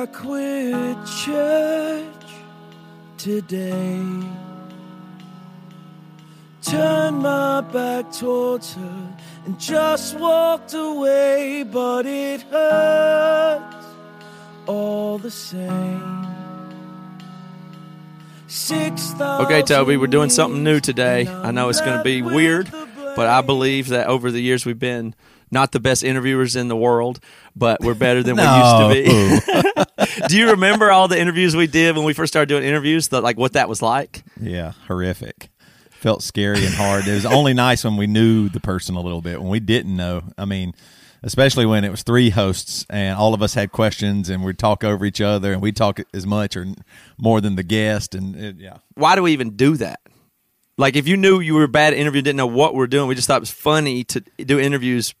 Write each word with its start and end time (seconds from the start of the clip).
I 0.00 0.06
quit 0.06 0.96
church 1.24 2.30
today. 3.16 4.00
Turned 6.62 7.18
my 7.18 7.62
back 7.62 8.12
towards 8.12 8.74
her 8.74 9.16
and 9.44 9.58
just 9.58 10.16
walked 10.16 10.72
away, 10.72 11.64
but 11.64 12.06
it 12.06 12.42
hurts 12.42 13.86
all 14.68 15.18
the 15.18 15.32
same. 15.32 16.28
Okay, 19.20 19.62
Toby, 19.62 19.96
we're 19.96 20.06
doing 20.06 20.30
something 20.30 20.62
new 20.62 20.78
today. 20.78 21.26
I 21.26 21.50
know 21.50 21.70
it's 21.70 21.80
going 21.80 21.98
to 21.98 22.04
be 22.04 22.22
weird, 22.22 22.70
but 23.16 23.26
I 23.26 23.40
believe 23.40 23.88
that 23.88 24.06
over 24.06 24.30
the 24.30 24.40
years 24.40 24.64
we've 24.64 24.78
been 24.78 25.16
not 25.50 25.72
the 25.72 25.80
best 25.80 26.02
interviewers 26.04 26.56
in 26.56 26.68
the 26.68 26.76
world, 26.76 27.20
but 27.56 27.80
we're 27.80 27.94
better 27.94 28.22
than 28.22 28.36
No. 28.36 28.88
we 28.90 28.98
used 29.04 29.46
to 29.46 29.84
be. 30.20 30.28
Do 30.28 30.36
you 30.38 30.50
remember 30.50 30.90
all 30.90 31.08
the 31.08 31.18
interviews 31.18 31.54
we 31.56 31.66
did 31.66 31.96
when 31.96 32.04
we 32.04 32.12
first 32.12 32.32
started 32.32 32.48
doing 32.48 32.64
interviews? 32.64 33.08
The, 33.08 33.20
like 33.20 33.36
what 33.38 33.54
that 33.54 33.68
was 33.68 33.82
like? 33.82 34.22
Yeah, 34.40 34.72
horrific. 34.86 35.50
Felt 35.90 36.22
scary 36.22 36.64
and 36.64 36.74
hard. 36.74 37.06
It 37.08 37.14
was 37.14 37.26
only 37.26 37.54
nice 37.54 37.82
when 37.84 37.96
we 37.96 38.06
knew 38.06 38.48
the 38.48 38.60
person 38.60 38.94
a 38.94 39.00
little 39.00 39.20
bit. 39.20 39.40
When 39.40 39.50
we 39.50 39.58
didn't 39.60 39.96
know, 39.96 40.22
I 40.38 40.44
mean, 40.44 40.72
especially 41.24 41.66
when 41.66 41.82
it 41.84 41.90
was 41.90 42.04
three 42.04 42.30
hosts 42.30 42.86
and 42.88 43.18
all 43.18 43.34
of 43.34 43.42
us 43.42 43.54
had 43.54 43.72
questions 43.72 44.28
and 44.28 44.44
we'd 44.44 44.58
talk 44.58 44.84
over 44.84 45.04
each 45.04 45.20
other 45.20 45.52
and 45.52 45.60
we'd 45.60 45.74
talk 45.76 45.98
as 46.14 46.24
much 46.24 46.56
or 46.56 46.66
more 47.18 47.40
than 47.40 47.56
the 47.56 47.64
guest. 47.64 48.14
And 48.14 48.36
it, 48.36 48.56
yeah, 48.58 48.76
Why 48.94 49.16
do 49.16 49.22
we 49.24 49.32
even 49.32 49.56
do 49.56 49.76
that? 49.78 49.98
Like 50.76 50.94
if 50.94 51.08
you 51.08 51.16
knew 51.16 51.40
you 51.40 51.54
were 51.54 51.64
a 51.64 51.68
bad 51.68 51.92
interview, 51.94 52.22
didn't 52.22 52.36
know 52.36 52.46
what 52.46 52.74
we're 52.76 52.86
doing, 52.86 53.08
we 53.08 53.16
just 53.16 53.26
thought 53.26 53.38
it 53.38 53.40
was 53.40 53.50
funny 53.50 54.04
to 54.04 54.20
do 54.20 54.60
interviews 54.60 55.12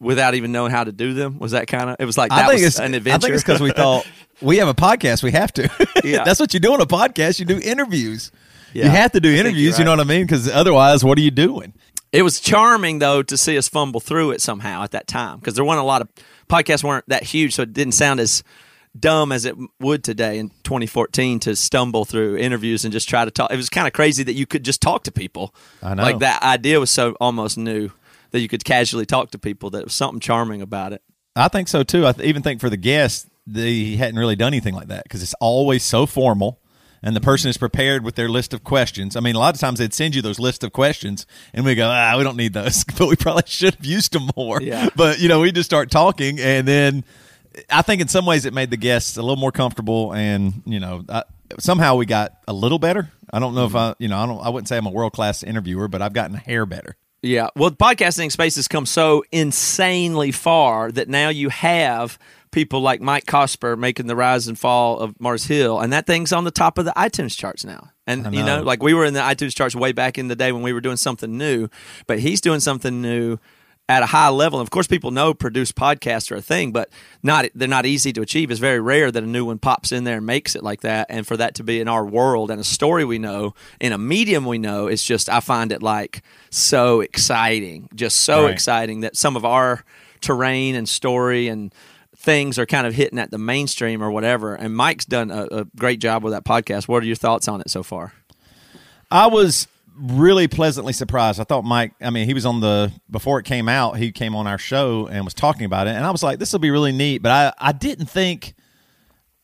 without 0.00 0.34
even 0.34 0.52
knowing 0.52 0.70
how 0.70 0.84
to 0.84 0.92
do 0.92 1.14
them. 1.14 1.38
Was 1.38 1.52
that 1.52 1.66
kind 1.66 1.90
of? 1.90 1.96
It 1.98 2.04
was 2.04 2.16
like 2.16 2.30
that 2.30 2.44
I 2.44 2.48
think 2.48 2.60
was 2.60 2.66
it's 2.66 2.78
an 2.78 2.94
adventure? 2.94 3.16
I 3.16 3.18
think 3.18 3.34
it's 3.34 3.42
because 3.42 3.60
we 3.60 3.70
thought 3.70 4.06
we 4.40 4.58
have 4.58 4.68
a 4.68 4.74
podcast. 4.74 5.22
We 5.22 5.32
have 5.32 5.52
to. 5.54 5.70
Yeah. 6.04 6.24
That's 6.24 6.40
what 6.40 6.54
you 6.54 6.60
do 6.60 6.72
on 6.72 6.80
a 6.80 6.86
podcast. 6.86 7.38
You 7.38 7.44
do 7.46 7.58
interviews. 7.58 8.30
Yeah. 8.72 8.84
You 8.84 8.90
have 8.90 9.12
to 9.12 9.20
do 9.20 9.34
I 9.34 9.38
interviews. 9.38 9.78
you're 9.78 9.80
You 9.80 9.84
know 9.84 9.92
what 9.92 10.00
I 10.00 10.04
mean? 10.04 10.26
Because 10.26 10.48
otherwise, 10.48 11.04
what 11.04 11.18
are 11.18 11.22
you 11.22 11.30
doing? 11.30 11.74
It 12.12 12.22
was 12.22 12.40
charming 12.40 13.00
though 13.00 13.22
to 13.22 13.36
see 13.36 13.58
us 13.58 13.68
fumble 13.68 14.00
through 14.00 14.30
it 14.30 14.40
somehow 14.40 14.82
at 14.82 14.92
that 14.92 15.06
time 15.06 15.38
because 15.38 15.54
there 15.54 15.64
weren't 15.64 15.80
a 15.80 15.84
lot 15.84 16.00
of 16.00 16.08
podcasts 16.48 16.82
weren't 16.82 17.04
that 17.08 17.22
huge, 17.22 17.54
so 17.54 17.62
it 17.62 17.72
didn't 17.72 17.92
sound 17.92 18.20
as 18.20 18.42
dumb 18.98 19.32
as 19.32 19.44
it 19.44 19.54
would 19.80 20.02
today 20.02 20.38
in 20.38 20.48
2014 20.64 21.40
to 21.40 21.54
stumble 21.54 22.04
through 22.04 22.36
interviews 22.38 22.84
and 22.84 22.92
just 22.92 23.08
try 23.08 23.24
to 23.24 23.30
talk. 23.30 23.52
It 23.52 23.56
was 23.56 23.68
kind 23.68 23.86
of 23.86 23.92
crazy 23.92 24.22
that 24.24 24.32
you 24.32 24.46
could 24.46 24.64
just 24.64 24.80
talk 24.80 25.04
to 25.04 25.12
people. 25.12 25.54
I 25.82 25.94
know. 25.94 26.02
Like 26.02 26.20
that 26.20 26.42
idea 26.42 26.80
was 26.80 26.90
so 26.90 27.12
almost 27.20 27.58
new 27.58 27.90
that 28.30 28.40
you 28.40 28.48
could 28.48 28.64
casually 28.64 29.06
talk 29.06 29.30
to 29.32 29.38
people. 29.38 29.70
That 29.70 29.84
was 29.84 29.94
something 29.94 30.20
charming 30.20 30.62
about 30.62 30.92
it. 30.92 31.02
I 31.36 31.48
think 31.48 31.68
so 31.68 31.82
too. 31.82 32.06
I 32.06 32.12
th- 32.12 32.28
even 32.28 32.42
think 32.42 32.60
for 32.60 32.70
the 32.70 32.76
guests, 32.76 33.28
they 33.46 33.96
hadn't 33.96 34.18
really 34.18 34.36
done 34.36 34.48
anything 34.48 34.74
like 34.74 34.88
that 34.88 35.04
because 35.04 35.22
it's 35.22 35.34
always 35.40 35.82
so 35.82 36.04
formal, 36.04 36.60
and 37.02 37.14
the 37.14 37.20
person 37.20 37.48
is 37.48 37.56
prepared 37.56 38.04
with 38.04 38.16
their 38.16 38.28
list 38.28 38.52
of 38.52 38.64
questions. 38.64 39.16
I 39.16 39.20
mean, 39.20 39.36
a 39.36 39.38
lot 39.38 39.54
of 39.54 39.60
times 39.60 39.78
they'd 39.78 39.94
send 39.94 40.14
you 40.14 40.22
those 40.22 40.38
list 40.38 40.64
of 40.64 40.72
questions, 40.72 41.26
and 41.54 41.64
we 41.64 41.74
go, 41.74 41.88
ah, 41.88 42.14
we 42.18 42.24
don't 42.24 42.36
need 42.36 42.52
those, 42.52 42.84
but 42.98 43.08
we 43.08 43.16
probably 43.16 43.44
should 43.46 43.76
have 43.76 43.86
used 43.86 44.12
them 44.12 44.28
more. 44.36 44.60
Yeah. 44.60 44.88
But 44.96 45.20
you 45.20 45.28
know, 45.28 45.40
we 45.40 45.52
just 45.52 45.68
start 45.68 45.90
talking, 45.90 46.40
and 46.40 46.66
then 46.66 47.04
I 47.70 47.82
think 47.82 48.02
in 48.02 48.08
some 48.08 48.26
ways 48.26 48.44
it 48.44 48.52
made 48.52 48.70
the 48.70 48.76
guests 48.76 49.16
a 49.16 49.22
little 49.22 49.36
more 49.36 49.52
comfortable, 49.52 50.12
and 50.12 50.62
you 50.66 50.80
know, 50.80 51.04
I, 51.08 51.22
somehow 51.58 51.96
we 51.96 52.06
got 52.06 52.32
a 52.46 52.52
little 52.52 52.78
better. 52.78 53.10
I 53.32 53.38
don't 53.38 53.54
know 53.54 53.66
if 53.66 53.74
I, 53.74 53.94
you 53.98 54.08
know, 54.08 54.18
I 54.18 54.26
don't, 54.26 54.40
I 54.40 54.48
wouldn't 54.48 54.68
say 54.68 54.76
I'm 54.76 54.86
a 54.86 54.90
world 54.90 55.12
class 55.12 55.42
interviewer, 55.42 55.88
but 55.88 56.02
I've 56.02 56.12
gotten 56.12 56.36
a 56.36 56.40
hair 56.40 56.66
better. 56.66 56.96
Yeah. 57.22 57.48
Well, 57.56 57.70
podcasting 57.70 58.30
space 58.30 58.56
has 58.56 58.68
come 58.68 58.86
so 58.86 59.24
insanely 59.32 60.30
far 60.30 60.92
that 60.92 61.08
now 61.08 61.30
you 61.30 61.48
have 61.48 62.18
people 62.50 62.80
like 62.80 63.00
Mike 63.00 63.26
Cosper 63.26 63.76
making 63.76 64.06
the 64.06 64.16
rise 64.16 64.46
and 64.48 64.58
fall 64.58 65.00
of 65.00 65.18
Mars 65.20 65.44
Hill, 65.46 65.80
and 65.80 65.92
that 65.92 66.06
thing's 66.06 66.32
on 66.32 66.44
the 66.44 66.50
top 66.50 66.78
of 66.78 66.84
the 66.84 66.92
iTunes 66.96 67.36
charts 67.36 67.64
now. 67.64 67.90
And 68.06 68.26
I 68.26 68.30
you 68.30 68.44
know, 68.44 68.58
know. 68.58 68.62
like 68.62 68.82
we 68.82 68.94
were 68.94 69.04
in 69.04 69.14
the 69.14 69.20
iTunes 69.20 69.54
charts 69.54 69.74
way 69.74 69.92
back 69.92 70.16
in 70.16 70.28
the 70.28 70.36
day 70.36 70.52
when 70.52 70.62
we 70.62 70.72
were 70.72 70.80
doing 70.80 70.96
something 70.96 71.36
new, 71.36 71.68
but 72.06 72.20
he's 72.20 72.40
doing 72.40 72.60
something 72.60 73.02
new 73.02 73.38
at 73.88 74.02
a 74.02 74.06
high 74.06 74.28
level. 74.28 74.58
And 74.60 74.66
of 74.66 74.70
course, 74.70 74.86
people 74.86 75.10
know 75.10 75.32
produced 75.32 75.74
podcasts 75.74 76.30
are 76.30 76.36
a 76.36 76.42
thing, 76.42 76.72
but 76.72 76.90
not 77.22 77.46
they're 77.54 77.66
not 77.66 77.86
easy 77.86 78.12
to 78.12 78.20
achieve. 78.20 78.50
It's 78.50 78.60
very 78.60 78.80
rare 78.80 79.10
that 79.10 79.22
a 79.22 79.26
new 79.26 79.46
one 79.46 79.58
pops 79.58 79.92
in 79.92 80.04
there 80.04 80.18
and 80.18 80.26
makes 80.26 80.54
it 80.54 80.62
like 80.62 80.82
that. 80.82 81.06
And 81.08 81.26
for 81.26 81.36
that 81.38 81.54
to 81.56 81.64
be 81.64 81.80
in 81.80 81.88
our 81.88 82.04
world 82.04 82.50
and 82.50 82.60
a 82.60 82.64
story 82.64 83.04
we 83.04 83.18
know 83.18 83.54
in 83.80 83.92
a 83.92 83.98
medium 83.98 84.44
we 84.44 84.58
know, 84.58 84.88
it's 84.88 85.04
just 85.04 85.28
I 85.30 85.40
find 85.40 85.72
it 85.72 85.82
like 85.82 86.22
so 86.50 87.00
exciting, 87.00 87.88
just 87.94 88.18
so 88.20 88.44
Right. 88.44 88.52
exciting 88.52 89.00
that 89.00 89.16
some 89.16 89.36
of 89.36 89.44
our 89.44 89.84
terrain 90.20 90.74
and 90.74 90.88
story 90.88 91.48
and 91.48 91.72
things 92.16 92.58
are 92.58 92.66
kind 92.66 92.86
of 92.86 92.92
hitting 92.94 93.18
at 93.18 93.30
the 93.30 93.38
mainstream 93.38 94.02
or 94.02 94.10
whatever. 94.10 94.54
And 94.54 94.74
Mike's 94.76 95.04
done 95.06 95.30
a, 95.30 95.44
a 95.50 95.64
great 95.76 96.00
job 96.00 96.24
with 96.24 96.32
that 96.32 96.44
podcast. 96.44 96.88
What 96.88 97.02
are 97.02 97.06
your 97.06 97.16
thoughts 97.16 97.46
on 97.48 97.60
it 97.60 97.70
so 97.70 97.82
far? 97.82 98.12
I 99.10 99.28
was 99.28 99.68
really 99.98 100.48
pleasantly 100.48 100.92
surprised. 100.92 101.40
I 101.40 101.44
thought 101.44 101.64
Mike, 101.64 101.92
I 102.00 102.10
mean, 102.10 102.26
he 102.26 102.34
was 102.34 102.46
on 102.46 102.60
the 102.60 102.92
before 103.10 103.38
it 103.38 103.44
came 103.44 103.68
out, 103.68 103.96
he 103.96 104.12
came 104.12 104.34
on 104.34 104.46
our 104.46 104.58
show 104.58 105.06
and 105.06 105.24
was 105.24 105.34
talking 105.34 105.64
about 105.64 105.86
it, 105.86 105.96
and 105.96 106.04
I 106.04 106.10
was 106.10 106.22
like, 106.22 106.38
this 106.38 106.52
will 106.52 106.60
be 106.60 106.70
really 106.70 106.92
neat. 106.92 107.18
But 107.18 107.32
I, 107.32 107.68
I 107.68 107.72
didn't 107.72 108.06
think. 108.06 108.54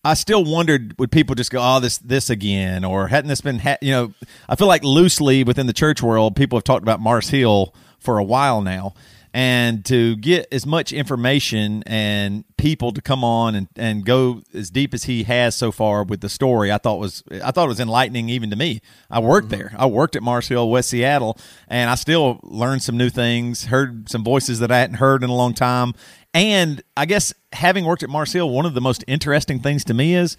I 0.06 0.12
still 0.12 0.44
wondered 0.44 0.94
would 0.98 1.10
people 1.10 1.34
just 1.34 1.50
go, 1.50 1.60
oh, 1.62 1.80
this 1.80 1.96
this 1.98 2.28
again, 2.28 2.84
or 2.84 3.08
hadn't 3.08 3.28
this 3.28 3.40
been, 3.40 3.58
ha-? 3.58 3.78
you 3.80 3.90
know? 3.90 4.12
I 4.48 4.54
feel 4.54 4.66
like 4.68 4.84
loosely 4.84 5.44
within 5.44 5.66
the 5.66 5.72
church 5.72 6.02
world, 6.02 6.36
people 6.36 6.58
have 6.58 6.64
talked 6.64 6.82
about 6.82 7.00
Mars 7.00 7.30
Hill 7.30 7.74
for 8.00 8.18
a 8.18 8.24
while 8.24 8.60
now, 8.60 8.92
and 9.36 9.84
to 9.86 10.14
get 10.14 10.46
as 10.52 10.64
much 10.64 10.92
information 10.92 11.82
and 11.86 12.44
people 12.56 12.92
to 12.92 13.02
come 13.02 13.24
on 13.24 13.56
and, 13.56 13.68
and 13.74 14.06
go 14.06 14.42
as 14.54 14.70
deep 14.70 14.94
as 14.94 15.04
he 15.04 15.24
has 15.24 15.56
so 15.56 15.72
far 15.72 16.04
with 16.04 16.20
the 16.20 16.28
story, 16.28 16.70
I 16.70 16.78
thought 16.78 17.00
was 17.00 17.24
I 17.42 17.50
thought 17.50 17.64
it 17.64 17.68
was 17.68 17.80
enlightening 17.80 18.28
even 18.28 18.48
to 18.50 18.56
me. 18.56 18.80
I 19.10 19.18
worked 19.18 19.48
mm-hmm. 19.48 19.56
there. 19.56 19.74
I 19.76 19.86
worked 19.86 20.14
at 20.14 20.22
Mars 20.22 20.46
Hill, 20.46 20.70
West 20.70 20.90
Seattle, 20.90 21.36
and 21.66 21.90
I 21.90 21.96
still 21.96 22.38
learned 22.44 22.84
some 22.84 22.96
new 22.96 23.10
things, 23.10 23.64
heard 23.64 24.08
some 24.08 24.22
voices 24.22 24.60
that 24.60 24.70
I 24.70 24.78
hadn't 24.78 24.96
heard 24.96 25.24
in 25.24 25.30
a 25.30 25.34
long 25.34 25.52
time. 25.52 25.94
And 26.32 26.80
I 26.96 27.04
guess 27.04 27.34
having 27.52 27.84
worked 27.84 28.04
at 28.04 28.10
Mars 28.10 28.32
Hill, 28.32 28.48
one 28.48 28.66
of 28.66 28.74
the 28.74 28.80
most 28.80 29.02
interesting 29.08 29.58
things 29.58 29.82
to 29.86 29.94
me 29.94 30.14
is 30.14 30.36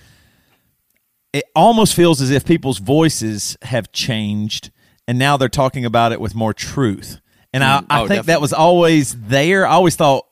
it 1.34 1.44
almost 1.54 1.96
feels 1.96 2.22
as 2.22 2.32
if 2.32 2.46
people's 2.46 2.78
voices 2.78 3.58
have 3.64 3.92
changed 3.92 4.72
and 5.06 5.20
now 5.20 5.36
they're 5.36 5.50
talking 5.50 5.84
about 5.84 6.14
it 6.14 6.22
with 6.22 6.34
more 6.34 6.54
truth. 6.54 7.20
And 7.56 7.64
I, 7.64 7.84
I 7.90 8.02
Oh, 8.02 8.08
think 8.08 8.26
that 8.26 8.42
was 8.42 8.52
always 8.54 9.16
there. 9.28 9.66
I 9.66 9.72
always 9.72 9.96
thought, 9.96 10.26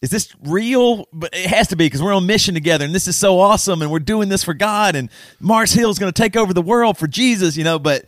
is 0.00 0.08
this 0.10 0.34
real? 0.42 1.06
But 1.12 1.34
it 1.34 1.46
has 1.46 1.68
to 1.68 1.76
be 1.76 1.84
because 1.84 2.02
we're 2.02 2.14
on 2.14 2.24
mission 2.26 2.54
together 2.54 2.84
and 2.84 2.94
this 2.94 3.06
is 3.08 3.16
so 3.16 3.38
awesome 3.40 3.82
and 3.82 3.90
we're 3.90 3.98
doing 3.98 4.28
this 4.30 4.42
for 4.42 4.54
God 4.54 4.96
and 4.96 5.10
Mars 5.38 5.72
Hill 5.72 5.90
is 5.90 5.98
going 5.98 6.10
to 6.12 6.22
take 6.22 6.34
over 6.36 6.54
the 6.54 6.62
world 6.62 6.96
for 6.96 7.06
Jesus, 7.06 7.56
you 7.56 7.64
know. 7.64 7.78
But 7.78 8.06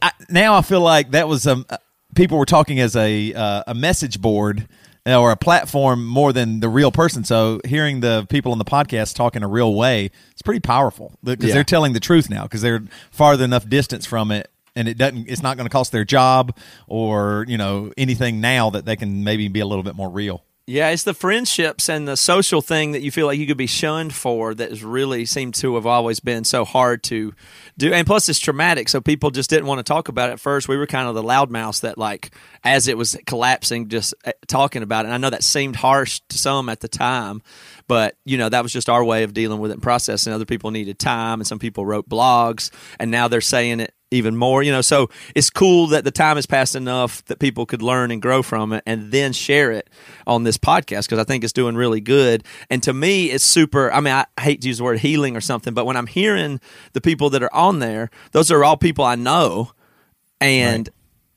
I, 0.00 0.12
now 0.30 0.54
I 0.54 0.62
feel 0.62 0.80
like 0.80 1.10
that 1.10 1.28
was 1.28 1.46
um, 1.46 1.66
people 2.14 2.38
were 2.38 2.46
talking 2.46 2.80
as 2.80 2.96
a 2.96 3.34
uh, 3.34 3.64
a 3.66 3.74
message 3.74 4.20
board 4.20 4.66
or 5.06 5.30
a 5.30 5.36
platform 5.36 6.06
more 6.06 6.32
than 6.34 6.60
the 6.60 6.68
real 6.68 6.92
person. 6.92 7.24
So 7.24 7.60
hearing 7.66 8.00
the 8.00 8.26
people 8.28 8.52
on 8.52 8.58
the 8.58 8.64
podcast 8.64 9.14
talk 9.14 9.36
in 9.36 9.42
a 9.42 9.48
real 9.48 9.74
way, 9.74 10.10
it's 10.32 10.42
pretty 10.42 10.60
powerful 10.60 11.12
because 11.24 11.48
Yeah. 11.48 11.54
they're 11.54 11.64
telling 11.64 11.92
the 11.94 12.00
truth 12.00 12.28
now 12.30 12.42
because 12.44 12.60
they're 12.62 12.82
farther 13.10 13.44
enough 13.44 13.68
distance 13.68 14.04
from 14.06 14.30
it. 14.30 14.50
And 14.78 14.88
it 14.88 14.96
doesn't. 14.96 15.28
It's 15.28 15.42
not 15.42 15.56
going 15.56 15.66
to 15.66 15.72
cost 15.72 15.92
their 15.92 16.04
job 16.04 16.56
or 16.86 17.44
you 17.48 17.58
know 17.58 17.92
anything 17.96 18.40
now 18.40 18.70
that 18.70 18.84
they 18.84 18.96
can 18.96 19.24
maybe 19.24 19.48
be 19.48 19.60
a 19.60 19.66
little 19.66 19.82
bit 19.82 19.96
more 19.96 20.08
real. 20.08 20.44
Yeah, 20.70 20.90
it's 20.90 21.04
the 21.04 21.14
friendships 21.14 21.88
and 21.88 22.06
the 22.06 22.14
social 22.14 22.60
thing 22.60 22.92
that 22.92 23.00
you 23.00 23.10
feel 23.10 23.26
like 23.26 23.38
you 23.38 23.46
could 23.46 23.56
be 23.56 23.66
shunned 23.66 24.12
for 24.12 24.52
that 24.52 24.68
has 24.68 24.84
really 24.84 25.24
seemed 25.24 25.54
to 25.54 25.76
have 25.76 25.86
always 25.86 26.20
been 26.20 26.44
so 26.44 26.66
hard 26.66 27.02
to 27.04 27.32
do. 27.78 27.90
And 27.94 28.06
plus, 28.06 28.28
it's 28.28 28.38
traumatic, 28.38 28.90
so 28.90 29.00
people 29.00 29.30
just 29.30 29.48
didn't 29.48 29.64
want 29.64 29.78
to 29.78 29.82
talk 29.82 30.08
about 30.08 30.28
it 30.28 30.34
at 30.34 30.40
first. 30.40 30.68
We 30.68 30.76
were 30.76 30.86
kind 30.86 31.08
of 31.08 31.14
the 31.14 31.22
loudmouths 31.22 31.80
that, 31.80 31.96
like, 31.96 32.32
as 32.64 32.86
it 32.86 32.98
was 32.98 33.16
collapsing, 33.24 33.88
just 33.88 34.12
uh, 34.26 34.32
talking 34.46 34.82
about 34.82 35.06
it. 35.06 35.08
And 35.08 35.14
I 35.14 35.16
know 35.16 35.30
that 35.30 35.42
seemed 35.42 35.76
harsh 35.76 36.20
to 36.28 36.36
some 36.36 36.68
at 36.68 36.80
the 36.80 36.88
time, 36.88 37.40
but, 37.88 38.16
you 38.24 38.38
know, 38.38 38.48
that 38.48 38.62
was 38.62 38.72
just 38.72 38.88
our 38.88 39.02
way 39.02 39.24
of 39.24 39.34
dealing 39.34 39.58
with 39.58 39.70
it 39.70 39.74
and 39.74 39.82
processing. 39.82 40.32
Other 40.32 40.44
people 40.44 40.70
needed 40.70 40.98
time, 40.98 41.40
and 41.40 41.46
some 41.46 41.58
people 41.58 41.84
wrote 41.84 42.08
blogs, 42.08 42.70
and 43.00 43.10
now 43.10 43.26
they're 43.26 43.40
saying 43.40 43.80
it 43.80 43.94
even 44.10 44.36
more 44.36 44.62
you 44.62 44.72
know. 44.72 44.80
So 44.80 45.10
it's 45.34 45.50
cool 45.50 45.88
that 45.88 46.04
the 46.04 46.10
time 46.10 46.36
has 46.36 46.46
passed 46.46 46.74
enough 46.74 47.24
that 47.26 47.38
people 47.38 47.66
could 47.66 47.82
learn 47.82 48.10
and 48.10 48.22
grow 48.22 48.42
from 48.42 48.72
it 48.72 48.82
and 48.86 49.12
then 49.12 49.32
share 49.32 49.70
it 49.70 49.90
on 50.26 50.44
this 50.44 50.56
podcast 50.56 51.04
because 51.04 51.18
i 51.18 51.24
think 51.24 51.44
it's 51.44 51.52
doing 51.52 51.74
really 51.76 52.00
good. 52.00 52.44
And 52.70 52.82
to 52.84 52.92
me 52.92 53.26
it's 53.26 53.44
super 53.44 53.92
i 53.92 54.00
mean 54.00 54.14
i 54.14 54.24
hate 54.40 54.62
to 54.62 54.68
use 54.68 54.78
the 54.78 54.84
word 54.84 55.00
healing 55.00 55.36
or 55.36 55.40
something 55.40 55.74
but 55.74 55.84
when 55.84 55.96
i'm 55.96 56.06
hearing 56.06 56.60
the 56.92 57.00
people 57.00 57.30
that 57.30 57.42
are 57.42 57.54
on 57.54 57.78
there 57.78 58.10
those 58.32 58.50
are 58.50 58.64
all 58.64 58.76
people 58.76 59.04
i 59.04 59.14
know 59.14 59.72
and 60.40 60.88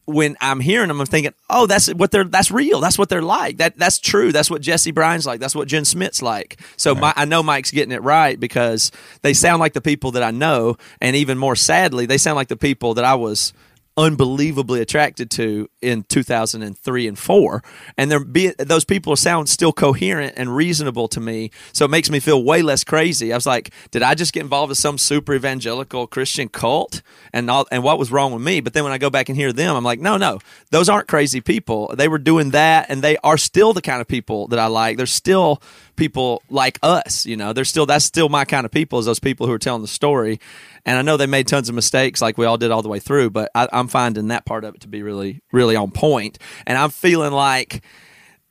when 0.06 0.36
I'm 0.42 0.60
hearing 0.60 0.88
them, 0.88 1.00
I'm 1.00 1.06
thinking, 1.06 1.34
oh, 1.50 1.68
that's 1.68 1.94
what 1.94 2.12
they're 2.12 2.24
that's 2.24 2.52
real. 2.52 2.80
That's 2.80 2.98
what 2.98 3.10
they're 3.10 3.22
like. 3.22 3.58
That 3.58 3.78
that's 3.78 4.00
true. 4.00 4.32
That's 4.32 4.50
what 4.50 4.62
Jesse 4.62 4.92
Bryan's 4.92 5.26
like. 5.26 5.40
That's 5.40 5.56
what 5.56 5.68
Jen 5.68 5.86
Smith's 5.86 6.22
like. 6.22 6.60
So 6.78 6.96
my, 6.96 7.14
I 7.16 7.26
know 7.26 7.44
Mike's 7.44 7.72
getting 7.72 7.92
it 7.92 8.02
right 8.02 8.40
because 8.40 8.92
they 9.22 9.34
sound 9.34 9.60
like 9.60 9.74
the 9.74 9.82
people 9.82 10.12
that 10.12 10.24
I 10.24 10.32
know, 10.32 10.78
and 11.00 11.16
even 11.16 11.38
more 11.38 11.56
sadly, 11.56 12.06
they 12.06 12.18
sound 12.18 12.36
like 12.36 12.48
the 12.48 12.58
people 12.58 12.96
that 12.96 13.06
I 13.06 13.16
was 13.16 13.54
unbelievably 13.98 14.80
attracted 14.80 15.30
to 15.30 15.70
in 15.82 16.04
2003 16.04 17.08
and 17.08 17.20
4 17.20 17.64
and 17.98 18.10
they're 18.10 18.24
be, 18.24 18.54
those 18.58 18.86
people 18.86 19.18
sound 19.18 19.50
still 19.50 19.74
coherent 19.74 20.34
and 20.38 20.56
reasonable 20.56 21.10
to 21.10 21.20
me 21.20 21.52
so 21.74 21.84
it 21.86 21.92
makes 21.92 22.10
me 22.10 22.20
feel 22.20 22.42
way 22.42 22.62
less 22.62 22.86
crazy. 22.86 23.34
I 23.34 23.38
was 23.38 23.46
like 23.46 23.74
did 23.92 24.02
i 24.02 24.16
just 24.16 24.32
get 24.32 24.42
involved 24.42 24.70
with 24.70 24.78
some 24.78 24.98
super 24.98 25.34
evangelical 25.34 26.08
christian 26.08 26.48
cult? 26.48 27.02
And 27.34 27.50
all, 27.50 27.68
and 27.70 27.84
what 27.84 28.00
was 28.00 28.12
wrong 28.12 28.32
with 28.32 28.42
me? 28.42 28.62
But 28.62 28.74
then 28.74 28.86
when 28.86 28.94
i 28.94 28.98
go 28.98 29.10
back 29.10 29.28
and 29.28 29.38
hear 29.38 29.52
them 29.52 29.76
i'm 29.76 29.84
like 29.84 30.00
no 30.00 30.16
no 30.16 30.40
those 30.70 30.88
aren't 30.88 31.10
crazy 31.10 31.42
people. 31.42 31.94
They 31.96 32.08
were 32.08 32.18
doing 32.18 32.52
that 32.52 32.86
and 32.90 33.02
they 33.02 33.18
are 33.18 33.38
still 33.38 33.74
the 33.74 33.82
kind 33.82 34.00
of 34.00 34.08
people 34.08 34.48
that 34.48 34.60
i 34.60 34.68
like. 34.68 34.96
They're 34.96 35.06
still 35.06 35.62
people 35.96 36.42
like 36.50 36.80
us 36.84 37.26
you 37.26 37.36
know 37.38 37.54
they're 37.54 37.66
still 37.66 37.86
that's 37.86 38.06
still 38.06 38.30
my 38.30 38.46
kind 38.46 38.66
of 38.66 38.72
people 38.72 39.00
is 39.00 39.06
those 39.06 39.20
people 39.20 39.48
who 39.48 39.54
are 39.54 39.60
telling 39.60 39.82
the 39.82 39.88
story 39.88 40.40
and 40.86 40.98
I 40.98 41.04
know 41.04 41.16
they 41.16 41.28
made 41.28 41.48
tons 41.48 41.70
of 41.70 41.76
mistakes, 41.76 42.24
like 42.24 42.40
we 42.40 42.46
all 42.48 42.58
did 42.58 42.72
all 42.72 42.82
the 42.82 42.90
way 42.90 42.98
through. 42.98 43.30
But 43.30 43.52
I, 43.54 43.68
I'm 43.72 43.88
finding 43.88 44.30
that 44.30 44.46
part 44.46 44.64
of 44.64 44.74
it 44.74 44.82
to 44.82 44.88
be 44.88 45.04
really, 45.04 45.42
really 45.52 45.76
on 45.76 45.92
point. 45.92 46.40
And 46.66 46.76
I'm 46.76 46.90
feeling 46.90 47.32
like, 47.34 47.84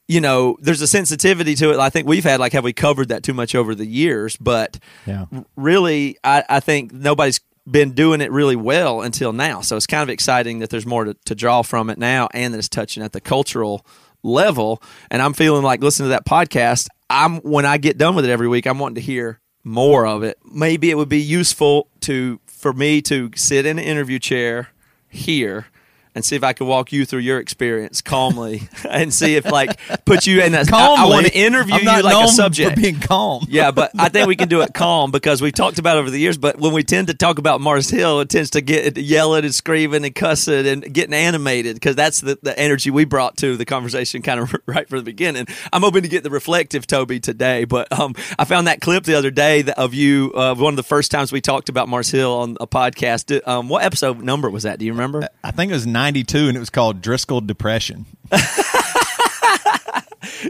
you 0.07 0.21
know, 0.21 0.57
there's 0.61 0.81
a 0.81 0.87
sensitivity 0.87 1.57
to 1.57 1.73
it. 1.73 1.79
I 1.81 1.91
think 1.91 2.07
we've 2.07 2.23
had 2.23 2.39
like, 2.39 2.53
have 2.53 2.63
we 2.63 2.73
covered 2.73 3.09
that 3.09 3.25
too 3.25 3.35
much 3.35 3.57
over 3.57 3.75
the 3.75 3.85
years? 3.87 4.37
But 4.37 4.79
Yeah. 5.07 5.27
really, 5.57 6.19
I, 6.23 6.45
I 6.49 6.61
think 6.61 6.93
nobody's 6.93 7.41
been 7.69 7.93
doing 7.93 8.21
it 8.21 8.31
really 8.31 8.57
well 8.57 9.03
until 9.03 9.33
now. 9.33 9.61
So 9.61 9.77
it's 9.77 9.87
kind 9.89 10.03
of 10.03 10.09
exciting 10.09 10.61
that 10.61 10.71
there's 10.71 10.87
more 10.87 11.05
to, 11.05 11.15
to 11.25 11.35
draw 11.35 11.63
from 11.63 11.91
it 11.91 11.99
now, 11.99 12.29
and 12.33 12.55
that 12.55 12.59
it's 12.59 12.69
touching 12.69 13.03
at 13.03 13.13
the 13.13 13.21
cultural 13.21 13.85
level. 14.23 14.83
And 15.11 15.23
I'm 15.23 15.33
feeling 15.33 15.63
like 15.63 15.83
listening 15.83 16.07
to 16.07 16.11
that 16.11 16.27
podcast. 16.27 16.89
I'm 17.09 17.39
when 17.39 17.67
I 17.67 17.79
get 17.79 17.99
done 17.99 18.15
with 18.15 18.25
it 18.25 18.31
every 18.31 18.49
week, 18.49 18.67
I'm 18.67 18.79
wanting 18.79 18.97
to 18.97 19.01
hear 19.01 19.41
more 19.65 20.07
of 20.07 20.23
it. 20.23 20.39
Maybe 20.45 20.91
it 20.91 20.97
would 20.97 21.09
be 21.09 21.21
useful 21.21 21.89
to 22.01 22.41
for 22.47 22.73
me 22.73 23.01
to 23.03 23.31
sit 23.35 23.67
in 23.67 23.79
an 23.79 23.85
interview 23.85 24.19
chair 24.19 24.69
here 25.09 25.67
and 26.15 26.25
see 26.25 26.37
if 26.37 26.45
I 26.45 26.53
could 26.53 26.67
walk 26.67 26.93
you 26.93 27.05
through 27.05 27.21
your 27.21 27.39
experience 27.39 28.03
calmly 28.03 28.69
and 28.89 29.13
see 29.13 29.37
if 29.37 29.45
like 29.47 29.79
put 30.05 30.27
you 30.27 30.43
in 30.43 30.53
that. 30.53 30.73
I- 30.73 30.91
I, 30.91 31.07
want 31.07 31.27
to 31.27 31.37
interview 31.39 31.75
I'm 31.75 31.85
not 31.85 31.99
you 31.99 32.03
like 32.03 32.13
known 32.15 32.25
a 32.25 32.29
subject 32.29 32.71
for 32.75 32.81
being 32.81 33.01
calm. 33.01 33.47
yeah, 33.49 33.71
but 33.71 33.91
I 33.99 34.09
think 34.09 34.27
we 34.29 34.37
can 34.37 34.49
do 34.49 34.61
it 34.63 34.75
calm 34.75 35.11
because 35.11 35.41
we've 35.41 35.53
talked 35.53 35.79
about 35.79 35.97
it 35.97 36.01
over 36.01 36.11
the 36.11 36.19
years. 36.19 36.37
But 36.37 36.59
when 36.59 36.73
we 36.73 36.83
tend 36.83 37.09
to 37.09 37.15
talk 37.15 37.39
about 37.39 37.61
Mars 37.61 37.89
Hill, 37.91 38.21
it 38.21 38.29
tends 38.29 38.51
to 38.51 38.61
get 38.61 38.97
yelling 38.97 39.45
and 39.45 39.55
screaming 39.55 40.05
and 40.05 40.15
cussing 40.15 40.67
and 40.67 40.93
getting 40.93 41.15
animated 41.15 41.77
because 41.77 41.97
that's 41.97 42.21
the, 42.21 42.39
the 42.43 42.59
energy 42.59 42.91
we 42.91 43.05
brought 43.05 43.37
to 43.39 43.57
the 43.57 43.65
conversation 43.65 44.23
kind 44.23 44.41
of 44.41 44.55
right 44.67 44.89
from 44.89 44.99
the 44.99 45.05
beginning. 45.05 45.47
I'm 45.73 45.83
hoping 45.83 46.03
to 46.03 46.09
get 46.09 46.23
the 46.25 46.31
reflective 46.31 46.87
Toby 46.87 47.21
today, 47.21 47.65
but 47.65 47.91
um, 47.99 48.15
I 48.39 48.45
found 48.45 48.67
that 48.67 48.81
clip 48.81 49.05
the 49.05 49.15
other 49.15 49.31
day 49.31 49.65
of 49.77 49.95
you, 49.95 50.33
uh, 50.35 50.55
one 50.55 50.73
of 50.75 50.77
the 50.77 50.83
first 50.83 51.11
times 51.11 51.33
we 51.33 51.41
talked 51.41 51.69
about 51.69 51.89
Mars 51.89 52.11
Hill 52.11 52.33
on 52.33 52.57
a 52.61 52.67
podcast. 52.67 53.47
Um, 53.47 53.69
what 53.69 53.85
episode 53.85 54.23
number 54.23 54.51
was 54.51 54.65
that? 54.65 54.79
Do 54.79 54.85
you 54.85 54.93
remember? 54.93 55.29
I 55.45 55.51
think 55.51 55.71
it 55.71 55.75
was 55.75 55.87
92 56.01 56.49
and 56.49 56.57
it 56.57 56.61
was 56.61 56.71
called 56.71 57.03
Driscoll 57.03 57.43
Depression. 57.43 58.07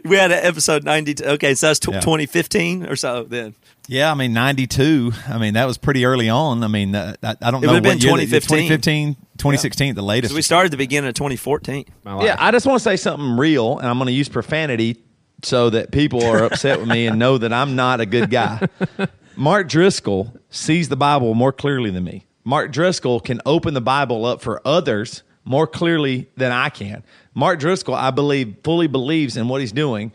We 0.05 0.17
had 0.17 0.31
an 0.31 0.45
episode 0.45 0.85
92. 0.85 1.25
Okay, 1.25 1.55
so 1.55 1.67
that's 1.69 1.79
tw- 1.81 1.89
Yeah. 1.89 2.01
2015 2.01 2.87
or 2.87 2.97
so 2.97 3.25
then. 3.25 3.55
Yeah, 3.89 4.11
I 4.11 4.15
mean 4.15 4.33
92. 4.33 5.13
I 5.29 5.39
mean 5.39 5.55
that 5.55 5.65
was 5.67 5.79
pretty 5.79 6.05
early 6.05 6.29
on. 6.29 6.63
I 6.63 6.69
mean 6.69 6.95
uh, 6.95 7.15
I, 7.23 7.35
I 7.43 7.51
don't 7.51 7.63
It 7.63 7.67
know 7.67 7.73
would've 7.75 7.85
what 7.85 7.99
been 7.99 7.99
year 7.99 8.17
that- 8.29 8.43
2015. 8.43 8.69
2015, 8.69 9.15
2016 9.39 9.95
the 9.97 10.03
latest. 10.03 10.33
So 10.33 10.37
we 10.37 10.43
started 10.43 10.71
the 10.73 10.77
beginning 10.77 11.09
of 11.09 11.15
2014. 11.15 11.87
Yeah, 12.21 12.37
I 12.39 12.51
just 12.53 12.67
want 12.67 12.79
to 12.79 12.85
say 12.85 12.97
something 12.97 13.37
real, 13.37 13.79
and 13.79 13.89
I'm 13.89 13.99
going 13.99 14.07
to 14.07 14.13
use 14.13 14.29
profanity 14.29 15.03
so 15.43 15.71
that 15.71 15.91
people 15.93 16.25
are 16.25 16.45
upset 16.45 16.79
with 16.81 16.89
me 16.89 17.07
and 17.07 17.19
know 17.19 17.39
that 17.39 17.53
I'm 17.53 17.75
not 17.75 18.01
a 18.01 18.07
good 18.07 18.31
guy. 18.31 18.67
Mark 19.37 19.69
Driscoll 19.69 20.35
sees 20.51 20.89
the 20.89 20.97
Bible 20.97 21.35
more 21.35 21.53
clearly 21.53 21.91
than 21.91 22.05
me. 22.05 22.27
Mark 22.45 22.71
Driscoll 22.73 23.21
can 23.21 23.41
open 23.47 23.75
the 23.75 23.81
Bible 23.81 24.25
up 24.25 24.41
for 24.43 24.61
others 24.65 25.23
more 25.45 25.67
clearly 25.67 26.29
than 26.37 26.53
I 26.53 26.69
can. 26.69 27.03
Mark 27.35 27.59
Driscoll, 27.61 27.95
I 27.95 28.11
believe, 28.11 28.57
fully 28.63 28.87
believes 28.87 29.37
in 29.37 29.49
what 29.49 29.61
he's 29.61 29.73
doing. 29.73 30.13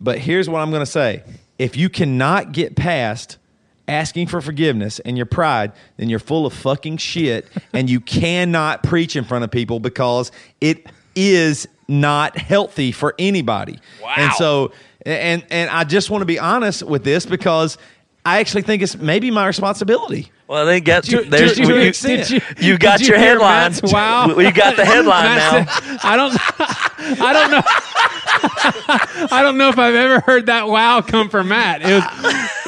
But 0.00 0.18
here's 0.18 0.48
what 0.48 0.60
I'm 0.60 0.70
going 0.70 0.82
to 0.82 0.86
say 0.86 1.22
if 1.58 1.76
you 1.76 1.88
cannot 1.88 2.52
get 2.52 2.76
past 2.76 3.38
asking 3.86 4.26
for 4.26 4.40
forgiveness 4.40 4.98
and 5.00 5.16
your 5.16 5.26
pride, 5.26 5.72
then 5.96 6.08
you're 6.08 6.18
full 6.18 6.46
of 6.46 6.52
fucking 6.52 6.96
shit 6.96 7.46
and 7.72 7.88
you 7.88 8.00
cannot 8.00 8.82
preach 8.82 9.16
in 9.16 9.24
front 9.24 9.44
of 9.44 9.50
people 9.50 9.78
because 9.80 10.32
it 10.60 10.86
is 11.14 11.68
not 11.86 12.36
healthy 12.36 12.92
for 12.92 13.14
anybody. 13.18 13.78
Wow. 14.02 14.14
And 14.16 14.32
so 14.32 14.72
and 15.04 15.44
and 15.50 15.70
I 15.70 15.84
just 15.84 16.10
want 16.10 16.22
to 16.22 16.26
be 16.26 16.38
honest 16.38 16.82
with 16.82 17.04
this 17.04 17.26
because 17.26 17.78
I 18.24 18.40
actually 18.40 18.62
think 18.62 18.82
it's 18.82 18.96
maybe 18.96 19.30
my 19.30 19.46
responsibility. 19.46 20.32
Well, 20.46 20.66
then 20.66 20.82
get 20.82 21.04
To- 21.04 21.22
there's 21.22 21.54
to- 21.54 21.62
to 21.62 21.68
you, 21.68 21.74
an 21.74 21.80
you, 21.80 21.86
you, 21.86 21.90
Did 21.92 22.30
you- 22.58 22.78
got 22.78 22.98
Did 22.98 23.08
your 23.08 23.16
you 23.16 23.22
hear 23.22 23.30
headline. 23.40 23.72
Wow? 23.84 24.34
We 24.36 24.50
got 24.52 24.76
the 24.76 24.84
headline 24.84 25.36
now. 25.36 25.64
said- 25.64 25.98
I 26.04 26.16
don't. 26.16 26.36
I 27.20 27.32
don't 27.32 27.50
know. 27.50 27.62
I 29.36 29.42
don't 29.42 29.56
know 29.58 29.68
if 29.68 29.78
I've 29.78 29.94
ever 29.94 30.20
heard 30.20 30.46
that 30.46 30.68
wow 30.68 31.00
come 31.02 31.28
from 31.28 31.48
Matt. 31.48 31.82
It 31.82 31.94
was 31.94 32.04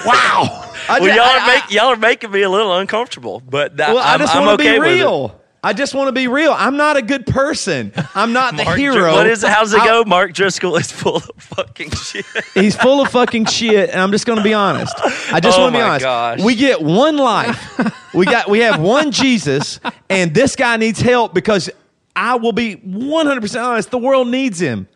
wow. 0.07 0.63
Well, 0.89 1.07
y'all 1.09 1.21
are 1.21 1.47
make, 1.47 1.71
y'all 1.71 1.87
are 1.89 1.97
making 1.97 2.31
me 2.31 2.43
a 2.43 2.51
little 2.51 2.77
uncomfortable, 2.77 3.41
but 3.49 3.77
that, 3.79 3.95
Well, 3.95 3.99
I 4.05 4.15
I'm, 4.15 4.21
just 4.21 4.35
I'm 4.35 4.45
want 4.47 4.61
to 4.61 4.65
okay 4.69 4.79
be 4.79 4.79
with 4.79 5.01
it. 5.33 5.41
Real. 5.67 5.71
I 5.71 5.73
just 5.73 5.95
want 5.95 6.09
to 6.09 6.13
be 6.13 6.29
real. 6.29 6.53
I'm 6.57 6.77
not 6.77 6.97
a 6.97 7.03
good 7.03 7.27
person. 7.27 7.93
I'm 8.15 8.33
not 8.33 8.57
the 8.57 8.65
Mark 8.65 8.79
hero. 8.79 8.95
Dr- 8.97 9.13
what 9.15 9.27
is 9.27 9.43
it? 9.45 9.51
How's 9.51 9.73
it 9.73 9.81
I- 9.81 9.87
go? 9.87 10.05
Mark 10.05 10.33
Driscoll 10.33 10.77
is 10.77 10.91
full 10.93 11.17
of 11.17 11.31
fucking 11.39 11.91
shit. 11.91 12.25
He's 12.55 12.77
full 12.77 13.01
of 13.01 13.09
fucking 13.11 13.47
shit, 13.47 13.91
and 13.91 14.01
I'm 14.01 14.11
just 14.13 14.27
going 14.27 14.39
to 14.39 14.45
be 14.45 14.55
honest. 14.55 14.95
I 15.33 15.41
just 15.41 15.59
Oh 15.59 15.63
want 15.63 15.75
to 15.75 15.79
be 15.79 15.83
my 15.83 15.89
honest. 15.91 16.05
gosh. 16.05 16.41
We 16.43 16.55
get 16.55 16.81
one 16.83 17.17
life. 17.17 18.15
we 18.15 18.25
got 18.27 18.49
we 18.49 18.61
have 18.61 18.81
one 18.81 19.11
Jesus, 19.11 19.81
and 20.09 20.33
this 20.35 20.57
guy 20.57 20.77
needs 20.77 21.01
help 21.01 21.35
because 21.35 21.69
I 22.15 22.37
will 22.37 22.53
be 22.53 22.75
100 22.75 23.41
percent 23.41 23.65
honest. 23.65 23.91
The 23.91 23.99
world 23.99 24.29
needs 24.29 24.61
him. 24.61 24.89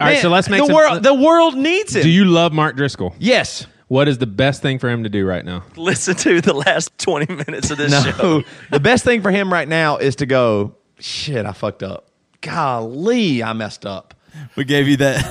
All 0.00 0.06
right, 0.06 0.14
Man, 0.14 0.22
so 0.22 0.28
let's 0.30 0.48
make 0.48 0.60
the 0.60 0.66
some- 0.66 0.74
world. 0.74 1.02
The 1.02 1.14
world 1.14 1.56
needs 1.56 1.94
him. 1.94 2.02
Do 2.02 2.08
you 2.10 2.24
love 2.24 2.52
Mark 2.52 2.76
Driscoll? 2.76 3.14
yes. 3.18 3.66
What 3.90 4.06
is 4.06 4.18
the 4.18 4.26
best 4.28 4.62
thing 4.62 4.78
for 4.78 4.88
him 4.88 5.02
to 5.02 5.08
do 5.08 5.26
right 5.26 5.44
now? 5.44 5.64
Listen 5.74 6.14
to 6.14 6.40
the 6.40 6.54
last 6.54 6.96
20 6.98 7.34
minutes 7.34 7.72
of 7.72 7.78
this 7.78 7.92
show. 8.04 8.44
The 8.70 8.78
best 8.78 9.02
thing 9.02 9.20
for 9.20 9.32
him 9.32 9.52
right 9.52 9.66
now 9.66 9.96
is 9.96 10.14
to 10.16 10.26
go. 10.26 10.76
Shit, 11.00 11.44
I 11.44 11.50
fucked 11.50 11.82
up. 11.82 12.06
Golly, 12.40 13.42
I 13.42 13.52
messed 13.52 13.84
up. 13.84 14.14
we 14.54 14.62
gave 14.62 14.86
you 14.86 14.96
that. 14.98 15.24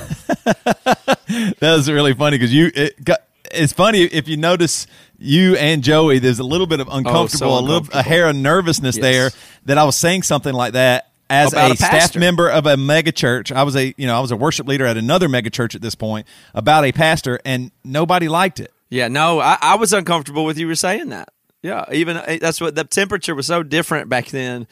that 1.60 1.72
was 1.72 1.90
really 1.90 2.12
funny 2.12 2.36
because 2.36 2.52
you. 2.52 2.70
It 2.74 3.02
got, 3.02 3.20
it's 3.50 3.72
funny 3.72 4.02
if 4.02 4.28
you 4.28 4.36
notice 4.36 4.86
you 5.18 5.56
and 5.56 5.82
Joey. 5.82 6.18
There's 6.18 6.38
a 6.38 6.44
little 6.44 6.66
bit 6.66 6.80
of 6.80 6.88
oh, 6.90 6.98
uncomfortable, 6.98 7.58
a 7.58 7.60
little 7.60 7.88
a 7.94 8.02
hair 8.02 8.26
of 8.28 8.36
nervousness 8.36 8.98
Yes. 8.98 9.02
there 9.02 9.30
that 9.64 9.78
I 9.78 9.84
was 9.84 9.96
saying 9.96 10.24
something 10.24 10.52
like 10.52 10.74
that 10.74 11.09
as 11.30 11.54
a, 11.54 11.72
a 11.72 11.76
staff 11.76 12.16
member 12.16 12.50
of 12.50 12.66
a 12.66 12.76
mega 12.76 13.12
church. 13.12 13.52
I 13.52 13.62
was 13.62 13.76
a 13.76 13.94
you 13.96 14.06
know 14.06 14.16
I 14.16 14.20
was 14.20 14.32
a 14.32 14.36
worship 14.36 14.66
leader 14.66 14.84
at 14.84 14.96
another 14.96 15.28
mega 15.28 15.50
church 15.50 15.74
at 15.74 15.80
this 15.80 15.94
point 15.94 16.26
about 16.54 16.84
a 16.84 16.92
pastor, 16.92 17.40
and 17.44 17.70
nobody 17.84 18.28
liked 18.28 18.60
it. 18.60 18.72
Yeah, 18.90 19.08
no, 19.08 19.40
I, 19.40 19.56
I 19.60 19.74
was 19.76 19.92
uncomfortable 19.92 20.44
with 20.44 20.58
you 20.58 20.66
were 20.66 20.74
saying 20.74 21.10
that. 21.10 21.32
Yeah, 21.62 21.84
even 21.92 22.16
uh, 22.16 22.38
that's 22.40 22.60
what 22.60 22.74
the 22.74 22.84
temperature 22.84 23.34
was 23.34 23.46
so 23.46 23.62
different 23.62 24.08
back 24.08 24.26
then. 24.26 24.66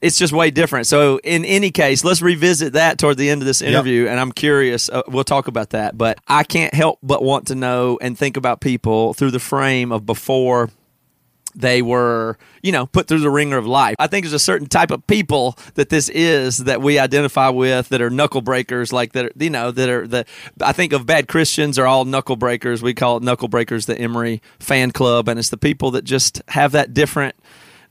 It's 0.00 0.16
just 0.16 0.32
way 0.32 0.50
different. 0.50 0.86
So, 0.86 1.20
in 1.22 1.44
any 1.44 1.70
case, 1.70 2.04
let's 2.04 2.22
revisit 2.22 2.72
that 2.72 2.98
toward 2.98 3.18
the 3.18 3.28
end 3.28 3.42
of 3.42 3.46
this 3.46 3.60
interview. 3.60 4.06
And 4.06 4.18
I'm 4.18 4.32
curious, 4.32 4.88
uh, 4.88 5.02
we'll 5.08 5.24
talk 5.24 5.46
about 5.46 5.70
that. 5.70 5.98
But 5.98 6.18
I 6.26 6.42
can't 6.42 6.72
help 6.72 7.00
but 7.02 7.22
want 7.22 7.48
to 7.48 7.54
know 7.54 7.98
and 8.00 8.16
think 8.16 8.38
about 8.38 8.62
people 8.62 9.12
through 9.12 9.32
the 9.32 9.38
frame 9.38 9.92
of 9.92 10.06
before 10.06 10.70
they 11.54 11.82
were, 11.82 12.38
you 12.62 12.72
know, 12.72 12.86
put 12.86 13.08
through 13.08 13.20
the 13.20 13.30
ringer 13.30 13.56
of 13.56 13.66
life. 13.66 13.96
I 13.98 14.06
think 14.06 14.24
there's 14.24 14.32
a 14.32 14.38
certain 14.38 14.68
type 14.68 14.90
of 14.90 15.06
people 15.06 15.58
that 15.74 15.88
this 15.88 16.08
is 16.08 16.58
that 16.58 16.80
we 16.80 16.98
identify 16.98 17.48
with 17.48 17.88
that 17.88 18.00
are 18.00 18.10
knuckle 18.10 18.40
breakers, 18.40 18.92
like 18.92 19.12
that, 19.12 19.26
are, 19.26 19.32
you 19.36 19.50
know, 19.50 19.70
that 19.70 19.88
are 19.88 20.06
the. 20.06 20.24
I 20.60 20.72
think 20.72 20.92
of 20.92 21.06
bad 21.06 21.28
Christians 21.28 21.78
are 21.78 21.86
all 21.86 22.04
knuckle 22.04 22.36
breakers. 22.36 22.82
We 22.82 22.94
call 22.94 23.16
it 23.16 23.22
knuckle 23.22 23.48
breakers, 23.48 23.86
the 23.86 23.98
Emery 23.98 24.42
fan 24.58 24.90
club, 24.90 25.28
and 25.28 25.38
it's 25.38 25.50
the 25.50 25.56
people 25.56 25.90
that 25.92 26.04
just 26.04 26.42
have 26.48 26.72
that 26.72 26.94
different 26.94 27.36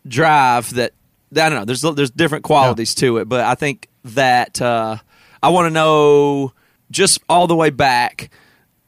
drive 0.07 0.73
that 0.75 0.93
I 1.31 1.49
don't 1.49 1.59
know. 1.59 1.65
There's 1.65 1.81
there's 1.81 2.11
different 2.11 2.43
qualities 2.43 2.95
to 2.95 3.17
it, 3.17 3.29
but 3.29 3.41
I 3.41 3.55
think 3.55 3.87
that 4.03 4.61
uh, 4.61 4.97
I 5.43 5.49
want 5.49 5.67
to 5.67 5.69
know 5.69 6.53
just 6.91 7.21
all 7.29 7.47
the 7.47 7.55
way 7.55 7.69
back 7.69 8.31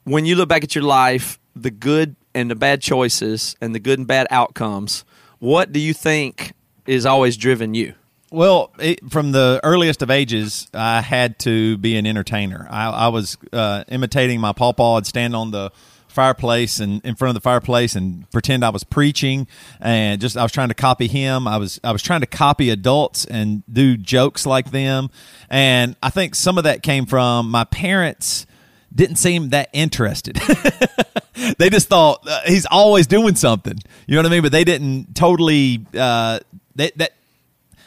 when 0.03 0.25
you 0.25 0.35
look 0.35 0.49
back 0.49 0.63
at 0.63 0.73
your 0.73 0.83
life, 0.83 1.39
the 1.55 1.71
good 1.71 2.15
and 2.33 2.49
the 2.49 2.55
bad 2.55 2.81
choices 2.81 3.55
and 3.61 3.75
the 3.75 3.79
good 3.79 3.99
and 3.99 4.07
bad 4.07 4.27
outcomes. 4.29 5.03
What 5.39 5.71
do 5.71 5.79
you 5.79 5.93
think 5.93 6.53
is 6.85 7.05
always 7.05 7.37
driven 7.37 7.73
you? 7.73 7.95
Well, 8.31 8.71
it, 8.79 9.11
from 9.11 9.33
the 9.33 9.59
earliest 9.63 10.01
of 10.01 10.09
ages, 10.09 10.69
I 10.73 11.01
had 11.01 11.37
to 11.39 11.77
be 11.77 11.97
an 11.97 12.05
entertainer. 12.05 12.65
I, 12.69 12.89
I 12.89 13.07
was 13.09 13.37
uh, 13.51 13.83
imitating 13.89 14.39
my 14.39 14.53
pawpaw. 14.53 14.97
I'd 14.97 15.05
stand 15.05 15.35
on 15.35 15.51
the 15.51 15.71
fireplace 16.07 16.79
and 16.79 17.03
in 17.05 17.15
front 17.15 17.29
of 17.29 17.33
the 17.35 17.41
fireplace 17.41 17.95
and 17.95 18.29
pretend 18.31 18.63
I 18.63 18.69
was 18.69 18.83
preaching, 18.83 19.47
and 19.79 20.21
just 20.21 20.37
I 20.37 20.43
was 20.43 20.51
trying 20.51 20.69
to 20.69 20.73
copy 20.73 21.07
him. 21.07 21.47
I 21.47 21.57
was 21.57 21.79
I 21.83 21.91
was 21.91 22.01
trying 22.01 22.21
to 22.21 22.27
copy 22.27 22.69
adults 22.69 23.25
and 23.25 23.63
do 23.71 23.97
jokes 23.97 24.45
like 24.45 24.71
them, 24.71 25.09
and 25.49 25.95
I 26.01 26.09
think 26.09 26.35
some 26.35 26.57
of 26.57 26.63
that 26.65 26.83
came 26.83 27.05
from 27.05 27.49
my 27.49 27.63
parents 27.65 28.45
didn't 28.93 29.17
seem 29.17 29.49
that 29.49 29.69
interested. 29.73 30.35
they 31.57 31.69
just 31.69 31.87
thought 31.87 32.23
uh, 32.27 32.41
he's 32.45 32.65
always 32.65 33.07
doing 33.07 33.35
something. 33.35 33.77
You 34.07 34.15
know 34.15 34.21
what 34.21 34.25
I 34.27 34.29
mean? 34.29 34.41
But 34.41 34.51
they 34.51 34.63
didn't 34.63 35.15
totally. 35.15 35.85
Uh, 35.97 36.39
they, 36.75 36.91
that 36.97 37.13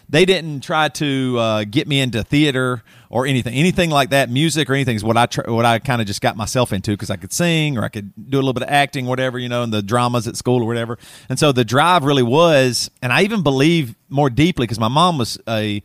they 0.09 0.25
didn't 0.25 0.61
try 0.61 0.89
to 0.91 1.37
uh, 1.39 1.65
get 1.65 1.89
me 1.89 2.01
into 2.01 2.23
theater 2.23 2.83
or 3.11 3.27
anything, 3.27 3.55
anything 3.55 3.91
like 3.91 4.11
that. 4.11 4.31
Music 4.31 4.69
or 4.69 4.75
anything 4.75 4.97
is 4.97 5.05
what 5.05 5.17
I 5.17 5.27
tr- 5.27 5.51
what 5.51 5.65
I 5.65 5.79
kind 5.79 6.01
of 6.01 6.07
just 6.07 6.21
got 6.21 6.37
myself 6.37 6.73
into 6.73 6.93
because 6.93 7.11
I 7.11 7.17
could 7.17 7.33
sing 7.33 7.79
or 7.79 7.85
I 7.85 7.89
could 7.89 8.13
do 8.31 8.37
a 8.37 8.41
little 8.41 8.53
bit 8.53 8.63
of 8.63 8.69
acting, 8.69 9.07
whatever 9.07 9.39
you 9.39 9.49
know, 9.49 9.63
in 9.63 9.71
the 9.71 9.83
dramas 9.83 10.27
at 10.29 10.37
school 10.37 10.63
or 10.63 10.67
whatever. 10.67 10.99
And 11.29 11.39
so 11.39 11.53
the 11.53 11.65
drive 11.65 12.05
really 12.05 12.23
was, 12.23 12.91
and 13.03 13.13
I 13.13 13.23
even 13.23 13.43
believe 13.43 13.95
more 14.09 14.31
deeply 14.31 14.65
because 14.65 14.81
my 14.81 14.89
mom 14.89 15.19
was 15.19 15.39
a 15.49 15.83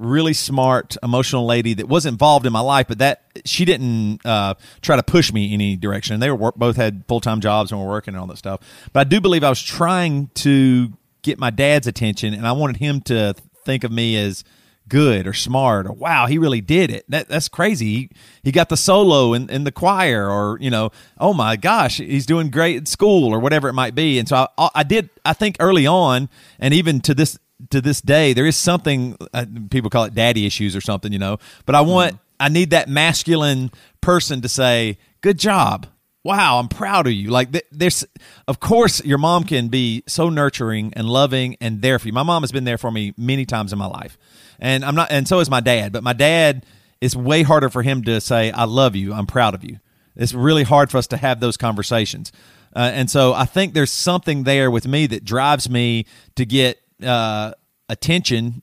really 0.00 0.32
smart, 0.32 0.96
emotional 1.02 1.46
lady 1.46 1.74
that 1.74 1.88
was 1.88 2.06
involved 2.06 2.46
in 2.46 2.52
my 2.52 2.60
life, 2.60 2.88
but 2.88 2.98
that 2.98 3.22
she 3.44 3.64
didn't 3.64 4.24
uh, 4.24 4.54
try 4.80 4.96
to 4.96 5.02
push 5.02 5.32
me 5.32 5.52
any 5.54 5.76
direction. 5.76 6.14
And 6.14 6.22
they 6.22 6.30
were 6.30 6.52
both 6.52 6.76
had 6.76 7.04
full 7.06 7.20
time 7.20 7.40
jobs 7.40 7.70
and 7.70 7.80
were 7.80 7.86
working 7.86 8.14
and 8.14 8.20
all 8.20 8.26
that 8.28 8.38
stuff. 8.38 8.60
But 8.92 9.00
I 9.00 9.04
do 9.04 9.20
believe 9.20 9.44
I 9.44 9.50
was 9.50 9.62
trying 9.62 10.28
to 10.36 10.92
get 11.22 11.38
my 11.38 11.50
dad's 11.50 11.86
attention, 11.86 12.34
and 12.34 12.46
I 12.46 12.52
wanted 12.52 12.78
him 12.78 13.02
to 13.02 13.34
think 13.64 13.84
of 13.84 13.92
me 13.92 14.16
as 14.16 14.42
good 14.88 15.24
or 15.28 15.32
smart 15.32 15.86
or 15.86 15.92
wow 15.92 16.26
he 16.26 16.36
really 16.36 16.60
did 16.60 16.90
it 16.90 17.04
that, 17.08 17.28
that's 17.28 17.48
crazy 17.48 17.86
he, 17.86 18.10
he 18.42 18.50
got 18.50 18.68
the 18.68 18.76
solo 18.76 19.32
in, 19.32 19.48
in 19.48 19.62
the 19.62 19.70
choir 19.70 20.28
or 20.28 20.58
you 20.60 20.68
know 20.68 20.90
oh 21.18 21.32
my 21.32 21.54
gosh 21.54 21.98
he's 21.98 22.26
doing 22.26 22.50
great 22.50 22.76
at 22.76 22.88
school 22.88 23.32
or 23.32 23.38
whatever 23.38 23.68
it 23.68 23.72
might 23.72 23.94
be 23.94 24.18
and 24.18 24.28
so 24.28 24.48
I, 24.58 24.70
I 24.74 24.82
did 24.82 25.08
i 25.24 25.32
think 25.32 25.56
early 25.60 25.86
on 25.86 26.28
and 26.58 26.74
even 26.74 27.00
to 27.02 27.14
this 27.14 27.38
to 27.70 27.80
this 27.80 28.00
day 28.00 28.32
there 28.32 28.46
is 28.46 28.56
something 28.56 29.16
uh, 29.34 29.44
people 29.70 29.90
call 29.90 30.04
it 30.04 30.14
daddy 30.14 30.46
issues 30.46 30.74
or 30.74 30.80
something 30.80 31.12
you 31.12 31.18
know 31.18 31.38
but 31.66 31.74
i 31.74 31.80
want 31.80 32.18
i 32.38 32.48
need 32.48 32.70
that 32.70 32.88
masculine 32.88 33.70
person 34.00 34.40
to 34.40 34.48
say 34.48 34.98
good 35.20 35.38
job. 35.38 35.86
Wow 36.22 36.58
i'm 36.58 36.68
proud 36.68 37.06
of 37.06 37.12
you. 37.12 37.30
Like 37.30 37.52
th- 37.52 37.64
there's 37.72 38.04
of 38.46 38.60
course 38.60 39.02
your 39.04 39.18
mom 39.18 39.44
can 39.44 39.68
be 39.68 40.02
so 40.06 40.28
nurturing 40.28 40.92
and 40.94 41.08
loving 41.08 41.56
and 41.60 41.80
there 41.80 41.98
for 41.98 42.08
you. 42.08 42.12
My 42.12 42.22
mom 42.22 42.42
has 42.42 42.52
been 42.52 42.64
there 42.64 42.78
for 42.78 42.90
me 42.90 43.14
many 43.16 43.46
times 43.46 43.72
in 43.72 43.78
my 43.78 43.86
life. 43.86 44.18
And 44.58 44.84
i'm 44.84 44.94
not 44.94 45.10
and 45.10 45.26
so 45.26 45.40
is 45.40 45.48
my 45.48 45.60
dad 45.60 45.92
but 45.92 46.02
my 46.02 46.12
dad 46.12 46.66
it's 47.00 47.16
way 47.16 47.42
harder 47.42 47.70
for 47.70 47.82
him 47.82 48.02
to 48.04 48.20
say 48.20 48.50
i 48.52 48.64
love 48.64 48.96
you. 48.96 49.14
I'm 49.14 49.26
proud 49.26 49.54
of 49.54 49.64
you. 49.64 49.78
It's 50.16 50.34
really 50.34 50.64
hard 50.64 50.90
for 50.90 50.98
us 50.98 51.06
to 51.08 51.16
have 51.16 51.40
those 51.40 51.56
conversations. 51.56 52.32
Uh, 52.76 52.90
and 52.92 53.10
so 53.10 53.32
i 53.32 53.44
think 53.46 53.72
there's 53.72 53.90
something 53.92 54.44
there 54.44 54.70
with 54.70 54.86
me 54.86 55.06
that 55.06 55.24
drives 55.24 55.70
me 55.70 56.04
to 56.36 56.44
get 56.44 56.79
uh, 57.04 57.52
attention 57.88 58.62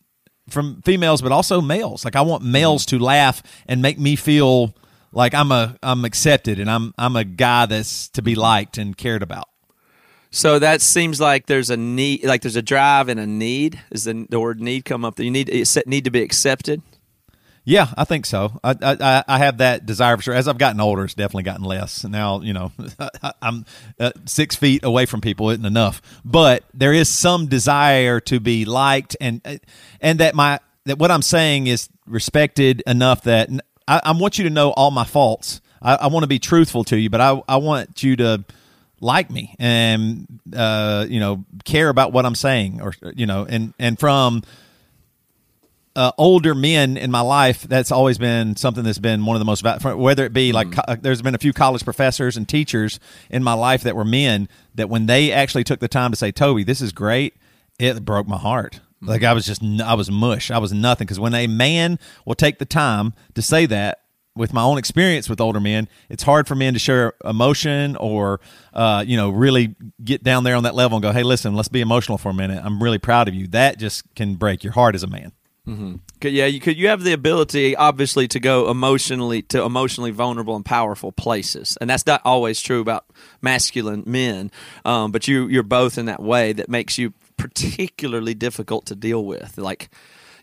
from 0.49 0.81
females 0.83 1.21
but 1.21 1.31
also 1.31 1.59
males 1.59 2.05
like 2.05 2.15
i 2.15 2.21
want 2.21 2.43
males 2.43 2.85
to 2.85 2.97
laugh 2.97 3.43
and 3.67 3.81
make 3.81 3.99
me 3.99 4.15
feel 4.15 4.73
like 5.11 5.33
I'm 5.33 5.51
a 5.51 5.77
I'm 5.81 6.05
accepted 6.05 6.59
and 6.59 6.69
I'm 6.69 6.93
I'm 6.97 7.15
a 7.15 7.23
guy 7.23 7.65
that's 7.65 8.09
to 8.09 8.21
be 8.21 8.35
liked 8.35 8.77
and 8.77 8.95
cared 8.95 9.23
about. 9.23 9.49
So 10.29 10.59
that 10.59 10.81
seems 10.81 11.21
like 11.21 11.47
there's 11.47 11.69
a 11.69 11.77
need, 11.77 12.25
like 12.25 12.41
there's 12.41 12.57
a 12.57 12.61
drive 12.61 13.07
and 13.09 13.19
a 13.19 13.25
need. 13.25 13.81
Is 13.91 14.03
the, 14.03 14.27
the 14.29 14.39
word 14.39 14.59
need 14.59 14.85
come 14.85 15.05
up? 15.05 15.19
You 15.19 15.31
need 15.31 15.49
need 15.85 16.03
to 16.03 16.11
be 16.11 16.21
accepted. 16.21 16.81
Yeah, 17.67 17.87
I 17.97 18.05
think 18.05 18.25
so. 18.25 18.57
I, 18.63 18.75
I 18.81 19.23
I 19.27 19.37
have 19.39 19.57
that 19.57 19.85
desire 19.85 20.15
for 20.15 20.23
sure. 20.23 20.33
As 20.33 20.47
I've 20.47 20.57
gotten 20.57 20.79
older, 20.79 21.03
it's 21.03 21.13
definitely 21.13 21.43
gotten 21.43 21.65
less. 21.65 22.05
Now, 22.05 22.39
you 22.39 22.53
know, 22.53 22.71
I'm 23.41 23.65
uh, 23.99 24.11
six 24.23 24.55
feet 24.55 24.85
away 24.85 25.05
from 25.05 25.19
people 25.19 25.49
isn't 25.49 25.65
enough, 25.65 26.01
but 26.23 26.63
there 26.73 26.93
is 26.93 27.09
some 27.09 27.47
desire 27.47 28.21
to 28.21 28.39
be 28.39 28.63
liked 28.63 29.17
and 29.19 29.41
and 29.99 30.19
that 30.21 30.33
my 30.33 30.61
that 30.85 30.97
what 30.97 31.11
I'm 31.11 31.21
saying 31.21 31.67
is 31.67 31.89
respected 32.05 32.83
enough 32.87 33.23
that 33.23 33.49
I, 33.85 33.99
I 34.01 34.11
want 34.13 34.37
you 34.37 34.45
to 34.45 34.49
know 34.49 34.71
all 34.71 34.89
my 34.89 35.03
faults. 35.03 35.59
I, 35.81 35.95
I 35.95 36.07
want 36.07 36.23
to 36.23 36.27
be 36.27 36.39
truthful 36.39 36.85
to 36.85 36.97
you, 36.97 37.09
but 37.09 37.19
I, 37.19 37.41
I 37.49 37.57
want 37.57 38.01
you 38.01 38.15
to 38.15 38.45
like 39.01 39.29
me 39.29 39.55
and 39.59 40.25
uh, 40.55 41.05
you 41.09 41.19
know 41.19 41.43
care 41.65 41.89
about 41.89 42.13
what 42.13 42.25
I'm 42.25 42.33
saying, 42.33 42.79
or 42.79 42.93
you 43.13 43.25
know, 43.25 43.45
and 43.45 43.73
and 43.77 43.99
from 43.99 44.43
uh, 45.97 46.11
older 46.19 46.53
men 46.53 46.95
in 46.95 47.09
my 47.09 47.21
life, 47.21 47.63
that's 47.63 47.91
always 47.91 48.19
been 48.19 48.55
something 48.55 48.83
that's 48.83 48.99
been 48.99 49.25
one 49.25 49.35
of 49.35 49.39
the 49.39 49.45
most 49.45 49.65
whether 49.83 50.23
it 50.23 50.31
be 50.31 50.51
like 50.51 50.67
mm. 50.67 51.01
there's 51.01 51.23
been 51.23 51.33
a 51.33 51.39
few 51.39 51.51
college 51.51 51.83
professors 51.83 52.37
and 52.37 52.47
teachers 52.47 52.99
in 53.31 53.43
my 53.43 53.53
life 53.53 53.81
that 53.81 53.95
were 53.95 54.05
men 54.05 54.47
that 54.75 54.89
when 54.89 55.07
they 55.07 55.31
actually 55.31 55.63
took 55.63 55.79
the 55.79 55.87
time 55.87 56.11
to 56.11 56.15
say, 56.15 56.31
Toby, 56.31 56.63
this 56.63 56.81
is 56.81 56.91
great, 56.91 57.35
it 57.79 58.05
broke 58.05 58.27
my 58.27 58.37
heart. 58.37 58.79
Like 59.01 59.23
I 59.23 59.33
was 59.33 59.45
just, 59.45 59.63
I 59.63 59.95
was 59.95 60.09
mush. 60.09 60.51
I 60.51 60.59
was 60.59 60.71
nothing. 60.71 61.05
Because 61.05 61.19
when 61.19 61.33
a 61.33 61.47
man 61.47 61.99
will 62.25 62.35
take 62.35 62.59
the 62.59 62.65
time 62.65 63.13
to 63.35 63.41
say 63.41 63.65
that, 63.67 64.01
with 64.35 64.53
my 64.53 64.61
own 64.61 64.77
experience 64.77 65.27
with 65.27 65.41
older 65.41 65.59
men, 65.59 65.87
it's 66.09 66.21
hard 66.21 66.47
for 66.47 66.53
men 66.53 66.73
to 66.73 66.79
share 66.79 67.13
emotion 67.25 67.95
or, 67.95 68.39
uh, 68.71 69.03
you 69.05 69.17
know, 69.17 69.31
really 69.31 69.75
get 70.03 70.23
down 70.23 70.43
there 70.43 70.55
on 70.55 70.61
that 70.61 70.75
level 70.75 70.95
and 70.95 71.01
go, 71.01 71.11
"Hey, 71.11 71.23
listen, 71.23 71.55
let's 71.55 71.69
be 71.69 71.81
emotional 71.81 72.19
for 72.19 72.29
a 72.29 72.33
minute. 72.35 72.63
I'm 72.63 72.81
really 72.81 72.99
proud 72.99 73.27
of 73.27 73.33
you." 73.33 73.47
That 73.47 73.79
just 73.79 74.03
can 74.15 74.35
break 74.35 74.63
your 74.63 74.73
heart 74.73 74.93
as 74.93 75.01
a 75.01 75.07
man. 75.07 75.31
Mm-hmm. 75.67 75.95
Yeah, 76.21 76.45
you 76.45 76.61
could. 76.61 76.77
You 76.77 76.87
have 76.87 77.03
the 77.03 77.11
ability, 77.11 77.75
obviously, 77.75 78.27
to 78.29 78.39
go 78.39 78.71
emotionally 78.71 79.41
to 79.43 79.63
emotionally 79.63 80.11
vulnerable 80.11 80.55
and 80.55 80.65
powerful 80.65 81.11
places, 81.11 81.77
and 81.81 81.89
that's 81.89 82.05
not 82.05 82.21
always 82.23 82.61
true 82.61 82.79
about 82.79 83.05
masculine 83.41 84.03
men. 84.05 84.49
Um, 84.85 85.11
but 85.11 85.27
you, 85.27 85.47
you're 85.47 85.63
both 85.63 85.97
in 85.97 86.05
that 86.05 86.21
way 86.21 86.53
that 86.53 86.69
makes 86.69 86.97
you 86.97 87.13
particularly 87.35 88.33
difficult 88.33 88.85
to 88.87 88.95
deal 88.95 89.25
with. 89.25 89.57
Like, 89.57 89.89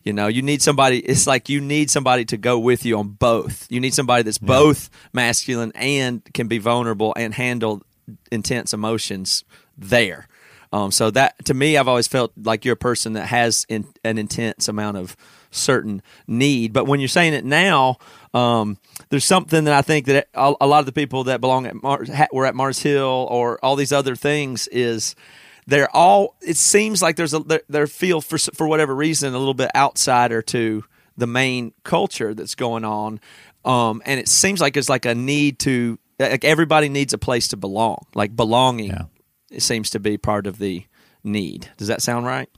you 0.05 0.13
know, 0.13 0.27
you 0.27 0.43
need 0.43 0.61
somebody. 0.61 0.99
It's 0.99 1.27
like 1.27 1.49
you 1.49 1.61
need 1.61 1.91
somebody 1.91 2.27
to 2.27 2.37
go 2.37 2.59
with 2.59 2.85
you 2.85 2.99
on 2.99 3.09
both. 3.09 3.67
You 3.71 3.81
need 3.81 3.95
somebody 3.95 4.25
that's 4.25 4.41
yeah. 4.43 4.47
both 4.47 4.91
masculine 5.15 5.73
and 5.75 6.23
can 6.35 6.49
be 6.49 6.59
vulnerable 6.59 7.15
and 7.17 7.33
handle 7.33 7.83
intense 8.31 8.75
emotions 8.75 9.45
there. 9.77 10.29
Um, 10.75 10.91
so 10.91 11.09
that 11.13 11.45
to 11.45 11.55
me, 11.55 11.77
I've 11.77 11.87
always 11.87 12.09
felt 12.09 12.33
like 12.37 12.65
you're 12.65 12.75
a 12.75 12.77
person 12.77 13.13
that 13.13 13.27
has 13.27 13.65
in, 13.69 13.87
an 14.03 14.19
intense 14.19 14.67
amount 14.67 14.97
of 14.97 15.17
certain 15.53 16.03
need. 16.27 16.73
But 16.73 16.87
when 16.87 16.99
you're 16.99 17.09
saying 17.09 17.33
it 17.33 17.45
now, 17.45 17.99
um, 18.35 18.79
there's 19.09 19.25
something 19.25 19.65
that 19.67 19.73
I 19.73 19.83
think 19.83 20.07
that 20.07 20.27
a, 20.35 20.53
a 20.61 20.67
lot 20.67 20.81
of 20.81 20.87
the 20.87 20.93
people 20.93 21.25
that 21.25 21.41
belong 21.41 21.67
at 21.67 21.81
Mars, 21.81 22.11
were 22.33 22.45
at 22.45 22.57
Mars 22.57 22.81
Hill 22.81 23.29
or 23.31 23.65
all 23.65 23.77
these 23.77 23.93
other 23.93 24.17
things 24.17 24.67
is 24.67 25.15
they're 25.69 25.95
all. 25.95 26.35
It 26.41 26.57
seems 26.57 27.01
like 27.01 27.15
there's 27.15 27.35
a 27.35 27.63
they 27.69 27.87
feel 27.87 28.21
for 28.21 28.37
for 28.39 28.67
whatever 28.67 28.97
reason 28.97 29.33
a 29.33 29.39
little 29.39 29.55
bit 29.55 29.71
outsider 29.77 30.43
to 30.43 30.83
the 31.17 31.29
main 31.29 31.73
culture 31.85 32.35
that's 32.35 32.57
going 32.57 32.85
on, 32.85 33.21
um, 33.65 34.03
and 34.05 34.19
it 34.19 34.27
seems 34.27 34.61
like 34.61 34.77
it's 34.77 34.89
like 34.89 35.05
a 35.05 35.15
need 35.15 35.61
to 35.61 36.01
like 36.19 36.45
everybody 36.45 36.89
needs 36.89 37.13
a 37.13 37.19
place 37.19 37.47
to 37.49 37.57
belong. 37.57 38.05
Like 38.13 38.35
belonging, 38.35 38.91
yeah. 38.91 39.05
It 39.55 39.63
seems 39.63 39.91
to 39.91 40.01
be 40.01 40.19
part 40.19 40.47
of 40.47 40.59
the 40.59 40.85
need. 41.23 41.71
Does 41.77 41.89
that 41.89 42.03
sound 42.03 42.27
right? 42.27 42.49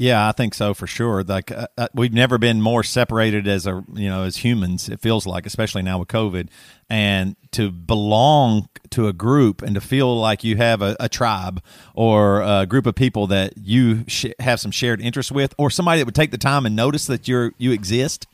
Yeah, 0.00 0.28
I 0.28 0.32
think 0.32 0.54
so 0.54 0.74
for 0.74 0.86
sure. 0.86 1.24
Like 1.24 1.50
uh, 1.50 1.66
uh, 1.76 1.88
we've 1.92 2.12
never 2.12 2.38
been 2.38 2.62
more 2.62 2.84
separated 2.84 3.48
as 3.48 3.66
a 3.66 3.84
you 3.94 4.08
know 4.08 4.22
as 4.22 4.36
humans. 4.36 4.88
It 4.88 5.00
feels 5.00 5.26
like, 5.26 5.44
especially 5.44 5.82
now 5.82 5.98
with 5.98 6.06
COVID, 6.06 6.48
and 6.88 7.34
to 7.50 7.72
belong 7.72 8.68
to 8.90 9.08
a 9.08 9.12
group 9.12 9.60
and 9.60 9.74
to 9.74 9.80
feel 9.80 10.16
like 10.16 10.44
you 10.44 10.56
have 10.56 10.82
a, 10.82 10.96
a 11.00 11.08
tribe 11.08 11.60
or 11.94 12.42
a 12.42 12.64
group 12.64 12.86
of 12.86 12.94
people 12.94 13.26
that 13.26 13.54
you 13.58 14.04
sh- 14.06 14.26
have 14.38 14.60
some 14.60 14.70
shared 14.70 15.00
interests 15.00 15.32
with, 15.32 15.52
or 15.58 15.68
somebody 15.68 15.98
that 15.98 16.06
would 16.06 16.14
take 16.14 16.30
the 16.30 16.38
time 16.38 16.64
and 16.64 16.76
notice 16.76 17.06
that 17.06 17.26
you're 17.26 17.52
you 17.58 17.72
exist 17.72 18.28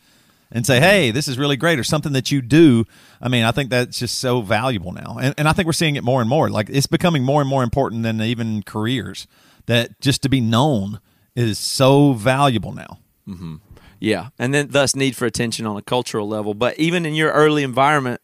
and 0.51 0.67
say, 0.67 0.81
"Hey, 0.81 1.11
this 1.11 1.29
is 1.29 1.39
really 1.39 1.57
great," 1.57 1.79
or 1.79 1.85
something 1.85 2.13
that 2.13 2.31
you 2.31 2.43
do. 2.43 2.85
I 3.21 3.29
mean, 3.29 3.45
I 3.45 3.53
think 3.53 3.71
that's 3.71 3.99
just 3.99 4.19
so 4.19 4.41
valuable 4.41 4.93
now, 4.93 5.19
and, 5.21 5.35
and 5.39 5.49
I 5.49 5.53
think 5.53 5.67
we're 5.67 5.73
seeing 5.73 5.97
it 5.97 6.05
more 6.05 6.21
and 6.21 6.29
more. 6.29 6.51
Like 6.51 6.69
it's 6.71 6.87
becoming 6.87 7.25
more 7.25 7.41
and 7.41 7.49
more 7.49 7.63
important 7.63 8.03
than 8.03 8.21
even 8.21 8.63
careers. 8.63 9.27
That 9.67 9.99
just 10.01 10.23
to 10.23 10.29
be 10.29 10.41
known 10.41 11.01
is 11.35 11.59
so 11.59 12.13
valuable 12.13 12.73
now. 12.73 12.99
Mm-hmm. 13.27 13.57
Yeah, 13.99 14.29
and 14.39 14.53
then 14.53 14.69
thus 14.69 14.95
need 14.95 15.17
for 15.17 15.25
attention 15.25 15.67
on 15.67 15.77
a 15.77 15.83
cultural 15.83 16.29
level. 16.29 16.53
But 16.53 16.79
even 16.79 17.07
in 17.07 17.15
your 17.15 17.33
early 17.33 17.63
environment, 17.63 18.21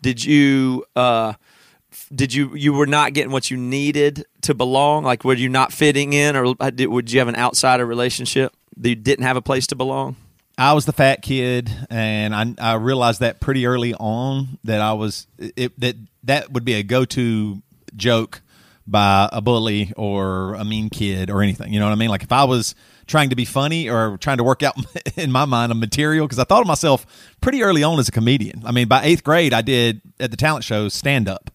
did 0.00 0.24
you 0.24 0.84
uh, 0.96 1.34
did 2.12 2.34
you 2.34 2.54
you 2.56 2.72
were 2.72 2.86
not 2.86 3.12
getting 3.12 3.30
what 3.30 3.50
you 3.50 3.56
needed 3.56 4.24
to 4.42 4.54
belong? 4.54 5.04
Like, 5.04 5.24
were 5.24 5.34
you 5.34 5.48
not 5.48 5.72
fitting 5.72 6.12
in, 6.12 6.34
or 6.34 6.54
did, 6.54 6.86
would 6.86 7.12
you 7.12 7.20
have 7.20 7.28
an 7.28 7.36
outsider 7.36 7.86
relationship 7.86 8.52
you 8.80 8.94
didn't 8.94 9.24
have 9.24 9.36
a 9.36 9.42
place 9.42 9.66
to 9.68 9.76
belong? 9.76 10.16
I 10.58 10.74
was 10.74 10.84
the 10.84 10.92
fat 10.92 11.22
kid, 11.22 11.70
and 11.90 12.34
I, 12.34 12.54
I 12.58 12.74
realized 12.74 13.20
that 13.20 13.40
pretty 13.40 13.66
early 13.66 13.94
on 13.94 14.58
that 14.64 14.80
I 14.80 14.92
was 14.92 15.26
it, 15.38 15.78
that 15.80 15.96
that 16.24 16.52
would 16.52 16.64
be 16.64 16.74
a 16.74 16.82
go 16.82 17.04
to 17.06 17.62
joke 17.96 18.42
by 18.86 19.28
a 19.32 19.40
bully 19.40 19.92
or 19.96 20.54
a 20.54 20.64
mean 20.64 20.90
kid 20.90 21.30
or 21.30 21.42
anything. 21.42 21.72
You 21.72 21.80
know 21.80 21.86
what 21.86 21.92
I 21.92 21.96
mean? 21.96 22.10
Like 22.10 22.22
if 22.22 22.32
I 22.32 22.44
was 22.44 22.74
trying 23.06 23.30
to 23.30 23.36
be 23.36 23.44
funny 23.44 23.88
or 23.88 24.16
trying 24.18 24.38
to 24.38 24.44
work 24.44 24.62
out 24.62 24.74
in 25.16 25.32
my 25.32 25.44
mind 25.44 25.72
a 25.72 25.74
material, 25.74 26.26
because 26.26 26.38
I 26.38 26.44
thought 26.44 26.60
of 26.60 26.66
myself 26.66 27.06
pretty 27.40 27.62
early 27.62 27.82
on 27.82 27.98
as 27.98 28.08
a 28.08 28.12
comedian. 28.12 28.62
I 28.64 28.72
mean, 28.72 28.88
by 28.88 29.04
eighth 29.04 29.24
grade, 29.24 29.52
I 29.52 29.62
did 29.62 30.00
at 30.20 30.30
the 30.30 30.36
talent 30.36 30.64
shows 30.64 30.94
stand 30.94 31.28
up. 31.28 31.50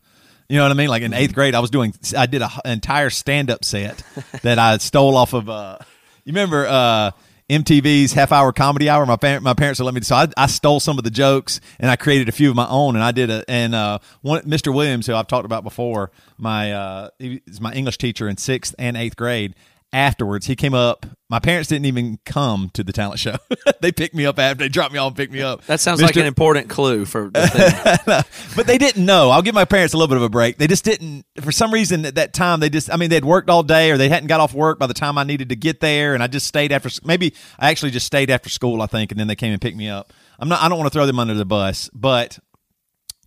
You 0.49 0.55
know 0.57 0.63
what 0.63 0.71
I 0.71 0.75
mean? 0.75 0.87
Like 0.87 1.03
in 1.03 1.13
eighth 1.13 1.33
grade, 1.33 1.55
I 1.55 1.59
was 1.59 1.69
doing, 1.69 1.93
I 2.17 2.25
did 2.25 2.41
an 2.41 2.49
entire 2.65 3.09
stand 3.09 3.51
up 3.51 3.65
set 3.65 4.01
that 4.43 4.57
I 4.59 4.77
stole 4.77 5.17
off 5.17 5.33
of, 5.33 5.49
uh, 5.49 5.77
you 6.23 6.31
remember, 6.31 6.65
uh, 6.65 7.11
MTV's 7.49 8.11
half 8.11 8.31
hour 8.31 8.51
comedy 8.51 8.89
hour. 8.89 9.05
My 9.05 9.17
my 9.39 9.53
parents 9.53 9.79
would 9.79 9.85
let 9.85 9.93
me. 9.93 10.01
So 10.01 10.15
I, 10.15 10.27
I, 10.35 10.47
stole 10.47 10.81
some 10.81 10.97
of 10.97 11.05
the 11.05 11.09
jokes 11.09 11.61
and 11.79 11.89
I 11.89 11.95
created 11.95 12.27
a 12.27 12.33
few 12.33 12.49
of 12.49 12.55
my 12.57 12.67
own. 12.67 12.95
And 12.95 13.03
I 13.03 13.11
did 13.11 13.29
a 13.29 13.45
and 13.49 13.73
uh, 13.73 13.99
one 14.21 14.41
Mr. 14.41 14.73
Williams, 14.73 15.07
who 15.07 15.15
I've 15.15 15.27
talked 15.27 15.45
about 15.45 15.63
before, 15.63 16.11
my 16.37 16.73
uh, 16.73 17.09
he 17.19 17.41
was 17.47 17.61
my 17.61 17.73
English 17.73 17.99
teacher 17.99 18.27
in 18.27 18.35
sixth 18.37 18.75
and 18.77 18.97
eighth 18.97 19.15
grade. 19.15 19.55
Afterwards, 19.93 20.45
he 20.47 20.55
came 20.57 20.73
up 20.73 21.05
My 21.29 21.39
parents 21.39 21.69
didn't 21.69 21.85
even 21.85 22.19
come 22.25 22.69
to 22.73 22.83
the 22.83 22.91
talent 22.91 23.19
show. 23.19 23.37
they 23.81 23.93
picked 23.93 24.13
me 24.13 24.25
up 24.25 24.37
after 24.37 24.65
they 24.65 24.69
dropped 24.69 24.91
me 24.91 24.99
off 24.99 25.07
and 25.07 25.15
picked 25.15 25.31
me 25.31 25.41
up. 25.41 25.63
That 25.65 25.79
sounds 25.79 26.01
like 26.01 26.17
an 26.17 26.25
important 26.25 26.69
clue 26.69 27.05
for 27.05 27.29
the 27.29 28.25
but 28.55 28.67
they 28.67 28.77
didn't 28.77 29.05
know. 29.05 29.29
I'll 29.29 29.41
give 29.41 29.55
my 29.55 29.63
parents 29.63 29.93
a 29.93 29.97
little 29.97 30.09
bit 30.09 30.17
of 30.17 30.23
a 30.23 30.29
break. 30.29 30.57
They 30.57 30.67
just 30.67 30.83
didn't, 30.83 31.25
for 31.41 31.53
some 31.53 31.71
reason, 31.71 32.05
at 32.05 32.15
that 32.15 32.33
time, 32.33 32.59
they 32.59 32.69
just, 32.69 32.91
I 32.91 32.97
mean, 32.97 33.09
they'd 33.09 33.23
worked 33.23 33.49
all 33.49 33.63
day 33.63 33.91
or 33.91 33.97
they 33.97 34.09
hadn't 34.09 34.27
got 34.27 34.41
off 34.41 34.53
work 34.53 34.77
by 34.77 34.87
the 34.87 34.93
time 34.93 35.17
I 35.17 35.23
needed 35.23 35.49
to 35.49 35.55
get 35.55 35.79
there. 35.79 36.13
And 36.13 36.21
I 36.21 36.27
just 36.27 36.47
stayed 36.47 36.73
after, 36.73 36.89
maybe 37.05 37.33
I 37.57 37.69
actually 37.71 37.91
just 37.91 38.05
stayed 38.05 38.29
after 38.29 38.49
school, 38.49 38.81
I 38.81 38.87
think, 38.87 39.11
and 39.11 39.19
then 39.19 39.27
they 39.27 39.35
came 39.35 39.53
and 39.53 39.61
picked 39.61 39.77
me 39.77 39.89
up. 39.89 40.11
I'm 40.37 40.49
not, 40.49 40.61
I 40.61 40.67
don't 40.67 40.77
want 40.77 40.91
to 40.91 40.93
throw 40.93 41.05
them 41.05 41.19
under 41.19 41.33
the 41.33 41.45
bus, 41.45 41.89
but, 41.93 42.37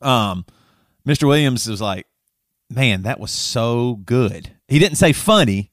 um, 0.02 0.45
Mr. 1.07 1.26
Williams 1.26 1.69
was 1.69 1.81
like, 1.81 2.07
man, 2.69 3.02
that 3.02 3.19
was 3.19 3.31
so 3.31 4.00
good. 4.05 4.50
He 4.69 4.79
didn't 4.79 4.99
say 4.99 5.12
funny. 5.12 5.71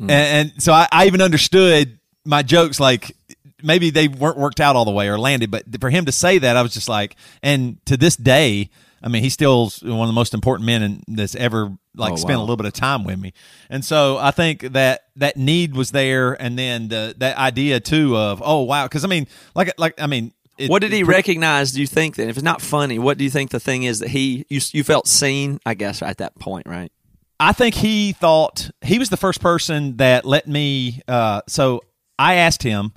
Mm. 0.00 0.10
And, 0.10 0.50
and 0.52 0.62
so 0.62 0.72
I, 0.72 0.88
I 0.90 1.06
even 1.06 1.20
understood 1.20 1.98
my 2.24 2.42
jokes 2.42 2.80
like 2.80 3.14
maybe 3.62 3.90
they 3.90 4.08
weren't 4.08 4.38
worked 4.38 4.60
out 4.60 4.76
all 4.76 4.84
the 4.84 4.90
way 4.90 5.08
or 5.08 5.18
landed, 5.18 5.50
but 5.50 5.64
for 5.80 5.90
him 5.90 6.06
to 6.06 6.12
say 6.12 6.38
that, 6.38 6.56
I 6.56 6.62
was 6.62 6.72
just 6.72 6.88
like, 6.88 7.16
and 7.42 7.84
to 7.86 7.96
this 7.96 8.16
day, 8.16 8.70
I 9.02 9.08
mean, 9.08 9.22
he's 9.22 9.32
still 9.32 9.70
one 9.82 10.02
of 10.02 10.08
the 10.08 10.12
most 10.14 10.34
important 10.34 10.66
men 10.66 10.82
in, 10.82 11.02
that's 11.08 11.34
ever 11.34 11.72
like 11.96 12.12
Oh, 12.12 12.16
spent 12.16 12.36
a 12.36 12.40
little 12.40 12.56
bit 12.56 12.66
of 12.66 12.72
time 12.72 13.04
with 13.04 13.18
me. 13.18 13.32
And 13.68 13.84
so 13.84 14.18
I 14.18 14.30
think 14.30 14.60
that 14.72 15.04
that 15.16 15.36
need 15.36 15.74
was 15.74 15.90
there, 15.90 16.40
and 16.40 16.58
then 16.58 16.88
the 16.88 17.14
that 17.18 17.36
idea 17.36 17.80
too 17.80 18.16
of 18.16 18.42
oh 18.44 18.62
wow, 18.62 18.84
because 18.84 19.04
I 19.04 19.08
mean, 19.08 19.26
like 19.54 19.72
like 19.78 20.00
I 20.00 20.06
mean, 20.06 20.32
it- 20.58 20.68
What 20.70 20.82
did 20.82 20.92
he 20.92 21.02
recognize? 21.02 21.72
Do 21.72 21.80
you 21.80 21.86
think 21.86 22.16
then, 22.16 22.28
if 22.28 22.36
it's 22.36 22.44
not 22.44 22.60
funny, 22.60 22.98
what 22.98 23.16
do 23.16 23.24
you 23.24 23.30
think 23.30 23.50
the 23.50 23.60
thing 23.60 23.84
is 23.84 24.00
that 24.00 24.08
he 24.10 24.44
you 24.50 24.60
you 24.72 24.84
felt 24.84 25.08
seen? 25.08 25.60
I 25.64 25.72
guess 25.74 26.02
at 26.02 26.18
that 26.18 26.38
point, 26.38 26.66
right? 26.66 26.92
I 27.40 27.52
think 27.52 27.74
he 27.74 28.12
thought 28.12 28.70
he 28.82 28.98
was 28.98 29.08
the 29.08 29.16
first 29.16 29.40
person 29.40 29.96
that 29.96 30.26
let 30.26 30.46
me. 30.46 31.00
Uh, 31.08 31.40
so 31.48 31.80
I 32.18 32.34
asked 32.34 32.62
him 32.62 32.92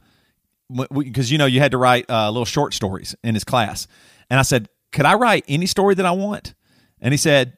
because 0.92 1.32
you 1.32 1.38
know 1.38 1.46
you 1.46 1.62
had 1.62 1.72
to 1.72 1.78
write 1.78 2.10
uh, 2.10 2.30
little 2.30 2.46
short 2.46 2.74
stories 2.74 3.16
in 3.24 3.36
his 3.36 3.46
class, 3.46 3.88
and 4.30 4.38
I 4.38 4.44
said, 4.44 4.68
"Could 4.92 5.06
I 5.06 5.14
write 5.14 5.46
any 5.48 5.66
story 5.66 5.96
that 5.96 6.06
I 6.06 6.12
want?" 6.12 6.56
And 7.00 7.14
he 7.14 7.18
said, 7.18 7.54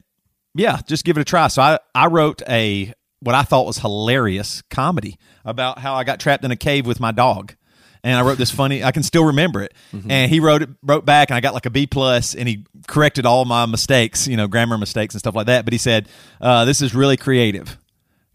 "Yeah, 0.53 0.79
just 0.87 1.05
give 1.05 1.17
it 1.17 1.21
a 1.21 1.25
try." 1.25 1.47
So 1.47 1.63
I 1.63 1.79
I 1.95 2.05
wrote 2.05 2.43
a 2.47 2.93
what 3.19 3.33
I 3.33 3.41
thought 3.41 3.65
was 3.65 3.79
hilarious 3.79 4.61
comedy 4.69 5.17
about 5.43 5.79
how 5.79 5.95
I 5.95 6.03
got 6.03 6.19
trapped 6.19 6.45
in 6.45 6.51
a 6.51 6.55
cave 6.55 6.85
with 6.85 6.99
my 6.99 7.11
dog. 7.11 7.55
And 8.05 8.15
I 8.15 8.21
wrote 8.21 8.37
this 8.37 8.51
funny. 8.51 8.83
I 8.83 8.91
can 8.91 9.01
still 9.01 9.25
remember 9.25 9.63
it. 9.63 9.73
And 10.11 10.29
he 10.31 10.39
wrote 10.39 10.61
it, 10.61 10.69
wrote 10.83 11.05
back, 11.05 11.31
and 11.31 11.35
I 11.35 11.41
got 11.41 11.55
like 11.55 11.65
a 11.65 11.71
B 11.71 11.87
plus, 11.87 12.35
and 12.35 12.47
he 12.47 12.63
corrected 12.87 13.25
all 13.25 13.45
my 13.45 13.65
mistakes, 13.65 14.27
you 14.27 14.37
know, 14.37 14.47
grammar 14.47 14.77
mistakes 14.77 15.15
and 15.15 15.19
stuff 15.19 15.33
like 15.33 15.47
that. 15.47 15.65
But 15.65 15.73
he 15.73 15.79
said, 15.79 16.07
uh, 16.39 16.65
"This 16.65 16.81
is 16.81 16.93
really 16.93 17.17
creative. 17.17 17.77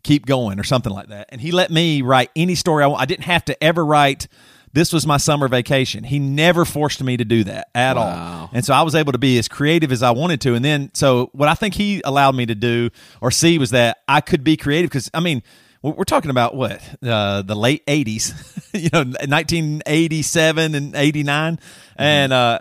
Keep 0.03 0.27
going," 0.27 0.59
or 0.59 0.65
something 0.65 0.93
like 0.93 1.07
that. 1.09 1.29
And 1.29 1.41
he 1.41 1.53
let 1.53 1.71
me 1.71 2.03
write 2.03 2.31
any 2.35 2.57
story 2.57 2.83
I 2.83 2.89
want. 2.89 3.01
I 3.01 3.05
didn't 3.05 3.27
have 3.27 3.45
to 3.45 3.63
ever 3.63 3.85
write. 3.87 4.27
This 4.73 4.93
was 4.93 5.07
my 5.07 5.19
summer 5.19 5.47
vacation. 5.47 6.03
He 6.05 6.19
never 6.19 6.65
forced 6.65 7.03
me 7.03 7.17
to 7.17 7.25
do 7.25 7.45
that 7.45 7.69
at 7.75 7.97
all. 7.97 8.51
And 8.53 8.65
so 8.65 8.75
I 8.75 8.83
was 8.83 8.95
able 8.97 9.13
to 9.13 9.19
be 9.19 9.39
as 9.39 9.47
creative 9.47 9.93
as 9.93 10.03
I 10.03 10.11
wanted 10.11 10.41
to. 10.43 10.55
And 10.55 10.65
then, 10.65 10.91
so 10.95 11.31
what 11.33 11.49
I 11.49 11.55
think 11.55 11.75
he 11.75 12.03
allowed 12.05 12.35
me 12.37 12.47
to 12.47 12.55
do 12.55 12.91
or 13.21 13.31
see 13.33 13.59
was 13.59 13.71
that 13.71 13.99
I 14.09 14.21
could 14.21 14.43
be 14.45 14.57
creative 14.57 14.91
because, 14.91 15.11
I 15.13 15.21
mean, 15.21 15.43
we're 15.83 16.05
talking 16.05 16.31
about 16.31 16.55
what 16.55 16.83
uh, 17.03 17.43
the 17.43 17.57
late 17.57 17.85
'80s, 17.87 18.33
you 18.75 18.91
know, 18.93 19.01
1987 19.01 20.75
and 20.75 20.95
'89, 20.95 21.59
and 21.97 22.33
uh, 22.33 22.61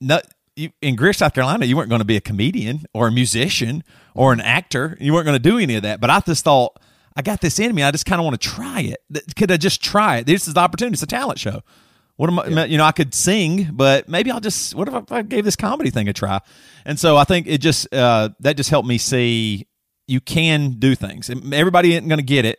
no, 0.00 0.20
you, 0.56 0.70
in 0.80 0.96
Greer, 0.96 1.12
South 1.12 1.34
Carolina, 1.34 1.66
you 1.66 1.76
weren't 1.76 1.88
going 1.88 2.00
to 2.00 2.04
be 2.04 2.16
a 2.16 2.20
comedian 2.20 2.84
or 2.92 3.08
a 3.08 3.12
musician 3.12 3.82
or 4.14 4.32
an 4.32 4.40
actor. 4.40 4.96
You 5.00 5.12
weren't 5.12 5.26
going 5.26 5.40
to 5.40 5.50
do 5.50 5.58
any 5.58 5.74
of 5.76 5.82
that. 5.82 6.00
But 6.00 6.10
I 6.10 6.20
just 6.20 6.44
thought 6.44 6.78
I 7.16 7.22
got 7.22 7.40
this 7.40 7.58
in 7.58 7.74
me. 7.74 7.82
I 7.82 7.90
just 7.90 8.06
kind 8.06 8.20
of 8.20 8.24
want 8.24 8.40
to 8.40 8.48
try 8.48 8.80
it. 8.80 9.34
Could 9.36 9.50
I 9.50 9.56
just 9.56 9.82
try 9.82 10.18
it? 10.18 10.26
This 10.26 10.46
is 10.46 10.54
the 10.54 10.60
opportunity. 10.60 10.94
It's 10.94 11.02
a 11.02 11.06
talent 11.06 11.38
show. 11.38 11.62
What 12.16 12.28
am 12.28 12.38
I? 12.38 12.66
You 12.66 12.76
know, 12.76 12.84
I 12.84 12.92
could 12.92 13.14
sing, 13.14 13.70
but 13.72 14.08
maybe 14.08 14.30
I'll 14.30 14.40
just. 14.40 14.74
What 14.74 14.88
if 14.88 14.94
I, 14.94 14.98
if 14.98 15.12
I 15.12 15.22
gave 15.22 15.44
this 15.44 15.56
comedy 15.56 15.88
thing 15.90 16.06
a 16.08 16.12
try? 16.12 16.40
And 16.84 17.00
so 17.00 17.16
I 17.16 17.24
think 17.24 17.46
it 17.46 17.58
just 17.58 17.92
uh, 17.94 18.28
that 18.40 18.58
just 18.58 18.68
helped 18.68 18.86
me 18.86 18.98
see 18.98 19.66
you 20.10 20.20
can 20.20 20.72
do 20.72 20.94
things. 20.94 21.30
Everybody 21.30 21.92
isn't 21.92 22.08
going 22.08 22.18
to 22.18 22.24
get 22.24 22.44
it, 22.44 22.58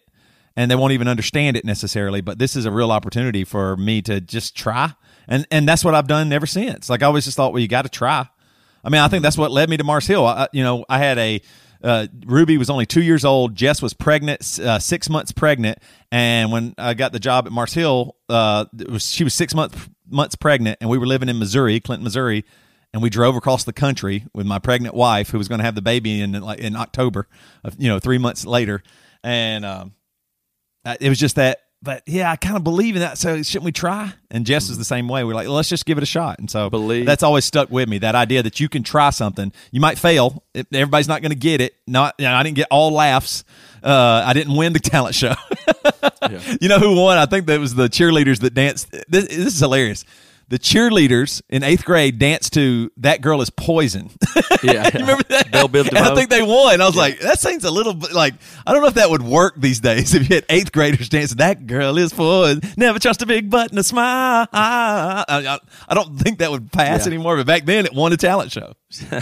and 0.56 0.72
they 0.72 0.76
won't 0.76 0.94
even 0.94 1.08
understand 1.08 1.58
it 1.58 1.66
necessarily. 1.66 2.22
But 2.22 2.40
this 2.40 2.56
is 2.56 2.66
a 2.66 2.72
real 2.72 2.92
opportunity 2.92 3.44
for 3.44 3.76
me 3.76 4.02
to 4.04 4.22
just 4.22 4.56
try, 4.56 4.94
and 5.28 5.46
and 5.52 5.68
that's 5.68 5.84
what 5.84 5.94
I've 5.94 6.08
done 6.08 6.32
ever 6.32 6.46
since. 6.46 6.90
Like 6.90 7.04
I 7.04 7.08
always 7.08 7.26
just 7.26 7.38
thought, 7.38 7.52
well, 7.52 7.62
you 7.62 7.68
got 7.68 7.82
to 7.82 7.90
try. 7.90 8.28
I 8.84 8.90
mean, 8.90 9.02
I 9.02 9.10
think 9.10 9.22
that's 9.22 9.38
what 9.38 9.52
led 9.52 9.70
me 9.70 9.78
to 9.78 9.84
Mars 9.84 10.08
Hill. 10.08 10.26
I, 10.26 10.48
you 10.54 10.64
know, 10.64 10.86
I 10.90 10.98
had 10.98 11.18
a 11.18 11.42
uh, 11.84 12.08
Ruby 12.26 12.58
was 12.58 12.70
only 12.70 12.86
two 12.86 13.02
years 13.02 13.26
old. 13.26 13.56
Jess 13.56 13.82
was 13.82 13.94
pregnant, 13.94 14.60
uh, 14.60 14.80
six 14.80 15.10
months 15.10 15.32
pregnant, 15.32 15.80
and 16.12 16.52
when 16.52 16.74
I 16.78 16.94
got 16.94 17.12
the 17.12 17.20
job 17.20 17.48
at 17.48 17.52
Mars 17.52 17.74
Hill, 17.74 18.16
uh, 18.30 18.66
was 18.88 19.10
she 19.10 19.24
was 19.24 19.34
six 19.34 19.54
months 19.54 19.90
months 20.10 20.36
pregnant, 20.36 20.78
and 20.80 20.90
we 20.90 20.98
were 20.98 21.08
living 21.08 21.28
in 21.28 21.38
Missouri, 21.38 21.80
Clinton, 21.80 22.04
Missouri, 22.04 22.46
and 22.94 23.02
we 23.02 23.10
drove 23.10 23.36
across 23.36 23.64
the 23.64 23.74
country 23.74 24.26
with 24.34 24.46
my 24.46 24.60
pregnant 24.60 24.96
wife, 24.96 25.30
who 25.30 25.38
was 25.38 25.48
going 25.48 25.60
to 25.60 25.66
have 25.66 25.76
the 25.76 25.82
baby 25.82 26.22
in 26.22 26.34
like 26.42 26.60
in 26.60 26.76
October, 26.76 27.28
of, 27.64 27.76
you 27.80 27.88
know, 27.88 28.00
three 28.00 28.18
months 28.18 28.46
later, 28.46 28.84
and 29.24 29.66
um, 29.66 29.94
it 31.00 31.10
was 31.10 31.20
just 31.20 31.36
that. 31.36 31.60
But 31.84 32.04
yeah, 32.06 32.32
I 32.32 32.36
kind 32.36 32.56
of 32.56 32.64
believe 32.64 32.96
in 32.96 33.02
that. 33.02 33.18
So 33.18 33.42
shouldn't 33.42 33.66
we 33.66 33.72
try? 33.72 34.14
And 34.30 34.46
Jess 34.46 34.70
is 34.70 34.78
the 34.78 34.86
same 34.86 35.08
way. 35.08 35.24
We're 35.24 35.34
like, 35.34 35.48
let's 35.48 35.68
just 35.68 35.88
give 35.88 35.98
it 35.98 36.04
a 36.04 36.06
shot. 36.06 36.38
And 36.38 36.48
so 36.48 36.70
Believe. 36.70 37.08
that's 37.08 37.24
always 37.24 37.44
stuck 37.44 37.72
with 37.72 37.90
me. 37.90 37.98
That 37.98 38.14
idea 38.14 38.44
that 38.44 38.60
you 38.60 38.70
can 38.70 38.84
try 38.84 39.10
something. 39.10 39.52
You 39.72 39.82
might 39.82 39.98
fail. 39.98 40.44
Everybody's 40.54 41.08
not 41.08 41.24
going 41.24 41.32
to 41.32 41.36
get 41.36 41.60
it. 41.60 41.74
Not, 41.88 42.14
you 42.20 42.26
know, 42.26 42.36
I 42.36 42.44
didn't 42.44 42.58
get 42.58 42.68
all 42.70 42.92
laughs. 42.92 43.44
Uh, 43.82 44.22
I 44.24 44.34
didn't 44.34 44.56
win 44.56 44.74
the 44.74 44.80
talent 44.92 45.16
show. 45.16 45.34
You 46.62 46.70
know 46.70 46.78
who 46.78 46.96
won? 47.02 47.18
I 47.18 47.26
think 47.26 47.48
that 47.48 47.60
was 47.60 47.74
the 47.74 47.88
cheerleaders 47.88 48.42
that 48.42 48.54
danced. 48.54 48.92
This, 48.92 49.28
this 49.28 49.32
is 49.32 49.60
hilarious. 49.60 50.06
The 50.52 50.60
cheerleaders 50.60 51.42
in 51.50 51.64
eighth 51.64 51.86
grade 51.86 52.20
danced 52.20 52.52
to 52.56 52.92
"That 52.98 53.22
Girl 53.22 53.42
Is 53.42 53.50
Poison." 53.50 54.10
Yeah, 54.64 54.88
you 54.94 55.00
remember 55.00 55.24
that? 55.30 55.50
Bell 55.52 55.68
Biv 55.68 55.88
and 55.88 55.98
I 55.98 56.14
think 56.14 56.30
they 56.30 56.44
won. 56.44 56.82
I 56.82 56.86
was 56.86 56.96
like, 56.96 57.20
that 57.22 57.40
seems 57.40 57.64
a 57.64 57.72
little 57.72 57.96
bit 57.96 58.14
like 58.14 58.36
I 58.68 58.74
don't 58.74 58.82
know 58.84 58.90
if 58.90 58.94
that 58.94 59.10
would 59.10 59.24
work 59.24 59.56
these 59.58 59.80
days. 59.80 60.14
If 60.14 60.30
you 60.30 60.36
had 60.36 60.46
eighth 60.50 60.72
graders 60.72 61.10
dancing, 61.10 61.38
"That 61.38 61.66
Girl 61.66 61.98
Is 61.98 62.14
Poison," 62.14 62.62
never 62.78 63.00
trust 63.00 63.24
a 63.24 63.26
big 63.26 63.50
butt 63.50 63.72
and 63.72 63.80
a 63.80 63.84
smile. 63.84 64.48
I, 64.54 65.26
I, 65.28 65.58
I 65.90 65.96
don't 65.96 66.16
think 66.20 66.40
that 66.40 66.52
would 66.52 66.72
pass 66.72 67.02
Yeah. 67.08 67.14
anymore. 67.14 67.38
But 67.38 67.48
back 67.48 67.66
then, 67.66 67.86
it 67.86 67.94
won 67.94 68.14
a 68.14 68.18
talent 68.18 68.52
show. 68.52 68.74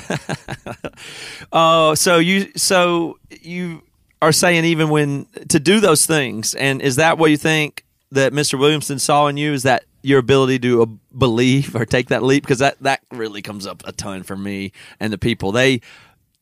Oh, 1.51 1.93
so 1.95 2.17
you 2.17 2.51
so 2.55 3.17
you 3.41 3.81
are 4.21 4.31
saying 4.31 4.65
even 4.65 4.89
when 4.89 5.25
to 5.49 5.59
do 5.59 5.79
those 5.79 6.05
things, 6.05 6.53
and 6.55 6.81
is 6.81 6.97
that 6.97 7.17
what 7.17 7.31
you 7.31 7.37
think 7.37 7.85
that 8.11 8.33
Mr. 8.33 8.59
Williamson 8.59 8.99
saw 8.99 9.27
in 9.27 9.37
you? 9.37 9.53
Is 9.53 9.63
that 9.63 9.83
your 10.01 10.19
ability 10.19 10.59
to 10.59 10.81
uh, 10.83 10.85
believe 11.17 11.75
or 11.75 11.85
take 11.85 12.09
that 12.09 12.23
leap? 12.23 12.43
Because 12.43 12.59
that 12.59 12.79
that 12.81 13.01
really 13.11 13.41
comes 13.41 13.65
up 13.67 13.81
a 13.85 13.91
ton 13.91 14.23
for 14.23 14.35
me 14.37 14.71
and 14.99 15.11
the 15.13 15.17
people. 15.17 15.51
They, 15.51 15.81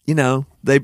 you 0.06 0.16
know, 0.16 0.46
they 0.64 0.82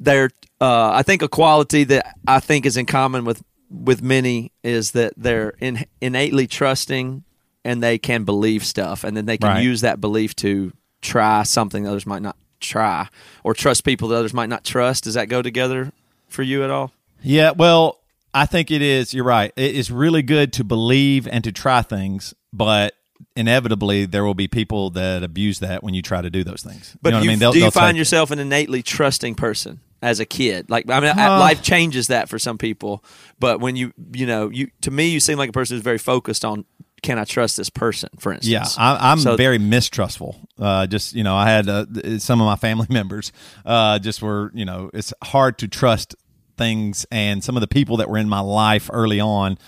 they're. 0.00 0.30
Uh, 0.60 0.90
I 0.94 1.02
think 1.02 1.20
a 1.20 1.28
quality 1.28 1.84
that 1.84 2.16
I 2.26 2.40
think 2.40 2.64
is 2.64 2.76
in 2.78 2.86
common 2.86 3.24
with 3.24 3.42
with 3.70 4.00
many 4.02 4.52
is 4.62 4.92
that 4.92 5.12
they're 5.16 5.50
in, 5.60 5.84
innately 6.00 6.46
trusting 6.46 7.24
and 7.64 7.82
they 7.82 7.98
can 7.98 8.24
believe 8.24 8.64
stuff, 8.64 9.04
and 9.04 9.16
then 9.16 9.26
they 9.26 9.36
can 9.36 9.48
Right. 9.48 9.62
use 9.64 9.80
that 9.82 10.00
belief 10.00 10.34
to 10.36 10.72
try 11.02 11.42
something 11.42 11.86
others 11.86 12.06
might 12.06 12.22
not 12.22 12.36
try, 12.60 13.08
or 13.44 13.52
trust 13.54 13.84
people 13.84 14.08
that 14.08 14.16
others 14.16 14.32
might 14.32 14.48
not 14.48 14.64
trust. 14.64 15.04
Does 15.04 15.14
that 15.14 15.28
go 15.28 15.42
together 15.42 15.92
for 16.28 16.42
you 16.42 16.62
at 16.64 16.70
all? 16.70 16.92
Yeah, 17.22 17.50
well, 17.50 17.98
I 18.36 18.46
think 18.46 18.70
it 18.70 18.82
is. 18.82 19.14
You're 19.14 19.24
right. 19.24 19.52
It 19.56 19.74
is 19.74 19.90
really 19.90 20.22
good 20.22 20.52
to 20.54 20.64
believe 20.64 21.26
and 21.26 21.42
to 21.44 21.52
try 21.52 21.82
things, 21.82 22.34
but 22.52 22.94
inevitably 23.34 24.06
there 24.06 24.24
will 24.24 24.34
be 24.34 24.48
people 24.48 24.90
that 24.90 25.22
abuse 25.22 25.60
that 25.60 25.82
when 25.82 25.94
you 25.94 26.02
try 26.02 26.20
to 26.22 26.30
do 26.30 26.44
those 26.44 26.62
things. 26.62 26.96
But 27.00 27.10
you 27.10 27.12
know 27.18 27.22
you- 27.22 27.30
I 27.30 27.32
mean? 27.32 27.38
They'll- 27.38 27.52
do 27.52 27.58
you 27.60 27.70
find 27.70 27.96
yourself 27.96 28.30
an 28.30 28.38
innately 28.38 28.82
trusting 28.82 29.34
person 29.36 29.80
as 30.02 30.20
a 30.20 30.26
kid? 30.26 30.68
Like, 30.70 30.90
I 30.90 31.00
mean, 31.00 31.18
Uh. 31.18 31.38
life 31.38 31.62
changes 31.62 32.08
that 32.08 32.28
for 32.28 32.38
some 32.38 32.58
people. 32.58 33.02
But 33.40 33.60
when 33.60 33.76
you, 33.76 33.92
you 34.12 34.26
know, 34.26 34.50
you 34.50 34.68
to 34.82 34.90
me, 34.90 35.08
you 35.08 35.20
seem 35.20 35.38
like 35.38 35.48
a 35.50 35.52
person 35.52 35.76
who's 35.76 35.84
very 35.84 35.98
focused 35.98 36.44
on 36.44 36.64
can 37.02 37.18
I 37.18 37.24
trust 37.24 37.56
this 37.58 37.68
person? 37.70 38.08
For 38.18 38.32
instance, 38.32 38.50
Yeah, 38.50 38.64
I, 38.82 39.12
I'm 39.12 39.18
So- 39.20 39.36
very 39.36 39.58
mistrustful. 39.58 40.34
Uh, 40.58 40.86
just 40.86 41.14
you 41.14 41.22
know, 41.22 41.36
I 41.36 41.48
had 41.48 41.68
uh, 41.68 41.84
some 42.18 42.40
of 42.40 42.46
my 42.46 42.56
family 42.56 42.86
members 42.90 43.32
uh, 43.64 43.98
just 43.98 44.22
were 44.22 44.50
you 44.54 44.64
know, 44.64 44.90
it's 44.94 45.12
hard 45.22 45.58
to 45.58 45.68
trust 45.68 46.16
things, 46.56 47.06
and 47.10 47.42
some 47.44 47.56
of 47.56 47.60
the 47.60 47.68
people 47.68 47.96
that 47.98 48.08
were 48.08 48.18
in 48.18 48.28
my 48.28 48.40
life 48.40 48.88
early 48.92 49.20
on. 49.20 49.58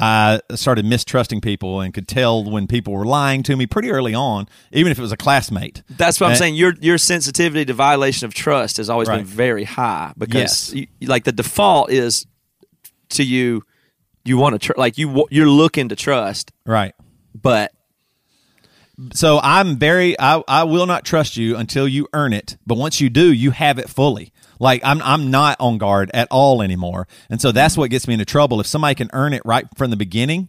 I 0.00 0.40
started 0.54 0.84
mistrusting 0.84 1.40
people 1.40 1.80
and 1.80 1.92
could 1.92 2.06
tell 2.06 2.44
when 2.48 2.68
people 2.68 2.92
were 2.92 3.04
lying 3.04 3.42
to 3.42 3.56
me 3.56 3.66
pretty 3.66 3.90
early 3.90 4.14
on, 4.14 4.46
even 4.70 4.92
if 4.92 4.98
it 4.98 5.02
was 5.02 5.10
a 5.10 5.16
classmate. 5.16 5.82
That's 5.90 6.20
what 6.20 6.26
I'm 6.28 6.30
And- 6.32 6.38
saying. 6.38 6.54
Your 6.54 6.74
your 6.80 6.98
sensitivity 6.98 7.64
to 7.64 7.74
violation 7.74 8.24
of 8.24 8.32
trust 8.32 8.76
has 8.76 8.88
always 8.88 9.08
Right. 9.08 9.16
been 9.16 9.24
very 9.26 9.64
high 9.64 10.12
because 10.16 10.72
Yes. 10.72 10.86
you, 11.00 11.08
like 11.08 11.24
the 11.24 11.32
default 11.32 11.90
is 11.90 12.26
to 13.10 13.24
you. 13.24 13.62
You 14.24 14.36
want 14.36 14.52
to 14.54 14.58
tr- 14.60 14.78
like 14.78 14.98
you 14.98 15.26
you're 15.32 15.48
looking 15.48 15.88
to 15.88 15.96
trust, 15.96 16.52
Right. 16.64 16.94
but 17.34 17.72
So 19.12 19.40
I'm 19.42 19.78
very 19.78 20.18
I, 20.18 20.42
I 20.46 20.62
will 20.64 20.86
not 20.86 21.04
trust 21.04 21.36
you 21.36 21.56
until 21.56 21.88
you 21.88 22.06
earn 22.12 22.32
it. 22.32 22.56
But 22.66 22.78
once 22.78 23.00
you 23.00 23.08
do, 23.10 23.32
you 23.32 23.50
have 23.52 23.78
it 23.78 23.88
fully. 23.88 24.32
Like 24.58 24.82
I'm 24.84 25.00
I'm 25.02 25.30
not 25.30 25.56
on 25.60 25.78
guard 25.78 26.10
at 26.14 26.28
all 26.30 26.62
anymore. 26.62 27.06
And 27.30 27.40
so 27.40 27.52
that's 27.52 27.76
what 27.76 27.90
gets 27.90 28.06
me 28.08 28.14
into 28.14 28.24
trouble. 28.24 28.60
If 28.60 28.66
somebody 28.66 28.94
can 28.94 29.10
earn 29.12 29.32
it 29.32 29.42
right 29.44 29.66
from 29.76 29.90
the 29.90 29.96
beginning 29.96 30.48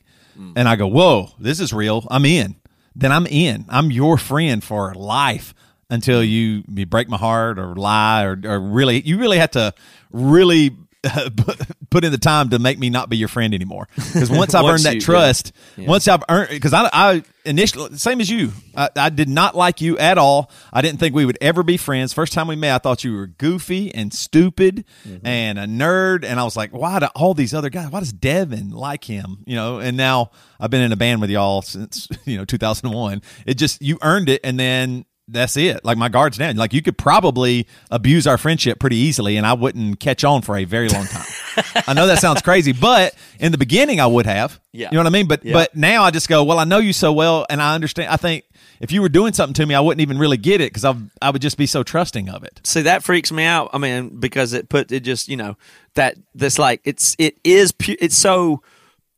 and 0.55 0.69
I 0.69 0.75
go, 0.77 0.87
"Whoa, 0.87 1.31
this 1.37 1.59
is 1.59 1.73
real." 1.73 2.07
I'm 2.09 2.25
in. 2.25 2.55
Then 2.95 3.11
I'm 3.11 3.27
in. 3.27 3.65
I'm 3.69 3.91
your 3.91 4.17
friend 4.17 4.63
for 4.63 4.93
life 4.93 5.53
until 5.89 6.23
you, 6.23 6.63
you 6.71 6.85
break 6.85 7.09
my 7.09 7.17
heart 7.17 7.57
or 7.59 7.75
lie 7.75 8.23
or, 8.23 8.39
or 8.45 8.59
really 8.59 9.01
you 9.01 9.17
really 9.17 9.37
have 9.39 9.51
to 9.51 9.73
really 10.11 10.75
put 11.89 12.03
in 12.03 12.11
the 12.11 12.17
time 12.17 12.49
to 12.49 12.59
make 12.59 12.77
me 12.77 12.89
not 12.89 13.09
be 13.09 13.17
your 13.17 13.27
friend 13.29 13.53
anymore. 13.53 13.87
Because 13.95 14.29
once 14.29 14.53
I've 14.53 14.63
Once 14.69 14.81
earned 14.81 14.85
that 14.85 14.95
you- 14.95 15.01
trust, 15.01 15.53
yeah. 15.77 15.87
once 15.87 16.07
I've 16.07 16.23
earned, 16.29 16.49
because 16.49 16.73
I, 16.73 16.89
I 16.91 17.23
initially 17.45 17.97
same 17.97 18.19
as 18.21 18.29
you, 18.29 18.51
I, 18.75 18.89
I 18.95 19.09
did 19.09 19.29
not 19.29 19.55
like 19.55 19.79
you 19.81 19.97
at 19.97 20.17
all. 20.17 20.51
I 20.73 20.81
didn't 20.81 20.99
think 20.99 21.15
we 21.15 21.25
would 21.25 21.37
ever 21.41 21.63
be 21.63 21.77
friends. 21.77 22.11
First 22.13 22.33
time 22.33 22.47
we 22.47 22.55
met, 22.57 22.75
I 22.75 22.77
thought 22.79 23.03
you 23.03 23.13
were 23.15 23.27
goofy 23.27 23.93
and 23.95 24.13
stupid 24.13 24.85
Mm-hmm. 25.07 25.25
and 25.25 25.57
a 25.59 25.65
nerd, 25.65 26.25
and 26.25 26.39
I 26.39 26.43
was 26.43 26.55
like, 26.57 26.71
why 26.71 26.99
do 26.99 27.07
all 27.15 27.33
these 27.33 27.53
other 27.53 27.69
guys? 27.69 27.89
Why 27.89 27.99
does 27.99 28.11
Devin 28.13 28.71
like 28.71 29.03
him? 29.05 29.43
You 29.45 29.55
know, 29.55 29.79
and 29.79 29.95
now 29.97 30.31
I've 30.59 30.69
been 30.69 30.81
in 30.81 30.91
a 30.91 30.97
band 30.97 31.21
with 31.21 31.29
y'all 31.29 31.61
since 31.61 32.07
you 32.25 32.37
know 32.37 32.45
2001. 32.45 33.21
It 33.45 33.53
just 33.55 33.81
you 33.81 33.97
earned 34.01 34.27
it, 34.29 34.41
and 34.43 34.59
then 34.59 35.05
that's 35.31 35.55
it. 35.57 35.83
Like 35.85 35.97
my 35.97 36.09
guard's 36.09 36.37
down. 36.37 36.55
Like 36.55 36.73
you 36.73 36.81
could 36.81 36.97
probably 36.97 37.67
abuse 37.91 38.25
our 38.27 38.37
friendship 38.37 38.79
pretty 38.79 38.95
easily, 38.97 39.37
and 39.37 39.45
I 39.45 39.53
wouldn't 39.53 39.99
catch 39.99 40.23
on 40.23 40.41
for 40.41 40.57
a 40.57 40.65
very 40.65 40.89
long 40.89 41.05
time. 41.05 41.25
I 41.87 41.93
know 41.93 42.07
that 42.07 42.19
sounds 42.19 42.41
crazy, 42.41 42.71
but 42.73 43.13
in 43.39 43.51
the 43.51 43.57
beginning 43.57 43.99
I 43.99 44.07
would 44.07 44.25
have. 44.25 44.59
Yeah. 44.71 44.89
You 44.91 44.95
know 44.95 45.01
what 45.01 45.07
I 45.07 45.11
mean? 45.11 45.27
But 45.27 45.45
Yeah. 45.45 45.53
but 45.53 45.75
now 45.75 46.03
I 46.03 46.11
just 46.11 46.29
go, 46.29 46.43
well, 46.43 46.59
I 46.59 46.63
know 46.63 46.79
you 46.79 46.93
so 46.93 47.11
well, 47.13 47.45
and 47.49 47.61
I 47.61 47.75
understand. 47.75 48.09
I 48.11 48.17
think 48.17 48.45
if 48.79 48.91
you 48.91 49.01
were 49.01 49.09
doing 49.09 49.33
something 49.33 49.53
to 49.55 49.65
me, 49.65 49.75
I 49.75 49.81
wouldn't 49.81 50.01
even 50.01 50.17
really 50.17 50.37
get 50.37 50.61
it 50.61 50.71
because 50.71 50.85
I 50.85 50.95
I 51.21 51.29
would 51.31 51.41
just 51.41 51.57
be 51.57 51.65
so 51.67 51.83
trusting 51.83 52.29
of 52.29 52.43
it. 52.43 52.61
See, 52.63 52.81
that 52.83 53.03
freaks 53.03 53.31
me 53.31 53.43
out. 53.43 53.69
I 53.73 53.77
mean, 53.77 54.19
because 54.19 54.53
it 54.53 54.69
put 54.69 54.91
it 54.91 55.01
just 55.01 55.27
you 55.27 55.37
know 55.37 55.57
that 55.95 56.15
this 56.33 56.57
like 56.57 56.81
it's 56.85 57.15
it 57.19 57.37
is 57.43 57.71
pu- 57.71 57.97
it's 57.99 58.15
so 58.17 58.61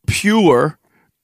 pure, 0.06 0.78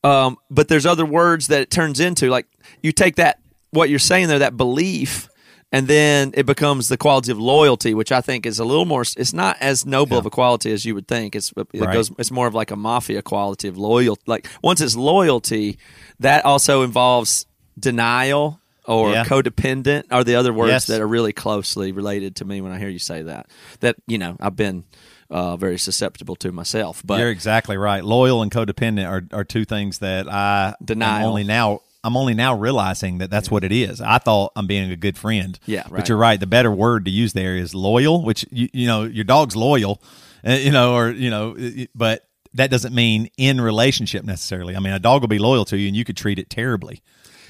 um, 0.04 0.36
but 0.50 0.68
there's 0.68 0.86
other 0.86 1.04
words 1.06 1.48
that 1.48 1.60
it 1.62 1.70
turns 1.70 2.00
into. 2.00 2.28
Like 2.30 2.46
you 2.82 2.92
take 2.92 3.16
that 3.16 3.40
what 3.70 3.88
you're 3.90 3.98
saying 3.98 4.28
there, 4.28 4.38
that 4.40 4.56
belief, 4.56 5.28
and 5.70 5.86
then 5.86 6.32
it 6.34 6.46
becomes 6.46 6.88
the 6.88 6.96
quality 6.96 7.30
of 7.30 7.38
loyalty, 7.38 7.92
which 7.92 8.10
I 8.10 8.20
think 8.22 8.46
is 8.46 8.58
a 8.58 8.64
little 8.64 8.86
more. 8.86 9.02
It's 9.02 9.32
not 9.34 9.56
as 9.60 9.84
noble 9.84 10.16
of 10.16 10.24
a 10.26 10.30
quality 10.30 10.72
as 10.72 10.84
you 10.86 10.94
would 10.94 11.06
think. 11.06 11.36
It's 11.36 11.52
it 11.74 11.80
Right. 11.80 11.92
goes. 11.92 12.10
It's 12.18 12.30
more 12.30 12.46
of 12.46 12.54
like 12.54 12.70
a 12.70 12.76
mafia 12.76 13.20
quality 13.22 13.68
of 13.68 13.76
loyalty. 13.76 14.22
Like 14.26 14.48
once 14.62 14.80
it's 14.80 14.96
loyalty, 14.96 15.78
that 16.20 16.44
also 16.44 16.82
involves 16.82 17.46
denial. 17.78 18.60
Or 18.86 19.10
Yeah. 19.12 19.24
codependent 19.26 20.04
are 20.10 20.24
the 20.24 20.36
other 20.36 20.50
words 20.50 20.70
Yes. 20.70 20.86
that 20.86 21.02
are 21.02 21.06
really 21.06 21.34
closely 21.34 21.92
related 21.92 22.36
to 22.36 22.46
me 22.46 22.62
when 22.62 22.72
I 22.72 22.78
hear 22.78 22.88
you 22.88 22.98
say 22.98 23.20
that. 23.20 23.44
That 23.80 23.96
you 24.06 24.16
know 24.16 24.38
I've 24.40 24.56
been 24.56 24.84
uh, 25.30 25.58
very 25.58 25.76
susceptible 25.76 26.36
to 26.36 26.50
myself. 26.52 27.02
But 27.04 27.20
You're 27.20 27.28
exactly 27.30 27.76
right. 27.76 28.02
Loyal 28.02 28.40
and 28.40 28.50
codependent 28.50 29.06
are, 29.06 29.24
are 29.36 29.44
two 29.44 29.66
things 29.66 29.98
that 29.98 30.26
I 30.26 30.74
Denial. 30.82 31.28
only 31.28 31.44
now. 31.44 31.80
I'm 32.08 32.16
only 32.16 32.34
now 32.34 32.54
realizing 32.56 33.18
that 33.18 33.30
that's 33.30 33.50
what 33.50 33.62
it 33.62 33.70
is. 33.72 34.00
I 34.00 34.18
thought 34.18 34.52
I'm 34.56 34.66
being 34.66 34.90
a 34.90 34.96
good 34.96 35.16
friend. 35.16 35.58
Yeah, 35.66 35.86
But 35.90 36.08
you're 36.08 36.18
right. 36.18 36.40
The 36.40 36.46
better 36.46 36.70
word 36.72 37.04
to 37.04 37.10
use 37.10 37.32
there 37.34 37.56
is 37.56 37.74
loyal, 37.74 38.24
which 38.24 38.44
you, 38.50 38.68
you 38.72 38.86
know 38.86 39.04
your 39.04 39.24
dog's 39.24 39.54
loyal, 39.54 40.02
uh, 40.46 40.52
you 40.52 40.72
know, 40.72 40.94
or 40.96 41.10
you 41.10 41.30
know, 41.30 41.54
it- 41.58 41.90
but 41.94 42.24
that 42.54 42.70
doesn't 42.70 42.94
mean 42.94 43.28
in 43.36 43.60
relationship 43.60 44.24
necessarily. 44.24 44.74
I 44.74 44.80
mean, 44.80 44.92
a 44.94 44.98
dog 44.98 45.20
will 45.20 45.28
be 45.28 45.38
loyal 45.38 45.64
to 45.66 45.76
you, 45.76 45.86
and 45.88 45.96
you 45.96 46.04
could 46.04 46.16
treat 46.16 46.38
it 46.38 46.48
terribly, 46.50 47.02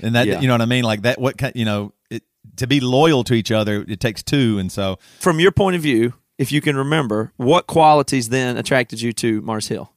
and 0.02 0.14
that 0.16 0.26
Yeah. 0.26 0.40
you 0.40 0.48
know 0.48 0.54
what 0.54 0.60
I 0.62 0.66
mean. 0.66 0.84
Like 0.84 1.02
that. 1.02 1.20
What 1.20 1.38
kind? 1.38 1.52
You 1.54 1.64
know, 1.64 1.92
it, 2.10 2.24
to 2.56 2.66
be 2.66 2.80
loyal 2.80 3.22
to 3.24 3.34
each 3.34 3.52
other, 3.52 3.84
it 3.88 4.00
takes 4.00 4.22
two, 4.22 4.58
and 4.58 4.70
so 4.72 4.98
from 5.20 5.38
your 5.40 5.52
point 5.52 5.76
of 5.76 5.82
view, 5.82 6.14
if 6.36 6.50
you 6.52 6.60
can 6.60 6.76
remember, 6.76 7.32
what 7.36 7.66
qualities 7.68 8.28
then 8.28 8.56
attracted 8.56 9.00
you 9.00 9.12
to 9.14 9.40
Mars 9.42 9.68
Hill 9.68 9.92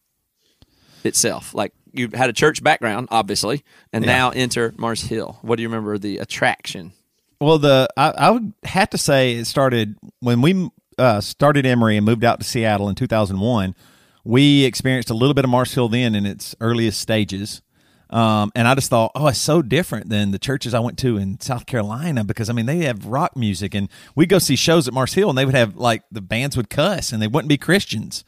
itself? 1.03 1.53
Like 1.53 1.73
you 1.93 2.09
had 2.13 2.29
a 2.29 2.33
church 2.33 2.63
background, 2.63 3.07
obviously, 3.11 3.63
and 3.93 4.03
Yeah. 4.05 4.11
now 4.11 4.29
enter 4.31 4.73
Mars 4.77 5.01
Hill. 5.03 5.37
What 5.41 5.55
do 5.57 5.63
you 5.63 5.69
remember 5.69 5.97
the 5.97 6.17
attraction? 6.17 6.93
Well, 7.39 7.57
the 7.59 7.87
I, 7.97 8.11
I 8.11 8.29
would 8.29 8.53
have 8.63 8.89
to 8.91 8.97
say 8.97 9.33
it 9.33 9.45
started 9.45 9.95
when 10.19 10.41
we 10.41 10.69
uh, 10.97 11.21
started 11.21 11.65
Emery 11.65 11.97
and 11.97 12.05
moved 12.05 12.23
out 12.23 12.39
to 12.39 12.45
Seattle 12.45 12.87
in 12.89 12.95
2001. 12.95 13.75
We 14.23 14.65
experienced 14.65 15.09
a 15.09 15.15
little 15.15 15.33
bit 15.33 15.43
of 15.45 15.49
Mars 15.49 15.73
Hill 15.73 15.89
then 15.89 16.13
in 16.13 16.25
its 16.27 16.55
earliest 16.61 16.99
stages. 16.99 17.61
Um, 18.11 18.51
and 18.55 18.67
I 18.67 18.75
just 18.75 18.89
thought, 18.89 19.13
oh, 19.15 19.27
it's 19.27 19.39
so 19.39 19.61
different 19.61 20.09
than 20.09 20.31
the 20.31 20.37
churches 20.37 20.73
I 20.73 20.79
went 20.81 20.99
to 20.99 21.15
in 21.17 21.39
South 21.39 21.65
Carolina 21.65 22.23
because 22.25 22.49
I 22.49 22.53
mean 22.53 22.65
they 22.65 22.79
have 22.79 23.05
rock 23.05 23.35
music 23.37 23.73
and 23.73 23.87
we 24.15 24.25
go 24.25 24.37
see 24.37 24.57
shows 24.57 24.87
at 24.87 24.93
Mars 24.93 25.13
Hill 25.13 25.29
and 25.29 25.37
they 25.37 25.45
would 25.45 25.55
have 25.55 25.77
like 25.77 26.03
the 26.11 26.21
bands 26.21 26.57
would 26.57 26.69
cuss 26.69 27.11
and 27.13 27.21
they 27.21 27.27
wouldn't 27.27 27.47
be 27.49 27.57
Christians. 27.57 28.23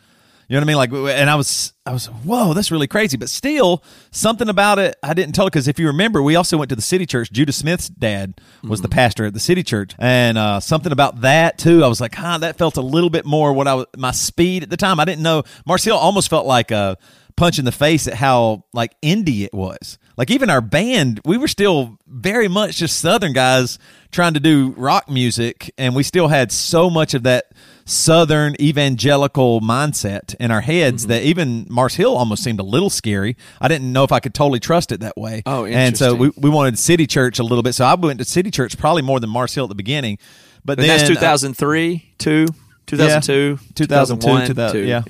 You 0.47 0.55
know 0.55 0.59
what 0.59 0.63
I 0.63 0.87
mean? 0.87 1.07
Like, 1.07 1.17
and 1.19 1.29
I 1.29 1.35
was, 1.35 1.73
I 1.85 1.93
was, 1.93 2.07
whoa, 2.07 2.53
that's 2.53 2.71
really 2.71 2.87
crazy. 2.87 3.17
But 3.17 3.29
still, 3.29 3.83
something 4.11 4.49
about 4.49 4.79
it 4.79 4.95
I 5.01 5.13
didn't 5.13 5.35
tell 5.35 5.45
because 5.45 5.67
if 5.67 5.79
you 5.79 5.87
remember, 5.87 6.21
we 6.21 6.35
also 6.35 6.57
went 6.57 6.69
to 6.69 6.75
the 6.75 6.81
city 6.81 7.05
church. 7.05 7.31
Judah 7.31 7.51
Smith's 7.51 7.87
dad 7.89 8.39
was 8.63 8.81
the 8.81 8.89
pastor 8.89 9.25
at 9.25 9.33
the 9.33 9.39
city 9.39 9.63
church, 9.63 9.93
and 9.99 10.37
uh, 10.37 10.59
something 10.59 10.91
about 10.91 11.21
that 11.21 11.57
too. 11.57 11.83
I 11.83 11.87
was 11.87 12.01
like, 12.01 12.15
huh, 12.15 12.39
that 12.39 12.57
felt 12.57 12.77
a 12.77 12.81
little 12.81 13.09
bit 13.09 13.25
more 13.25 13.53
what 13.53 13.67
I 13.67 13.75
was 13.75 13.85
my 13.97 14.11
speed 14.11 14.63
at 14.63 14.69
the 14.69 14.77
time. 14.77 14.99
I 14.99 15.05
didn't 15.05 15.23
know 15.23 15.43
Mars 15.65 15.83
Hill 15.83 15.97
almost 15.97 16.29
felt 16.29 16.45
like 16.45 16.71
a 16.71 16.97
punch 17.35 17.59
in 17.59 17.65
the 17.65 17.71
face 17.71 18.07
at 18.07 18.13
how 18.13 18.65
like 18.73 18.99
indie 19.01 19.43
it 19.43 19.53
was. 19.53 19.97
Like 20.17 20.29
even 20.29 20.49
our 20.49 20.61
band, 20.61 21.21
we 21.25 21.37
were 21.37 21.47
still 21.47 21.97
very 22.07 22.47
much 22.47 22.77
just 22.77 22.99
Southern 22.99 23.33
guys 23.33 23.79
trying 24.11 24.35
to 24.35 24.39
do 24.39 24.73
rock 24.77 25.09
music, 25.09 25.73
and 25.77 25.95
we 25.95 26.03
still 26.03 26.27
had 26.27 26.51
so 26.51 26.89
much 26.89 27.13
of 27.13 27.23
that 27.23 27.45
Southern 27.85 28.55
evangelical 28.61 29.61
mindset 29.61 30.35
in 30.35 30.51
our 30.51 30.61
heads 30.61 31.07
that 31.07 31.23
even 31.23 31.65
Mars 31.69 31.95
Hill 31.95 32.15
almost 32.15 32.43
seemed 32.43 32.59
a 32.59 32.63
little 32.63 32.89
scary. 32.89 33.35
I 33.59 33.67
didn't 33.67 33.91
know 33.91 34.03
if 34.03 34.11
I 34.11 34.19
could 34.19 34.33
totally 34.33 34.59
trust 34.59 34.91
it 34.91 35.01
that 35.01 35.17
way. 35.17 35.43
Oh, 35.45 35.65
and 35.65 35.97
so 35.97 36.15
we, 36.15 36.31
we 36.37 36.49
wanted 36.49 36.79
City 36.79 37.05
Church 37.07 37.39
a 37.39 37.43
little 37.43 37.63
bit. 37.63 37.73
So 37.73 37.85
I 37.85 37.95
went 37.95 38.19
to 38.19 38.25
City 38.25 38.51
Church 38.51 38.77
probably 38.77 39.01
more 39.01 39.19
than 39.19 39.29
Mars 39.29 39.53
Hill 39.53 39.65
at 39.65 39.69
the 39.69 39.75
beginning. 39.75 40.17
But 40.65 40.79
And 40.79 40.87
then 40.89 40.97
that's 40.97 41.09
uh, 41.09 41.13
2003, 41.15 42.13
2, 42.19 42.45
2002, 42.87 43.57
2002, 43.75 43.85
2001, 43.85 44.47
2000, 44.47 44.81
2. 44.81 44.87
yeah. 44.87 45.03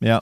yeah. 0.00 0.20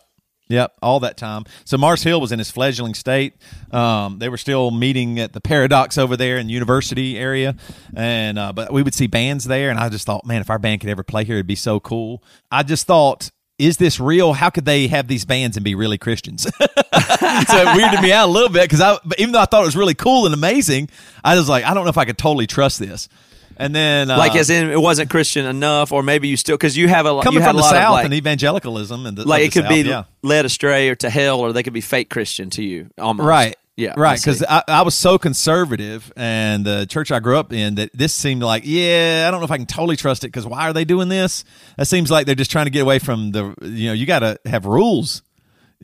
Yep. 0.48 0.74
All 0.82 1.00
that 1.00 1.16
time. 1.16 1.44
So 1.64 1.78
Mars 1.78 2.02
Hill 2.02 2.20
was 2.20 2.30
in 2.30 2.38
his 2.38 2.50
fledgling 2.50 2.94
state. 2.94 3.34
Um, 3.70 4.18
they 4.18 4.28
were 4.28 4.36
still 4.36 4.70
meeting 4.70 5.18
at 5.18 5.32
the 5.32 5.40
Paradox 5.40 5.96
over 5.96 6.16
there 6.16 6.36
in 6.36 6.48
the 6.48 6.52
University 6.52 7.18
area, 7.18 7.56
and 7.96 8.38
uh, 8.38 8.52
but 8.52 8.72
we 8.72 8.82
would 8.82 8.94
see 8.94 9.06
bands 9.06 9.44
there, 9.44 9.70
and 9.70 9.78
I 9.78 9.88
just 9.88 10.04
thought, 10.04 10.26
man, 10.26 10.42
if 10.42 10.50
our 10.50 10.58
band 10.58 10.82
could 10.82 10.90
ever 10.90 11.02
play 11.02 11.24
here, 11.24 11.36
it'd 11.36 11.46
be 11.46 11.54
so 11.54 11.80
cool. 11.80 12.22
I 12.50 12.62
just 12.62 12.86
thought, 12.86 13.30
is 13.58 13.78
this 13.78 13.98
real? 13.98 14.34
How 14.34 14.50
could 14.50 14.64
they 14.64 14.88
have 14.88 15.08
these 15.08 15.24
bands 15.24 15.56
and 15.56 15.64
be 15.64 15.74
really 15.74 15.96
Christians? 15.96 16.42
so 16.42 16.50
it 16.60 17.68
weirded 17.68 18.02
me 18.02 18.12
out 18.12 18.28
a 18.28 18.32
little 18.32 18.48
bit 18.50 18.64
because 18.64 18.80
I, 18.80 18.98
even 19.18 19.32
though 19.32 19.40
I 19.40 19.46
thought 19.46 19.62
it 19.62 19.66
was 19.66 19.76
really 19.76 19.94
cool 19.94 20.26
and 20.26 20.34
amazing, 20.34 20.90
I 21.22 21.36
was 21.36 21.48
like, 21.48 21.64
I 21.64 21.72
don't 21.72 21.84
know 21.84 21.90
if 21.90 21.98
I 21.98 22.04
could 22.04 22.18
totally 22.18 22.46
trust 22.46 22.78
this. 22.78 23.08
And 23.56 23.74
then, 23.74 24.10
uh, 24.10 24.18
Like 24.18 24.34
as 24.36 24.50
in 24.50 24.70
it 24.70 24.80
wasn't 24.80 25.10
Christian 25.10 25.46
enough, 25.46 25.92
or 25.92 26.02
maybe 26.02 26.28
you 26.28 26.36
still 26.36 26.56
because 26.56 26.76
you 26.76 26.88
have 26.88 27.06
a 27.06 27.12
lot. 27.12 27.24
coming 27.24 27.38
you 27.38 27.40
had 27.40 27.50
from 27.50 27.56
a 27.56 27.58
the 27.58 27.62
lot 27.62 27.70
South 27.70 27.86
of 27.86 27.92
like, 27.92 28.04
and 28.06 28.14
evangelicalism, 28.14 29.06
and 29.06 29.16
the, 29.16 29.28
like 29.28 29.42
it 29.42 29.52
could 29.52 29.68
be 29.68 29.82
yeah. 29.82 30.04
led 30.22 30.44
astray 30.44 30.88
or 30.88 30.94
to 30.96 31.10
hell, 31.10 31.40
or 31.40 31.52
they 31.52 31.62
could 31.62 31.72
be 31.72 31.80
fake 31.80 32.10
Christian 32.10 32.50
to 32.50 32.62
you. 32.62 32.90
Almost 32.98 33.26
Right. 33.26 33.56
Yeah. 33.76 33.94
Right. 33.96 34.20
Because 34.20 34.44
I, 34.44 34.62
I 34.68 34.82
was 34.82 34.94
so 34.94 35.18
conservative, 35.18 36.12
and 36.16 36.64
the 36.64 36.86
church 36.86 37.10
I 37.10 37.18
grew 37.18 37.36
up 37.36 37.52
in, 37.52 37.74
that 37.74 37.90
this 37.92 38.14
seemed 38.14 38.42
like, 38.42 38.62
yeah, 38.64 39.24
I 39.26 39.30
don't 39.32 39.40
know 39.40 39.46
if 39.46 39.50
I 39.50 39.56
can 39.56 39.66
totally 39.66 39.96
trust 39.96 40.22
it. 40.22 40.28
Because 40.28 40.46
why 40.46 40.68
are 40.68 40.72
they 40.72 40.84
doing 40.84 41.08
this? 41.08 41.44
That 41.76 41.86
seems 41.86 42.08
like 42.08 42.26
they're 42.26 42.36
just 42.36 42.52
trying 42.52 42.66
to 42.66 42.70
get 42.70 42.82
away 42.82 43.00
from 43.00 43.32
the. 43.32 43.52
You 43.62 43.88
know, 43.88 43.92
you 43.94 44.06
got 44.06 44.20
to 44.20 44.38
have 44.46 44.64
rules. 44.64 45.22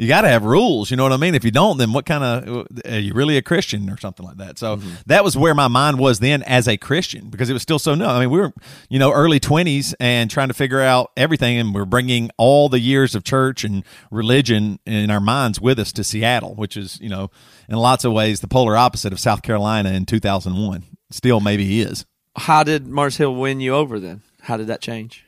You 0.00 0.08
got 0.08 0.22
to 0.22 0.28
have 0.28 0.44
rules. 0.44 0.90
You 0.90 0.96
know 0.96 1.02
what 1.02 1.12
I 1.12 1.18
mean? 1.18 1.34
If 1.34 1.44
you 1.44 1.50
don't, 1.50 1.76
then 1.76 1.92
what 1.92 2.06
kind 2.06 2.24
of 2.24 2.56
uh, 2.56 2.88
are 2.90 2.98
you 2.98 3.12
really 3.12 3.36
a 3.36 3.42
Christian 3.42 3.90
or 3.90 3.98
something 3.98 4.24
like 4.24 4.38
that? 4.38 4.58
So 4.58 4.78
mm-hmm. 4.78 4.94
that 5.04 5.22
was 5.22 5.36
where 5.36 5.54
my 5.54 5.68
mind 5.68 5.98
was 5.98 6.20
then 6.20 6.42
as 6.44 6.66
a 6.66 6.78
Christian 6.78 7.28
because 7.28 7.50
it 7.50 7.52
was 7.52 7.60
still 7.60 7.78
so 7.78 7.94
new. 7.94 8.06
I 8.06 8.18
mean, 8.18 8.30
we 8.30 8.40
were 8.40 8.54
you 8.88 8.98
know 8.98 9.12
early 9.12 9.38
twenties 9.38 9.94
and 10.00 10.30
trying 10.30 10.48
to 10.48 10.54
figure 10.54 10.80
out 10.80 11.10
everything, 11.18 11.58
and 11.58 11.74
we're 11.74 11.84
bringing 11.84 12.30
all 12.38 12.70
the 12.70 12.80
years 12.80 13.14
of 13.14 13.24
church 13.24 13.62
and 13.62 13.84
religion 14.10 14.78
in 14.86 15.10
our 15.10 15.20
minds 15.20 15.60
with 15.60 15.78
us 15.78 15.92
to 15.92 16.02
Seattle, 16.02 16.54
which 16.54 16.78
is 16.78 16.98
you 17.02 17.10
know 17.10 17.30
in 17.68 17.76
lots 17.76 18.06
of 18.06 18.14
ways 18.14 18.40
the 18.40 18.48
polar 18.48 18.78
opposite 18.78 19.12
of 19.12 19.20
South 19.20 19.42
Carolina 19.42 19.90
in 19.90 20.06
two 20.06 20.18
thousand 20.18 20.56
one. 20.56 20.84
Still, 21.10 21.40
maybe 21.40 21.82
is. 21.82 22.06
How 22.38 22.62
did 22.62 22.86
Mars 22.86 23.18
Hill 23.18 23.34
win 23.34 23.60
you 23.60 23.74
over 23.74 24.00
then? 24.00 24.22
How 24.40 24.56
did 24.56 24.68
that 24.68 24.80
change? 24.80 25.26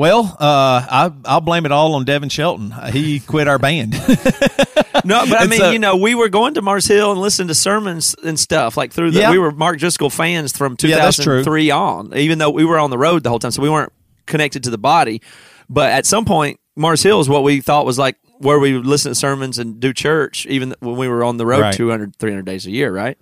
Well, 0.00 0.24
uh, 0.40 0.40
I, 0.40 1.12
I'll 1.26 1.42
blame 1.42 1.66
it 1.66 1.72
all 1.72 1.94
on 1.94 2.06
Devin 2.06 2.30
Shelton. 2.30 2.70
He 2.90 3.20
quit 3.20 3.48
our 3.48 3.58
band. 3.58 3.94
No, 5.02 5.24
but 5.26 5.40
I 5.40 5.46
mean, 5.46 5.60
so- 5.60 5.70
you 5.70 5.78
know, 5.78 5.96
we 5.96 6.14
were 6.14 6.28
going 6.28 6.54
to 6.54 6.62
Mars 6.62 6.86
Hill 6.86 7.12
and 7.12 7.20
listening 7.20 7.48
to 7.48 7.54
sermons 7.54 8.14
and 8.22 8.38
stuff 8.38 8.76
like 8.76 8.92
through 8.92 9.12
the. 9.12 9.20
Yeah. 9.20 9.30
We 9.30 9.38
were 9.38 9.50
Mark 9.50 9.78
Driscoll 9.78 10.10
fans 10.10 10.54
from 10.54 10.72
Yeah, 10.82 10.96
2003 11.10 11.70
on, 11.70 12.14
even 12.14 12.38
though 12.38 12.50
we 12.50 12.66
were 12.66 12.78
on 12.78 12.90
the 12.90 12.98
road 12.98 13.22
the 13.22 13.30
whole 13.30 13.38
time, 13.38 13.50
so 13.50 13.62
we 13.62 13.70
weren't 13.70 13.92
connected 14.26 14.64
to 14.64 14.70
the 14.70 14.76
body. 14.76 15.22
But 15.70 15.90
at 15.92 16.04
some 16.04 16.26
point, 16.26 16.60
Mars 16.76 17.02
Hill 17.02 17.18
is 17.20 17.30
what 17.30 17.42
we 17.44 17.62
thought 17.62 17.86
was 17.86 17.98
like 17.98 18.16
where 18.38 18.58
we 18.58 18.74
would 18.76 18.84
listen 18.86 19.10
to 19.12 19.14
sermons 19.14 19.58
and 19.58 19.80
do 19.80 19.94
church, 19.94 20.44
even 20.46 20.74
when 20.80 20.96
we 20.96 21.08
were 21.08 21.24
on 21.24 21.38
the 21.38 21.46
road 21.46 21.60
Right. 21.60 21.74
200, 21.74 22.16
300 22.16 22.44
days 22.44 22.66
a 22.66 22.70
year, 22.70 22.92
right? 22.92 23.16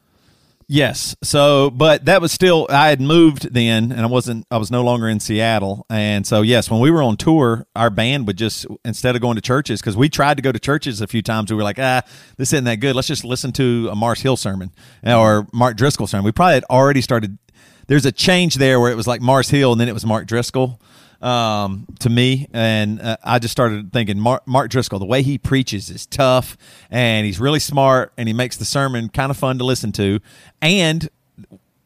Yes. 0.71 1.17
So, 1.23 1.71
but 1.71 2.05
that 2.05 2.21
was 2.21 2.31
still 2.31 2.67
I 2.69 2.89
had 2.91 3.01
moved 3.01 3.55
then, 3.55 3.91
and 3.91 4.03
I 4.03 4.07
wasn't. 4.07 4.47
I 4.51 4.59
was 4.59 4.71
no 4.71 4.85
longer 4.85 5.09
in 5.09 5.19
Seattle, 5.19 5.87
and 5.89 6.27
so 6.27 6.43
yes, 6.43 6.71
when 6.71 6.81
we 6.81 6.91
were 6.91 7.03
on 7.03 7.17
tour, 7.17 7.67
our 7.75 7.89
band 7.89 8.27
would 8.27 8.37
just 8.37 8.67
instead 8.85 9.17
of 9.17 9.23
going 9.23 9.37
to 9.37 9.41
churches 9.41 9.81
because 9.81 9.97
we 9.97 10.11
tried 10.11 10.37
to 10.37 10.43
go 10.43 10.53
to 10.53 10.59
churches 10.59 11.01
a 11.01 11.07
few 11.07 11.23
times. 11.23 11.51
We 11.51 11.57
were 11.57 11.63
like, 11.63 11.79
ah, 11.79 12.03
this 12.37 12.53
isn't 12.53 12.65
that 12.65 12.77
good. 12.77 12.95
Let's 12.95 13.09
just 13.09 13.25
listen 13.25 13.51
to 13.53 13.89
a 13.91 13.97
Mars 13.97 14.21
Hill 14.21 14.37
sermon 14.37 14.71
or 15.03 15.47
Mark 15.55 15.79
Driscoll 15.79 16.07
sermon. 16.07 16.27
We 16.27 16.33
probably 16.33 16.55
had 16.55 16.65
already 16.65 17.01
started. 17.01 17.39
There's 17.87 18.05
a 18.05 18.13
change 18.13 18.57
there 18.57 18.79
where 18.79 18.93
it 18.93 18.97
was 18.97 19.07
like 19.07 19.23
Mars 19.23 19.49
Hill, 19.49 19.73
and 19.73 19.81
then 19.81 19.89
it 19.89 19.95
was 19.95 20.05
Mark 20.05 20.27
Driscoll 20.27 20.83
um, 21.21 21.87
to 22.01 22.09
me, 22.11 22.49
and 22.53 23.01
uh, 23.01 23.17
I 23.25 23.39
just 23.39 23.53
started 23.53 23.93
thinking 23.93 24.19
Mark, 24.21 24.47
Mark 24.47 24.71
Driscoll. 24.71 24.99
The 24.99 25.07
way 25.07 25.23
he 25.23 25.39
preaches 25.39 25.91
is 25.91 26.07
tough, 26.07 26.57
and 26.91 27.27
he's 27.27 27.41
really 27.41 27.59
smart, 27.61 28.13
and 28.17 28.29
he 28.29 28.35
makes 28.35 28.57
the 28.57 28.65
sermon 28.65 29.09
kind 29.09 29.31
of 29.31 29.37
fun 29.37 29.59
to 29.59 29.65
listen 29.65 29.91
to, 29.93 30.21
and 30.63 31.09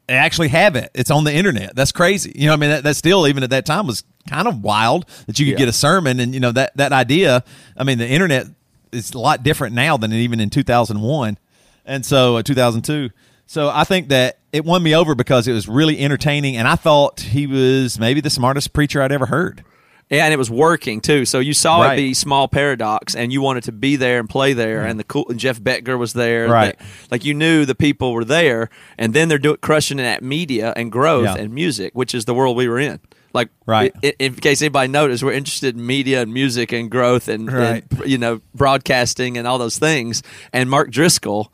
they 0.07 0.13
actually 0.15 0.49
have 0.49 0.75
it. 0.75 0.91
It's 0.93 1.09
on 1.09 1.23
the 1.23 1.33
internet. 1.33 1.75
That's 1.75 1.91
crazy. 1.91 2.31
You 2.35 2.47
know, 2.47 2.53
I 2.53 2.57
mean, 2.57 2.69
that, 2.69 2.83
that 2.83 2.95
still 2.95 3.27
even 3.27 3.41
at 3.43 3.49
that 3.51 3.65
time 3.65 3.87
was 3.87 4.03
kind 4.29 4.47
of 4.47 4.61
wild 4.63 5.05
that 5.27 5.39
you 5.39 5.45
could 5.45 5.53
Yeah. 5.53 5.57
get 5.59 5.67
a 5.67 5.73
sermon, 5.73 6.19
and 6.19 6.33
you 6.33 6.39
know 6.39 6.51
that 6.51 6.75
that 6.77 6.91
idea. 6.93 7.43
I 7.77 7.83
mean, 7.83 7.97
the 7.97 8.07
internet 8.07 8.47
is 8.91 9.13
a 9.13 9.19
lot 9.19 9.41
different 9.43 9.73
now 9.73 9.97
than 9.97 10.13
even 10.13 10.39
in 10.39 10.49
two 10.49 10.63
thousand 10.63 11.01
one, 11.01 11.37
and 11.85 12.05
so 12.05 12.37
uh, 12.37 12.43
two 12.43 12.53
thousand 12.55 12.83
two. 12.83 13.09
So 13.47 13.69
I 13.69 13.83
think 13.83 14.09
that 14.09 14.37
it 14.53 14.63
won 14.63 14.81
me 14.81 14.95
over 14.95 15.15
because 15.15 15.47
it 15.47 15.53
was 15.53 15.67
really 15.67 15.99
entertaining, 15.99 16.55
and 16.55 16.67
I 16.67 16.75
thought 16.75 17.19
he 17.19 17.47
was 17.47 17.99
maybe 17.99 18.21
the 18.21 18.29
smartest 18.29 18.71
preacher 18.71 19.01
I'd 19.01 19.11
ever 19.11 19.25
heard. 19.25 19.63
Yeah, 20.09 20.25
and 20.25 20.33
it 20.33 20.37
was 20.37 20.51
working 20.51 21.01
too. 21.01 21.25
So 21.25 21.39
you 21.39 21.53
saw 21.53 21.81
Right. 21.81 21.93
it 21.93 22.01
be 22.01 22.13
small 22.13 22.47
paradox, 22.47 23.15
and 23.15 23.33
you 23.33 23.41
wanted 23.41 23.63
to 23.63 23.71
be 23.71 23.95
there 23.95 24.19
and 24.19 24.29
play 24.29 24.53
there. 24.53 24.83
Mm. 24.83 24.89
And 24.91 24.99
the 24.99 25.03
cool 25.05 25.25
and 25.29 25.39
Jeff 25.39 25.61
Becker 25.63 25.97
was 25.97 26.13
there. 26.13 26.47
Right. 26.47 26.75
Like, 26.79 27.11
like 27.11 27.25
you 27.25 27.33
knew 27.33 27.65
the 27.65 27.73
people 27.73 28.13
were 28.13 28.25
there, 28.25 28.69
and 28.97 29.13
then 29.13 29.27
they're 29.27 29.39
doing 29.39 29.57
crushing 29.61 29.97
it 29.99 30.03
at 30.03 30.21
media 30.21 30.71
and 30.75 30.91
growth 30.91 31.25
Yeah. 31.25 31.35
and 31.41 31.53
music, 31.53 31.93
which 31.95 32.13
is 32.13 32.25
the 32.25 32.33
world 32.35 32.55
we 32.55 32.67
were 32.67 32.79
in. 32.79 32.99
Like, 33.33 33.49
Right. 33.65 33.91
i- 34.03 34.13
in 34.19 34.35
case 34.35 34.61
anybody 34.61 34.89
noticed, 34.89 35.23
we're 35.23 35.31
interested 35.31 35.75
in 35.75 35.83
media 35.83 36.21
and 36.21 36.31
music 36.31 36.71
and 36.71 36.91
growth 36.91 37.27
and, 37.27 37.51
Right. 37.51 37.83
and 37.89 38.05
you 38.05 38.19
know 38.19 38.41
broadcasting 38.53 39.37
and 39.37 39.47
all 39.47 39.57
those 39.57 39.79
things. 39.79 40.21
And 40.51 40.69
Mark 40.69 40.91
Driscoll 40.91 41.51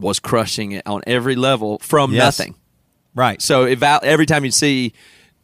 was 0.00 0.18
crushing 0.20 0.72
it 0.72 0.86
on 0.86 1.02
every 1.06 1.36
level 1.36 1.78
from 1.80 2.12
Yes. 2.12 2.38
nothing. 2.38 2.54
Right. 3.14 3.40
So 3.42 3.66
eva- 3.66 4.00
every 4.02 4.26
time 4.26 4.44
you 4.44 4.50
see 4.50 4.92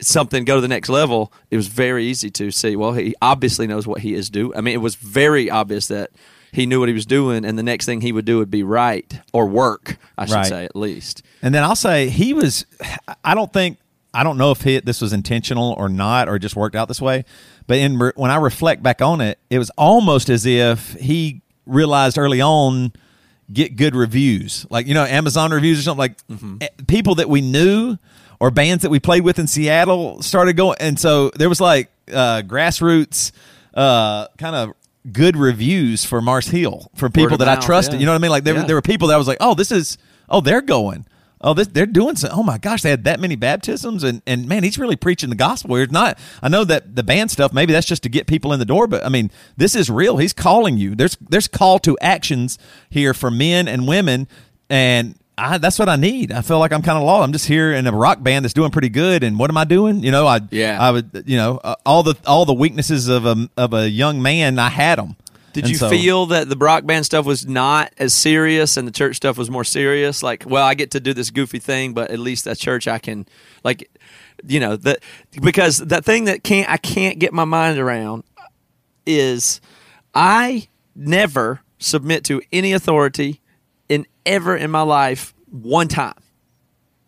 something 0.00 0.44
go 0.44 0.56
to 0.56 0.60
the 0.60 0.68
next 0.68 0.88
level, 0.88 1.32
it 1.50 1.56
was 1.56 1.68
very 1.68 2.04
easy 2.06 2.30
to 2.30 2.50
see. 2.50 2.76
Well, 2.76 2.92
he 2.92 3.14
obviously 3.22 3.66
knows 3.66 3.86
what 3.86 4.00
he 4.02 4.14
is 4.14 4.30
doing. 4.30 4.56
I 4.56 4.60
mean, 4.60 4.74
it 4.74 4.78
was 4.82 4.94
very 4.94 5.50
obvious 5.50 5.88
that 5.88 6.10
he 6.52 6.64
knew 6.66 6.80
what 6.80 6.88
he 6.88 6.94
was 6.94 7.06
doing, 7.06 7.44
and 7.44 7.58
the 7.58 7.62
next 7.62 7.86
thing 7.86 8.00
he 8.00 8.12
would 8.12 8.24
do 8.24 8.38
would 8.38 8.50
be 8.50 8.62
right 8.62 9.20
or 9.32 9.46
work. 9.46 9.98
I 10.16 10.26
should 10.26 10.34
Right. 10.34 10.46
say 10.46 10.64
at 10.64 10.76
least. 10.76 11.22
And 11.42 11.54
then 11.54 11.64
I'll 11.64 11.76
say 11.76 12.08
he 12.08 12.32
was. 12.32 12.66
I 13.24 13.34
don't 13.34 13.52
think 13.52 13.78
I 14.14 14.22
don't 14.22 14.38
know 14.38 14.50
if 14.50 14.62
he, 14.62 14.78
this 14.80 15.02
was 15.02 15.12
intentional 15.12 15.74
or 15.76 15.90
not, 15.90 16.26
or 16.28 16.38
just 16.38 16.56
worked 16.56 16.74
out 16.74 16.88
this 16.88 17.02
way. 17.02 17.24
But 17.66 17.78
in 17.78 17.98
when 17.98 18.30
I 18.30 18.36
reflect 18.36 18.82
back 18.82 19.02
on 19.02 19.20
it, 19.20 19.38
it 19.50 19.58
was 19.58 19.70
almost 19.76 20.30
as 20.30 20.46
if 20.46 20.92
he 21.00 21.42
realized 21.66 22.16
early 22.16 22.40
on 22.40 22.92
get 23.52 23.76
good 23.76 23.94
reviews, 23.94 24.66
like 24.70 24.86
you 24.86 24.94
know 24.94 25.04
Amazon 25.04 25.50
reviews 25.52 25.78
or 25.78 25.82
something. 25.82 25.98
Like 25.98 26.16
eh, 26.60 26.68
people 26.86 27.16
that 27.16 27.28
we 27.28 27.40
knew 27.40 27.96
or 28.40 28.50
bands 28.50 28.82
that 28.82 28.90
we 28.90 29.00
played 29.00 29.22
with 29.24 29.38
in 29.38 29.46
Seattle 29.46 30.22
started 30.22 30.56
going, 30.56 30.76
and 30.80 30.98
so 30.98 31.30
there 31.30 31.48
was 31.48 31.60
like 31.60 31.90
uh, 32.12 32.42
grassroots 32.46 33.32
uh, 33.74 34.26
kind 34.38 34.56
of 34.56 34.72
good 35.12 35.36
reviews 35.36 36.04
for 36.04 36.20
Mars 36.20 36.48
Hill 36.48 36.90
from 36.96 37.12
people 37.12 37.38
that 37.38 37.48
I 37.48 37.56
trusted. 37.56 37.94
yeah. 37.94 38.00
You 38.00 38.06
know 38.06 38.12
what 38.12 38.16
I 38.16 38.22
mean? 38.22 38.30
Like 38.30 38.44
there, 38.44 38.54
Yeah. 38.54 38.64
there 38.64 38.76
were 38.76 38.82
people 38.82 39.08
that 39.08 39.14
I 39.14 39.18
was 39.18 39.28
like, 39.28 39.38
oh, 39.40 39.54
this 39.54 39.70
is, 39.70 39.98
oh, 40.28 40.40
they're 40.40 40.60
going. 40.62 41.06
Oh, 41.40 41.52
this, 41.52 41.68
they're 41.68 41.86
doing 41.86 42.16
some. 42.16 42.30
Oh 42.32 42.42
my 42.42 42.56
gosh, 42.56 42.82
they 42.82 42.90
had 42.90 43.04
that 43.04 43.20
many 43.20 43.36
baptisms, 43.36 44.02
and 44.02 44.22
and 44.26 44.48
man, 44.48 44.62
he's 44.62 44.78
really 44.78 44.96
preaching 44.96 45.28
the 45.28 45.36
gospel. 45.36 45.76
It's 45.76 45.92
not. 45.92 46.18
I 46.42 46.48
know 46.48 46.64
that 46.64 46.96
the 46.96 47.02
band 47.02 47.30
stuff, 47.30 47.52
maybe 47.52 47.72
that's 47.72 47.86
just 47.86 48.02
to 48.04 48.08
get 48.08 48.26
people 48.26 48.52
in 48.52 48.58
the 48.58 48.64
door, 48.64 48.86
but 48.86 49.04
I 49.04 49.10
mean, 49.10 49.30
this 49.56 49.74
is 49.74 49.90
real. 49.90 50.16
He's 50.16 50.32
calling 50.32 50.78
you. 50.78 50.94
There's 50.94 51.16
there's 51.20 51.46
call 51.46 51.78
to 51.80 51.96
actions 52.00 52.58
here 52.88 53.12
for 53.12 53.30
men 53.30 53.68
and 53.68 53.86
women, 53.86 54.28
and 54.70 55.14
I, 55.38 55.58
that's 55.58 55.78
what 55.78 55.90
I 55.90 55.96
need. 55.96 56.32
I 56.32 56.40
feel 56.40 56.58
like 56.58 56.72
I'm 56.72 56.80
kind 56.80 56.96
of 56.96 57.04
lost. 57.04 57.24
I'm 57.24 57.32
just 57.32 57.46
here 57.46 57.74
in 57.74 57.86
a 57.86 57.92
rock 57.92 58.22
band 58.22 58.44
that's 58.44 58.54
doing 58.54 58.70
pretty 58.70 58.88
good, 58.88 59.22
and 59.22 59.38
what 59.38 59.50
am 59.50 59.58
I 59.58 59.64
doing? 59.64 60.02
You 60.02 60.10
know, 60.10 60.26
I 60.26 60.40
Yeah. 60.50 60.78
I 60.80 60.90
would 60.90 61.24
you 61.26 61.36
know 61.36 61.60
uh, 61.62 61.74
all 61.84 62.02
the 62.02 62.14
all 62.26 62.46
the 62.46 62.54
weaknesses 62.54 63.08
of 63.08 63.26
a 63.26 63.48
of 63.58 63.74
a 63.74 63.88
young 63.90 64.22
man, 64.22 64.58
I 64.58 64.70
had 64.70 64.98
them. 64.98 65.16
Did 65.62 65.70
you 65.70 65.78
feel 65.88 66.26
that 66.26 66.48
the 66.48 66.56
Brock 66.56 66.84
band 66.84 67.06
stuff 67.06 67.24
was 67.26 67.46
not 67.46 67.92
as 67.98 68.14
serious 68.14 68.76
and 68.76 68.86
the 68.86 68.92
church 68.92 69.16
stuff 69.16 69.38
was 69.38 69.50
more 69.50 69.64
serious? 69.64 70.22
Like, 70.22 70.44
well, 70.46 70.64
I 70.64 70.74
get 70.74 70.90
to 70.92 71.00
do 71.00 71.14
this 71.14 71.30
goofy 71.30 71.58
thing, 71.58 71.94
but 71.94 72.10
at 72.10 72.18
least 72.18 72.46
at 72.46 72.58
church 72.58 72.86
I 72.86 72.98
can, 72.98 73.26
like, 73.64 73.90
you 74.46 74.60
know, 74.60 74.76
that 74.76 75.00
because 75.42 75.78
the 75.78 76.02
thing 76.02 76.24
that 76.24 76.44
can't 76.44 76.70
I 76.70 76.76
can't 76.76 77.18
get 77.18 77.32
my 77.32 77.44
mind 77.44 77.78
around 77.78 78.24
is 79.06 79.60
I 80.14 80.68
never 80.94 81.60
submit 81.78 82.24
to 82.24 82.42
any 82.52 82.72
authority 82.72 83.40
in 83.88 84.06
ever 84.24 84.56
in 84.56 84.70
my 84.70 84.82
life 84.82 85.34
one 85.50 85.88
time, 85.88 86.18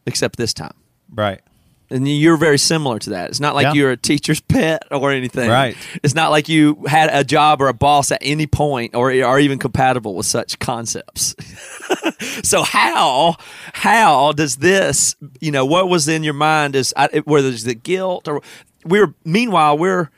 except 0.06 0.36
this 0.36 0.54
time. 0.54 0.74
right? 1.12 1.40
And 1.90 2.06
you're 2.06 2.36
very 2.36 2.58
similar 2.58 2.98
to 2.98 3.10
that. 3.10 3.30
It's 3.30 3.40
not 3.40 3.54
like 3.54 3.64
Yeah. 3.64 3.72
you're 3.72 3.90
a 3.92 3.96
teacher's 3.96 4.40
pet 4.40 4.82
or 4.90 5.10
anything. 5.10 5.48
Right. 5.48 5.76
It's 6.02 6.14
not 6.14 6.30
like 6.30 6.48
you 6.48 6.84
had 6.86 7.08
a 7.12 7.24
job 7.24 7.62
or 7.62 7.68
a 7.68 7.74
boss 7.74 8.12
at 8.12 8.18
any 8.20 8.46
point 8.46 8.94
or 8.94 9.10
are 9.10 9.40
even 9.40 9.58
compatible 9.58 10.14
with 10.14 10.26
such 10.26 10.58
concepts. 10.58 11.34
so 12.42 12.62
how 12.62 13.36
how 13.72 14.32
does 14.32 14.56
this, 14.56 15.16
you 15.40 15.50
know, 15.50 15.64
what 15.64 15.88
was 15.88 16.08
in 16.08 16.22
your 16.22 16.34
mind 16.34 16.76
is 16.76 16.92
I, 16.96 17.22
whether 17.24 17.48
it's 17.48 17.62
the 17.64 17.74
guilt 17.74 18.28
or 18.28 18.42
we're 18.84 19.14
meanwhile 19.24 19.78
we're 19.78 20.10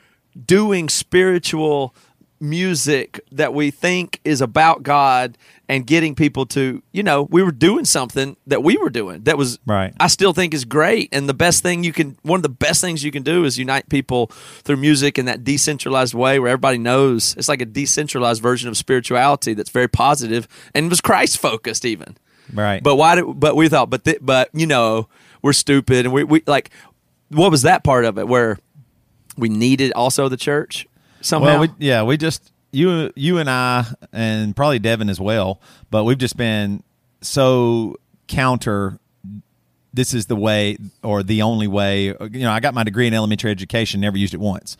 doing 0.45 0.89
spiritual 0.89 1.95
music 2.39 3.19
that 3.31 3.53
we 3.53 3.69
think 3.71 4.19
is 4.25 4.41
about 4.41 4.83
God 4.83 5.37
and 5.71 5.87
getting 5.87 6.15
people 6.15 6.45
to, 6.45 6.83
you 6.91 7.01
know, 7.01 7.23
we 7.31 7.41
were 7.41 7.51
doing 7.53 7.85
something 7.85 8.35
that 8.45 8.61
we 8.61 8.75
were 8.75 8.89
doing 8.89 9.23
that 9.23 9.37
was 9.37 9.57
Right. 9.65 9.93
I 10.01 10.07
still 10.07 10.33
think 10.33 10.53
is 10.53 10.65
great. 10.65 11.07
And 11.13 11.29
the 11.29 11.33
best 11.33 11.63
thing 11.63 11.85
you 11.85 11.93
can, 11.93 12.17
one 12.23 12.39
of 12.39 12.43
the 12.43 12.49
best 12.49 12.81
things 12.81 13.05
you 13.05 13.11
can 13.11 13.23
do 13.23 13.45
is 13.45 13.57
unite 13.57 13.87
people 13.87 14.27
through 14.63 14.75
music 14.75 15.17
in 15.17 15.27
that 15.27 15.45
decentralized 15.45 16.13
way 16.13 16.39
where 16.39 16.49
everybody 16.49 16.77
knows 16.77 17.37
it's 17.37 17.47
like 17.47 17.61
a 17.61 17.65
decentralized 17.65 18.41
version 18.41 18.67
of 18.67 18.75
spirituality 18.75 19.53
that's 19.53 19.69
very 19.69 19.87
positive 19.87 20.45
and 20.75 20.89
was 20.89 20.99
Christ 20.99 21.37
focused 21.37 21.85
even. 21.85 22.17
Right. 22.53 22.83
But 22.83 22.97
why 22.97 23.15
did, 23.15 23.39
but 23.39 23.55
we 23.55 23.69
thought, 23.69 23.89
but, 23.89 24.03
th- 24.03 24.19
but, 24.21 24.49
you 24.51 24.67
know, 24.67 25.07
we're 25.41 25.53
stupid. 25.53 26.05
And 26.05 26.13
we, 26.13 26.25
we 26.25 26.43
like, 26.47 26.69
what 27.29 27.49
was 27.49 27.61
that 27.61 27.85
part 27.85 28.03
of 28.03 28.17
it 28.17 28.27
where 28.27 28.59
we 29.37 29.47
needed 29.47 29.93
also 29.93 30.27
the 30.27 30.35
church 30.35 30.85
somehow? 31.21 31.47
Well, 31.47 31.59
we, 31.61 31.69
yeah, 31.87 32.03
we 32.03 32.17
just 32.17 32.50
you 32.71 33.11
you 33.15 33.37
and 33.37 33.49
I 33.49 33.85
and 34.11 34.55
probably 34.55 34.79
Devin 34.79 35.09
as 35.09 35.19
well, 35.19 35.61
but 35.89 36.03
we've 36.03 36.17
just 36.17 36.37
been 36.37 36.83
so 37.21 37.97
counter. 38.27 38.99
This 39.93 40.13
is 40.13 40.27
the 40.27 40.37
way 40.37 40.77
or 41.03 41.21
the 41.21 41.41
only 41.41 41.67
way. 41.67 42.05
You 42.05 42.29
know, 42.29 42.51
I 42.51 42.59
got 42.61 42.73
my 42.73 42.83
degree 42.83 43.07
in 43.07 43.13
elementary 43.13 43.51
education, 43.51 43.99
never 43.99 44.17
used 44.17 44.33
it 44.33 44.39
once. 44.39 44.77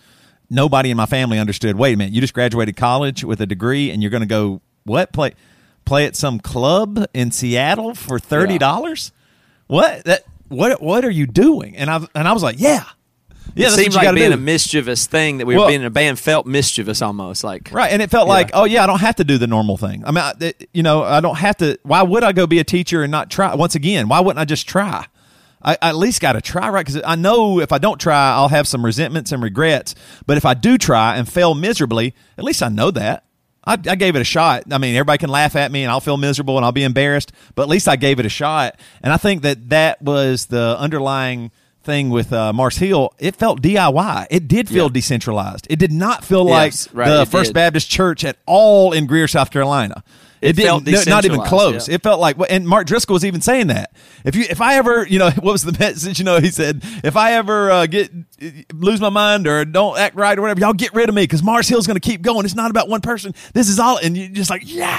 Nobody 0.49 0.91
in 0.91 0.97
my 0.97 1.05
family 1.05 1.37
understood. 1.37 1.77
Wait 1.77 1.93
a 1.93 1.97
minute, 1.97 2.13
you 2.13 2.21
just 2.21 2.33
graduated 2.33 2.75
college 2.75 3.23
with 3.23 3.41
a 3.41 3.45
degree, 3.45 3.91
and 3.91 4.01
you're 4.01 4.11
going 4.11 4.21
to 4.21 4.27
go 4.27 4.61
what 4.83 5.11
play 5.11 5.33
play 5.85 6.05
at 6.05 6.15
some 6.15 6.39
club 6.39 7.05
in 7.13 7.31
Seattle 7.31 7.95
for 7.95 8.19
thirty 8.19 8.57
dollars? 8.57 9.11
What 9.67 10.05
that 10.05 10.23
what 10.47 10.81
what 10.81 11.05
are 11.05 11.11
you 11.11 11.27
doing? 11.27 11.75
And 11.77 11.89
I 11.89 12.05
and 12.15 12.27
I 12.27 12.33
was 12.33 12.43
like, 12.43 12.59
yeah. 12.59 12.83
Yeah, 13.53 13.67
it 13.69 13.79
you 13.79 13.89
like 13.91 14.15
being 14.15 14.29
do. 14.29 14.35
a 14.35 14.39
mischievous 14.39 15.07
thing 15.07 15.39
that 15.39 15.45
we 15.45 15.57
were 15.57 15.67
being 15.67 15.81
in 15.81 15.85
a 15.85 15.89
band 15.89 16.17
felt 16.19 16.45
mischievous 16.45 17.01
almost 17.01 17.43
like 17.43 17.69
Right, 17.71 17.91
and 17.91 18.01
it 18.01 18.09
felt 18.09 18.27
Yeah. 18.27 18.33
like, 18.33 18.49
oh 18.53 18.63
yeah, 18.63 18.83
I 18.83 18.87
don't 18.87 18.99
have 19.01 19.17
to 19.17 19.23
do 19.25 19.37
the 19.37 19.47
normal 19.47 19.75
thing. 19.77 20.03
I 20.05 20.11
mean, 20.11 20.23
I, 20.23 20.33
it- 20.39 20.69
you 20.73 20.83
know, 20.83 21.03
I 21.03 21.19
don't 21.19 21.35
have 21.37 21.57
to. 21.57 21.77
Why 21.83 22.01
would 22.01 22.23
I 22.23 22.31
go 22.31 22.47
be 22.47 22.59
a 22.59 22.63
teacher 22.63 23.03
and 23.03 23.11
not 23.11 23.29
try? 23.29 23.53
Once 23.55 23.75
again, 23.75 24.07
why 24.07 24.19
wouldn't 24.21 24.39
I 24.39 24.45
just 24.45 24.67
try? 24.69 25.05
I, 25.63 25.77
I 25.81 25.89
at 25.89 25.95
least 25.97 26.21
got 26.21 26.33
to 26.33 26.41
try, 26.41 26.69
right? 26.69 26.85
Because 26.85 27.01
I 27.05 27.15
know 27.15 27.59
if 27.59 27.71
I 27.71 27.77
don't 27.77 27.99
try, 27.99 28.31
I'll 28.31 28.47
have 28.47 28.67
some 28.67 28.83
resentments 28.85 29.31
and 29.31 29.43
regrets. 29.43 29.95
But 30.25 30.37
if 30.37 30.45
I 30.45 30.53
do 30.53 30.77
try 30.77 31.17
and 31.17 31.27
fail 31.29 31.53
miserably, 31.53 32.15
at 32.37 32.43
least 32.43 32.63
I 32.63 32.69
know 32.69 32.89
that. 32.91 33.25
I, 33.63 33.73
I 33.73 33.95
gave 33.95 34.15
it 34.15 34.21
a 34.21 34.25
shot. 34.25 34.63
I 34.71 34.79
mean, 34.79 34.95
everybody 34.95 35.19
can 35.19 35.29
laugh 35.29 35.55
at 35.55 35.71
me 35.71 35.83
and 35.83 35.91
I'll 35.91 35.99
feel 35.99 36.17
miserable 36.17 36.57
and 36.57 36.65
I'll 36.65 36.71
be 36.71 36.83
embarrassed, 36.83 37.31
but 37.53 37.61
at 37.63 37.69
least 37.69 37.87
I 37.87 37.95
gave 37.95 38.19
it 38.19 38.25
a 38.25 38.29
shot. 38.29 38.79
And 39.03 39.13
I 39.13 39.17
think 39.17 39.43
that 39.43 39.69
that 39.69 40.01
was 40.01 40.47
the 40.47 40.75
underlying 40.79 41.51
thing 41.83 42.09
with 42.09 42.31
uh, 42.33 42.53
Mars 42.53 42.77
Hill. 42.77 43.13
It 43.19 43.35
felt 43.35 43.61
DIY. 43.61 44.27
It 44.29 44.47
did 44.47 44.67
feel 44.69 44.85
Yeah. 44.85 44.93
decentralized. 44.93 45.67
It 45.69 45.79
did 45.79 45.91
not 45.91 46.23
feel 46.23 46.43
like 46.45 46.73
right, 46.93 47.09
the 47.09 47.25
First 47.25 47.49
did. 47.49 47.53
Baptist 47.55 47.89
Church 47.89 48.23
at 48.23 48.37
all 48.45 48.91
in 48.93 49.05
Greer, 49.07 49.27
South 49.27 49.51
Carolina. 49.51 50.03
It 50.41 50.55
didn't- 50.55 50.85
felt 50.85 51.07
no, 51.07 51.11
not 51.13 51.25
even 51.25 51.41
close. 51.41 51.87
yeah. 51.87 51.95
It 51.95 52.01
felt 52.01 52.19
like, 52.19 52.35
and 52.49 52.67
Mark 52.67 52.87
Driscoll 52.87 53.13
was 53.13 53.23
even 53.23 53.41
saying 53.41 53.67
that. 53.67 53.91
If 54.25 54.35
you, 54.35 54.45
if 54.49 54.59
I 54.59 54.75
ever, 54.75 55.05
you 55.07 55.19
know, 55.19 55.29
what 55.35 55.51
was 55.51 55.63
the 55.63 55.71
message? 55.77 56.17
You 56.17 56.25
know, 56.25 56.39
he 56.39 56.49
said, 56.49 56.81
if 57.03 57.15
I 57.15 57.33
ever 57.33 57.69
uh, 57.69 57.85
get 57.85 58.09
lose 58.73 58.99
my 58.99 59.09
mind 59.09 59.45
or 59.45 59.63
don't 59.65 59.99
act 59.99 60.15
right 60.15 60.35
or 60.37 60.41
whatever, 60.41 60.59
y'all 60.59 60.73
get 60.73 60.95
rid 60.95 61.09
of 61.09 61.15
me 61.15 61.23
because 61.23 61.43
Mars 61.43 61.67
Hill's 61.67 61.85
going 61.85 61.95
to 61.99 61.99
keep 61.99 62.23
going. 62.23 62.43
It's 62.45 62.55
not 62.55 62.71
about 62.71 62.89
one 62.89 63.01
person. 63.01 63.35
This 63.53 63.69
is 63.69 63.79
all, 63.79 63.97
and 63.97 64.17
you 64.17 64.29
just 64.29 64.49
like, 64.49 64.63
yeah, 64.65 64.97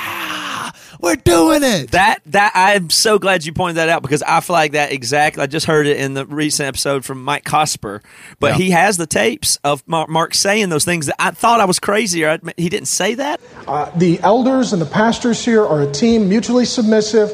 we're 1.03 1.17
doing 1.17 1.63
it. 1.63 1.91
That 1.91 2.21
that 2.27 2.53
I'm 2.55 2.89
so 2.89 3.19
glad 3.19 3.45
you 3.45 3.53
pointed 3.53 3.77
that 3.77 3.91
out 3.91 4.01
because 4.03 4.23
I 4.23 4.41
feel 4.41 4.55
like 4.55 4.73
that 4.73 4.93
exactly. 4.93 5.43
I 5.43 5.47
just 5.47 5.67
heard 5.67 5.87
it 5.87 5.99
in 5.99 6.15
the 6.15 6.25
recent 6.25 6.69
episode 6.69 7.05
from 7.05 7.23
Mike 7.23 7.45
Cosper, 7.45 8.01
but 8.41 8.53
Yeah. 8.53 8.57
he 8.57 8.71
has 8.71 8.97
the 8.97 9.07
tapes 9.07 9.57
of 9.65 9.83
Mark, 9.87 10.09
Mark 10.09 10.35
saying 10.35 10.69
those 10.71 10.85
things 10.87 11.07
that 11.07 11.17
I 11.19 11.33
thought 11.33 11.61
I 11.61 11.67
was 11.67 11.79
crazy. 11.79 12.25
Or 12.25 12.31
I, 12.31 12.39
he 12.57 12.69
didn't 12.71 12.87
say 12.89 13.15
that. 13.17 13.41
Uh, 13.69 13.91
the 13.97 14.19
elders 14.21 14.73
and 14.73 14.81
the 14.81 14.87
pastors 14.87 15.45
here 15.45 15.67
are 15.67 15.83
a 15.83 15.91
team, 15.93 16.29
mutually 16.29 16.65
submissive. 16.65 17.31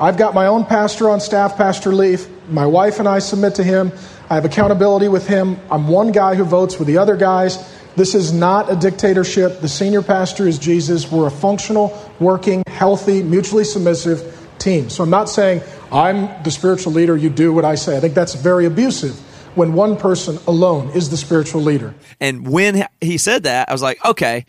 I've 0.00 0.16
got 0.16 0.34
my 0.34 0.46
own 0.46 0.64
pastor 0.64 1.08
on 1.08 1.20
staff, 1.20 1.56
Pastor 1.56 1.92
Leif. 1.92 2.28
My 2.50 2.66
wife 2.66 2.98
and 2.98 3.08
I 3.08 3.20
submit 3.20 3.54
to 3.54 3.64
him. 3.64 3.92
I 4.28 4.34
have 4.34 4.44
accountability 4.44 5.06
with 5.08 5.26
him. 5.28 5.56
I'm 5.70 5.86
one 5.86 6.10
guy 6.10 6.34
who 6.34 6.42
votes 6.44 6.78
with 6.78 6.88
the 6.88 6.98
other 6.98 7.16
guys. 7.16 7.58
This 7.96 8.14
is 8.14 8.32
not 8.32 8.70
a 8.72 8.76
dictatorship. 8.76 9.60
The 9.60 9.68
senior 9.68 10.02
pastor 10.02 10.48
is 10.48 10.58
Jesus. 10.58 11.10
We're 11.10 11.28
a 11.28 11.30
functional, 11.30 11.96
working, 12.18 12.62
healthy, 12.66 13.22
mutually 13.22 13.64
submissive 13.64 14.36
team. 14.58 14.90
So 14.90 15.04
I'm 15.04 15.10
not 15.10 15.28
saying 15.28 15.62
I'm 15.92 16.28
the 16.42 16.50
spiritual 16.50 16.92
leader, 16.92 17.16
you 17.16 17.30
do 17.30 17.52
what 17.52 17.64
I 17.64 17.76
say. 17.76 17.96
I 17.96 18.00
think 18.00 18.14
that's 18.14 18.34
very 18.34 18.66
abusive 18.66 19.14
when 19.54 19.74
one 19.74 19.96
person 19.96 20.38
alone 20.48 20.90
is 20.90 21.10
the 21.10 21.16
spiritual 21.16 21.62
leader. 21.62 21.94
And 22.20 22.48
when 22.48 22.84
he 23.00 23.16
said 23.18 23.44
that, 23.44 23.68
I 23.68 23.72
was 23.72 23.82
like, 23.82 24.04
okay, 24.04 24.46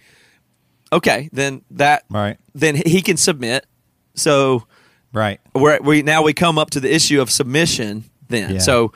okay, 0.92 1.30
then 1.32 1.62
that 1.72 2.04
Right. 2.10 2.38
then 2.56 2.76
he 2.76 3.02
can 3.04 3.18
submit. 3.18 3.68
So 4.16 4.64
Right. 5.14 5.40
we're, 5.54 5.80
we 5.82 6.02
now 6.02 6.24
we 6.24 6.34
come 6.34 6.58
up 6.58 6.72
to 6.72 6.80
the 6.80 6.92
issue 6.94 7.22
of 7.22 7.30
submission. 7.30 8.06
Then 8.28 8.56
Yeah. 8.56 8.60
so 8.60 8.92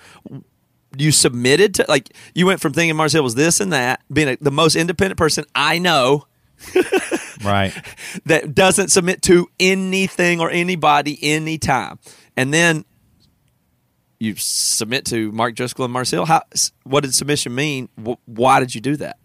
you 0.97 1.11
submitted 1.11 1.75
to 1.75 1.85
like 1.87 2.09
you 2.33 2.45
went 2.45 2.59
from 2.61 2.73
thinking 2.73 2.95
Mars 2.95 3.13
Hill 3.13 3.23
was 3.23 3.35
this 3.35 3.59
and 3.59 3.71
that, 3.73 4.01
being 4.11 4.29
a, 4.29 4.37
the 4.41 4.51
most 4.51 4.75
independent 4.75 5.17
person 5.17 5.45
I 5.53 5.77
know 5.79 6.25
Right. 7.43 7.73
that 8.25 8.53
doesn't 8.53 8.89
submit 8.89 9.21
to 9.23 9.47
anything 9.59 10.41
or 10.41 10.49
anybody 10.51 11.17
anytime, 11.21 11.99
and 12.35 12.53
then 12.53 12.83
you 14.19 14.35
submit 14.35 15.05
to 15.05 15.31
Mark 15.31 15.55
Driscoll 15.55 15.85
and 15.85 15.93
Mars 15.93 16.11
Hill. 16.11 16.25
How 16.25 16.41
what 16.83 17.01
did 17.03 17.13
submission 17.13 17.55
mean? 17.55 17.87
Why 18.25 18.59
did 18.59 18.75
you 18.75 18.81
do 18.81 18.97
that? 18.97 19.17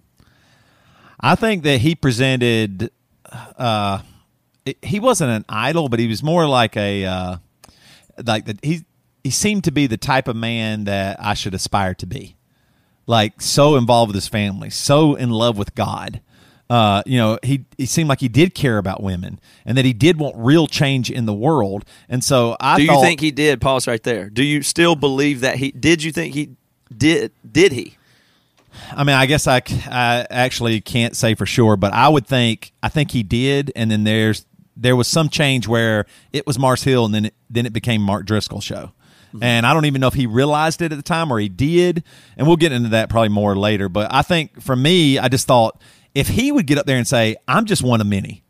I 1.19 1.35
think 1.35 1.65
that 1.65 1.81
he 1.81 1.95
presented. 1.97 2.91
Uh, 3.59 4.01
it- 4.65 4.79
he 4.85 5.01
wasn't 5.01 5.31
an 5.31 5.45
idol, 5.49 5.89
but 5.89 5.99
he 5.99 6.07
was 6.07 6.23
more 6.23 6.47
like 6.47 6.77
a 6.77 7.05
uh, 7.05 7.37
like 8.25 8.45
that. 8.45 8.65
He 8.65 8.85
he 9.25 9.31
seemed 9.31 9.65
to 9.65 9.73
be 9.73 9.89
the 9.89 9.97
type 9.97 10.29
of 10.29 10.37
man 10.37 10.85
that 10.85 11.17
I 11.19 11.35
should 11.35 11.55
aspire 11.55 11.95
to 11.95 12.07
be. 12.07 12.37
Like 13.07 13.43
so 13.43 13.77
involved 13.77 14.09
with 14.09 14.15
his 14.15 14.29
family, 14.29 14.71
so 14.71 15.15
in 15.15 15.31
love 15.31 15.59
with 15.59 15.75
God. 15.75 16.21
Uh, 16.71 17.03
you 17.05 17.19
know, 17.19 17.39
he 17.43 17.67
he 17.77 17.85
seemed 17.85 18.09
like 18.09 18.21
he 18.21 18.29
did 18.29 18.55
care 18.55 18.79
about 18.79 19.03
women, 19.03 19.39
and 19.67 19.77
that 19.77 19.85
he 19.85 19.93
did 19.93 20.19
want 20.19 20.35
real 20.39 20.67
change 20.67 21.11
in 21.11 21.27
the 21.27 21.35
world. 21.35 21.85
And 22.09 22.25
so 22.25 22.57
I 22.59 22.77
Do 22.77 22.83
you 22.83 22.89
thought, 22.89 23.03
think 23.03 23.21
he 23.21 23.31
did? 23.31 23.61
Pause 23.61 23.89
right 23.89 24.03
there. 24.03 24.31
Do 24.31 24.43
you 24.43 24.63
still 24.63 24.97
believe 24.97 25.41
that 25.41 25.57
he 25.57 25.71
did? 25.73 26.03
You 26.03 26.13
think 26.13 26.35
he 26.35 26.57
did? 26.97 27.33
Did 27.51 27.73
he? 27.73 27.97
I 28.97 29.05
mean, 29.05 29.15
I 29.15 29.27
guess 29.27 29.47
I, 29.47 29.63
I 29.87 30.27
actually 30.31 30.81
can't 30.81 31.15
say 31.15 31.35
for 31.35 31.47
sure, 31.47 31.77
but 31.77 31.93
I 31.93 32.09
would 32.09 32.27
think 32.27 32.73
I 32.83 32.89
think 32.89 33.11
he 33.11 33.23
did, 33.23 33.71
and 33.77 33.91
then 33.91 34.05
there's 34.05 34.47
there 34.77 34.97
was 34.97 35.07
some 35.07 35.29
change 35.29 35.69
where 35.69 36.07
it 36.33 36.47
was 36.47 36.59
Mars 36.59 36.83
Hill, 36.83 37.05
and 37.05 37.15
then 37.15 37.27
it, 37.27 37.35
then 37.51 37.67
it 37.67 37.75
became 37.75 38.01
Mark 38.01 38.25
Driscoll 38.27 38.61
show, 38.63 38.93
Mm-hmm. 39.35 39.43
and 39.43 39.67
I 39.67 39.75
don't 39.75 39.85
even 39.87 40.01
know 40.01 40.07
if 40.07 40.15
he 40.15 40.27
realized 40.27 40.81
it 40.81 40.93
at 40.93 40.97
the 40.97 41.03
time 41.03 41.33
or 41.33 41.41
he 41.41 41.49
did, 41.49 42.05
and 42.37 42.47
we'll 42.47 42.57
get 42.57 42.71
into 42.71 42.91
that 42.91 43.11
probably 43.11 43.31
more 43.31 43.57
later. 43.57 43.89
But 43.89 44.13
I 44.15 44.23
think 44.23 44.63
for 44.63 44.77
me, 44.77 45.19
I 45.19 45.27
just 45.27 45.49
thought 45.49 45.81
if 46.15 46.29
he 46.29 46.53
would 46.53 46.67
get 46.67 46.79
up 46.79 46.87
there 46.87 46.97
and 46.99 47.07
say, 47.07 47.37
"I'm 47.49 47.65
just 47.65 47.83
one 47.83 48.01
of 48.01 48.07
many," 48.07 48.45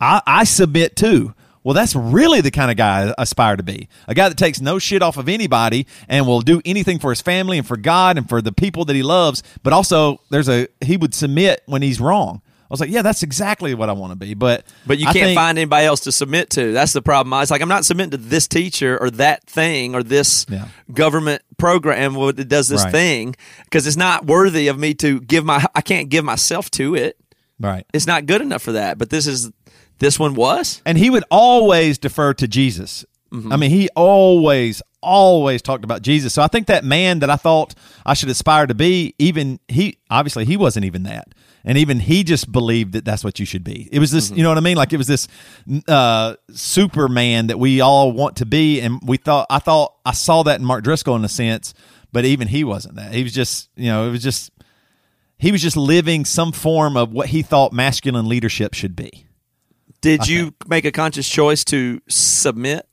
I, 0.00 0.22
I 0.26 0.44
submit 0.44 0.96
too. 0.96 1.34
Well, 1.62 1.74
that's 1.74 1.94
really 1.94 2.40
the 2.40 2.50
kind 2.50 2.70
of 2.70 2.78
guy 2.78 3.10
I 3.10 3.22
aspire 3.22 3.56
to 3.56 3.62
be. 3.62 3.88
A 4.08 4.14
guy 4.14 4.30
that 4.30 4.38
takes 4.38 4.62
no 4.62 4.78
shit 4.78 5.02
off 5.02 5.18
of 5.18 5.28
anybody 5.28 5.86
and 6.08 6.26
will 6.26 6.40
do 6.40 6.62
anything 6.64 6.98
for 6.98 7.10
his 7.10 7.20
family 7.20 7.58
and 7.58 7.66
for 7.66 7.76
God 7.76 8.16
and 8.16 8.26
for 8.26 8.40
the 8.40 8.52
people 8.52 8.86
that 8.86 8.96
he 8.96 9.02
loves. 9.02 9.42
But 9.62 9.74
also, 9.74 10.22
there's 10.30 10.48
a 10.48 10.68
he 10.80 10.96
would 10.96 11.14
submit 11.14 11.62
when 11.66 11.82
he's 11.82 12.00
wrong. 12.00 12.40
I 12.70 12.72
was 12.72 12.78
like, 12.80 12.90
yeah, 12.90 13.02
that's 13.02 13.24
exactly 13.24 13.74
what 13.74 13.88
I 13.90 13.92
want 13.94 14.12
to 14.12 14.16
be. 14.16 14.34
But 14.34 14.64
But 14.86 14.98
you 14.98 15.08
I 15.08 15.12
can't 15.12 15.24
think- 15.26 15.36
find 15.36 15.58
anybody 15.58 15.86
else 15.86 16.00
to 16.02 16.12
submit 16.12 16.50
to. 16.50 16.72
That's 16.72 16.92
the 16.92 17.02
problem. 17.02 17.40
It's 17.42 17.50
like 17.50 17.62
I'm 17.62 17.68
not 17.68 17.84
submitting 17.84 18.12
to 18.12 18.16
this 18.16 18.46
teacher 18.46 18.96
or 18.96 19.10
that 19.12 19.44
thing 19.44 19.94
or 19.96 20.04
this 20.04 20.46
Yeah. 20.48 20.68
government 20.92 21.42
program 21.58 22.14
that 22.14 22.48
does 22.48 22.68
this 22.68 22.84
Right. 22.84 22.92
thing 22.92 23.36
because 23.64 23.86
it's 23.88 23.96
not 23.96 24.26
worthy 24.26 24.68
of 24.68 24.78
me 24.78 24.94
to 24.94 25.20
give 25.20 25.44
my. 25.44 25.64
I 25.74 25.80
can't 25.80 26.08
give 26.08 26.24
myself 26.24 26.70
to 26.72 26.94
it. 26.94 27.16
right. 27.58 27.84
It's 27.92 28.06
not 28.06 28.26
good 28.26 28.40
enough 28.40 28.62
for 28.62 28.72
that. 28.72 28.98
But 28.98 29.10
this 29.10 29.26
is 29.26 29.50
this 29.98 30.18
one 30.18 30.34
was. 30.34 30.80
and 30.86 30.96
he 30.96 31.10
would 31.10 31.24
always 31.30 31.98
defer 31.98 32.32
to 32.34 32.46
Jesus. 32.48 33.04
Mm-hmm. 33.32 33.52
I 33.52 33.56
mean, 33.56 33.70
he 33.70 33.88
always, 33.94 34.80
always 35.02 35.60
talked 35.62 35.84
about 35.84 36.02
Jesus. 36.02 36.32
So 36.34 36.42
I 36.42 36.46
think 36.48 36.66
that 36.68 36.84
man 36.84 37.18
that 37.20 37.30
I 37.30 37.36
thought 37.36 37.74
I 38.06 38.14
should 38.14 38.28
aspire 38.28 38.66
to 38.66 38.74
be, 38.74 39.14
even 39.18 39.60
he, 39.68 39.98
obviously, 40.10 40.44
he 40.46 40.56
wasn't 40.56 40.84
even 40.86 41.02
that. 41.04 41.28
And 41.64 41.76
even 41.76 42.00
he 42.00 42.24
just 42.24 42.50
believed 42.50 42.94
that 42.94 43.04
that's 43.04 43.22
what 43.22 43.38
you 43.38 43.44
should 43.44 43.64
be. 43.64 43.88
It 43.92 43.98
was 43.98 44.10
this, 44.10 44.30
you 44.30 44.42
know 44.42 44.48
what 44.48 44.58
I 44.58 44.62
mean? 44.62 44.76
Like 44.76 44.92
it 44.92 44.96
was 44.96 45.06
this 45.06 45.28
uh, 45.88 46.36
Superman 46.52 47.48
that 47.48 47.58
we 47.58 47.80
all 47.80 48.12
want 48.12 48.36
to 48.36 48.46
be. 48.46 48.80
And 48.80 49.00
we 49.04 49.18
thought, 49.18 49.46
I 49.50 49.58
thought, 49.58 49.94
I 50.04 50.12
saw 50.12 50.42
that 50.44 50.58
in 50.58 50.64
Mark 50.64 50.84
Driscoll 50.84 51.16
in 51.16 51.24
a 51.24 51.28
sense, 51.28 51.74
but 52.12 52.24
even 52.24 52.48
he 52.48 52.64
wasn't 52.64 52.96
that. 52.96 53.12
He 53.12 53.22
was 53.22 53.32
just, 53.32 53.68
you 53.76 53.88
know, 53.88 54.08
it 54.08 54.10
was 54.10 54.22
just, 54.22 54.50
he 55.36 55.52
was 55.52 55.60
just 55.60 55.76
living 55.76 56.24
some 56.24 56.52
form 56.52 56.96
of 56.96 57.12
what 57.12 57.28
he 57.28 57.42
thought 57.42 57.72
masculine 57.72 58.28
leadership 58.28 58.74
should 58.74 58.96
be. 58.96 59.26
Did 60.00 60.28
you 60.28 60.54
make 60.66 60.86
a 60.86 60.92
conscious 60.92 61.28
choice 61.28 61.62
to 61.66 62.00
submit? 62.08 62.86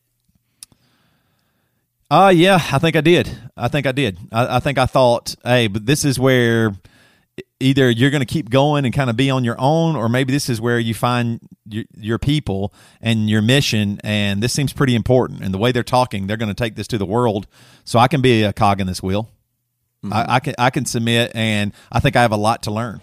Uh 2.10 2.32
yeah, 2.34 2.56
I 2.72 2.80
think 2.80 2.96
I 2.96 3.02
did. 3.02 3.30
I 3.58 3.68
think 3.68 3.86
I 3.86 3.92
did. 3.92 4.18
I, 4.32 4.58
I 4.58 4.60
think 4.60 4.78
I 4.78 4.86
thought, 4.86 5.36
hey, 5.44 5.68
but 5.68 5.86
this 5.86 6.06
is 6.06 6.18
where 6.18 6.74
either 7.60 7.90
you're 7.90 8.12
going 8.12 8.22
to 8.22 8.26
keep 8.26 8.50
going 8.50 8.86
and 8.86 8.94
kind 8.94 9.10
of 9.10 9.18
be 9.18 9.30
on 9.30 9.44
your 9.44 9.56
own, 9.60 9.96
or 9.96 10.10
maybe 10.10 10.32
this 10.32 10.50
is 10.50 10.62
where 10.62 10.80
you 10.80 10.94
find 10.94 11.40
your, 11.68 11.86
your 11.96 12.20
people 12.20 12.74
and 13.02 13.30
your 13.30 13.42
mission. 13.42 14.00
And 14.04 14.42
this 14.42 14.54
seems 14.54 14.74
pretty 14.74 14.96
important. 14.96 15.42
And 15.44 15.54
the 15.54 15.58
way 15.58 15.72
they're 15.72 15.84
talking, 15.84 16.28
they're 16.28 16.38
going 16.38 16.50
to 16.50 16.56
take 16.56 16.76
this 16.76 16.88
to 16.88 16.98
the 16.98 17.06
world. 17.06 17.48
So 17.84 18.00
I 18.00 18.08
can 18.08 18.22
be 18.22 18.44
a 18.44 18.54
cog 18.54 18.80
in 18.82 18.88
this 18.88 19.02
wheel. 19.02 19.30
I, 20.04 20.08
mm-hmm. 20.08 20.32
I 20.32 20.40
can 20.40 20.56
I 20.60 20.70
can 20.70 20.86
submit, 20.86 21.32
and 21.34 21.74
I 21.92 22.00
think 22.00 22.16
I 22.16 22.22
have 22.22 22.32
a 22.32 22.38
lot 22.38 22.64
to 22.64 22.72
learn. 22.72 23.02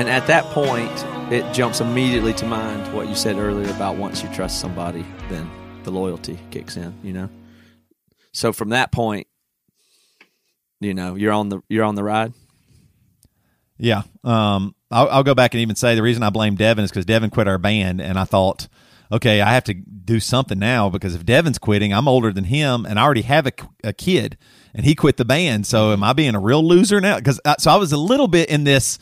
And 0.00 0.08
at 0.08 0.26
that 0.28 0.46
point, 0.46 0.90
it 1.30 1.52
jumps 1.52 1.82
immediately 1.82 2.32
to 2.32 2.46
mind 2.46 2.90
what 2.94 3.06
you 3.06 3.14
said 3.14 3.36
earlier 3.36 3.68
about 3.68 3.96
once 3.96 4.22
you 4.22 4.30
trust 4.30 4.58
somebody, 4.58 5.04
then 5.28 5.46
the 5.82 5.90
loyalty 5.90 6.38
kicks 6.50 6.78
in. 6.78 6.94
You 7.02 7.12
know. 7.12 7.28
So 8.32 8.54
from 8.54 8.70
that 8.70 8.92
point, 8.92 9.26
you 10.80 10.94
know 10.94 11.16
you're 11.16 11.34
on 11.34 11.50
the 11.50 11.60
you're 11.68 11.84
on 11.84 11.96
the 11.96 12.02
ride. 12.02 12.32
Yeah. 13.76 14.04
Um, 14.24 14.74
I'll, 14.90 15.10
I'll 15.10 15.22
go 15.22 15.34
back 15.34 15.52
and 15.52 15.60
even 15.60 15.76
say 15.76 15.94
the 15.96 16.02
reason 16.02 16.22
I 16.22 16.30
blame 16.30 16.54
Devin 16.54 16.82
is 16.82 16.90
because 16.90 17.04
Devin 17.04 17.28
quit 17.28 17.46
our 17.46 17.58
band, 17.58 18.00
and 18.00 18.18
I 18.18 18.24
thought, 18.24 18.68
okay, 19.12 19.42
I 19.42 19.52
have 19.52 19.64
to 19.64 19.74
do 19.74 20.18
something 20.18 20.58
now 20.58 20.88
because 20.88 21.14
if 21.14 21.26
Devin's 21.26 21.58
quitting, 21.58 21.92
I'm 21.92 22.08
older 22.08 22.32
than 22.32 22.44
him, 22.44 22.86
and 22.86 22.98
I 22.98 23.02
already 23.02 23.22
have 23.22 23.46
a, 23.46 23.52
a 23.84 23.92
kid, 23.92 24.38
and 24.72 24.86
he 24.86 24.94
quit 24.94 25.18
the 25.18 25.26
band. 25.26 25.66
So 25.66 25.92
am 25.92 26.02
I 26.02 26.14
being 26.14 26.34
a 26.34 26.40
real 26.40 26.66
loser 26.66 27.02
now? 27.02 27.18
Because 27.18 27.38
so 27.58 27.70
I 27.70 27.76
was 27.76 27.92
a 27.92 27.98
little 27.98 28.28
bit 28.28 28.48
in 28.48 28.64
this 28.64 28.98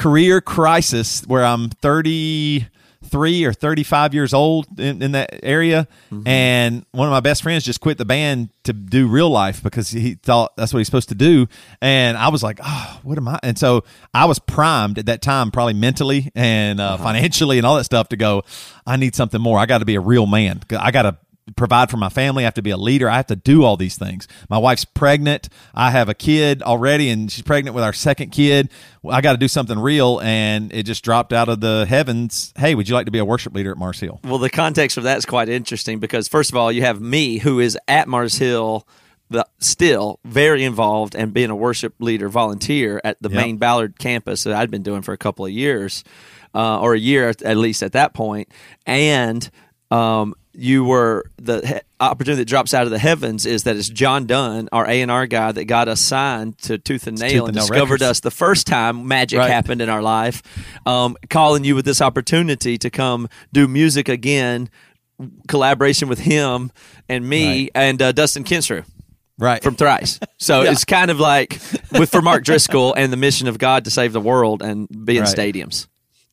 career 0.00 0.40
crisis 0.40 1.22
where 1.26 1.44
I'm 1.44 1.68
33 1.68 3.44
or 3.44 3.52
35 3.52 4.14
years 4.14 4.32
old 4.32 4.80
in, 4.80 5.02
in 5.02 5.12
that 5.12 5.40
area. 5.42 5.86
Mm-hmm. 6.10 6.26
And 6.26 6.86
one 6.92 7.06
of 7.06 7.12
my 7.12 7.20
best 7.20 7.42
friends 7.42 7.64
just 7.64 7.82
quit 7.82 7.98
the 7.98 8.06
band 8.06 8.48
to 8.64 8.72
do 8.72 9.08
real 9.08 9.28
life 9.28 9.62
because 9.62 9.90
he 9.90 10.14
thought 10.14 10.56
that's 10.56 10.72
what 10.72 10.78
he's 10.78 10.86
supposed 10.86 11.10
to 11.10 11.14
do. 11.14 11.48
And 11.82 12.16
I 12.16 12.28
was 12.28 12.42
like, 12.42 12.60
oh, 12.64 13.00
what 13.02 13.18
am 13.18 13.28
I? 13.28 13.38
And 13.42 13.58
so 13.58 13.84
I 14.14 14.24
was 14.24 14.38
primed 14.38 14.98
at 14.98 15.04
that 15.06 15.20
time, 15.20 15.50
probably 15.50 15.74
mentally 15.74 16.32
and 16.34 16.80
uh, 16.80 16.94
uh-huh. 16.94 17.04
financially 17.04 17.58
and 17.58 17.66
all 17.66 17.76
that 17.76 17.84
stuff 17.84 18.08
to 18.08 18.16
go, 18.16 18.42
I 18.86 18.96
need 18.96 19.14
something 19.14 19.40
more. 19.40 19.58
I 19.58 19.66
got 19.66 19.78
to 19.78 19.84
be 19.84 19.96
a 19.96 20.00
real 20.00 20.24
man. 20.24 20.62
I 20.78 20.92
got 20.92 21.02
to 21.02 21.18
provide 21.56 21.90
for 21.90 21.96
my 21.96 22.08
family. 22.08 22.44
I 22.44 22.46
have 22.46 22.54
to 22.54 22.62
be 22.62 22.70
a 22.70 22.76
leader. 22.76 23.08
I 23.08 23.16
have 23.16 23.26
to 23.28 23.36
do 23.36 23.64
all 23.64 23.76
these 23.76 23.96
things. 23.96 24.26
My 24.48 24.58
wife's 24.58 24.84
pregnant. 24.84 25.48
I 25.74 25.90
have 25.90 26.08
a 26.08 26.14
kid 26.14 26.62
already, 26.62 27.08
and 27.10 27.30
she's 27.30 27.42
pregnant 27.42 27.74
with 27.74 27.84
our 27.84 27.92
second 27.92 28.30
kid. 28.30 28.70
I 29.08 29.20
got 29.20 29.32
to 29.32 29.38
do 29.38 29.48
something 29.48 29.78
real, 29.78 30.20
and 30.20 30.72
it 30.72 30.84
just 30.84 31.02
dropped 31.04 31.32
out 31.32 31.48
of 31.48 31.60
the 31.60 31.86
heavens. 31.88 32.52
Hey, 32.58 32.74
would 32.74 32.88
you 32.88 32.94
like 32.94 33.06
to 33.06 33.12
be 33.12 33.18
a 33.18 33.24
worship 33.24 33.54
leader 33.54 33.70
at 33.70 33.76
Mars 33.78 34.00
Hill? 34.00 34.20
Well, 34.24 34.38
the 34.38 34.50
context 34.50 34.96
of 34.96 35.04
that 35.04 35.18
is 35.18 35.26
quite 35.26 35.48
interesting 35.48 35.98
because 36.00 36.28
first 36.28 36.50
of 36.50 36.56
all, 36.56 36.70
you 36.70 36.82
have 36.82 37.00
me 37.00 37.38
who 37.38 37.60
is 37.60 37.78
at 37.88 38.08
Mars 38.08 38.36
Hill, 38.38 38.86
the, 39.30 39.46
still 39.60 40.18
very 40.24 40.64
involved 40.64 41.14
and 41.14 41.32
being 41.32 41.50
a 41.50 41.56
worship 41.56 41.94
leader 42.00 42.28
volunteer 42.28 43.00
at 43.04 43.16
the 43.22 43.28
Yep. 43.30 43.36
main 43.36 43.56
Ballard 43.58 43.98
campus 43.98 44.42
that 44.44 44.54
I'd 44.54 44.70
been 44.70 44.82
doing 44.82 45.02
for 45.02 45.12
a 45.12 45.18
couple 45.18 45.46
of 45.46 45.52
years, 45.52 46.02
uh, 46.54 46.80
or 46.80 46.94
a 46.94 46.98
year 46.98 47.28
at, 47.28 47.40
at 47.42 47.56
least 47.56 47.82
at 47.84 47.92
that 47.92 48.12
point, 48.12 48.48
and 48.86 49.48
um, 49.92 50.34
you 50.60 50.84
were 50.84 51.24
the 51.38 51.66
he- 51.66 51.80
opportunity 52.00 52.42
that 52.42 52.48
drops 52.48 52.74
out 52.74 52.84
of 52.84 52.90
the 52.90 52.98
heavens 52.98 53.46
is 53.46 53.62
that 53.64 53.76
it's 53.76 53.88
John 53.88 54.26
Dunn, 54.26 54.68
our 54.72 54.86
A 54.86 55.00
and 55.00 55.10
R 55.10 55.26
guy, 55.26 55.52
that 55.52 55.64
got 55.64 55.88
us 55.88 56.00
signed 56.00 56.58
to 56.58 56.76
Tooth 56.76 57.06
and 57.06 57.18
Nail 57.18 57.30
Tooth 57.30 57.38
and 57.40 57.48
and 57.48 57.56
Nail 57.56 57.66
discovered 57.66 58.00
Records. 58.00 58.02
us 58.02 58.20
the 58.20 58.30
first 58.30 58.66
time 58.66 59.08
magic 59.08 59.38
Right. 59.38 59.50
happened 59.50 59.80
in 59.80 59.88
our 59.88 60.02
life, 60.02 60.42
um, 60.84 61.16
calling 61.30 61.64
you 61.64 61.74
with 61.74 61.84
this 61.86 62.02
opportunity 62.02 62.76
to 62.78 62.90
come 62.90 63.28
do 63.52 63.66
music 63.66 64.08
again, 64.10 64.68
collaboration 65.48 66.08
with 66.08 66.18
him 66.20 66.70
and 67.08 67.28
me 67.28 67.46
Right. 67.62 67.70
and 67.74 68.02
uh, 68.02 68.12
Dustin 68.12 68.44
Kensrue 68.44 68.84
Right. 69.38 69.62
from 69.62 69.74
Thrice. 69.76 70.20
So 70.38 70.62
Yeah. 70.64 70.72
it's 70.72 70.84
kind 70.84 71.10
of 71.10 71.18
like 71.18 71.58
with 71.92 72.10
for 72.10 72.20
Mark 72.22 72.44
Driscoll 72.44 72.92
and 72.94 73.12
the 73.12 73.16
mission 73.16 73.48
of 73.48 73.58
God 73.58 73.84
to 73.84 73.90
save 73.90 74.12
the 74.12 74.20
world 74.20 74.62
and 74.62 74.88
be 75.06 75.16
in 75.16 75.24
Right. 75.24 75.34
stadiums. 75.36 75.86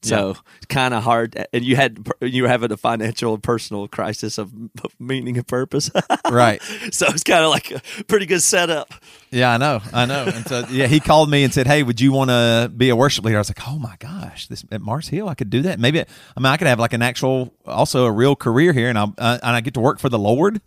So 0.03 0.35
it's 0.57 0.67
kind 0.67 0.93
of 0.93 1.03
hard, 1.03 1.35
and 1.51 1.65
you 1.65 1.75
had 1.75 2.07
you 2.21 2.43
were 2.43 2.47
having 2.47 2.71
a 2.71 2.77
financial 2.77 3.33
and 3.33 3.41
personal 3.41 3.87
crisis 3.87 4.37
of, 4.37 4.53
of 4.83 4.91
meaning 4.99 5.37
and 5.37 5.47
purpose. 5.47 5.89
right. 6.31 6.61
so 6.91 7.07
it's 7.07 7.23
kind 7.23 7.43
of 7.43 7.49
like 7.49 7.71
a 7.71 7.81
pretty 8.05 8.25
good 8.27 8.41
setup. 8.41 8.93
Yeah, 9.31 9.51
I 9.53 9.57
know, 9.57 9.81
I 9.91 10.05
know. 10.05 10.25
And 10.33 10.47
so, 10.47 10.65
yeah, 10.69 10.85
he 10.87 10.99
called 10.99 11.29
me 11.31 11.43
and 11.43 11.51
said, 11.53 11.65
"Hey, 11.67 11.81
would 11.83 11.99
you 11.99 12.11
want 12.11 12.29
to 12.29 12.71
be 12.75 12.89
a 12.89 12.95
worship 12.95 13.25
leader?" 13.25 13.37
I 13.37 13.41
was 13.41 13.49
like, 13.49 13.67
"Oh 13.67 13.79
my 13.79 13.95
gosh, 13.99 14.47
this 14.47 14.63
at 14.71 14.81
Mars 14.81 15.07
Hill, 15.09 15.27
I 15.29 15.33
could 15.35 15.49
do 15.49 15.63
that. 15.63 15.79
Maybe, 15.79 15.99
I 15.99 16.05
mean, 16.39 16.45
I 16.45 16.57
could 16.57 16.67
have 16.67 16.79
like 16.79 16.93
an 16.93 17.01
actual, 17.01 17.53
also 17.65 18.05
a 18.05 18.11
real 18.11 18.35
career 18.35 18.73
here, 18.73 18.89
and 18.89 18.97
I 18.99 19.03
uh, 19.17 19.39
and 19.41 19.55
I 19.55 19.61
get 19.61 19.73
to 19.73 19.79
work 19.79 19.99
for 19.99 20.09
the 20.09 20.19
Lord." 20.19 20.61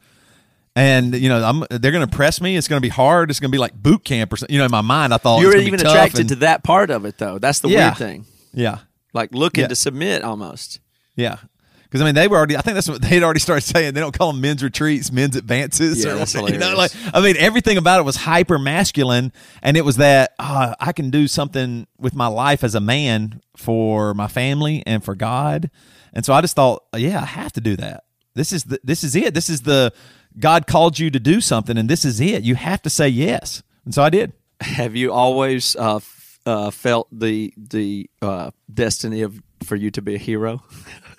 And 0.76 1.14
you 1.14 1.28
know, 1.28 1.42
I'm 1.42 1.64
they're 1.70 1.92
going 1.92 2.08
to 2.08 2.16
press 2.16 2.40
me. 2.40 2.56
It's 2.56 2.68
going 2.68 2.80
to 2.80 2.84
be 2.84 2.88
hard. 2.90 3.30
It's 3.30 3.40
going 3.40 3.50
to 3.50 3.54
be 3.54 3.58
like 3.58 3.74
boot 3.74 4.04
camp 4.04 4.32
or 4.32 4.36
something. 4.36 4.52
You 4.54 4.58
know, 4.58 4.66
in 4.66 4.70
my 4.70 4.80
mind, 4.82 5.12
I 5.14 5.18
thought 5.18 5.40
you 5.40 5.48
were 5.48 5.56
even 5.56 5.80
attracted 5.80 6.20
and- 6.20 6.28
to 6.30 6.34
that 6.36 6.62
part 6.62 6.90
of 6.90 7.04
it, 7.04 7.18
though. 7.18 7.38
That's 7.38 7.60
the 7.60 7.68
Yeah. 7.68 7.86
weird 7.88 7.98
thing, 7.98 8.24
Yeah, 8.52 8.78
like 9.12 9.34
looking 9.34 9.62
Yeah. 9.62 9.68
to 9.68 9.76
submit 9.76 10.22
almost. 10.22 10.80
yeah. 11.16 11.36
Because 11.84 12.02
I 12.02 12.04
mean, 12.04 12.14
they 12.14 12.28
were 12.28 12.36
already. 12.36 12.56
I 12.56 12.60
think 12.60 12.74
that's 12.76 12.88
what 12.88 13.02
they'd 13.02 13.24
already 13.24 13.40
started 13.40 13.62
saying. 13.62 13.94
They 13.94 14.00
don't 14.00 14.16
call 14.16 14.30
them 14.30 14.40
men's 14.40 14.62
retreats, 14.62 15.10
men's 15.10 15.34
advances. 15.34 16.04
Yeah, 16.04 16.24
or, 16.40 16.48
you 16.48 16.56
know, 16.56 16.76
like 16.76 16.92
I 17.12 17.20
mean, 17.20 17.34
everything 17.36 17.78
about 17.78 17.98
it 17.98 18.04
was 18.04 18.14
hyper 18.14 18.60
masculine, 18.60 19.32
and 19.60 19.76
it 19.76 19.84
was 19.84 19.96
that 19.96 20.32
uh, 20.38 20.76
I 20.78 20.92
can 20.92 21.10
do 21.10 21.26
something 21.26 21.88
with 21.98 22.14
my 22.14 22.28
life 22.28 22.62
as 22.62 22.76
a 22.76 22.80
man 22.80 23.40
for 23.56 24.14
my 24.14 24.28
family 24.28 24.84
and 24.86 25.02
for 25.04 25.16
God. 25.16 25.68
And 26.12 26.24
so 26.24 26.32
I 26.32 26.40
just 26.42 26.54
thought, 26.54 26.84
yeah, 26.96 27.20
I 27.22 27.24
have 27.26 27.52
to 27.54 27.60
do 27.60 27.74
that. 27.78 28.04
This 28.36 28.52
is 28.52 28.62
the, 28.64 28.78
this 28.84 29.02
is 29.02 29.16
it. 29.16 29.34
This 29.34 29.50
is 29.50 29.62
the 29.62 29.92
God 30.38 30.68
called 30.68 30.96
you 31.00 31.10
to 31.10 31.18
do 31.18 31.40
something, 31.40 31.76
and 31.76 31.88
this 31.88 32.04
is 32.04 32.20
it. 32.20 32.44
You 32.44 32.54
have 32.54 32.82
to 32.82 32.90
say 32.90 33.08
yes. 33.08 33.64
And 33.84 33.92
so 33.92 34.04
I 34.04 34.10
did. 34.10 34.32
Have 34.60 34.94
you 34.94 35.12
always 35.12 35.74
uh, 35.74 35.98
uh, 36.46 36.70
felt 36.70 37.08
the 37.12 37.52
the 37.56 38.08
uh, 38.22 38.50
destiny 38.72 39.22
of 39.22 39.40
for 39.62 39.76
you 39.76 39.90
to 39.90 40.02
be 40.02 40.14
a 40.14 40.18
hero? 40.18 40.62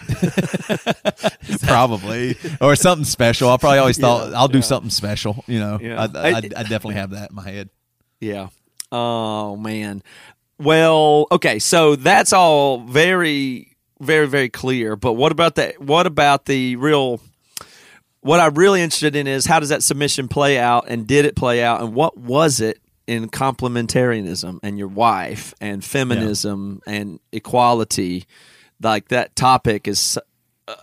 probably 1.64 2.36
or 2.60 2.76
something 2.76 3.06
special. 3.06 3.50
I 3.50 3.58
probably 3.58 3.80
always 3.80 3.98
thought 3.98 4.32
Yeah, 4.32 4.38
I'll 4.40 4.48
do 4.48 4.60
yeah. 4.60 4.64
something 4.64 4.90
special. 4.90 5.44
You 5.48 5.60
know, 5.60 5.80
Yeah. 5.82 6.08
I, 6.14 6.30
I, 6.30 6.36
I 6.38 6.42
definitely 6.42 6.96
have 6.96 7.12
that 7.12 7.30
in 7.30 7.36
my 7.36 7.44
head. 7.44 7.70
Yeah. 8.20 8.48
Oh 8.92 9.56
man. 9.56 10.04
Well, 10.60 11.26
okay, 11.32 11.58
so 11.60 11.96
that's 11.96 12.34
all 12.34 12.80
very, 12.82 13.76
very, 14.00 14.28
very 14.28 14.50
clear. 14.50 14.96
But 14.96 15.14
what 15.14 15.32
about 15.32 15.56
that? 15.56 15.82
What 15.82 16.06
about 16.06 16.46
the 16.46 16.76
real? 16.76 17.20
What 18.20 18.40
I'm 18.40 18.54
really 18.54 18.82
interested 18.84 19.16
in 19.16 19.26
is 19.26 19.48
how 19.48 19.60
does 19.60 19.70
that 19.70 19.82
submission 19.82 20.28
play 20.28 20.60
out, 20.60 20.86
and 20.88 21.08
did 21.08 21.26
it 21.26 21.36
play 21.36 21.64
out, 21.64 21.82
and 21.82 21.96
what 21.96 22.16
was 22.18 22.60
it 22.60 22.80
in 23.08 23.30
complementarianism 23.30 24.60
and 24.64 24.78
your 24.78 24.88
wife 24.88 25.54
and 25.60 25.84
feminism 25.84 26.82
and 26.86 27.20
equality? 27.32 28.26
Like 28.82 29.10
that 29.10 29.36
topic 29.36 29.88
is 29.88 30.18
uh, 30.68 30.76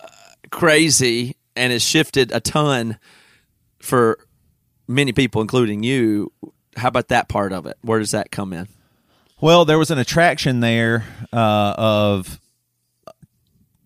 crazy 0.51 1.35
and 1.55 1.73
has 1.73 1.83
shifted 1.83 2.31
a 2.31 2.39
ton 2.39 2.97
for 3.79 4.19
many 4.87 5.11
people, 5.11 5.41
including 5.41 5.83
you. 5.83 6.31
How 6.77 6.87
about 6.87 7.09
that 7.09 7.27
part 7.27 7.51
of 7.51 7.65
it? 7.65 7.77
Where 7.81 7.99
does 7.99 8.11
that 8.11 8.31
come 8.31 8.53
in? 8.53 8.67
Well, 9.41 9.65
there 9.65 9.79
was 9.79 9.91
an 9.91 9.97
attraction 9.97 10.59
there 10.59 11.05
uh, 11.31 11.73
of, 11.77 12.39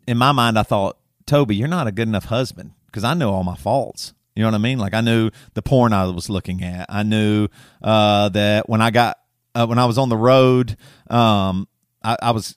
in 0.07 0.17
my 0.17 0.31
mind, 0.31 0.57
I 0.57 0.63
thought, 0.63 0.97
Toby, 1.25 1.55
you're 1.55 1.67
not 1.67 1.87
a 1.87 1.91
good 1.91 2.07
enough 2.07 2.25
husband 2.25 2.71
because 2.87 3.03
I 3.03 3.13
know 3.13 3.31
all 3.31 3.43
my 3.43 3.55
faults. 3.55 4.13
You 4.35 4.43
know 4.43 4.47
what 4.47 4.55
I 4.55 4.59
mean? 4.59 4.79
Like 4.79 4.93
I 4.93 5.01
knew 5.01 5.29
the 5.53 5.61
porn 5.61 5.93
I 5.93 6.05
was 6.07 6.29
looking 6.29 6.63
at. 6.63 6.87
I 6.89 7.03
knew 7.03 7.47
uh, 7.81 8.29
that 8.29 8.67
when 8.67 8.81
I 8.81 8.91
got 8.91 9.17
uh, 9.55 9.65
when 9.67 9.77
I 9.77 9.85
was 9.85 9.97
on 9.97 10.09
the 10.09 10.17
road, 10.17 10.75
um, 11.09 11.67
I, 12.03 12.17
I 12.21 12.31
was 12.31 12.55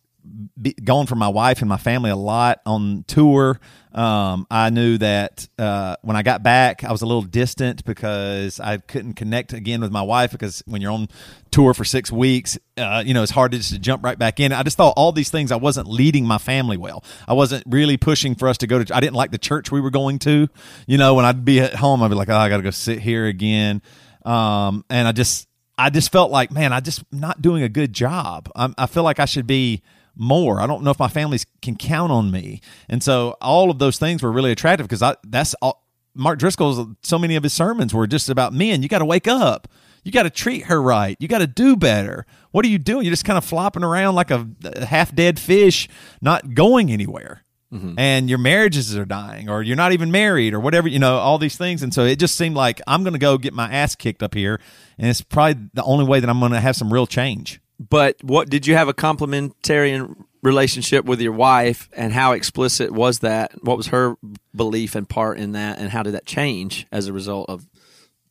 be, 0.60 0.72
going 0.72 1.06
for 1.06 1.14
my 1.14 1.28
wife 1.28 1.60
and 1.60 1.68
my 1.68 1.76
family 1.76 2.10
a 2.10 2.16
lot 2.16 2.60
on 2.66 3.04
tour. 3.06 3.60
Um, 3.92 4.46
I 4.50 4.70
knew 4.70 4.98
that 4.98 5.48
uh, 5.58 5.96
when 6.02 6.16
I 6.16 6.22
got 6.22 6.42
back, 6.42 6.84
I 6.84 6.92
was 6.92 7.02
a 7.02 7.06
little 7.06 7.22
distant 7.22 7.84
because 7.84 8.60
I 8.60 8.76
couldn't 8.76 9.14
connect 9.14 9.52
again 9.52 9.80
with 9.80 9.90
my 9.90 10.02
wife 10.02 10.32
because 10.32 10.62
when 10.66 10.82
you're 10.82 10.90
on 10.90 11.08
tour 11.50 11.72
for 11.72 11.84
six 11.84 12.12
weeks, 12.12 12.58
uh, 12.76 13.02
you 13.06 13.14
know, 13.14 13.22
it's 13.22 13.32
hard 13.32 13.52
to 13.52 13.58
just 13.58 13.80
jump 13.80 14.04
right 14.04 14.18
back 14.18 14.38
in. 14.38 14.52
I 14.52 14.62
just 14.62 14.76
thought 14.76 14.94
all 14.96 15.12
these 15.12 15.30
things, 15.30 15.50
I 15.50 15.56
wasn't 15.56 15.88
leading 15.88 16.26
my 16.26 16.38
family 16.38 16.76
well. 16.76 17.02
I 17.26 17.32
wasn't 17.32 17.64
really 17.66 17.96
pushing 17.96 18.34
for 18.34 18.48
us 18.48 18.58
to 18.58 18.66
go 18.66 18.82
to, 18.82 18.94
I 18.94 19.00
didn't 19.00 19.16
like 19.16 19.30
the 19.30 19.38
church 19.38 19.72
we 19.72 19.80
were 19.80 19.90
going 19.90 20.18
to. 20.20 20.48
You 20.86 20.98
know, 20.98 21.14
when 21.14 21.24
I'd 21.24 21.44
be 21.44 21.60
at 21.60 21.74
home, 21.74 22.02
I'd 22.02 22.08
be 22.08 22.16
like, 22.16 22.28
oh, 22.28 22.36
I 22.36 22.50
got 22.50 22.58
to 22.58 22.62
go 22.62 22.70
sit 22.70 23.00
here 23.00 23.26
again. 23.26 23.80
Um, 24.26 24.84
and 24.90 25.08
I 25.08 25.12
just, 25.12 25.48
I 25.78 25.90
just 25.90 26.12
felt 26.12 26.30
like, 26.30 26.50
man, 26.50 26.72
I 26.72 26.80
just 26.80 27.02
not 27.12 27.40
doing 27.40 27.62
a 27.62 27.68
good 27.68 27.92
job. 27.92 28.50
I'm, 28.54 28.74
I 28.76 28.86
feel 28.86 29.02
like 29.02 29.20
I 29.20 29.24
should 29.26 29.46
be 29.46 29.82
more. 30.16 30.60
I 30.60 30.66
don't 30.66 30.82
know 30.82 30.90
if 30.90 30.98
my 30.98 31.08
families 31.08 31.46
can 31.62 31.76
count 31.76 32.10
on 32.10 32.30
me. 32.30 32.60
And 32.88 33.02
so 33.02 33.36
all 33.40 33.70
of 33.70 33.78
those 33.78 33.98
things 33.98 34.22
were 34.22 34.32
really 34.32 34.52
attractive 34.52 34.86
because 34.86 35.02
I 35.02 35.16
that's 35.24 35.54
all 35.62 35.86
Mark 36.14 36.38
Driscoll's 36.38 36.80
so 37.02 37.18
many 37.18 37.36
of 37.36 37.42
his 37.42 37.52
sermons 37.52 37.92
were 37.92 38.06
just 38.06 38.28
about 38.28 38.52
men. 38.52 38.82
You 38.82 38.88
got 38.88 39.00
to 39.00 39.04
wake 39.04 39.28
up. 39.28 39.68
You 40.02 40.12
got 40.12 40.22
to 40.22 40.30
treat 40.30 40.64
her 40.66 40.80
right. 40.80 41.16
You 41.20 41.28
got 41.28 41.38
to 41.38 41.46
do 41.46 41.76
better. 41.76 42.26
What 42.52 42.64
are 42.64 42.68
you 42.68 42.78
doing? 42.78 43.04
You're 43.04 43.12
just 43.12 43.24
kind 43.24 43.36
of 43.36 43.44
flopping 43.44 43.82
around 43.82 44.14
like 44.14 44.30
a, 44.30 44.48
half 44.86 45.14
dead 45.14 45.38
fish, 45.38 45.88
not 46.22 46.54
going 46.54 46.90
anywhere. 46.90 47.42
Mm-hmm. 47.72 47.98
And 47.98 48.28
your 48.30 48.38
marriages 48.38 48.96
are 48.96 49.04
dying, 49.04 49.50
or 49.50 49.62
you're 49.62 49.76
not 49.76 49.92
even 49.92 50.12
married, 50.12 50.54
or 50.54 50.60
whatever, 50.60 50.86
you 50.86 51.00
know, 51.00 51.16
all 51.16 51.38
these 51.38 51.56
things. 51.56 51.82
And 51.82 51.92
so 51.92 52.04
it 52.04 52.20
just 52.20 52.36
seemed 52.36 52.54
like 52.54 52.80
I'm 52.86 53.02
going 53.02 53.14
to 53.14 53.18
go 53.18 53.36
get 53.36 53.52
my 53.52 53.68
ass 53.70 53.96
kicked 53.96 54.22
up 54.22 54.34
here. 54.34 54.60
And 54.96 55.08
it's 55.08 55.20
probably 55.20 55.68
the 55.74 55.82
only 55.82 56.04
way 56.04 56.20
that 56.20 56.30
I'm 56.30 56.38
going 56.38 56.52
to 56.52 56.60
have 56.60 56.76
some 56.76 56.92
real 56.92 57.08
change. 57.08 57.60
But 57.78 58.16
what 58.22 58.48
did 58.48 58.66
you 58.66 58.74
have 58.74 58.88
a 58.88 58.94
complementarian 58.94 60.24
relationship 60.42 61.04
with 61.04 61.20
your 61.20 61.32
wife, 61.32 61.88
and 61.94 62.12
how 62.12 62.32
explicit 62.32 62.92
was 62.92 63.18
that? 63.18 63.52
What 63.64 63.76
was 63.76 63.88
her 63.88 64.16
belief 64.54 64.94
and 64.94 65.08
part 65.08 65.38
in 65.38 65.52
that, 65.52 65.78
and 65.78 65.90
how 65.90 66.02
did 66.02 66.14
that 66.14 66.24
change 66.24 66.86
as 66.92 67.06
a 67.06 67.12
result 67.12 67.50
of 67.50 67.66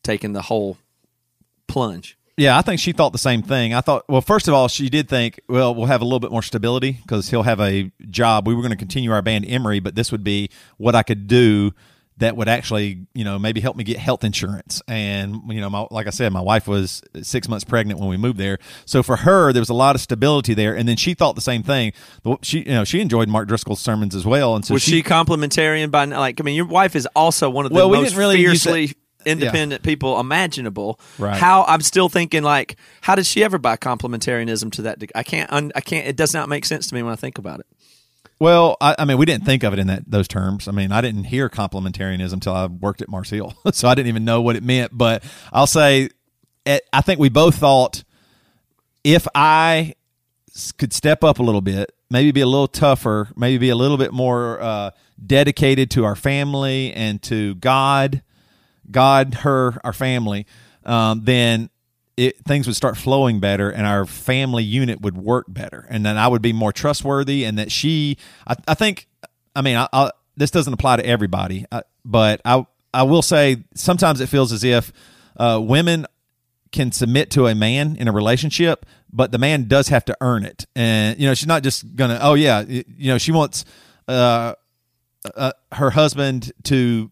taking 0.02 0.32
the 0.32 0.42
whole 0.42 0.78
plunge? 1.68 2.16
Yeah, 2.38 2.58
I 2.58 2.62
think 2.62 2.80
she 2.80 2.92
thought 2.92 3.12
the 3.12 3.18
same 3.18 3.42
thing. 3.42 3.72
I 3.72 3.80
thought, 3.80 4.04
well, 4.08 4.20
first 4.20 4.46
of 4.46 4.52
all, 4.52 4.68
she 4.68 4.90
did 4.90 5.08
think, 5.08 5.40
well, 5.48 5.74
we'll 5.74 5.86
have 5.86 6.02
a 6.02 6.04
little 6.04 6.20
bit 6.20 6.30
more 6.30 6.42
stability 6.42 6.98
because 7.02 7.30
he'll 7.30 7.44
have 7.44 7.60
a 7.60 7.90
job. 8.10 8.46
We 8.46 8.54
were 8.54 8.60
going 8.60 8.72
to 8.72 8.76
continue 8.76 9.10
our 9.10 9.22
band 9.22 9.46
Emery, 9.48 9.80
but 9.80 9.94
this 9.94 10.12
would 10.12 10.22
be 10.22 10.50
what 10.76 10.94
I 10.94 11.02
could 11.02 11.28
do 11.28 11.72
that 12.18 12.36
would 12.36 12.48
actually, 12.48 13.06
you 13.14 13.24
know, 13.24 13.38
maybe 13.38 13.60
help 13.60 13.76
me 13.76 13.84
get 13.84 13.98
health 13.98 14.24
insurance. 14.24 14.80
And, 14.88 15.42
you 15.48 15.60
know, 15.60 15.68
my, 15.68 15.86
like 15.90 16.06
I 16.06 16.10
said, 16.10 16.32
my 16.32 16.40
wife 16.40 16.66
was 16.66 17.02
six 17.22 17.48
months 17.48 17.64
pregnant 17.64 18.00
when 18.00 18.08
we 18.08 18.16
moved 18.16 18.38
there. 18.38 18.58
So 18.86 19.02
for 19.02 19.16
her, 19.16 19.52
there 19.52 19.60
was 19.60 19.68
a 19.68 19.74
lot 19.74 19.94
of 19.94 20.00
stability 20.00 20.54
there. 20.54 20.74
And 20.74 20.88
then 20.88 20.96
she 20.96 21.12
thought 21.12 21.34
the 21.34 21.42
same 21.42 21.62
thing. 21.62 21.92
She, 22.42 22.60
you 22.60 22.72
know, 22.72 22.84
she 22.84 23.00
enjoyed 23.00 23.28
Mark 23.28 23.48
Driscoll's 23.48 23.80
sermons 23.80 24.14
as 24.14 24.24
well. 24.24 24.56
And 24.56 24.64
so 24.64 24.74
was 24.74 24.82
she, 24.82 25.02
complementarian 25.02 25.90
by 25.90 26.06
like? 26.06 26.40
I 26.40 26.42
mean, 26.42 26.56
your 26.56 26.66
wife 26.66 26.96
is 26.96 27.06
also 27.14 27.50
one 27.50 27.66
of 27.66 27.70
the 27.70 27.76
Well, 27.76 27.90
we 27.90 27.98
most 27.98 28.10
didn't 28.10 28.18
really 28.18 28.36
fiercely 28.36 28.92
independent 29.26 29.82
people 29.82 30.18
imaginable. 30.18 30.98
Right. 31.18 31.36
How 31.36 31.64
I'm 31.64 31.80
still 31.82 32.08
thinking 32.08 32.42
like, 32.42 32.76
how 33.02 33.14
did 33.14 33.26
she 33.26 33.44
ever 33.44 33.58
buy 33.58 33.76
complementarianism 33.76 34.72
to 34.72 34.82
that? 34.82 35.02
I 35.14 35.22
can't. 35.22 35.52
un- 35.52 35.72
I 35.74 35.80
can't. 35.80 36.06
It 36.06 36.16
does 36.16 36.32
not 36.32 36.48
make 36.48 36.64
sense 36.64 36.88
to 36.88 36.94
me 36.94 37.02
when 37.02 37.12
I 37.12 37.16
think 37.16 37.38
about 37.38 37.60
it. 37.60 37.66
Well, 38.38 38.76
I, 38.80 38.96
I 38.98 39.04
mean, 39.06 39.16
we 39.16 39.24
didn't 39.24 39.46
think 39.46 39.62
of 39.62 39.72
it 39.72 39.78
in 39.78 39.86
that 39.86 40.10
those 40.10 40.28
terms. 40.28 40.68
I 40.68 40.72
mean, 40.72 40.92
I 40.92 41.00
didn't 41.00 41.24
hear 41.24 41.48
complementarianism 41.48 42.34
until 42.34 42.52
I 42.52 42.66
worked 42.66 43.02
at 43.02 43.08
Mars 43.08 43.30
Hill, 43.30 43.54
so 43.72 43.88
I 43.88 43.94
didn't 43.94 44.08
even 44.08 44.24
know 44.24 44.42
what 44.42 44.56
it 44.56 44.62
meant. 44.62 44.96
But 44.96 45.24
I'll 45.52 45.66
say, 45.66 46.10
it, 46.64 46.82
I 46.92 47.00
think 47.00 47.18
we 47.18 47.28
both 47.28 47.56
thought 47.56 48.04
if 49.04 49.26
I 49.34 49.94
could 50.78 50.92
step 50.92 51.22
up 51.22 51.38
a 51.38 51.42
little 51.42 51.60
bit 51.60 51.92
maybe 52.10 52.30
be 52.32 52.40
a 52.40 52.46
little 52.46 52.68
tougher, 52.68 53.28
maybe 53.36 53.58
be 53.58 53.68
a 53.70 53.76
little 53.76 53.96
bit 53.96 54.12
more 54.12 54.60
uh, 54.60 54.90
dedicated 55.24 55.90
to 55.92 56.04
our 56.04 56.16
family 56.16 56.92
and 56.92 57.22
to 57.22 57.54
God, 57.56 58.22
God, 58.90 59.34
her, 59.34 59.80
our 59.84 59.92
family, 59.92 60.46
um, 60.84 61.22
then 61.24 61.70
it, 62.16 62.38
things 62.44 62.66
would 62.66 62.76
start 62.76 62.96
flowing 62.96 63.40
better 63.40 63.70
and 63.70 63.86
our 63.86 64.06
family 64.06 64.64
unit 64.64 65.00
would 65.00 65.16
work 65.16 65.46
better. 65.48 65.86
And 65.90 66.04
then 66.04 66.16
I 66.16 66.28
would 66.28 66.42
be 66.42 66.52
more 66.52 66.72
trustworthy. 66.72 67.44
And 67.44 67.58
that 67.58 67.70
she, 67.70 68.16
I, 68.46 68.56
I 68.68 68.74
think, 68.74 69.08
I 69.54 69.62
mean, 69.62 69.76
I, 69.76 69.88
I, 69.92 70.10
this 70.36 70.50
doesn't 70.50 70.72
apply 70.72 70.96
to 70.96 71.06
everybody, 71.06 71.66
uh, 71.70 71.82
but 72.04 72.40
I, 72.44 72.66
I 72.92 73.02
will 73.02 73.22
say 73.22 73.64
sometimes 73.74 74.20
it 74.20 74.28
feels 74.28 74.52
as 74.52 74.64
if 74.64 74.92
uh, 75.36 75.60
women 75.62 76.06
can 76.72 76.92
submit 76.92 77.30
to 77.32 77.46
a 77.46 77.54
man 77.54 77.96
in 77.96 78.08
a 78.08 78.12
relationship, 78.12 78.86
but 79.12 79.32
the 79.32 79.38
man 79.38 79.64
does 79.64 79.88
have 79.88 80.04
to 80.06 80.16
earn 80.20 80.44
it. 80.44 80.66
And 80.74 81.18
you 81.18 81.26
know, 81.26 81.34
she's 81.34 81.46
not 81.46 81.62
just 81.62 81.96
gonna. 81.96 82.18
Oh 82.20 82.34
yeah, 82.34 82.62
you 82.66 82.84
know, 82.98 83.18
she 83.18 83.32
wants 83.32 83.64
uh, 84.08 84.54
uh, 85.34 85.52
her 85.72 85.90
husband 85.90 86.52
to 86.64 87.10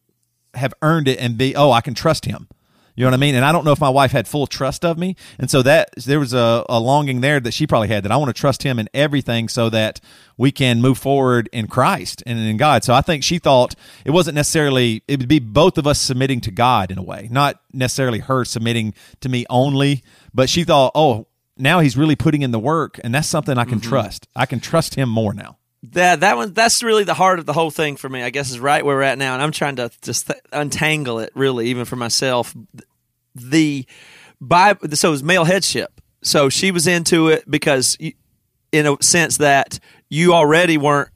have 0.54 0.74
earned 0.82 1.08
it 1.08 1.18
and 1.18 1.38
be. 1.38 1.54
Oh, 1.56 1.70
I 1.70 1.80
can 1.80 1.94
trust 1.94 2.24
him. 2.24 2.48
You 2.96 3.04
know 3.04 3.10
what 3.10 3.14
I 3.14 3.18
mean? 3.18 3.34
And 3.34 3.44
I 3.44 3.50
don't 3.50 3.64
know 3.64 3.72
if 3.72 3.80
my 3.80 3.88
wife 3.88 4.12
had 4.12 4.28
full 4.28 4.46
trust 4.46 4.84
of 4.84 4.98
me, 4.98 5.16
and 5.38 5.50
so 5.50 5.62
that 5.62 5.90
there 5.96 6.20
was 6.20 6.32
a, 6.32 6.64
a 6.68 6.78
longing 6.78 7.20
there 7.22 7.40
that 7.40 7.52
she 7.52 7.66
probably 7.66 7.88
had 7.88 8.04
that 8.04 8.12
I 8.12 8.16
want 8.16 8.34
to 8.34 8.40
trust 8.40 8.62
him 8.62 8.78
in 8.78 8.88
everything, 8.94 9.48
so 9.48 9.68
that 9.70 10.00
we 10.36 10.52
can 10.52 10.80
move 10.80 10.98
forward 10.98 11.48
in 11.52 11.66
Christ 11.66 12.22
and 12.26 12.38
in 12.38 12.56
God. 12.56 12.84
So 12.84 12.94
I 12.94 13.00
think 13.00 13.24
she 13.24 13.38
thought 13.38 13.74
it 14.04 14.12
wasn't 14.12 14.36
necessarily 14.36 15.02
it 15.08 15.18
would 15.18 15.28
be 15.28 15.40
both 15.40 15.76
of 15.76 15.86
us 15.86 16.00
submitting 16.00 16.40
to 16.42 16.50
God 16.50 16.90
in 16.90 16.98
a 16.98 17.02
way, 17.02 17.28
not 17.30 17.60
necessarily 17.72 18.20
her 18.20 18.44
submitting 18.44 18.94
to 19.20 19.28
me 19.28 19.44
only, 19.50 20.02
but 20.32 20.48
she 20.48 20.62
thought, 20.62 20.92
oh, 20.94 21.26
now 21.56 21.80
he's 21.80 21.96
really 21.96 22.16
putting 22.16 22.42
in 22.42 22.52
the 22.52 22.58
work, 22.58 23.00
and 23.02 23.14
that's 23.14 23.28
something 23.28 23.58
I 23.58 23.64
can 23.64 23.80
mm-hmm. 23.80 23.88
trust. 23.88 24.28
I 24.36 24.46
can 24.46 24.60
trust 24.60 24.94
him 24.94 25.08
more 25.08 25.34
now. 25.34 25.58
That 25.92 26.20
that 26.20 26.36
one 26.36 26.52
that's 26.54 26.82
really 26.82 27.04
the 27.04 27.14
heart 27.14 27.38
of 27.38 27.46
the 27.46 27.52
whole 27.52 27.70
thing 27.70 27.96
for 27.96 28.08
me. 28.08 28.22
I 28.22 28.30
guess 28.30 28.50
is 28.50 28.58
right 28.58 28.84
where 28.84 28.96
we're 28.96 29.02
at 29.02 29.18
now, 29.18 29.34
and 29.34 29.42
I'm 29.42 29.52
trying 29.52 29.76
to 29.76 29.90
just 30.02 30.28
th- 30.28 30.40
untangle 30.52 31.18
it 31.18 31.30
really, 31.34 31.68
even 31.68 31.84
for 31.84 31.96
myself. 31.96 32.54
The 33.34 33.84
Bible, 34.40 34.88
so 34.96 35.08
it 35.08 35.10
was 35.10 35.22
male 35.22 35.44
headship. 35.44 36.00
So 36.22 36.48
she 36.48 36.70
was 36.70 36.86
into 36.86 37.28
it 37.28 37.44
because, 37.50 37.96
you, 38.00 38.12
in 38.72 38.86
a 38.86 38.96
sense, 39.02 39.38
that 39.38 39.78
you 40.08 40.32
already 40.32 40.78
weren't. 40.78 41.10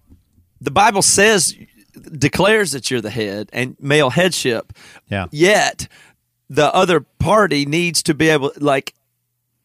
The 0.60 0.70
Bible 0.70 1.02
says 1.02 1.54
declares 1.98 2.72
that 2.72 2.90
you're 2.90 3.00
the 3.00 3.10
head 3.10 3.48
and 3.52 3.76
male 3.80 4.10
headship. 4.10 4.72
Yeah. 5.08 5.26
Yet 5.30 5.88
the 6.50 6.72
other 6.74 7.00
party 7.00 7.66
needs 7.66 8.02
to 8.04 8.14
be 8.14 8.28
able 8.28 8.52
like 8.58 8.94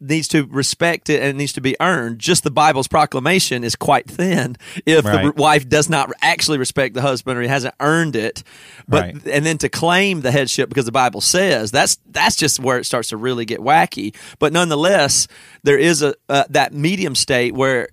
needs 0.04 0.28
to 0.28 0.46
respect 0.46 1.10
it 1.10 1.22
and 1.22 1.30
it 1.30 1.36
needs 1.36 1.54
to 1.54 1.62
be 1.62 1.76
earned. 1.80 2.20
Just 2.20 2.44
the 2.44 2.52
Bible's 2.52 2.88
proclamation 2.88 3.64
is 3.64 3.76
quite 3.76 4.08
thin 4.10 4.58
if 4.86 5.06
the 5.06 5.34
wife 5.36 5.68
does 5.70 5.90
not 5.90 6.12
actually 6.22 6.58
respect 6.58 6.94
the 6.94 7.02
husband 7.02 7.38
or 7.38 7.42
he 7.42 7.48
hasn't 7.48 7.74
earned 7.80 8.16
it. 8.16 8.44
But 8.88 9.04
Right. 9.04 9.28
and 9.28 9.46
then 9.46 9.58
to 9.60 9.70
claim 9.70 10.22
the 10.22 10.32
headship 10.32 10.68
because 10.70 10.86
the 10.86 10.92
Bible 10.92 11.22
says 11.22 11.72
that's 11.72 11.98
that's 12.12 12.36
just 12.36 12.60
where 12.60 12.78
it 12.78 12.86
starts 12.86 13.10
to 13.10 13.18
really 13.18 13.46
get 13.46 13.60
wacky. 13.62 14.14
But 14.40 14.54
nonetheless, 14.54 15.28
there 15.64 15.78
is 15.78 16.02
a 16.02 16.14
uh, 16.30 16.44
that 16.50 16.74
medium 16.74 17.16
state 17.16 17.54
where 17.54 17.88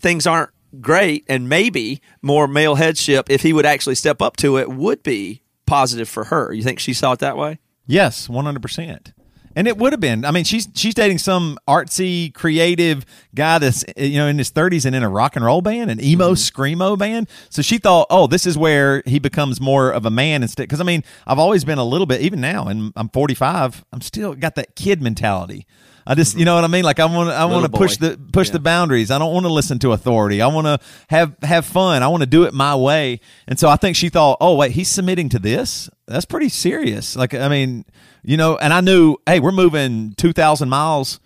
things 0.00 0.26
aren't 0.26 0.50
great 0.80 1.24
and 1.28 1.48
maybe 1.48 2.00
more 2.22 2.46
male 2.46 2.74
headship 2.76 3.30
if 3.30 3.42
he 3.42 3.52
would 3.52 3.66
actually 3.66 3.94
step 3.94 4.22
up 4.22 4.36
to 4.36 4.58
it 4.58 4.70
would 4.70 5.02
be 5.02 5.42
positive 5.66 6.08
for 6.08 6.24
her. 6.24 6.52
You 6.52 6.62
think 6.62 6.78
she 6.78 6.92
saw 6.92 7.12
it 7.12 7.18
that 7.20 7.36
way? 7.36 7.58
Yes, 7.86 8.28
one 8.28 8.44
hundred 8.44 8.62
percent. 8.62 9.12
And 9.56 9.66
it 9.66 9.76
would 9.76 9.92
have 9.92 10.00
been. 10.00 10.24
I 10.24 10.30
mean, 10.30 10.44
she's 10.44 10.68
she's 10.74 10.94
dating 10.94 11.18
some 11.18 11.58
artsy, 11.66 12.32
creative 12.32 13.04
guy 13.34 13.58
that's 13.58 13.84
you 13.96 14.18
know 14.18 14.26
in 14.26 14.38
his 14.38 14.50
thirties 14.50 14.84
and 14.84 14.94
in 14.94 15.02
a 15.02 15.08
rock 15.08 15.36
and 15.36 15.44
roll 15.44 15.62
band, 15.62 15.90
an 15.90 16.02
emo 16.02 16.32
mm-hmm. 16.32 16.60
screamo 16.60 16.98
band. 16.98 17.28
So 17.50 17.62
she 17.62 17.78
thought, 17.78 18.06
oh, 18.10 18.26
this 18.26 18.46
is 18.46 18.56
where 18.56 19.02
he 19.06 19.18
becomes 19.18 19.60
more 19.60 19.90
of 19.90 20.06
a 20.06 20.10
man 20.10 20.42
instead. 20.42 20.64
Because 20.64 20.80
I 20.80 20.84
mean, 20.84 21.02
I've 21.26 21.38
always 21.38 21.64
been 21.64 21.78
a 21.78 21.84
little 21.84 22.06
bit, 22.06 22.20
even 22.20 22.40
now, 22.40 22.68
and 22.68 22.92
I'm 22.96 23.08
45. 23.08 23.84
I'm 23.92 24.00
still 24.00 24.34
got 24.34 24.54
that 24.54 24.76
kid 24.76 25.02
mentality. 25.02 25.66
I 26.10 26.14
just, 26.14 26.38
you 26.38 26.46
know 26.46 26.54
what 26.54 26.64
I 26.64 26.68
mean? 26.68 26.84
Like 26.84 27.00
I 27.00 27.04
want, 27.04 27.28
I 27.28 27.44
want 27.44 27.70
to 27.70 27.78
push 27.78 27.98
the 27.98 28.18
push 28.32 28.48
the 28.48 28.58
boundaries. 28.58 29.10
I 29.10 29.18
don't 29.18 29.34
want 29.34 29.44
to 29.44 29.52
listen 29.52 29.78
to 29.80 29.92
authority. 29.92 30.40
I 30.40 30.46
want 30.46 30.66
to 30.66 30.80
have 31.08 31.36
have 31.42 31.66
fun. 31.66 32.02
I 32.02 32.08
want 32.08 32.22
to 32.22 32.26
do 32.26 32.44
it 32.44 32.54
my 32.54 32.74
way. 32.74 33.20
And 33.46 33.58
so 33.58 33.68
I 33.68 33.76
think 33.76 33.94
she 33.94 34.08
thought, 34.08 34.38
oh 34.40 34.56
wait, 34.56 34.72
he's 34.72 34.88
submitting 34.88 35.28
to 35.28 35.38
this. 35.38 35.90
That's 36.06 36.24
pretty 36.24 36.48
serious. 36.48 37.14
Like 37.14 37.34
I 37.34 37.48
mean, 37.48 37.84
you 38.22 38.38
know. 38.38 38.56
And 38.56 38.72
I 38.72 38.80
knew, 38.80 39.18
hey, 39.26 39.38
we're 39.38 39.52
moving 39.52 40.14
two 40.16 40.32
thousand 40.32 40.70
miles. 40.70 41.20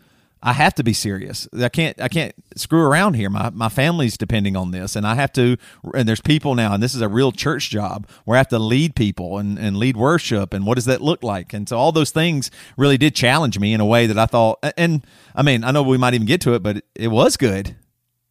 I 0.45 0.55
have 0.55 0.75
to 0.75 0.83
be 0.83 0.93
serious. 0.93 1.47
I 1.57 1.69
can't 1.69 2.01
I 2.01 2.09
can't 2.09 2.35
screw 2.57 2.83
around 2.83 3.15
here. 3.15 3.31
My 3.31 3.51
my 3.51 3.69
family's 3.69 4.17
depending 4.17 4.57
on 4.57 4.73
this, 4.73 4.97
and 4.97 5.07
I 5.07 5.15
have 5.15 5.33
to. 5.35 5.57
And 5.95 6.09
there's 6.09 6.21
people 6.21 6.57
now, 6.57 6.75
and 6.75 6.83
this 6.83 6.95
is 6.95 7.01
a 7.01 7.09
real 7.09 7.31
church 7.31 7.71
job 7.71 8.09
where 8.25 8.37
I 8.37 8.39
have 8.39 8.49
to 8.49 8.59
lead 8.59 8.97
people 8.97 9.39
and 9.39 9.57
and 9.57 9.77
lead 9.77 9.97
worship, 9.97 10.53
and 10.53 10.67
what 10.67 10.75
does 10.75 10.87
that 10.87 11.01
look 11.01 11.23
like? 11.23 11.53
And 11.53 11.69
so 11.69 11.79
all 11.79 11.93
those 11.93 12.11
things 12.11 12.51
really 12.77 12.99
did 12.99 13.15
challenge 13.15 13.59
me 13.61 13.73
in 13.73 13.81
a 13.81 13.87
way 13.87 14.07
that 14.07 14.19
I 14.19 14.27
thought. 14.27 14.59
And 14.77 15.07
I 15.35 15.43
mean, 15.43 15.63
I 15.63 15.71
know 15.71 15.83
we 15.85 15.97
might 15.97 16.15
even 16.15 16.27
get 16.27 16.41
to 16.43 16.55
it, 16.55 16.63
but 16.63 16.79
it, 16.79 16.85
it 16.97 17.09
was 17.09 17.37
good. 17.37 17.77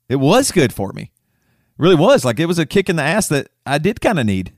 It 0.09 0.17
was 0.17 0.51
good 0.51 0.73
for 0.73 0.91
me. 0.91 1.03
It 1.03 1.09
really 1.77 1.95
was. 1.95 2.25
Like 2.25 2.39
it 2.41 2.45
was 2.45 2.59
a 2.59 2.65
kick 2.65 2.89
in 2.89 2.97
the 2.97 3.03
ass 3.03 3.29
that 3.29 3.47
I 3.65 3.77
did 3.77 4.01
kind 4.01 4.19
of 4.19 4.25
need. 4.25 4.51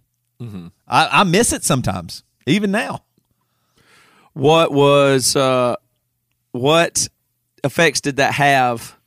I, 0.88 1.22
I 1.22 1.24
miss 1.24 1.54
it 1.54 1.64
sometimes, 1.64 2.24
even 2.48 2.72
now. 2.72 3.04
What 4.34 4.72
was 4.74 5.36
uh, 5.36 5.76
what 6.52 7.08
effects 7.64 8.02
did 8.02 8.18
that 8.18 8.34
have 8.34 8.98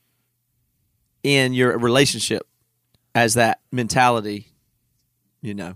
in 1.22 1.54
your 1.54 1.76
relationship 1.78 2.46
as 3.14 3.34
that 3.34 3.61
mentality? 3.72 4.48
You 5.42 5.54
know, 5.54 5.74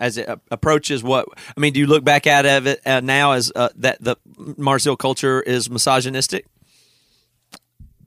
as 0.00 0.16
it 0.16 0.28
approaches 0.50 1.02
what 1.02 1.26
I 1.56 1.60
mean. 1.60 1.72
Do 1.72 1.80
you 1.80 1.86
look 1.86 2.04
back 2.04 2.26
at 2.26 2.46
it 2.46 2.80
uh, 2.86 3.00
now 3.00 3.32
as 3.32 3.52
uh, 3.54 3.68
that 3.76 4.02
the 4.02 4.16
Mars 4.56 4.86
culture 4.98 5.40
is 5.40 5.68
misogynistic? 5.68 6.46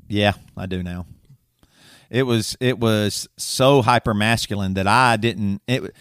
Yeah, 0.07 0.33
I 0.57 0.65
do 0.65 0.83
now. 0.83 1.05
It 2.09 2.23
was 2.23 2.57
it 2.59 2.79
was 2.79 3.27
so 3.37 3.81
hyper 3.81 4.13
masculine 4.13 4.73
that 4.73 4.87
I 4.87 5.17
didn't. 5.17 5.61
It, 5.67 5.95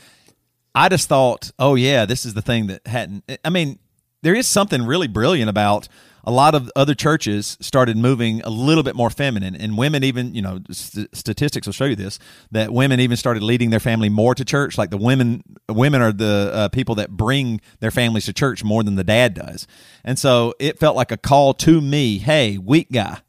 I 0.74 0.88
just 0.88 1.08
thought, 1.08 1.50
oh 1.58 1.74
yeah, 1.74 2.04
this 2.06 2.24
is 2.24 2.34
the 2.34 2.42
thing 2.42 2.68
that 2.68 2.86
hadn't. 2.86 3.24
I 3.44 3.50
mean, 3.50 3.78
there 4.22 4.34
is 4.34 4.46
something 4.46 4.82
really 4.82 5.08
brilliant 5.08 5.48
about 5.48 5.88
a 6.24 6.30
lot 6.30 6.54
of 6.54 6.70
other 6.76 6.94
churches 6.94 7.56
started 7.60 7.96
moving 7.96 8.40
a 8.42 8.50
little 8.50 8.82
bit 8.82 8.94
more 8.94 9.10
feminine, 9.10 9.54
and 9.54 9.76
women 9.76 10.04
even, 10.04 10.34
you 10.34 10.42
know, 10.42 10.60
st- 10.70 11.14
statistics 11.14 11.66
will 11.66 11.72
show 11.72 11.86
you 11.86 11.96
this 11.96 12.18
that 12.50 12.72
women 12.72 13.00
even 13.00 13.16
started 13.16 13.42
leading 13.42 13.70
their 13.70 13.80
family 13.80 14.08
more 14.08 14.34
to 14.34 14.44
church. 14.44 14.78
Like 14.78 14.90
the 14.90 14.96
women, 14.96 15.42
women 15.68 16.02
are 16.02 16.12
the 16.12 16.50
uh, 16.52 16.68
people 16.68 16.94
that 16.96 17.10
bring 17.10 17.60
their 17.80 17.90
families 17.90 18.26
to 18.26 18.32
church 18.32 18.64
more 18.64 18.82
than 18.82 18.96
the 18.96 19.04
dad 19.04 19.34
does, 19.34 19.66
and 20.04 20.18
so 20.18 20.54
it 20.58 20.78
felt 20.78 20.96
like 20.96 21.12
a 21.12 21.16
call 21.16 21.54
to 21.54 21.80
me. 21.80 22.18
Hey, 22.18 22.58
weak 22.58 22.90
guy 22.92 23.20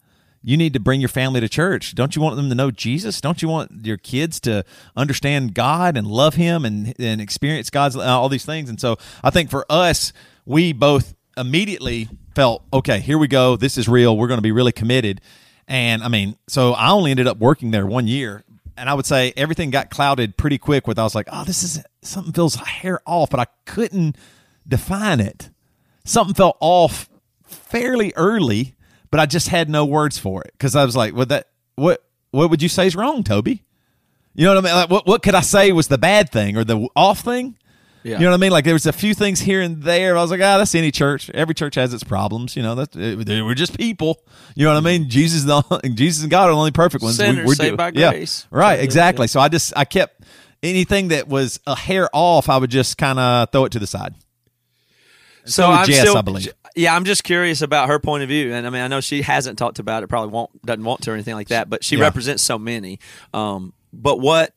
you 0.43 0.57
need 0.57 0.73
to 0.73 0.79
bring 0.79 0.99
your 0.99 1.09
family 1.09 1.39
to 1.39 1.49
church. 1.49 1.93
Don't 1.93 2.15
you 2.15 2.21
want 2.21 2.35
them 2.35 2.49
to 2.49 2.55
know 2.55 2.71
Jesus? 2.71 3.21
Don't 3.21 3.41
you 3.41 3.47
want 3.47 3.85
your 3.85 3.97
kids 3.97 4.39
to 4.41 4.65
understand 4.95 5.53
God 5.53 5.95
and 5.95 6.07
love 6.07 6.35
Him 6.35 6.65
and 6.65 6.93
and 6.99 7.21
experience 7.21 7.69
God's 7.69 7.95
all 7.95 8.29
these 8.29 8.45
things? 8.45 8.69
And 8.69 8.79
so 8.79 8.97
I 9.23 9.29
think 9.29 9.49
for 9.49 9.65
us, 9.69 10.13
we 10.45 10.73
both 10.73 11.13
immediately 11.37 12.09
felt 12.35 12.63
okay. 12.73 12.99
Here 12.99 13.17
we 13.17 13.27
go. 13.27 13.55
This 13.55 13.77
is 13.77 13.87
real. 13.87 14.17
We're 14.17 14.27
going 14.27 14.37
to 14.37 14.43
be 14.43 14.51
really 14.51 14.71
committed. 14.71 15.21
And 15.67 16.03
I 16.03 16.07
mean, 16.07 16.37
so 16.47 16.73
I 16.73 16.89
only 16.91 17.11
ended 17.11 17.27
up 17.27 17.37
working 17.37 17.71
there 17.71 17.85
one 17.85 18.07
year, 18.07 18.43
and 18.75 18.89
I 18.89 18.93
would 18.93 19.05
say 19.05 19.33
everything 19.37 19.69
got 19.69 19.89
clouded 19.89 20.37
pretty 20.37 20.57
quick. 20.57 20.87
With 20.87 20.99
I 20.99 21.03
was 21.03 21.15
like, 21.15 21.27
oh, 21.31 21.43
this 21.43 21.63
is 21.63 21.83
something 22.01 22.33
feels 22.33 22.55
hair 22.55 22.99
off, 23.05 23.29
but 23.29 23.39
I 23.39 23.45
couldn't 23.65 24.17
define 24.67 25.19
it. 25.19 25.49
Something 26.03 26.33
felt 26.33 26.57
off 26.59 27.09
fairly 27.45 28.11
early, 28.15 28.75
but 29.11 29.19
I 29.19 29.25
just 29.25 29.49
had 29.49 29.69
no 29.69 29.85
words 29.85 30.17
for 30.17 30.41
it 30.41 30.53
because 30.53 30.75
I 30.75 30.83
was 30.83 30.95
like, 30.95 31.13
"What 31.13 31.29
that? 31.29 31.47
What? 31.75 32.03
What 32.31 32.49
would 32.49 32.61
you 32.61 32.69
say 32.69 32.87
is 32.87 32.95
wrong, 32.95 33.23
Toby? 33.23 33.63
You 34.33 34.45
know 34.45 34.55
what 34.55 34.65
I 34.65 34.67
mean? 34.67 34.75
Like, 34.75 34.89
what 34.89 35.07
what 35.07 35.23
could 35.23 35.35
I 35.35 35.41
say 35.41 35.71
was 35.71 35.87
the 35.87 35.97
bad 35.97 36.31
thing 36.31 36.57
or 36.57 36.63
the 36.63 36.87
off 36.95 37.19
thing? 37.19 37.57
Yeah. 38.03 38.17
You 38.17 38.23
know 38.23 38.31
what 38.31 38.37
I 38.37 38.41
mean? 38.41 38.51
Like 38.51 38.65
there 38.65 38.73
was 38.73 38.85
a 38.85 38.93
few 38.93 39.13
things 39.13 39.39
here 39.39 39.61
and 39.61 39.83
there. 39.83 40.17
I 40.17 40.21
was 40.21 40.31
like, 40.31 40.41
ah, 40.41 40.57
that's 40.57 40.73
any 40.73 40.91
church. 40.91 41.29
Every 41.31 41.53
church 41.53 41.75
has 41.75 41.93
its 41.93 42.03
problems. 42.03 42.55
You 42.55 42.63
know, 42.63 42.75
that's 42.75 42.95
eh, 42.95 43.15
we're 43.15 43.53
just 43.53 43.77
people. 43.77 44.23
You 44.55 44.65
know 44.65 44.73
what 44.73 44.79
I 44.79 44.83
mean? 44.83 45.09
Jesus, 45.09 45.41
is 45.41 45.45
the, 45.45 45.91
Jesus 45.93 46.23
and 46.23 46.31
God 46.31 46.49
are 46.49 46.51
the 46.51 46.57
only 46.57 46.71
perfect 46.71 47.03
ones. 47.03 47.17
Sinners 47.17 47.45
we're 47.45 47.55
saved 47.55 47.77
by 47.77 47.91
yeah. 47.93 48.25
right? 48.49 48.79
Exactly. 48.79 49.27
So 49.27 49.39
I 49.39 49.49
just 49.49 49.73
I 49.75 49.85
kept 49.85 50.23
anything 50.63 51.09
that 51.09 51.27
was 51.27 51.59
a 51.67 51.75
hair 51.75 52.09
off. 52.13 52.49
I 52.49 52.57
would 52.57 52.71
just 52.71 52.97
kind 52.97 53.19
of 53.19 53.51
throw 53.51 53.65
it 53.65 53.71
to 53.73 53.79
the 53.79 53.87
side. 53.87 54.15
So, 55.45 55.63
so 55.63 55.71
I'm 55.71 55.87
Jess, 55.87 56.01
still, 56.01 56.17
I 56.17 56.21
believe. 56.21 56.53
Yeah, 56.75 56.95
I'm 56.95 57.03
just 57.03 57.23
curious 57.23 57.61
about 57.61 57.87
her 57.89 57.99
point 57.99 58.23
of 58.23 58.29
view, 58.29 58.53
and 58.53 58.65
I 58.65 58.69
mean, 58.69 58.81
I 58.81 58.87
know 58.87 59.01
she 59.01 59.23
hasn't 59.23 59.57
talked 59.57 59.79
about 59.79 60.03
it, 60.03 60.07
probably 60.07 60.31
won't, 60.31 60.65
doesn't 60.65 60.83
want 60.83 61.01
to 61.03 61.11
or 61.11 61.13
anything 61.15 61.33
like 61.33 61.47
that, 61.47 61.69
but 61.69 61.83
she 61.83 61.97
Yeah. 61.97 62.03
represents 62.03 62.43
so 62.43 62.59
many. 62.59 62.99
Um, 63.33 63.73
but 63.91 64.19
what, 64.19 64.53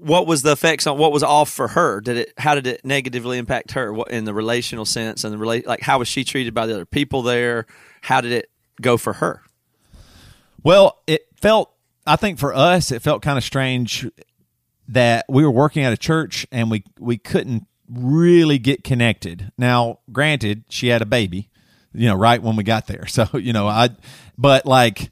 what 0.00 0.26
was 0.26 0.42
the 0.42 0.52
effects 0.52 0.86
on 0.86 0.98
what 0.98 1.12
was 1.12 1.22
off 1.22 1.50
for 1.50 1.68
her? 1.68 2.00
Did 2.00 2.16
it? 2.16 2.32
How 2.38 2.54
did 2.54 2.66
it 2.66 2.84
negatively 2.84 3.38
impact 3.38 3.72
her? 3.72 3.92
What 3.92 4.10
in 4.10 4.24
the 4.24 4.34
relational 4.34 4.84
sense 4.84 5.24
and 5.24 5.32
the 5.32 5.38
relate? 5.38 5.66
Like, 5.66 5.80
how 5.80 5.98
was 5.98 6.08
she 6.08 6.24
treated 6.24 6.54
by 6.54 6.66
the 6.66 6.74
other 6.74 6.86
people 6.86 7.22
there? 7.22 7.66
How 8.02 8.20
did 8.20 8.32
it 8.32 8.50
go 8.80 8.96
for 8.96 9.14
her? 9.14 9.42
Well, 10.62 10.98
it 11.06 11.26
felt 11.40 11.72
I 12.06 12.16
think 12.16 12.38
for 12.38 12.54
us, 12.54 12.90
it 12.90 13.02
felt 13.02 13.22
kind 13.22 13.36
of 13.36 13.44
strange 13.44 14.06
that 14.88 15.26
we 15.28 15.44
were 15.44 15.50
working 15.50 15.84
at 15.84 15.92
a 15.92 15.96
church 15.96 16.46
and 16.50 16.70
we 16.70 16.84
we 16.98 17.18
couldn't 17.18 17.66
really 17.88 18.58
get 18.58 18.84
connected. 18.84 19.52
Now, 19.58 20.00
granted, 20.10 20.64
she 20.68 20.88
had 20.88 21.02
a 21.02 21.06
baby, 21.06 21.50
you 21.92 22.06
know, 22.06 22.14
right 22.14 22.42
when 22.42 22.56
we 22.56 22.64
got 22.64 22.86
there. 22.86 23.06
So, 23.08 23.26
you 23.34 23.52
know, 23.52 23.68
I 23.68 23.90
but 24.36 24.64
like 24.64 25.10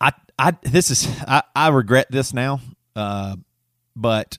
I 0.00 0.12
I 0.38 0.52
this 0.62 0.90
is 0.90 1.08
I, 1.26 1.42
I 1.54 1.68
regret 1.68 2.06
this 2.10 2.32
now. 2.32 2.60
Uh 2.98 3.36
but 3.96 4.38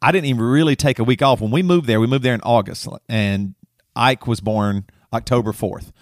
I 0.00 0.12
didn't 0.12 0.26
even 0.26 0.42
really 0.42 0.76
take 0.76 0.98
a 0.98 1.04
week 1.04 1.22
off. 1.22 1.40
When 1.40 1.50
we 1.50 1.62
moved 1.62 1.86
there, 1.86 2.00
we 2.00 2.06
moved 2.06 2.24
there 2.24 2.34
in 2.34 2.40
August 2.42 2.88
and 3.08 3.54
Ike 3.96 4.26
was 4.26 4.40
born 4.40 4.86
October 5.12 5.52
4th. 5.52 5.92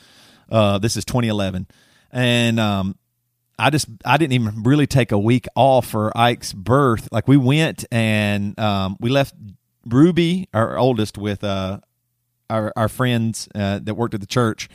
Uh 0.50 0.78
this 0.78 0.96
is 0.96 1.04
2011. 1.04 1.66
And 2.12 2.60
um 2.60 2.96
I 3.58 3.70
just 3.70 3.88
I 4.04 4.16
didn't 4.16 4.34
even 4.34 4.62
really 4.64 4.86
take 4.86 5.12
a 5.12 5.18
week 5.18 5.46
off 5.54 5.86
for 5.86 6.16
Ike's 6.16 6.52
birth. 6.52 7.08
Like 7.10 7.26
we 7.26 7.36
went 7.36 7.84
and 7.90 8.58
um, 8.60 8.96
we 9.00 9.08
left 9.08 9.34
Ruby, 9.86 10.48
our 10.52 10.76
oldest, 10.76 11.16
with 11.16 11.42
uh, 11.42 11.80
our 12.50 12.72
our 12.76 12.88
friends 12.88 13.48
uh, 13.54 13.78
that 13.82 13.94
worked 13.94 14.14
at 14.14 14.20
the 14.20 14.26
church, 14.26 14.68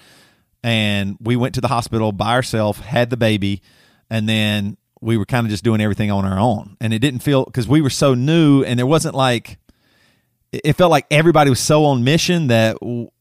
and 0.63 1.17
we 1.19 1.35
went 1.35 1.55
to 1.55 1.61
the 1.61 1.67
hospital 1.67 2.11
by 2.11 2.31
ourselves, 2.33 2.79
had 2.79 3.09
the 3.09 3.17
baby, 3.17 3.61
and 4.09 4.27
then 4.27 4.77
we 5.01 5.17
were 5.17 5.25
kind 5.25 5.45
of 5.45 5.51
just 5.51 5.63
doing 5.63 5.81
everything 5.81 6.11
on 6.11 6.25
our 6.25 6.39
own. 6.39 6.77
And 6.79 6.93
it 6.93 6.99
didn't 6.99 7.21
feel 7.21 7.43
because 7.43 7.67
we 7.67 7.81
were 7.81 7.89
so 7.89 8.13
new, 8.13 8.63
and 8.63 8.77
there 8.79 8.85
wasn't 8.85 9.15
like 9.15 9.57
it 10.51 10.73
felt 10.73 10.91
like 10.91 11.05
everybody 11.09 11.49
was 11.49 11.59
so 11.59 11.85
on 11.85 12.03
mission 12.03 12.47
that 12.47 12.77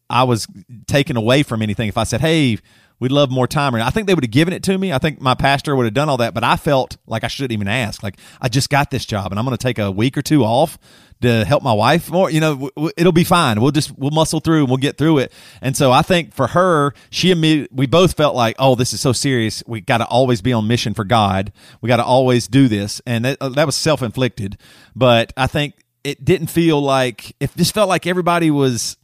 I 0.09 0.25
was 0.25 0.47
taken 0.87 1.17
away 1.17 1.43
from 1.43 1.63
anything. 1.63 1.89
If 1.89 1.97
I 1.97 2.05
said, 2.05 2.21
"Hey, 2.21 2.59
we'd 3.01 3.11
love 3.11 3.31
more 3.31 3.49
time," 3.49 3.75
and 3.75 3.83
I 3.83 3.91
think 3.91 4.07
they 4.07 4.15
would 4.15 4.25
have 4.25 4.31
given 4.31 4.55
it 4.55 4.63
to 4.65 4.79
me. 4.79 4.93
I 4.93 4.99
think 4.99 5.21
my 5.21 5.35
pastor 5.35 5.75
would 5.75 5.85
have 5.85 5.95
done 5.95 6.09
all 6.09 6.19
that, 6.19 6.35
but 6.35 6.45
I 6.45 6.57
felt 6.57 6.97
like 7.07 7.25
I 7.25 7.29
shouldn't 7.29 7.53
even 7.53 7.67
ask. 7.69 8.03
Like 8.03 8.19
I 8.41 8.49
just 8.49 8.71
got 8.71 8.91
this 8.91 9.05
job, 9.05 9.33
and 9.33 9.39
I'm 9.39 9.45
going 9.45 9.57
to 9.57 9.63
take 9.63 9.79
a 9.79 9.91
week 9.91 10.17
or 10.17 10.23
two 10.23 10.45
off 10.45 10.79
to 11.21 11.45
help 11.45 11.63
my 11.63 11.73
wife 11.73 12.11
more. 12.11 12.31
You 12.31 12.41
know, 12.41 12.71
it'll 12.97 13.13
be 13.13 13.25
fine. 13.25 13.61
We'll 13.61 13.71
just 13.71 13.97
we'll 13.99 14.11
muscle 14.11 14.41
through 14.41 14.61
and 14.61 14.69
we'll 14.69 14.79
get 14.79 14.97
through 14.97 15.19
it. 15.19 15.33
And 15.61 15.77
so 15.77 15.93
I 15.93 16.03
think 16.03 16.35
for 16.35 16.49
her, 16.49 16.95
she 17.11 17.31
and 17.31 17.41
me, 17.41 17.69
we 17.71 17.87
both 17.87 18.17
felt 18.17 18.35
like, 18.35 18.57
oh, 18.59 18.75
this 18.75 18.93
is 18.93 19.01
so 19.01 19.13
serious. 19.13 19.63
We 19.67 19.81
got 19.81 19.99
to 19.99 20.07
always 20.07 20.41
be 20.41 20.53
on 20.53 20.67
mission 20.67 20.95
for 20.95 21.05
God. 21.05 21.53
We 21.81 21.89
got 21.89 21.97
to 21.97 22.05
always 22.05 22.49
do 22.49 22.69
this, 22.69 23.01
and 23.07 23.25
that, 23.25 23.39
that 23.41 23.67
was 23.67 23.77
self 23.77 24.03
inflicted. 24.03 24.59
But 24.97 25.33
I 25.37 25.47
think 25.47 25.75
it 26.05 26.25
didn't 26.25 26.49
feel 26.49 26.81
like 26.81 27.37
it 27.41 27.51
just 27.57 27.75
felt 27.75 27.89
like 27.89 28.07
everybody 28.07 28.51
was. 28.51 28.97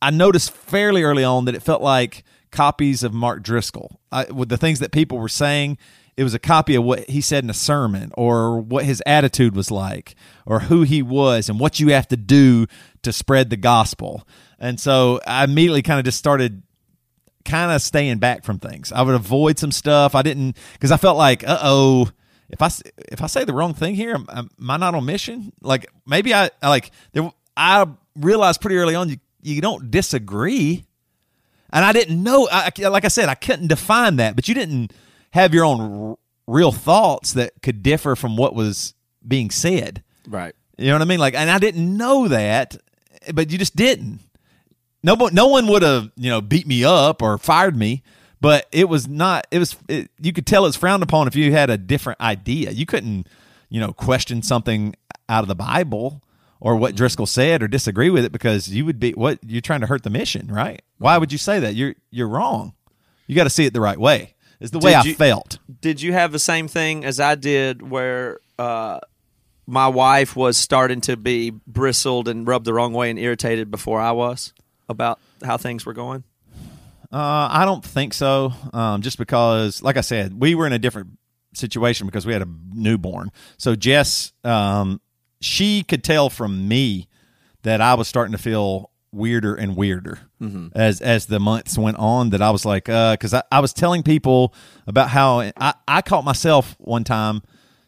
I 0.00 0.10
noticed 0.10 0.50
fairly 0.50 1.02
early 1.02 1.24
on 1.24 1.46
that 1.46 1.54
it 1.54 1.62
felt 1.62 1.80
like 1.80 2.24
copies 2.54 3.02
of 3.02 3.12
Mark 3.12 3.42
Driscoll 3.42 4.00
I, 4.10 4.24
with 4.30 4.48
the 4.48 4.56
things 4.56 4.78
that 4.78 4.92
people 4.92 5.18
were 5.18 5.28
saying. 5.28 5.76
It 6.16 6.22
was 6.22 6.32
a 6.32 6.38
copy 6.38 6.76
of 6.76 6.84
what 6.84 7.10
he 7.10 7.20
said 7.20 7.42
in 7.42 7.50
a 7.50 7.54
sermon, 7.54 8.12
or 8.16 8.60
what 8.60 8.84
his 8.84 9.02
attitude 9.04 9.56
was 9.56 9.72
like, 9.72 10.14
or 10.46 10.60
who 10.60 10.82
he 10.82 11.02
was, 11.02 11.48
and 11.48 11.58
what 11.58 11.80
you 11.80 11.88
have 11.88 12.06
to 12.08 12.16
do 12.16 12.66
to 13.02 13.12
spread 13.12 13.50
the 13.50 13.56
gospel. 13.56 14.26
And 14.60 14.78
so 14.78 15.20
I 15.26 15.42
immediately 15.42 15.82
kind 15.82 15.98
of 15.98 16.04
just 16.04 16.18
started 16.18 16.62
kind 17.44 17.72
of 17.72 17.82
staying 17.82 18.18
back 18.18 18.44
from 18.44 18.60
things. 18.60 18.92
I 18.92 19.02
would 19.02 19.16
avoid 19.16 19.58
some 19.58 19.72
stuff. 19.72 20.14
I 20.14 20.22
didn't 20.22 20.56
because 20.74 20.92
I 20.92 20.96
felt 20.96 21.18
like, 21.18 21.46
uh 21.46 21.58
oh, 21.62 22.08
if 22.48 22.62
I 22.62 22.70
if 23.10 23.20
I 23.20 23.26
say 23.26 23.44
the 23.44 23.52
wrong 23.52 23.74
thing 23.74 23.96
here, 23.96 24.14
am, 24.14 24.26
am 24.30 24.70
I 24.70 24.76
not 24.76 24.94
on 24.94 25.04
mission? 25.04 25.52
Like 25.60 25.86
maybe 26.06 26.32
I 26.32 26.50
like 26.62 26.92
there. 27.12 27.30
I 27.56 27.86
realized 28.16 28.60
pretty 28.60 28.76
early 28.76 28.94
on 28.94 29.08
you 29.08 29.16
you 29.42 29.60
don't 29.60 29.90
disagree, 29.90 30.86
and 31.74 31.84
I 31.84 31.92
didn't 31.92 32.22
know. 32.22 32.48
I, 32.50 32.72
like 32.88 33.04
I 33.04 33.08
said, 33.08 33.28
I 33.28 33.34
couldn't 33.34 33.66
define 33.66 34.16
that, 34.16 34.34
but 34.36 34.48
you 34.48 34.54
didn't 34.54 34.92
have 35.32 35.52
your 35.52 35.64
own 35.66 35.80
r- 36.10 36.16
real 36.46 36.72
thoughts 36.72 37.34
that 37.34 37.52
could 37.62 37.82
differ 37.82 38.16
from 38.16 38.36
what 38.38 38.54
was 38.54 38.94
being 39.26 39.50
said. 39.50 40.02
Right. 40.26 40.54
You 40.78 40.86
know 40.86 40.94
what 40.94 41.02
I 41.02 41.04
mean? 41.06 41.20
Like, 41.20 41.34
and 41.34 41.50
I 41.50 41.58
didn't 41.58 41.96
know 41.96 42.28
that, 42.28 42.76
but 43.34 43.50
you 43.50 43.58
just 43.58 43.76
didn't. 43.76 44.20
No, 45.02 45.14
one- 45.14 45.34
no 45.34 45.48
one 45.48 45.66
would 45.66 45.82
have, 45.82 46.10
you 46.16 46.30
know, 46.30 46.40
beat 46.40 46.66
me 46.66 46.84
up 46.84 47.20
or 47.22 47.36
fired 47.36 47.76
me, 47.76 48.02
but 48.40 48.66
it 48.72 48.88
was 48.88 49.06
not. 49.06 49.46
It 49.50 49.58
was. 49.58 49.76
It, 49.88 50.10
you 50.20 50.32
could 50.32 50.46
tell 50.46 50.66
it's 50.66 50.76
frowned 50.76 51.02
upon 51.02 51.26
if 51.26 51.36
you 51.36 51.52
had 51.52 51.70
a 51.70 51.76
different 51.76 52.20
idea. 52.20 52.70
You 52.70 52.86
couldn't, 52.86 53.26
you 53.68 53.80
know, 53.80 53.92
question 53.92 54.42
something 54.42 54.94
out 55.28 55.42
of 55.44 55.48
the 55.48 55.54
Bible 55.54 56.22
or 56.64 56.76
what 56.76 56.96
Driscoll 56.96 57.26
said 57.26 57.62
or 57.62 57.68
disagree 57.68 58.08
with 58.08 58.24
it 58.24 58.32
because 58.32 58.70
you 58.70 58.86
would 58.86 58.98
be 58.98 59.12
what 59.12 59.38
you're 59.46 59.60
trying 59.60 59.82
to 59.82 59.86
hurt 59.86 60.02
the 60.02 60.08
mission, 60.08 60.50
right? 60.50 60.80
Why 60.96 61.18
would 61.18 61.30
you 61.30 61.36
say 61.36 61.60
that? 61.60 61.74
You're 61.74 61.94
you're 62.10 62.26
wrong. 62.26 62.72
You 63.26 63.36
got 63.36 63.44
to 63.44 63.50
see 63.50 63.66
it 63.66 63.74
the 63.74 63.82
right 63.82 63.98
way. 63.98 64.34
Is 64.60 64.70
the 64.70 64.78
way 64.78 64.92
Did 65.02 65.10
I 65.10 65.12
felt. 65.12 65.58
Did 65.82 66.00
you 66.00 66.14
have 66.14 66.32
the 66.32 66.38
same 66.38 66.66
thing 66.66 67.04
as 67.04 67.20
I 67.20 67.34
did 67.34 67.88
where 67.88 68.38
uh, 68.58 69.00
my 69.66 69.88
wife 69.88 70.36
was 70.36 70.56
starting 70.56 71.02
to 71.02 71.18
be 71.18 71.50
bristled 71.50 72.28
and 72.28 72.48
rubbed 72.48 72.64
the 72.64 72.72
wrong 72.72 72.94
way 72.94 73.10
and 73.10 73.18
irritated 73.18 73.70
before 73.70 74.00
I 74.00 74.12
was 74.12 74.54
about 74.88 75.20
how 75.44 75.58
things 75.58 75.84
were 75.84 75.92
going? 75.92 76.24
Uh, 77.12 77.48
I 77.50 77.66
don't 77.66 77.84
think 77.84 78.14
so. 78.14 78.54
Um, 78.72 79.02
just 79.02 79.18
because, 79.18 79.82
like 79.82 79.98
I 79.98 80.00
said, 80.00 80.40
we 80.40 80.54
were 80.54 80.66
in 80.66 80.72
a 80.72 80.78
different 80.78 81.18
situation 81.52 82.06
because 82.06 82.24
we 82.24 82.32
had 82.32 82.42
a 82.42 82.48
newborn. 82.72 83.30
So 83.58 83.76
Jess, 83.76 84.32
um, 84.44 85.00
she 85.44 85.82
could 85.82 86.02
tell 86.02 86.30
from 86.30 86.66
me 86.66 87.08
that 87.62 87.80
I 87.80 87.94
was 87.94 88.08
starting 88.08 88.32
to 88.32 88.38
feel 88.38 88.90
weirder 89.12 89.54
and 89.54 89.76
weirder 89.76 90.18
mm-hmm. 90.40 90.68
as 90.74 91.00
as 91.00 91.26
the 91.26 91.38
months 91.38 91.76
went 91.78 91.98
on. 91.98 92.30
That 92.30 92.42
I 92.42 92.50
was 92.50 92.64
like, 92.64 92.88
uh, 92.88 93.12
because 93.12 93.34
I, 93.34 93.42
I 93.52 93.60
was 93.60 93.72
telling 93.72 94.02
people 94.02 94.54
about 94.86 95.10
how 95.10 95.40
I, 95.40 95.74
I 95.86 96.02
caught 96.02 96.24
myself 96.24 96.76
one 96.78 97.04
time 97.04 97.42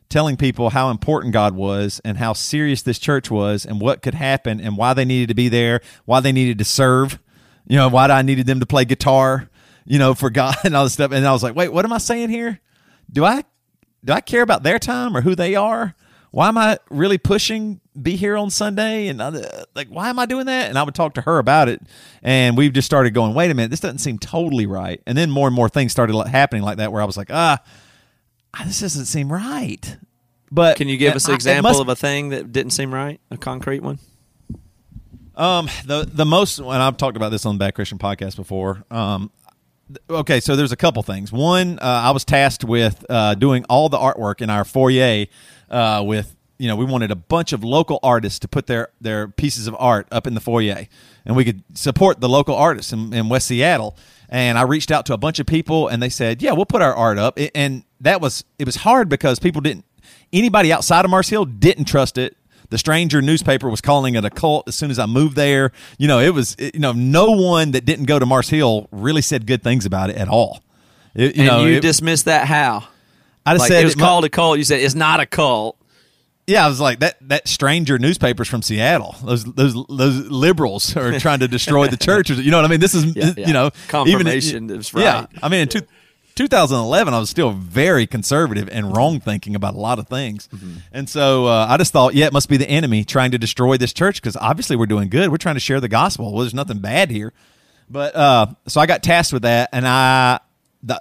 telling 0.09 0.37
people 0.37 0.71
how 0.71 0.91
important 0.91 1.33
God 1.33 1.57
was 1.57 2.01
and 2.05 2.19
how 2.19 2.33
serious 2.33 2.83
this 2.83 2.99
church 2.99 3.31
was 3.31 3.67
and 3.67 3.81
what 3.81 4.03
could 4.03 4.15
happen 4.15 4.61
and 4.61 4.77
why 4.77 4.95
they 4.95 5.05
needed 5.05 5.29
to 5.29 5.35
be 5.35 5.49
there, 5.49 5.81
why 6.05 6.21
they 6.21 6.31
needed 6.31 6.59
to 6.59 6.65
serve, 6.65 7.19
you 7.67 7.77
know, 7.77 7.89
why 7.89 8.07
I 8.07 8.23
needed 8.23 8.47
them 8.47 8.61
to 8.61 8.67
play 8.67 8.85
guitar, 8.85 9.51
you 9.85 9.99
know, 9.99 10.15
for 10.15 10.31
God 10.43 10.57
and 10.63 10.77
all 10.77 10.85
this 10.85 10.93
stuff. 10.93 11.11
And 11.11 11.27
I 11.27 11.33
was 11.33 11.43
like, 11.43 11.57
wait, 11.57 11.73
what 11.73 11.85
am 11.85 11.93
I 11.93 11.99
saying 11.99 12.29
here? 12.29 12.61
Do 13.11 13.25
I 13.25 13.45
do 14.05 14.13
I 14.13 14.21
care 14.21 14.43
about 14.43 14.63
their 14.63 14.79
time 14.79 15.17
or 15.17 15.23
who 15.23 15.35
they 15.35 15.55
are? 15.55 15.97
Why 16.37 16.49
am 16.49 16.59
I 16.59 16.79
really 16.91 17.17
pushing 17.17 17.81
be 17.99 18.15
here 18.15 18.37
on 18.37 18.51
Sunday 18.51 19.09
and 19.09 19.23
uh, 19.23 19.65
like 19.75 19.89
why 19.89 20.11
am 20.11 20.19
I 20.19 20.27
doing 20.27 20.45
that? 20.45 20.69
And 20.69 20.79
I 20.79 20.83
would 20.83 20.95
talk 20.95 21.15
to 21.15 21.23
her 21.23 21.39
about 21.39 21.71
it, 21.71 21.81
and 22.23 22.59
we've 22.59 22.75
just 22.75 22.85
started 22.85 23.15
going, 23.15 23.33
wait 23.33 23.51
a 23.51 23.55
minute, 23.55 23.71
this 23.71 23.81
doesn't 23.81 24.01
seem 24.01 24.19
totally 24.19 24.67
right. 24.67 25.01
And 25.07 25.17
then 25.17 25.31
more 25.31 25.49
and 25.49 25.57
more 25.57 25.71
things 25.71 25.93
started 25.93 26.15
happening 26.27 26.63
like 26.63 26.77
that, 26.77 26.93
where 26.93 27.01
I 27.01 27.07
was 27.07 27.17
like, 27.17 27.31
ah, 27.33 27.63
this 28.67 28.81
doesn't 28.81 29.07
seem 29.07 29.33
right. 29.33 29.97
But 30.53 30.77
Can 30.77 30.89
you 30.89 30.99
give 30.99 31.17
us 31.17 31.27
an 31.27 31.33
example 31.33 31.71
must- 31.71 31.81
of 31.81 31.89
a 31.89 31.97
thing 31.97 32.29
that 32.29 32.53
didn't 32.53 32.73
seem 32.73 32.93
right? 32.93 33.19
A 33.31 33.39
concrete 33.39 33.81
one? 33.81 33.99
Um, 35.37 35.71
the 35.87 36.07
the 36.07 36.27
most, 36.27 36.59
and 36.59 36.69
I've 36.69 36.99
talked 36.99 37.17
about 37.17 37.31
this 37.31 37.47
on 37.47 37.55
the 37.55 37.61
Bad 37.61 37.75
Christian 37.75 37.97
podcast 37.97 38.37
before. 38.37 38.85
Um, 38.91 39.31
okay, 40.11 40.41
so 40.41 40.55
there's 40.55 40.73
a 40.73 40.77
couple 40.77 41.03
things. 41.03 41.33
One, 41.33 41.79
uh, 41.79 41.85
I 41.85 42.11
was 42.11 42.27
tasked 42.27 42.63
with 42.63 43.07
uh, 43.09 43.37
doing 43.37 43.65
all 43.71 43.89
the 43.89 43.97
artwork 43.97 44.43
in 44.43 44.51
our 44.51 44.67
foyer. 44.67 45.25
Uh, 45.71 46.03
with 46.07 46.35
you 46.59 46.69
know, 46.69 46.77
we 46.77 46.85
wanted 46.87 47.11
a 47.11 47.17
bunch 47.17 47.53
of 47.53 47.63
local 47.63 47.99
artists 48.03 48.39
to 48.41 48.49
put 48.49 48.67
their 48.67 48.89
their 49.01 49.29
pieces 49.29 49.67
of 49.67 49.77
art 49.79 50.07
up 50.11 50.27
in 50.27 50.35
the 50.35 50.41
foyer, 50.41 50.87
and 51.25 51.37
we 51.37 51.45
could 51.45 51.63
support 51.75 52.21
the 52.21 52.29
local 52.29 52.55
artists 52.55 52.93
in, 52.93 53.13
in 53.13 53.29
West 53.29 53.47
Seattle. 53.49 53.97
And 54.29 54.59
I 54.59 54.63
reached 54.63 54.91
out 54.91 55.07
to 55.07 55.15
a 55.15 55.19
bunch 55.19 55.39
of 55.39 55.47
people, 55.47 55.87
and 55.89 56.03
they 56.03 56.09
said, 56.09 56.43
"Yeah, 56.43 56.53
we'll 56.53 56.67
put 56.67 56.83
our 56.83 56.95
art 56.95 57.19
up." 57.19 57.39
And 57.55 57.85
that 58.01 58.21
was 58.21 58.45
it 58.59 58.65
was 58.65 58.77
hard 58.77 59.09
because 59.09 59.39
people 59.39 59.61
didn't 59.61 59.85
anybody 60.33 60.73
outside 60.73 61.05
of 61.05 61.11
Mars 61.11 61.29
Hill 61.29 61.45
didn't 61.45 61.85
trust 61.85 62.17
it. 62.19 62.37
The 62.71 62.79
Stranger 62.79 63.23
newspaper 63.23 63.69
was 63.71 63.81
calling 63.81 64.17
it 64.17 64.25
a 64.25 64.31
cult 64.31 64.67
as 64.67 64.75
soon 64.75 64.91
as 64.91 64.99
I 64.99 65.07
moved 65.07 65.37
there. 65.37 65.71
You 65.99 66.09
know, 66.09 66.19
it 66.19 66.31
was 66.35 66.57
it- 66.59 66.75
you 66.75 66.81
know 66.81 66.93
no 66.93 67.31
one 67.31 67.73
that 67.73 67.85
didn't 67.85 68.07
go 68.07 68.19
to 68.19 68.27
Mars 68.27 68.49
Hill 68.49 68.89
really 68.91 69.23
said 69.23 69.47
good 69.47 69.63
things 69.63 69.85
about 69.87 70.11
it 70.11 70.17
at 70.17 70.29
all. 70.29 70.63
It- 71.15 71.37
you 71.37 71.43
and 71.43 71.47
know, 71.47 71.65
you 71.65 71.77
it- 71.77 71.81
dismissed 71.83 72.25
that 72.25 72.47
how? 72.49 72.85
I 73.47 73.55
just 73.55 73.61
Like 73.63 73.69
said 73.73 73.83
it 73.83 73.85
was 73.87 73.97
mu- 73.97 74.03
called 74.05 74.25
a 74.25 74.29
cult. 74.29 74.59
You 74.59 74.65
said 74.65 74.81
it's 74.81 74.95
not 74.95 75.21
a 75.21 75.27
cult. 75.27 75.77
Yeah, 76.49 76.65
I 76.65 76.69
was 76.69 76.81
like 76.81 77.01
that. 77.01 77.17
That 77.29 77.49
Stranger 77.49 77.99
newspapers 77.99 78.47
from 78.49 78.63
Seattle. 78.63 79.15
Those 79.25 79.45
those 79.45 79.75
those 79.89 80.29
liberals 80.31 80.97
are 80.97 81.19
trying 81.21 81.41
to 81.41 81.49
destroy 81.49 81.89
the 81.89 81.97
church. 81.97 82.31
You 82.31 82.51
know 82.51 82.59
what 82.59 82.65
I 82.65 82.69
mean? 82.69 82.81
This 82.81 82.95
is 82.95 83.05
Yeah, 83.17 83.33
yeah. 83.37 83.47
you 83.49 83.53
know 83.53 83.71
Confirmation 83.89 84.71
is 84.71 84.93
Yeah. 84.95 85.27
I 85.43 85.49
mean 85.49 85.61
in 85.63 85.69
two, 85.69 85.81
2011, 86.37 87.15
I 87.15 87.19
was 87.19 87.31
still 87.31 87.51
very 87.53 88.07
conservative 88.07 88.69
and 88.71 88.95
wrong 88.95 89.21
thinking 89.21 89.55
about 89.57 89.75
a 89.75 89.79
lot 89.79 89.99
of 89.99 90.07
things, 90.07 90.49
Mm-hmm. 90.55 90.73
and 90.93 91.09
so 91.09 91.47
uh, 91.47 91.67
I 91.69 91.79
just 91.79 91.93
thought, 91.95 92.15
yeah, 92.15 92.27
it 92.27 92.33
must 92.35 92.49
be 92.51 92.59
the 92.59 92.69
enemy 92.69 93.05
trying 93.05 93.31
to 93.31 93.39
destroy 93.39 93.77
this 93.79 93.93
church 93.95 94.21
because 94.21 94.37
obviously 94.37 94.77
we're 94.77 94.85
doing 94.87 95.09
good. 95.09 95.31
We're 95.31 95.39
trying 95.39 95.55
to 95.57 95.61
share 95.61 95.81
the 95.81 95.89
gospel. 95.89 96.33
Well, 96.33 96.43
there's 96.43 96.53
nothing 96.55 96.79
bad 96.79 97.11
here, 97.11 97.33
but 97.89 98.15
uh, 98.15 98.47
so 98.67 98.81
I 98.83 98.87
got 98.87 99.03
tasked 99.03 99.33
with 99.33 99.43
that, 99.43 99.71
and 99.73 99.89
I 99.89 100.41
the 100.83 101.01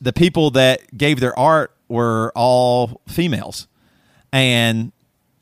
the 0.00 0.12
people 0.12 0.50
that 0.52 0.96
gave 0.96 1.20
their 1.20 1.36
art 1.36 1.72
were 1.88 2.32
all 2.34 3.00
females 3.06 3.68
and 4.32 4.92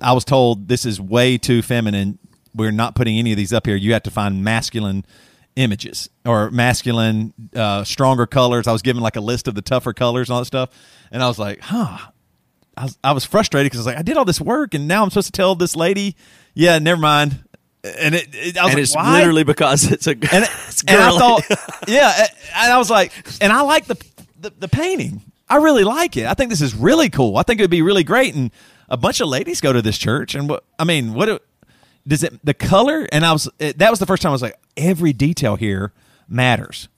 I 0.01 0.13
was 0.13 0.25
told 0.25 0.69
this 0.69 0.85
is 0.85 1.01
way 1.01 1.39
too 1.39 1.63
feminine. 1.63 2.19
We're 2.55 2.73
not 2.73 2.95
putting 2.95 3.19
any 3.19 3.33
of 3.33 3.37
these 3.37 3.53
up 3.53 3.67
here. 3.67 3.77
You 3.77 3.93
have 3.95 4.03
to 4.05 4.11
find 4.11 4.45
masculine 4.45 5.05
images 5.57 6.11
or 6.25 6.51
masculine, 6.51 7.33
uh, 7.55 7.85
stronger 7.85 8.27
colors. 8.27 8.67
I 8.67 8.73
was 8.73 8.83
given 8.83 9.03
like 9.03 9.17
a 9.17 9.21
list 9.21 9.49
of 9.49 9.55
the 9.55 9.63
tougher 9.63 9.93
colors 9.93 10.29
and 10.29 10.35
all 10.35 10.41
that 10.41 10.47
stuff, 10.47 10.71
and 11.11 11.23
I 11.23 11.29
was 11.29 11.39
like, 11.39 11.61
huh. 11.61 11.99
I 12.77 12.83
was, 12.83 12.99
I 13.05 13.13
was 13.13 13.25
frustrated 13.25 13.71
because 13.71 13.79
I 13.79 13.83
was 13.83 13.87
like, 13.87 13.99
I 13.99 14.03
did 14.03 14.17
all 14.17 14.25
this 14.25 14.41
work 14.41 14.75
and 14.75 14.89
now 14.89 15.05
I'm 15.05 15.11
supposed 15.11 15.29
to 15.29 15.33
tell 15.33 15.55
this 15.55 15.77
lady, 15.77 16.17
yeah, 16.55 16.81
never 16.81 17.01
mind. 17.01 17.45
And 17.85 18.17
it, 18.17 18.35
it 18.35 18.59
I 18.59 18.65
was 18.65 18.73
and 18.73 18.75
like, 18.75 18.79
it's 18.79 18.97
why? 18.97 19.19
literally 19.19 19.45
because 19.45 19.93
it's 19.93 20.09
a 20.09 20.11
and, 20.11 20.23
it's 20.33 20.83
and 20.83 21.01
I 21.01 21.17
thought, 21.17 21.45
yeah, 21.87 22.27
and 22.57 22.73
I 22.73 22.79
was 22.79 22.91
like, 22.91 23.13
and 23.41 23.53
I 23.53 23.61
like 23.61 23.87
the, 23.87 23.97
the 24.41 24.51
the 24.59 24.69
painting. 24.69 25.23
I 25.55 25.59
really 25.59 25.85
like 25.85 26.17
it. 26.17 26.27
I 26.27 26.35
think 26.35 26.51
this 26.51 26.61
is 26.61 26.75
really 26.75 27.09
cool. 27.09 27.37
I 27.37 27.45
think 27.45 27.61
it 27.61 27.63
would 27.63 27.71
be 27.71 27.81
really 27.81 28.03
great. 28.03 28.35
And 28.35 28.51
a 28.89 28.97
bunch 28.97 29.21
of 29.21 29.29
ladies 29.29 29.61
go 29.61 29.73
to 29.73 29.81
this 29.81 29.97
church. 29.97 30.35
And 30.35 30.49
what 30.49 30.65
I 30.81 30.85
mean, 30.85 31.15
what 31.15 31.41
does 32.09 32.25
it? 32.25 32.45
The 32.45 32.55
color 32.55 33.07
and 33.13 33.25
I 33.25 33.33
was 33.33 33.49
it, 33.61 33.79
that 33.79 33.91
was 33.91 34.01
the 34.01 34.07
first 34.07 34.21
time 34.21 34.31
I 34.31 34.33
was 34.33 34.43
like, 34.43 34.59
every 34.77 35.13
detail 35.13 35.55
here 35.55 35.93
matters, 36.29 36.89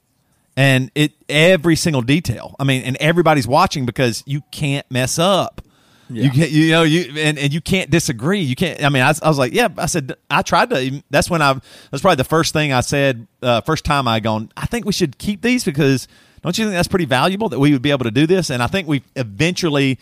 and 0.56 0.90
it 0.94 1.12
every 1.28 1.76
single 1.76 2.00
detail. 2.00 2.56
I 2.58 2.64
mean, 2.64 2.82
and 2.84 2.96
everybody's 2.96 3.46
watching 3.46 3.84
because 3.84 4.22
you 4.26 4.40
can't 4.52 4.90
mess 4.90 5.18
up. 5.18 5.60
You 6.08 6.30
can't, 6.30 6.50
you 6.50 6.70
know, 6.70 6.82
you 6.84 7.12
and, 7.18 7.36
and 7.36 7.52
you 7.52 7.60
can't 7.60 7.90
disagree. 7.90 8.40
You 8.40 8.56
can't. 8.56 8.82
I 8.82 8.88
mean, 8.88 9.02
I, 9.02 9.12
I 9.22 9.28
was 9.28 9.38
like, 9.38 9.52
yeah. 9.52 9.68
I 9.76 9.84
said 9.84 10.14
I 10.30 10.40
tried 10.40 10.70
to. 10.70 11.02
That's 11.10 11.28
when 11.28 11.42
I. 11.42 11.60
That's 11.90 12.00
probably 12.00 12.16
the 12.16 12.24
first 12.24 12.54
thing 12.54 12.72
I 12.72 12.80
said. 12.80 13.26
Uh, 13.42 13.60
first 13.60 13.84
time 13.84 14.08
I 14.08 14.20
gone. 14.20 14.50
I 14.56 14.64
think 14.64 14.86
we 14.86 14.92
should 14.92 15.18
keep 15.18 15.42
these 15.42 15.62
because 15.62 16.08
don't 16.46 16.58
you 16.58 16.64
think 16.66 16.76
that's 16.76 16.86
pretty 16.86 17.06
valuable 17.06 17.48
that 17.48 17.58
we 17.58 17.72
would 17.72 17.82
be 17.82 17.90
able 17.90 18.04
to 18.04 18.10
do 18.12 18.24
this? 18.24 18.50
And 18.50 18.62
I 18.62 18.68
think 18.68 18.86
we 18.86 19.02
eventually 19.16 19.98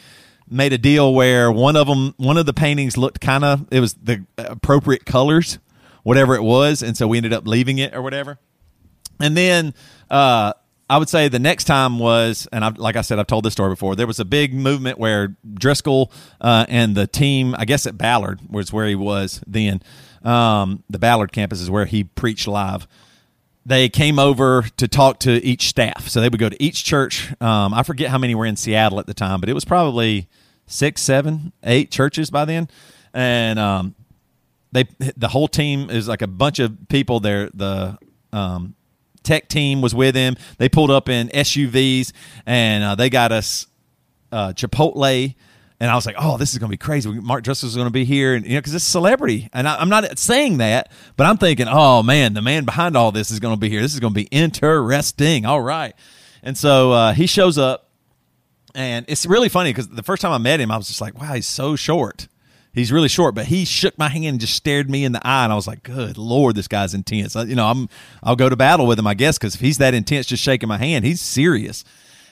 made 0.47 0.75
a 0.75 0.79
deal 0.79 1.15
where 1.15 1.51
one 1.51 1.75
of 1.75 1.87
them, 1.87 2.13
one 2.19 2.37
of 2.37 2.45
the 2.45 2.53
paintings 2.53 2.99
looked 2.99 3.23
kind 3.23 3.45
of. 3.45 3.67
It 3.71 3.81
was 3.81 3.95
the 3.95 4.27
appropriate 4.37 5.07
colors, 5.07 5.59
whatever 6.03 6.35
it 6.35 6.43
was, 6.43 6.83
and 6.83 6.99
so 6.99 7.09
we 7.09 7.17
ended 7.17 7.33
up 7.33 7.47
leaving 7.47 7.79
it 7.79 7.95
or 7.95 8.03
whatever. 8.03 8.39
And 9.19 9.35
then 9.35 9.73
uh, 10.11 10.53
I 10.91 10.99
would 10.99 11.09
say 11.09 11.29
the 11.29 11.39
next 11.39 11.65
time 11.65 11.99
was, 11.99 12.47
and 12.53 12.63
I, 12.63 12.69
like 12.69 12.97
I 12.97 13.01
said, 13.01 13.19
I've 13.19 13.27
told 13.27 13.47
this 13.47 13.55
story 13.55 13.71
before. 13.71 13.97
There 13.97 14.07
was 14.07 14.21
a 14.21 14.25
big 14.27 14.53
movement 14.53 14.99
where 14.99 15.37
Driscoll 15.55 16.13
uh, 16.43 16.67
and 16.69 16.95
the 16.95 17.07
team, 17.07 17.55
I 17.59 17.65
guess 17.65 17.87
at 17.87 17.97
Ballard 17.97 18.41
was 18.51 18.71
where 18.71 18.87
he 18.87 18.95
was 18.95 19.43
then. 19.47 19.81
Um, 20.23 20.85
the 20.91 20.99
Ballard 20.99 21.33
campus 21.33 21.63
is 21.63 21.71
where 21.71 21.87
he 21.87 22.05
preached 22.05 22.47
live. 22.47 22.87
They 23.67 23.89
came 23.89 24.19
over 24.19 24.67
to 24.77 24.89
talk 24.89 25.21
to 25.21 25.43
each 25.45 25.69
staff, 25.69 26.09
so 26.09 26.21
they 26.21 26.29
would 26.29 26.41
go 26.41 26.49
to 26.49 26.63
each 26.63 26.85
church. 26.85 27.33
Um, 27.41 27.73
I 27.73 27.83
forget 27.83 28.11
how 28.11 28.19
many 28.19 28.35
were 28.35 28.45
in 28.45 28.57
Seattle 28.57 29.01
at 29.01 29.07
the 29.07 29.15
time, 29.15 29.41
but 29.41 29.49
it 29.49 29.55
was 29.55 29.65
probably 29.65 30.29
six, 30.67 31.01
seven, 31.01 31.53
eight 31.63 31.91
churches 31.91 32.31
by 32.31 32.45
then, 32.45 32.69
and 33.15 33.59
um, 33.59 33.95
they 34.73 34.85
the 35.17 35.29
whole 35.29 35.49
team 35.49 35.89
is 35.89 36.09
like 36.09 36.21
a 36.21 36.27
bunch 36.27 36.59
of 36.59 36.89
people 36.89 37.21
there. 37.21 37.49
The 37.55 37.97
um, 38.33 38.75
tech 39.25 39.49
team 39.49 39.81
was 39.81 39.95
with 39.95 40.15
him 40.15 40.37
they 40.59 40.69
pulled 40.69 40.91
up 40.91 41.09
in 41.09 41.29
suvs 41.29 42.13
and 42.47 42.85
uh, 42.85 42.95
they 42.95 43.11
got 43.11 43.33
us 43.33 43.67
uh, 44.31 44.53
chipotle 44.53 45.35
and 45.81 45.91
i 45.91 45.95
was 45.95 46.07
like 46.07 46.17
oh 46.19 46.37
this 46.37 46.53
is 46.53 46.59
going 46.59 46.69
to 46.69 46.73
be 46.73 46.77
crazy. 46.79 47.11
Mark 47.11 47.43
driscoll's 47.45 47.75
going 47.75 47.87
to 47.87 47.93
be 47.93 48.05
here. 48.05 48.35
And 48.35 48.45
you 48.47 48.53
know 48.55 48.59
because 48.61 48.75
it's 48.75 48.87
a 48.87 48.91
celebrity. 48.91 49.49
And 49.53 49.67
I, 49.69 49.77
i'm 49.77 49.89
not 49.89 50.19
saying 50.19 50.59
that 50.59 50.91
but 51.17 51.27
i'm 51.27 51.37
thinking 51.39 51.67
oh 51.69 52.03
man 52.03 52.35
the 52.35 52.43
man 52.43 52.65
behind 52.65 52.97
all 52.97 53.13
this 53.13 53.31
is 53.31 53.41
going 53.41 53.55
to 53.55 53.61
be 53.61 53.69
here. 53.69 53.81
This 53.83 53.95
is 53.95 54.01
going 54.01 54.13
to 54.13 54.21
be 54.21 54.29
interesting. 54.31 55.45
All 55.47 55.61
right. 55.61 55.95
And 56.43 56.57
so 56.59 56.93
uh, 56.93 57.13
he 57.15 57.27
shows 57.27 57.57
up 57.59 57.89
and 58.75 59.05
it's 59.09 59.25
really 59.27 59.49
funny 59.49 59.71
because 59.71 59.89
the 59.89 60.03
first 60.03 60.21
time 60.21 60.33
I 60.33 60.39
met 60.39 60.61
him, 60.61 60.71
I 60.71 60.77
was 60.77 60.89
just 60.89 61.01
like, 61.01 61.19
wow, 61.21 61.33
he's 61.35 61.47
so 61.47 61.77
short. 61.77 62.29
He's 62.73 62.91
really 62.91 63.09
short, 63.09 63.37
but 63.37 63.47
he 63.47 63.65
shook 63.65 63.97
my 63.97 64.09
hand 64.09 64.27
and 64.27 64.41
just 64.41 64.55
stared 64.55 64.91
me 64.91 65.05
in 65.05 65.13
the 65.13 65.25
eye, 65.25 65.45
and 65.45 65.53
I 65.53 65.55
was 65.55 65.69
like, 65.69 65.85
"Good 65.85 66.19
lord, 66.19 66.57
this 66.57 66.67
guy's 66.67 66.93
intense." 66.93 67.37
I- 67.37 67.45
You 67.45 67.55
know, 67.55 67.67
I'm 67.69 67.89
I'll 68.21 68.35
go 68.35 68.49
to 68.49 68.57
battle 68.57 68.89
with 68.89 68.99
him, 68.99 69.07
I 69.07 69.15
guess, 69.15 69.39
because 69.39 69.55
if 69.55 69.61
he's 69.61 69.79
that 69.79 69.95
intense, 69.95 70.27
just 70.27 70.43
shaking 70.43 70.69
my 70.69 70.77
hand, 70.79 71.05
he's 71.05 71.21
serious. 71.21 71.85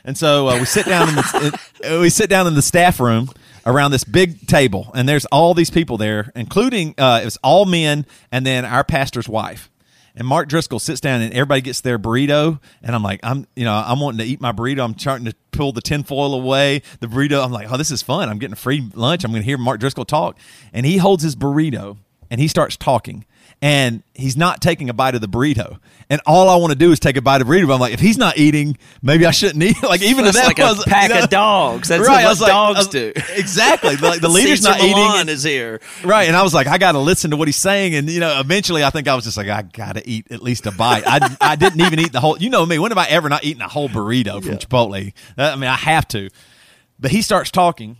And 0.05 0.17
so 0.17 0.49
uh, 0.49 0.59
we 0.59 0.65
sit 0.65 0.87
down 0.87 1.09
in 1.09 1.15
the 1.15 1.61
uh, 1.85 2.01
we 2.01 2.11
sit 2.11 2.29
down 2.29 2.47
in 2.47 2.55
the 2.55 2.63
staff 2.63 2.99
room 3.01 3.29
around 3.65 3.93
this 3.93 4.05
big 4.05 4.47
table, 4.47 4.91
and 4.95 5.09
there's 5.09 5.25
all 5.27 5.55
these 5.55 5.71
people 5.71 5.97
there, 5.97 6.33
including 6.35 6.95
uh, 6.99 7.21
it 7.23 7.25
was 7.25 7.39
all 7.43 7.65
men, 7.65 8.07
and 8.31 8.45
then 8.45 8.65
our 8.65 8.85
pastor's 8.85 9.29
wife. 9.29 9.71
And 10.15 10.27
Mark 10.27 10.49
Driscoll 10.49 10.79
sits 10.79 11.01
down 11.01 11.23
and 11.23 11.33
everybody 11.33 11.63
gets 11.63 11.81
their 11.81 11.99
burrito. 11.99 12.61
And 12.83 12.95
I'm 12.95 13.03
like, 13.03 13.21
I'm, 13.23 13.47
you 13.57 13.65
know, 13.65 13.73
I'm 13.75 13.99
wanting 13.99 14.19
to 14.19 14.25
eat 14.25 14.41
my 14.41 14.53
burrito. 14.53 14.85
I'm 14.85 14.99
starting 14.99 15.25
to 15.25 15.35
pull 15.53 15.73
the 15.73 15.81
tinfoil 15.81 16.35
away. 16.35 16.83
The 17.01 17.07
burrito, 17.07 17.43
I'm 17.43 17.51
like, 17.51 17.73
oh, 17.73 17.77
this 17.77 17.91
is 17.91 18.03
fun. 18.03 18.29
I'm 18.29 18.39
getting 18.39 18.53
a 18.53 18.57
free 18.57 18.87
lunch. 18.95 19.25
I'm 19.25 19.31
going 19.31 19.43
to 19.43 19.47
hear 19.47 19.57
Mark 19.57 19.81
Driscoll 19.81 20.05
talk. 20.05 20.37
And 20.73 20.85
he 20.85 20.99
holds 20.99 21.23
his 21.23 21.35
burrito 21.35 21.97
and 22.31 22.41
he 22.41 22.49
starts 22.49 22.77
talking. 22.77 23.25
And 23.65 24.03
he's 24.13 24.37
not 24.37 24.61
taking 24.61 24.91
a 24.91 24.93
bite 24.93 25.15
of 25.15 25.21
the 25.21 25.29
burrito. 25.29 25.79
And 26.11 26.21
all 26.27 26.49
I 26.49 26.57
want 26.57 26.73
to 26.73 26.79
do 26.79 26.91
is 26.91 26.99
take 26.99 27.17
a 27.17 27.23
bite 27.23 27.41
of 27.43 27.47
burrito. 27.47 27.69
But 27.69 27.75
I'm 27.75 27.81
like, 27.81 27.95
if 27.95 28.01
he's 28.01 28.19
not 28.19 28.37
eating, 28.37 28.77
maybe 29.03 29.25
I 29.25 29.31
shouldn't 29.31 29.63
eat. 29.63 29.77
Like, 29.83 30.03
even 30.03 30.25
That's 30.25 30.37
if 30.37 30.43
that 30.43 30.49
like 30.49 30.59
a 30.59 30.63
was 30.75 30.85
pack 30.85 31.11
you 31.11 31.15
know- 31.15 31.23
of 31.23 31.31
dogs. 31.31 31.89
That's 31.89 32.05
right. 32.07 32.25
what 32.25 32.41
like, 32.41 32.51
dogs 32.51 32.89
I 32.89 32.91
do. 32.91 33.13
Exactly. 33.37 33.95
Like, 33.97 34.21
the 34.21 34.29
leader's 34.37 34.63
not 34.65 34.81
eating. 34.81 34.91
Milan 34.97 35.21
and- 35.21 35.31
is 35.31 35.45
here. 35.45 35.81
Right, 36.03 36.25
and 36.27 36.35
I 36.37 36.43
was 36.43 36.53
like, 36.53 36.67
I 36.67 36.77
got 36.79 36.93
to 36.93 36.99
listen 36.99 37.31
to 37.31 37.37
what 37.37 37.47
he's 37.47 37.57
saying, 37.57 37.95
and 37.95 38.11
you 38.11 38.19
know, 38.19 38.41
eventually, 38.41 38.83
I 38.83 38.91
think 38.91 39.07
I 39.07 39.15
was 39.15 39.23
just 39.25 39.37
like, 39.37 39.49
I 39.49 39.63
got 39.63 39.95
to 39.95 40.09
eat 40.09 40.33
at 40.33 40.43
least 40.43 40.67
a 40.67 40.73
bite. 40.73 41.05
I, 41.07 41.37
I 41.41 41.55
didn't 41.55 41.81
even 41.83 42.01
eat 42.01 42.11
the 42.13 42.21
whole. 42.21 42.37
You 42.39 42.51
know 42.51 42.67
me. 42.67 42.81
When 42.81 42.91
have 42.91 42.99
I 42.99 43.07
ever 43.07 43.29
not 43.29 43.45
eaten 43.45 43.63
a 43.63 43.69
whole 43.69 43.89
burrito 43.89 44.43
from 44.43 44.57
Chipotle? 44.59 45.13
Uh, 45.39 45.43
I 45.53 45.55
mean, 45.57 45.71
I 45.71 45.77
have 45.77 46.09
to. 46.09 46.31
But 46.99 47.13
he 47.13 47.23
starts 47.23 47.51
talking, 47.53 47.97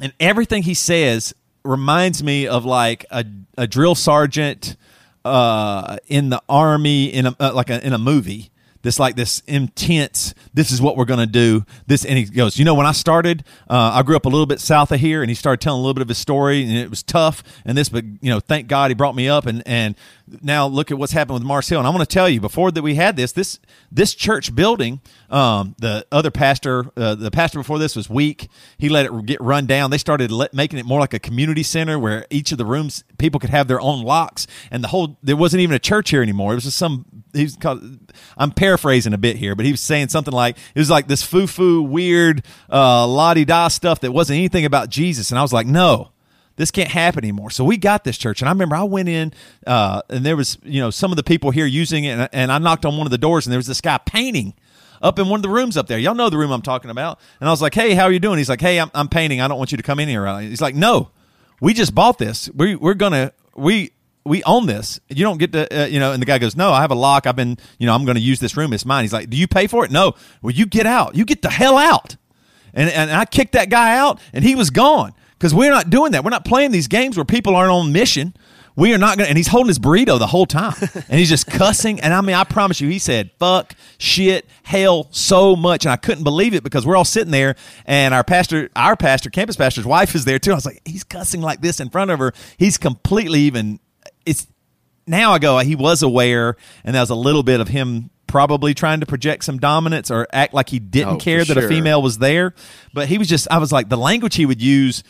and 0.00 0.12
everything 0.20 0.62
he 0.62 0.74
says 0.74 1.34
reminds 1.68 2.22
me 2.22 2.46
of 2.46 2.64
like 2.64 3.04
a, 3.10 3.24
a 3.56 3.66
drill 3.66 3.94
sergeant 3.94 4.76
uh, 5.24 5.98
in 6.06 6.30
the 6.30 6.42
army 6.48 7.06
in 7.06 7.26
a 7.26 7.36
uh, 7.38 7.52
like 7.54 7.70
a, 7.70 7.84
in 7.86 7.92
a 7.92 7.98
movie. 7.98 8.50
This 8.80 8.98
like 8.98 9.16
this 9.16 9.42
intense. 9.46 10.34
This 10.54 10.70
is 10.70 10.80
what 10.80 10.96
we're 10.96 11.04
gonna 11.04 11.26
do. 11.26 11.66
This 11.86 12.04
and 12.04 12.16
he 12.16 12.24
goes. 12.24 12.58
You 12.58 12.64
know, 12.64 12.74
when 12.74 12.86
I 12.86 12.92
started, 12.92 13.44
uh, 13.68 13.90
I 13.94 14.02
grew 14.02 14.16
up 14.16 14.24
a 14.24 14.28
little 14.28 14.46
bit 14.46 14.60
south 14.60 14.92
of 14.92 15.00
here, 15.00 15.20
and 15.20 15.28
he 15.28 15.34
started 15.34 15.60
telling 15.60 15.80
a 15.80 15.82
little 15.82 15.94
bit 15.94 16.02
of 16.02 16.08
his 16.08 16.18
story, 16.18 16.62
and 16.62 16.72
it 16.72 16.88
was 16.88 17.02
tough. 17.02 17.42
And 17.64 17.76
this, 17.76 17.88
but 17.88 18.04
you 18.04 18.30
know, 18.30 18.40
thank 18.40 18.68
God 18.68 18.90
he 18.90 18.94
brought 18.94 19.16
me 19.16 19.28
up, 19.28 19.46
and 19.46 19.62
and 19.66 19.96
now 20.42 20.66
look 20.66 20.90
at 20.90 20.98
what's 20.98 21.12
happened 21.12 21.34
with 21.34 21.42
Mars 21.42 21.68
Hill. 21.68 21.78
And 21.78 21.86
I 21.86 21.90
want 21.90 22.08
to 22.08 22.12
tell 22.12 22.28
you, 22.28 22.40
before 22.40 22.70
that 22.70 22.82
we 22.82 22.94
had 22.94 23.16
this, 23.16 23.32
this 23.32 23.58
this 23.90 24.14
church 24.14 24.54
building, 24.54 25.00
um, 25.30 25.74
the 25.78 26.06
other 26.12 26.30
pastor, 26.30 26.86
uh, 26.96 27.14
the 27.14 27.30
pastor 27.30 27.58
before 27.58 27.78
this 27.78 27.96
was 27.96 28.08
weak. 28.08 28.48
He 28.76 28.88
let 28.88 29.06
it 29.06 29.26
get 29.26 29.40
run 29.40 29.66
down. 29.66 29.90
They 29.90 29.98
started 29.98 30.30
let, 30.30 30.52
making 30.54 30.78
it 30.78 30.86
more 30.86 31.00
like 31.00 31.14
a 31.14 31.18
community 31.18 31.62
center 31.62 31.98
where 31.98 32.26
each 32.30 32.52
of 32.52 32.58
the 32.58 32.64
rooms 32.64 33.04
people 33.18 33.40
could 33.40 33.50
have 33.50 33.68
their 33.68 33.80
own 33.80 34.02
locks, 34.02 34.46
and 34.70 34.82
the 34.82 34.88
whole 34.88 35.18
there 35.22 35.36
wasn't 35.36 35.60
even 35.60 35.74
a 35.74 35.80
church 35.80 36.10
here 36.10 36.22
anymore. 36.22 36.52
It 36.52 36.56
was 36.56 36.64
just 36.64 36.78
some. 36.78 37.04
He's 37.32 37.56
called. 37.56 37.82
I'm 38.36 38.52
paraphrasing 38.52 39.12
a 39.12 39.18
bit 39.18 39.36
here, 39.36 39.54
but 39.54 39.64
he 39.66 39.72
was 39.72 39.80
saying 39.80 40.08
something 40.08 40.34
like 40.34 40.56
it 40.74 40.78
was 40.78 40.90
like 40.90 41.08
this 41.08 41.22
foo 41.22 41.46
foo 41.46 41.82
weird 41.82 42.44
uh, 42.70 43.06
la 43.06 43.34
di 43.34 43.44
da 43.44 43.68
stuff 43.68 44.00
that 44.00 44.12
wasn't 44.12 44.38
anything 44.38 44.64
about 44.64 44.88
Jesus, 44.88 45.30
and 45.30 45.38
I 45.38 45.42
was 45.42 45.52
like, 45.52 45.66
no 45.66 46.12
this 46.58 46.72
can't 46.72 46.90
happen 46.90 47.24
anymore. 47.24 47.50
So 47.50 47.64
we 47.64 47.76
got 47.76 48.04
this 48.04 48.18
church, 48.18 48.42
and 48.42 48.48
I 48.48 48.52
remember 48.52 48.74
I 48.74 48.82
went 48.82 49.08
in, 49.08 49.32
uh, 49.66 50.02
and 50.10 50.26
there 50.26 50.36
was 50.36 50.58
you 50.64 50.80
know 50.80 50.90
some 50.90 51.12
of 51.12 51.16
the 51.16 51.22
people 51.22 51.52
here 51.52 51.64
using 51.64 52.04
it, 52.04 52.18
and, 52.18 52.28
and 52.32 52.52
I 52.52 52.58
knocked 52.58 52.84
on 52.84 52.98
one 52.98 53.06
of 53.06 53.12
the 53.12 53.18
doors, 53.18 53.46
and 53.46 53.52
there 53.52 53.58
was 53.58 53.68
this 53.68 53.80
guy 53.80 53.96
painting 53.98 54.54
up 55.00 55.20
in 55.20 55.28
one 55.28 55.38
of 55.38 55.42
the 55.42 55.48
rooms 55.48 55.76
up 55.76 55.86
there. 55.86 55.98
Y'all 55.98 56.16
know 56.16 56.28
the 56.28 56.36
room 56.36 56.50
I'm 56.50 56.60
talking 56.60 56.90
about. 56.90 57.20
And 57.38 57.48
I 57.48 57.52
was 57.52 57.62
like, 57.62 57.74
"Hey, 57.74 57.94
how 57.94 58.02
are 58.02 58.12
you 58.12 58.18
doing?" 58.18 58.38
He's 58.38 58.48
like, 58.48 58.60
"Hey, 58.60 58.80
I'm, 58.80 58.90
I'm 58.92 59.08
painting. 59.08 59.40
I 59.40 59.46
don't 59.46 59.56
want 59.56 59.70
you 59.70 59.76
to 59.76 59.84
come 59.84 60.00
in 60.00 60.08
here." 60.08 60.26
He's 60.40 60.60
like, 60.60 60.74
"No, 60.74 61.12
we 61.60 61.74
just 61.74 61.94
bought 61.94 62.18
this. 62.18 62.50
We 62.54 62.74
we're 62.74 62.94
gonna 62.94 63.32
we." 63.56 63.92
We 64.24 64.42
own 64.44 64.66
this. 64.66 65.00
You 65.08 65.24
don't 65.24 65.38
get 65.38 65.52
to, 65.52 65.84
uh, 65.84 65.86
you 65.86 65.98
know. 65.98 66.12
And 66.12 66.20
the 66.20 66.26
guy 66.26 66.36
goes, 66.36 66.54
"No, 66.54 66.70
I 66.70 66.82
have 66.82 66.90
a 66.90 66.94
lock. 66.94 67.26
I've 67.26 67.36
been, 67.36 67.56
you 67.78 67.86
know, 67.86 67.94
I'm 67.94 68.04
going 68.04 68.16
to 68.16 68.20
use 68.20 68.40
this 68.40 68.58
room. 68.58 68.74
It's 68.74 68.84
mine." 68.84 69.04
He's 69.04 69.12
like, 69.12 69.30
"Do 69.30 69.38
you 69.38 69.48
pay 69.48 69.66
for 69.66 69.86
it?" 69.86 69.90
No. 69.90 70.16
Well, 70.42 70.50
you 70.50 70.66
get 70.66 70.84
out. 70.84 71.14
You 71.14 71.24
get 71.24 71.40
the 71.40 71.48
hell 71.48 71.78
out. 71.78 72.16
And 72.74 72.90
and 72.90 73.10
I 73.10 73.24
kicked 73.24 73.52
that 73.52 73.70
guy 73.70 73.96
out, 73.96 74.20
and 74.34 74.44
he 74.44 74.54
was 74.54 74.68
gone 74.68 75.14
because 75.38 75.54
we're 75.54 75.70
not 75.70 75.88
doing 75.90 76.12
that. 76.12 76.24
We're 76.24 76.30
not 76.30 76.44
playing 76.44 76.72
these 76.72 76.88
games 76.88 77.16
where 77.16 77.24
people 77.24 77.54
aren't 77.56 77.70
on 77.70 77.92
mission. 77.92 78.34
We 78.74 78.94
are 78.94 78.98
not 78.98 79.16
going 79.18 79.24
to, 79.26 79.30
and 79.30 79.36
he's 79.36 79.48
holding 79.48 79.68
his 79.68 79.78
burrito 79.80 80.18
the 80.20 80.26
whole 80.28 80.46
time. 80.46 80.74
And 81.08 81.18
he's 81.18 81.28
just 81.28 81.46
cussing. 81.48 82.00
And 82.00 82.14
I 82.14 82.20
mean, 82.20 82.36
I 82.36 82.44
promise 82.44 82.80
you, 82.80 82.88
he 82.88 83.00
said, 83.00 83.30
fuck, 83.38 83.74
shit, 83.98 84.46
hell, 84.62 85.08
so 85.10 85.56
much. 85.56 85.84
And 85.84 85.90
I 85.92 85.96
couldn't 85.96 86.22
believe 86.22 86.54
it 86.54 86.62
because 86.62 86.86
we're 86.86 86.94
all 86.96 87.04
sitting 87.04 87.32
there 87.32 87.56
and 87.86 88.14
our 88.14 88.22
pastor, 88.22 88.70
our 88.76 88.94
pastor, 88.96 89.30
campus 89.30 89.56
pastor's 89.56 89.84
wife 89.86 90.14
is 90.14 90.24
there 90.24 90.38
too. 90.38 90.52
I 90.52 90.54
was 90.54 90.66
like, 90.66 90.80
he's 90.84 91.02
cussing 91.02 91.40
like 91.40 91.60
this 91.60 91.80
in 91.80 91.88
front 91.90 92.12
of 92.12 92.20
her. 92.20 92.32
He's 92.56 92.78
completely 92.78 93.40
even, 93.40 93.80
it's, 94.24 94.46
now 95.08 95.32
I 95.32 95.38
go, 95.40 95.58
he 95.58 95.74
was 95.74 96.02
aware, 96.04 96.54
and 96.84 96.94
that 96.94 97.00
was 97.00 97.10
a 97.10 97.14
little 97.16 97.42
bit 97.42 97.60
of 97.60 97.68
him 97.68 98.10
probably 98.28 98.74
trying 98.74 99.00
to 99.00 99.06
project 99.06 99.42
some 99.42 99.58
dominance 99.58 100.08
or 100.10 100.28
act 100.32 100.52
like 100.54 100.68
he 100.68 100.78
didn't 100.78 101.14
Oh, 101.14 101.16
care 101.16 101.44
that 101.44 101.56
a 101.56 101.66
female 101.66 102.00
was 102.02 102.18
there. 102.18 102.54
But 102.92 103.08
he 103.08 103.16
was 103.18 103.26
just, 103.26 103.48
I 103.50 103.58
was 103.58 103.72
like, 103.72 103.88
the 103.88 103.96
language 103.96 104.36
he 104.36 104.46
would 104.46 104.62
use. 104.62 105.02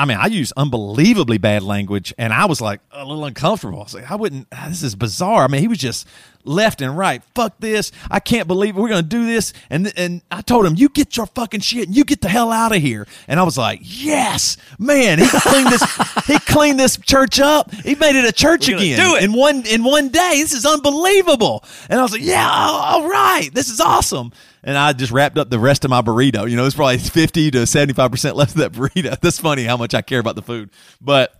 I 0.00 0.04
mean, 0.06 0.16
I 0.16 0.26
use 0.26 0.52
unbelievably 0.56 1.38
bad 1.38 1.62
language, 1.62 2.14
and 2.16 2.32
I 2.32 2.46
was 2.46 2.60
like 2.60 2.80
a 2.90 3.04
little 3.04 3.24
uncomfortable. 3.26 3.80
I 3.80 3.82
was 3.82 3.94
like, 3.94 4.10
I 4.10 4.14
wouldn't. 4.14 4.48
ah, 4.52 4.66
This 4.68 4.82
is 4.82 4.94
bizarre. 4.94 5.44
I 5.44 5.48
mean, 5.48 5.60
he 5.60 5.68
was 5.68 5.78
just 5.78 6.06
left 6.42 6.80
and 6.80 6.96
right. 6.96 7.22
Fuck 7.34 7.56
this! 7.58 7.92
I 8.10 8.18
can't 8.18 8.48
believe 8.48 8.76
it. 8.76 8.80
we're 8.80 8.88
gonna 8.88 9.02
do 9.02 9.26
this. 9.26 9.52
And 9.68 9.92
and 9.98 10.22
I 10.30 10.40
told 10.40 10.64
him, 10.64 10.74
you 10.74 10.88
get 10.88 11.16
your 11.18 11.26
fucking 11.26 11.60
shit 11.60 11.86
and 11.88 11.94
you 11.94 12.04
get 12.04 12.22
the 12.22 12.30
hell 12.30 12.50
out 12.50 12.74
of 12.74 12.80
here. 12.80 13.06
And 13.28 13.38
I 13.38 13.42
was 13.42 13.58
like, 13.58 13.80
yes, 13.82 14.56
man. 14.78 15.18
He 15.18 15.26
cleaned 15.28 15.68
this. 15.68 15.82
he 16.26 16.38
cleaned 16.38 16.80
this 16.80 16.96
church 16.96 17.38
up. 17.38 17.70
He 17.74 17.94
made 17.94 18.16
it 18.16 18.24
a 18.24 18.32
church 18.32 18.68
again 18.68 18.98
do 18.98 19.16
it. 19.16 19.22
in 19.24 19.34
one 19.34 19.66
in 19.66 19.84
one 19.84 20.08
day. 20.08 20.30
This 20.36 20.54
is 20.54 20.64
unbelievable. 20.64 21.62
And 21.90 22.00
I 22.00 22.02
was 22.02 22.12
like, 22.12 22.22
yeah, 22.24 22.48
all 22.50 23.06
right, 23.06 23.50
this 23.52 23.68
is 23.68 23.80
awesome. 23.80 24.32
And 24.62 24.76
I 24.76 24.92
just 24.92 25.12
wrapped 25.12 25.38
up 25.38 25.48
the 25.50 25.58
rest 25.58 25.84
of 25.84 25.90
my 25.90 26.02
burrito. 26.02 26.48
You 26.48 26.56
know, 26.56 26.66
it's 26.66 26.76
probably 26.76 26.98
fifty 26.98 27.50
to 27.50 27.66
seventy 27.66 27.94
five 27.94 28.10
percent 28.10 28.36
left 28.36 28.52
of 28.52 28.58
that 28.58 28.72
burrito. 28.78 29.18
That's 29.20 29.38
funny 29.38 29.64
how 29.64 29.76
much 29.76 29.94
I 29.94 30.02
care 30.02 30.20
about 30.20 30.36
the 30.36 30.42
food, 30.42 30.70
but 31.00 31.34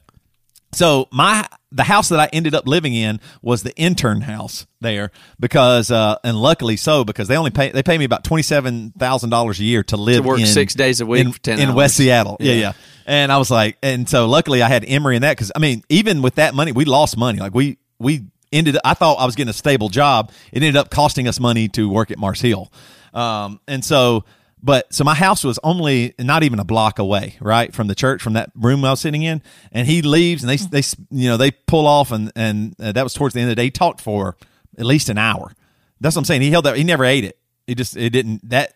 so 0.72 1.08
my 1.10 1.48
the 1.72 1.82
house 1.82 2.08
that 2.10 2.20
I 2.20 2.28
ended 2.32 2.54
up 2.54 2.66
living 2.66 2.94
in 2.94 3.20
was 3.42 3.62
the 3.62 3.74
intern 3.76 4.20
house 4.22 4.66
there 4.80 5.10
because 5.38 5.90
uh, 5.90 6.16
and 6.22 6.36
luckily 6.36 6.76
so 6.76 7.04
because 7.04 7.28
they 7.28 7.36
only 7.36 7.50
pay 7.50 7.70
they 7.70 7.82
pay 7.82 7.98
me 7.98 8.04
about 8.04 8.24
twenty 8.24 8.42
seven 8.42 8.92
thousand 8.98 9.30
dollars 9.30 9.58
a 9.60 9.64
year 9.64 9.82
to 9.84 9.96
live 9.96 10.24
work 10.24 10.40
in, 10.40 10.46
six 10.46 10.74
days 10.74 11.00
a 11.00 11.06
week 11.06 11.26
in, 11.26 11.32
for 11.32 11.40
10 11.40 11.58
in. 11.58 11.74
West 11.74 11.96
Seattle. 11.96 12.36
Yeah. 12.40 12.52
Yeah. 12.52 12.60
yeah, 12.60 12.72
And 13.06 13.32
I 13.32 13.38
was 13.38 13.50
like, 13.50 13.78
and 13.82 14.08
so 14.08 14.26
luckily 14.28 14.62
I 14.62 14.68
had 14.68 14.84
Emery 14.86 15.16
in 15.16 15.22
that 15.22 15.36
because 15.36 15.50
I 15.54 15.58
mean 15.58 15.82
even 15.88 16.22
with 16.22 16.36
that 16.36 16.54
money 16.54 16.72
we 16.72 16.84
lost 16.84 17.16
money 17.16 17.40
like 17.40 17.54
we 17.54 17.78
we 17.98 18.26
ended 18.52 18.76
I 18.84 18.94
thought 18.94 19.18
I 19.18 19.26
was 19.26 19.34
getting 19.34 19.50
a 19.50 19.54
stable 19.54 19.88
job 19.88 20.30
it 20.52 20.58
ended 20.58 20.76
up 20.76 20.90
costing 20.90 21.26
us 21.26 21.40
money 21.40 21.68
to 21.70 21.88
work 21.88 22.10
at 22.10 22.18
Mars 22.18 22.40
Hill, 22.40 22.72
um, 23.14 23.61
and 23.66 23.84
so 23.84 24.24
but 24.62 24.92
so 24.92 25.04
my 25.04 25.14
house 25.14 25.42
was 25.42 25.58
only 25.64 26.14
not 26.18 26.42
even 26.42 26.58
a 26.58 26.64
block 26.64 26.98
away, 26.98 27.36
right 27.40 27.74
from 27.74 27.86
the 27.86 27.94
church, 27.94 28.22
from 28.22 28.34
that 28.34 28.50
room 28.54 28.84
I 28.84 28.90
was 28.90 29.00
sitting 29.00 29.22
in. 29.22 29.42
And 29.72 29.86
he 29.86 30.02
leaves, 30.02 30.42
and 30.42 30.50
they 30.50 30.56
they 30.56 30.86
you 31.11 31.28
know 31.28 31.36
they 31.36 31.50
pull 31.50 31.86
off, 31.86 32.12
and 32.12 32.30
and 32.36 32.74
uh, 32.80 32.92
that 32.92 33.02
was 33.02 33.14
towards 33.14 33.34
the 33.34 33.40
end 33.40 33.50
of 33.50 33.56
the 33.56 33.61
day. 33.61 33.64
He 33.64 33.70
talked 33.70 34.00
for 34.00 34.36
at 34.78 34.84
least 34.84 35.08
an 35.08 35.18
hour. 35.18 35.52
That's 36.00 36.16
what 36.16 36.20
I'm 36.20 36.24
saying. 36.26 36.42
He 36.42 36.50
held 36.50 36.66
that. 36.66 36.76
He 36.76 36.84
never 36.84 37.04
ate 37.04 37.24
it. 37.24 37.38
He 37.66 37.74
just 37.74 37.96
it 37.96 38.11
didn't 38.11 38.48
that. 38.50 38.74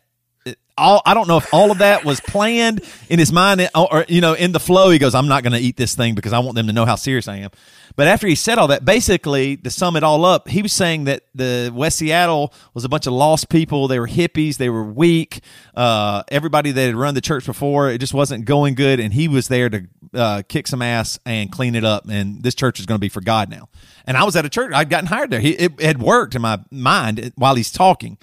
All 0.77 1.03
I 1.07 1.15
don't 1.15 1.29
know 1.29 1.37
if 1.37 1.55
all 1.55 1.71
of 1.71 1.79
that 1.79 2.05
was 2.05 2.21
planned 2.21 2.83
in 3.09 3.21
his 3.21 3.33
mind, 3.33 3.69
or 3.77 4.05
you 4.09 4.21
know, 4.21 4.33
in 4.33 4.51
the 4.51 4.59
flow. 4.59 4.91
He 4.91 4.99
goes, 4.99 5.15
"I'm 5.15 5.29
not 5.29 5.45
going 5.45 5.53
to 5.53 5.61
eat 5.61 5.77
this 5.77 5.95
thing 5.95 6.15
because 6.15 6.33
I 6.33 6.41
want 6.41 6.57
them 6.57 6.67
to 6.67 6.73
know 6.73 6.85
how 6.85 6.97
serious 6.97 7.29
I 7.29 7.37
am." 7.37 7.51
But 7.97 8.09
after 8.09 8.27
he 8.27 8.35
said 8.35 8.59
all 8.59 8.69
that, 8.69 8.85
basically 8.85 9.57
to 9.59 9.71
sum 9.71 9.95
it 9.95 10.03
all 10.03 10.25
up, 10.25 10.49
he 10.49 10.63
was 10.63 10.73
saying 10.73 11.05
that 11.05 11.23
the 11.35 11.71
West 11.73 11.99
Seattle 11.99 12.53
was 12.73 12.85
a 12.85 12.89
bunch 12.89 13.07
of 13.07 13.13
lost 13.13 13.49
people. 13.49 13.87
They 13.87 14.01
were 14.01 14.09
hippies. 14.09 14.57
They 14.57 14.69
were 14.69 14.83
weak. 14.83 15.41
Uh, 15.77 16.25
everybody 16.29 16.73
that 16.73 16.87
had 16.87 16.97
run 16.97 17.15
the 17.15 17.21
church 17.21 17.47
before, 17.47 17.91
it 17.91 17.99
just 17.99 18.13
wasn't 18.13 18.47
going 18.47 18.75
good, 18.75 18.99
and 18.99 19.15
he 19.15 19.29
was 19.29 19.47
there 19.47 19.69
to 19.71 19.87
uh, 20.13 20.43
kick 20.49 20.67
some 20.67 20.83
ass 20.83 21.21
and 21.25 21.53
clean 21.53 21.77
it 21.77 21.85
up. 21.85 22.09
And 22.09 22.43
this 22.43 22.57
church 22.57 22.81
is 22.81 22.87
going 22.87 22.97
to 22.97 23.01
be 23.01 23.09
for 23.09 23.21
God 23.21 23.49
now. 23.49 23.69
And 24.07 24.17
I 24.17 24.25
was 24.25 24.35
at 24.35 24.45
a 24.45 24.49
church. 24.49 24.73
I'd 24.75 24.91
gotten 24.91 25.07
hired 25.07 25.31
there. 25.31 25.41
He, 25.41 25.51
it 25.51 25.81
had 25.81 26.03
worked 26.03 26.35
in 26.35 26.43
my 26.43 26.59
mind 26.73 27.33
while 27.37 27.55
he's 27.55 27.71
talking. 27.71 28.19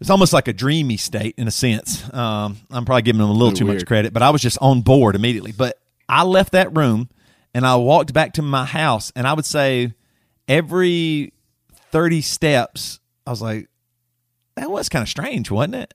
It's 0.00 0.10
almost 0.10 0.34
like 0.34 0.48
a 0.48 0.52
dreamy 0.52 0.98
state 0.98 1.34
in 1.38 1.48
a 1.48 1.50
sense. 1.50 2.04
Um, 2.12 2.58
I'm 2.70 2.84
probably 2.84 3.02
giving 3.02 3.22
him 3.22 3.30
a 3.30 3.32
little 3.32 3.52
too 3.52 3.64
much 3.64 3.86
credit, 3.86 4.12
but 4.12 4.22
I 4.22 4.28
was 4.28 4.42
just 4.42 4.58
on 4.60 4.82
board 4.82 5.16
immediately. 5.16 5.52
But 5.52 5.78
I 6.06 6.24
left 6.24 6.52
that 6.52 6.76
room 6.76 7.08
and 7.56 7.66
I 7.66 7.76
walked 7.76 8.12
back 8.12 8.34
to 8.34 8.42
my 8.42 8.66
house, 8.66 9.10
and 9.16 9.26
I 9.26 9.32
would 9.32 9.46
say 9.46 9.94
every 10.46 11.32
30 11.90 12.20
steps, 12.20 13.00
I 13.26 13.30
was 13.30 13.40
like, 13.40 13.70
that 14.56 14.70
was 14.70 14.90
kind 14.90 15.02
of 15.02 15.08
strange, 15.08 15.50
wasn't 15.50 15.76
it? 15.76 15.94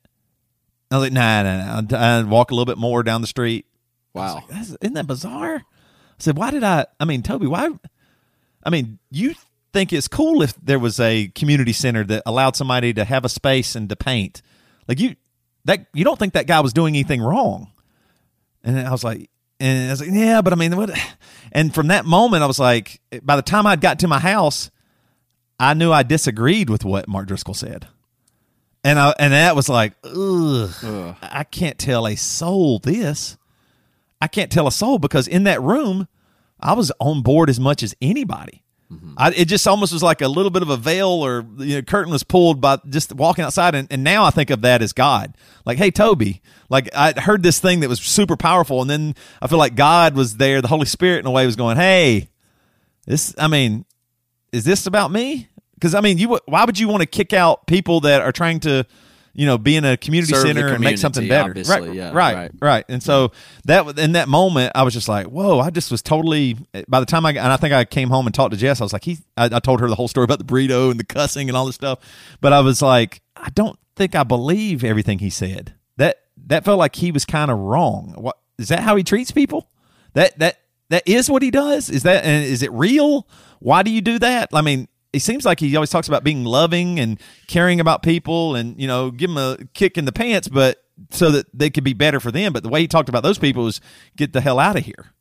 I 0.90 0.96
was 0.96 1.04
like, 1.04 1.14
nah, 1.14 1.44
nah, 1.44 1.58
nah. 1.58 1.78
I'd, 1.78 1.94
I'd 1.94 2.26
walk 2.28 2.50
a 2.50 2.56
little 2.56 2.66
bit 2.66 2.80
more 2.80 3.04
down 3.04 3.22
the 3.22 3.28
street. 3.28 3.68
Wow. 4.16 4.42
That's, 4.50 4.76
isn't 4.82 4.96
that 4.96 5.06
bizarre? 5.06 5.58
I 5.58 5.64
said, 6.18 6.36
why 6.36 6.50
did 6.50 6.64
I? 6.64 6.88
I 7.00 7.06
mean, 7.06 7.22
Toby, 7.22 7.46
why? 7.46 7.70
I 8.64 8.72
mean, 8.72 8.98
you 9.12 9.36
think 9.72 9.94
it's 9.94 10.08
cool 10.08 10.42
if 10.42 10.56
there 10.56 10.80
was 10.80 11.00
a 11.00 11.28
community 11.36 11.74
center 11.74 12.04
that 12.06 12.24
allowed 12.26 12.56
somebody 12.56 12.92
to 12.96 13.06
have 13.06 13.24
a 13.24 13.30
space 13.30 13.76
and 13.76 13.88
to 13.90 13.96
paint, 13.96 14.42
like 14.88 15.00
you 15.00 15.16
that 15.66 15.86
you 15.94 16.06
don't 16.06 16.18
think 16.18 16.34
that 16.34 16.48
guy 16.48 16.60
was 16.62 16.74
doing 16.74 16.96
anything 16.96 17.22
wrong? 17.22 17.72
And 18.64 18.80
I 18.80 18.90
was 18.90 19.04
like, 19.04 19.30
and 19.62 19.90
I 19.90 19.92
was 19.92 20.02
like, 20.02 20.10
yeah, 20.12 20.42
but 20.42 20.54
I 20.54 20.56
mean, 20.56 20.76
what? 20.76 20.92
And 21.52 21.74
from 21.74 21.88
that 21.88 22.06
moment, 22.06 22.44
I 22.44 22.48
was 22.48 22.60
like, 22.60 23.00
by 23.22 23.36
the 23.36 23.42
time 23.42 23.68
I'd 23.68 23.82
got 23.82 24.00
to 24.00 24.08
my 24.08 24.20
house, 24.20 24.72
I 25.60 25.74
knew 25.74 25.92
I 25.92 26.04
disagreed 26.04 26.70
with 26.70 26.84
what 26.84 27.08
Mark 27.08 27.28
Driscoll 27.28 27.54
said. 27.54 27.88
And 28.84 28.98
I, 28.98 29.14
and 29.20 29.34
that 29.34 29.56
was 29.56 29.70
like, 29.70 29.94
ugh, 30.04 31.16
I 31.22 31.44
can't 31.44 31.78
tell 31.78 32.08
a 32.08 32.16
soul 32.16 32.80
this. 32.80 33.38
I 34.20 34.28
can't 34.28 34.52
tell 34.52 34.68
a 34.68 34.72
soul 34.72 34.98
because 34.98 35.28
in 35.28 35.44
that 35.44 35.62
room, 35.62 36.08
I 36.60 36.74
was 36.74 36.92
on 37.00 37.22
board 37.22 37.50
as 37.50 37.60
much 37.60 37.84
as 37.84 37.96
anybody. 38.02 38.64
I, 39.18 39.32
it 39.32 39.46
just 39.46 39.68
almost 39.68 39.94
was 39.94 40.04
like 40.04 40.22
a 40.22 40.28
little 40.28 40.52
bit 40.52 40.62
of 40.62 40.70
a 40.70 40.78
veil 40.78 41.10
or 41.10 41.46
you 41.58 41.76
know, 41.76 41.82
curtain 41.82 42.12
was 42.12 42.24
pulled 42.24 42.62
by 42.62 42.80
just 42.90 43.14
walking 43.14 43.44
outside. 43.44 43.76
And, 43.76 43.88
and 43.92 44.04
now 44.04 44.26
I 44.26 44.30
think 44.30 44.50
of 44.50 44.62
that 44.62 44.82
as 44.82 44.94
God. 44.94 45.36
Like, 45.66 45.78
hey, 45.78 45.92
Toby, 45.92 46.42
like 46.70 46.90
I 46.96 47.14
heard 47.14 47.44
this 47.44 47.60
thing 47.60 47.82
that 47.82 47.90
was 47.90 48.00
super 48.00 48.38
powerful. 48.38 48.82
And 48.82 48.90
then 48.90 49.16
I 49.42 49.48
feel 49.48 49.58
like 49.58 49.76
God 49.76 50.16
was 50.16 50.38
there. 50.38 50.62
The 50.62 50.68
Holy 50.68 50.86
Spirit, 50.86 51.20
in 51.20 51.26
a 51.26 51.32
way, 51.32 51.46
was 51.46 51.56
going, 51.56 51.78
hey, 51.78 52.30
this, 53.06 53.36
I 53.38 53.48
mean, 53.48 53.86
is 54.52 54.64
this 54.66 54.88
about 54.88 55.12
me? 55.12 55.50
Because 55.76 55.96
I 55.96 56.02
mean, 56.02 56.18
you 56.18 56.40
why 56.46 56.66
would 56.66 56.78
you 56.78 56.88
want 56.88 57.02
to 57.02 57.08
kick 57.08 57.34
out 57.34 57.68
people 57.68 58.02
that 58.02 58.22
are 58.22 58.32
trying 58.32 58.60
to, 58.62 58.86
you 59.34 59.46
know, 59.46 59.58
be 59.58 59.76
in 59.76 59.86
a 59.86 59.98
community 59.98 60.34
Serve 60.34 60.44
center 60.44 60.68
and 60.68 60.84
make 60.84 60.98
something 60.98 61.28
better? 61.28 61.54
right, 61.68 61.94
yeah, 61.94 62.12
right, 62.12 62.36
right. 62.36 62.52
right. 62.62 62.86
And 62.90 63.02
so 63.02 63.32
that 63.66 63.98
in 63.98 64.14
that 64.14 64.28
moment, 64.28 64.74
I 64.76 64.84
was 64.84 64.94
just 64.94 65.08
like, 65.08 65.28
whoa! 65.28 65.60
I 65.60 65.70
just 65.70 65.92
was 65.92 66.02
totally. 66.02 66.58
By 66.88 67.00
the 67.00 67.06
time 67.06 67.26
I 67.26 67.30
and 67.30 67.40
I 67.40 67.58
think 67.58 67.74
I 67.74 67.86
came 67.86 68.10
home 68.10 68.28
and 68.28 68.34
talked 68.34 68.52
to 68.52 68.58
Jess, 68.58 68.82
I 68.82 68.84
was 68.84 68.94
like, 68.94 69.04
he. 69.04 69.20
I, 69.38 69.46
I 69.46 69.60
told 69.60 69.80
her 69.80 69.88
the 69.88 69.96
whole 69.96 70.08
story 70.08 70.26
about 70.26 70.40
the 70.40 70.46
burrito 70.46 70.92
and 70.92 71.00
the 71.00 71.06
cussing 71.06 71.50
and 71.50 71.58
all 71.58 71.66
this 71.66 71.76
stuff, 71.76 72.00
but 72.42 72.54
I 72.54 72.60
was 72.60 72.82
like, 72.82 73.22
I 73.36 73.50
don't 73.50 73.80
think 73.96 74.16
I 74.16 74.24
believe 74.24 74.84
everything 74.84 75.20
he 75.20 75.30
said. 75.30 75.76
That 75.98 76.18
that 76.48 76.66
felt 76.66 76.80
like 76.80 76.96
he 76.96 77.12
was 77.12 77.26
kind 77.26 77.52
of 77.52 77.58
wrong. 77.58 78.16
What 78.18 78.38
is 78.58 78.70
that? 78.70 78.80
How 78.80 78.96
he 78.96 79.04
treats 79.04 79.32
people? 79.32 79.70
That 80.14 80.38
that 80.40 80.60
that 80.90 81.08
is 81.08 81.30
what 81.30 81.42
he 81.42 81.52
does. 81.52 81.90
Is 81.90 82.04
that 82.04 82.26
and 82.26 82.44
is 82.44 82.62
it 82.64 82.72
real? 82.72 83.28
Why 83.60 83.84
do 83.84 83.92
you 83.92 84.02
do 84.02 84.20
that? 84.20 84.50
I 84.54 84.62
mean, 84.62 84.88
it 85.14 85.22
seems 85.22 85.46
like 85.46 85.60
he 85.60 85.76
always 85.76 85.90
talks 85.90 86.08
about 86.08 86.24
being 86.24 86.44
loving 86.44 87.00
and 87.00 87.20
caring 87.48 87.80
about 87.80 88.04
people, 88.04 88.56
and 88.56 88.80
you 88.80 88.88
know, 88.88 89.12
give 89.12 89.30
them 89.30 89.38
a 89.38 89.58
kick 89.74 89.98
in 89.98 90.06
the 90.06 90.12
pants, 90.12 90.48
but 90.48 90.84
so 91.10 91.32
that 91.32 91.48
they 91.54 91.70
could 91.70 91.84
be 91.84 91.94
better 91.94 92.20
for 92.20 92.32
them. 92.32 92.54
But 92.54 92.64
the 92.64 92.70
way 92.70 92.82
he 92.82 92.88
talked 92.88 93.10
about 93.10 93.24
those 93.24 93.38
people 93.38 93.64
was 93.64 93.82
get 94.16 94.34
the 94.34 94.42
hell 94.42 94.60
out 94.60 94.78
of 94.78 94.86
here. 94.86 95.14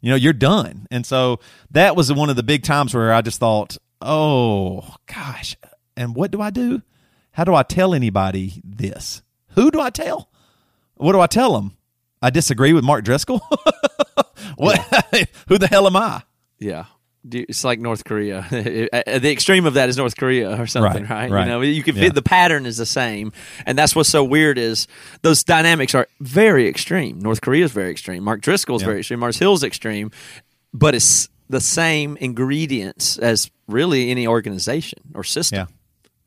You 0.00 0.10
know, 0.10 0.16
you're 0.16 0.32
done. 0.32 0.86
And 0.90 1.04
so 1.04 1.40
that 1.70 1.96
was 1.96 2.12
one 2.12 2.30
of 2.30 2.36
the 2.36 2.42
big 2.42 2.62
times 2.62 2.94
where 2.94 3.12
I 3.12 3.20
just 3.20 3.40
thought, 3.40 3.76
oh 4.00 4.94
gosh, 5.06 5.56
and 5.96 6.14
what 6.14 6.30
do 6.30 6.40
I 6.40 6.50
do? 6.50 6.82
How 7.32 7.44
do 7.44 7.54
I 7.54 7.62
tell 7.62 7.94
anybody 7.94 8.60
this? 8.64 9.22
Who 9.50 9.70
do 9.70 9.80
I 9.80 9.90
tell? 9.90 10.30
What 10.96 11.12
do 11.12 11.20
I 11.20 11.26
tell 11.26 11.54
them? 11.54 11.76
I 12.20 12.30
disagree 12.30 12.72
with 12.72 12.84
Mark 12.84 13.04
Driscoll. 13.04 13.38
what? 14.56 14.80
Who 15.48 15.58
the 15.58 15.68
hell 15.68 15.86
am 15.86 15.96
I? 15.96 16.22
Yeah. 16.58 16.86
It's 17.32 17.64
like 17.64 17.78
North 17.80 18.04
Korea. 18.04 18.46
Uh, 18.92 19.18
the 19.18 19.30
extreme 19.30 19.66
of 19.66 19.74
that 19.74 19.88
is 19.88 19.96
North 19.96 20.16
Korea 20.16 20.60
or 20.60 20.66
something, 20.66 21.02
Right, 21.04 21.10
right? 21.10 21.30
right. 21.30 21.44
You 21.44 21.50
know, 21.50 21.60
you 21.60 21.82
can 21.82 21.96
Yeah. 21.96 22.04
fit 22.04 22.14
the 22.14 22.22
pattern 22.22 22.66
is 22.66 22.76
the 22.76 22.86
same, 22.86 23.32
and 23.66 23.76
that's 23.78 23.94
what's 23.94 24.08
so 24.08 24.24
weird 24.24 24.58
is 24.58 24.86
those 25.22 25.44
dynamics 25.44 25.94
are 25.94 26.06
very 26.20 26.66
extreme. 26.68 27.18
North 27.20 27.40
Korea 27.40 27.64
is 27.64 27.72
very 27.72 27.90
extreme. 27.90 28.24
Mark 28.24 28.40
Driscoll's 28.40 28.82
very 28.82 28.98
extreme. 29.00 29.20
Mars 29.20 29.38
Hill's 29.38 29.62
extreme, 29.62 30.10
but 30.72 30.94
it's 30.94 31.28
the 31.48 31.60
same 31.60 32.16
ingredients 32.20 33.18
as 33.18 33.50
really 33.68 34.10
any 34.10 34.26
organization 34.26 35.00
or 35.14 35.24
system. 35.24 35.58
Yeah. 35.58 35.66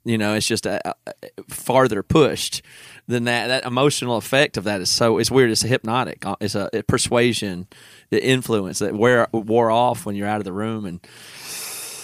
You 0.04 0.18
know, 0.18 0.34
it's 0.34 0.48
just 0.48 0.66
a, 0.66 0.82
a, 0.90 1.04
farther 1.48 2.02
pushed 2.02 2.64
than 3.08 3.26
that. 3.26 3.48
That 3.48 3.66
emotional 3.66 4.18
effect 4.18 4.58
of 4.58 4.64
that 4.64 4.82
is 4.82 4.90
so 4.90 5.20
it's 5.20 5.30
weird. 5.30 5.52
It's 5.52 5.64
a 5.64 5.68
hypnotic. 5.68 6.26
Uh, 6.26 6.36
It's 6.42 6.56
a, 6.56 6.70
persuasion, 6.88 7.68
the 8.12 8.24
influence 8.24 8.80
that 8.80 8.94
wear 8.94 9.28
wore 9.34 9.72
off 9.72 10.06
when 10.06 10.16
you're 10.16 10.28
out 10.28 10.38
of 10.38 10.44
the 10.46 10.54
room, 10.54 10.86
and 10.86 11.00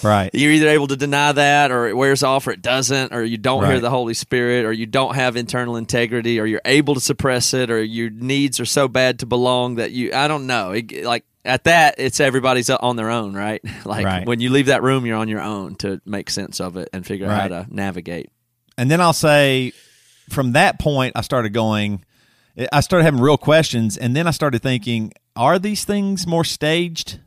Right. 0.03 0.29
you're 0.33 0.51
either 0.51 0.69
able 0.69 0.87
to 0.87 0.95
deny 0.95 1.31
that, 1.31 1.71
or 1.71 1.87
it 1.87 1.97
wears 1.97 2.21
off, 2.23 2.45
or 2.47 2.51
it 2.51 2.61
doesn't, 2.61 3.13
or 3.13 3.23
you 3.23 3.37
don't 3.37 3.65
hear 3.65 3.79
the 3.79 3.89
Holy 3.89 4.13
Spirit, 4.13 4.63
or 4.65 4.71
you 4.71 4.85
don't 4.85 5.15
have 5.15 5.35
internal 5.35 5.75
integrity, 5.75 6.39
or 6.39 6.45
you're 6.45 6.61
able 6.65 6.93
to 6.93 6.99
suppress 7.01 7.53
it, 7.53 7.71
or 7.71 7.81
your 7.83 8.09
needs 8.11 8.59
are 8.59 8.65
so 8.65 8.87
bad 8.87 9.19
to 9.19 9.25
belong 9.25 9.75
that 9.75 9.91
you. 9.91 10.11
I 10.13 10.27
don't 10.27 10.45
know. 10.47 10.71
It, 10.71 11.03
like 11.03 11.25
at 11.43 11.63
that, 11.63 11.95
it's 11.97 12.19
everybody's 12.19 12.69
on 12.69 12.95
their 12.95 13.09
own, 13.09 13.33
right? 13.33 13.61
like 13.85 14.05
Right. 14.05 14.27
when 14.27 14.39
you 14.39 14.49
leave 14.51 14.67
that 14.67 14.83
room, 14.83 15.05
you're 15.05 15.17
on 15.17 15.29
your 15.29 15.41
own 15.41 15.75
to 15.77 15.99
make 16.05 16.29
sense 16.29 16.61
of 16.61 16.77
it 16.77 16.89
and 16.93 17.05
figure 17.05 17.25
out 17.27 17.41
how 17.41 17.47
to 17.47 17.67
navigate. 17.69 18.29
And 18.77 18.91
then 18.91 19.01
I'll 19.01 19.13
say 19.13 19.71
from 20.29 20.51
that 20.53 20.79
point, 20.79 21.13
I 21.15 21.21
started 21.21 21.53
going, 21.53 22.03
I 22.71 22.81
started 22.81 23.05
having 23.05 23.19
real 23.21 23.37
questions. 23.37 23.97
And 23.97 24.15
then 24.15 24.27
I 24.27 24.31
started 24.31 24.61
thinking, 24.61 25.13
are 25.37 25.59
these 25.59 25.85
things 25.85 26.27
more 26.27 26.43
staged? 26.43 27.19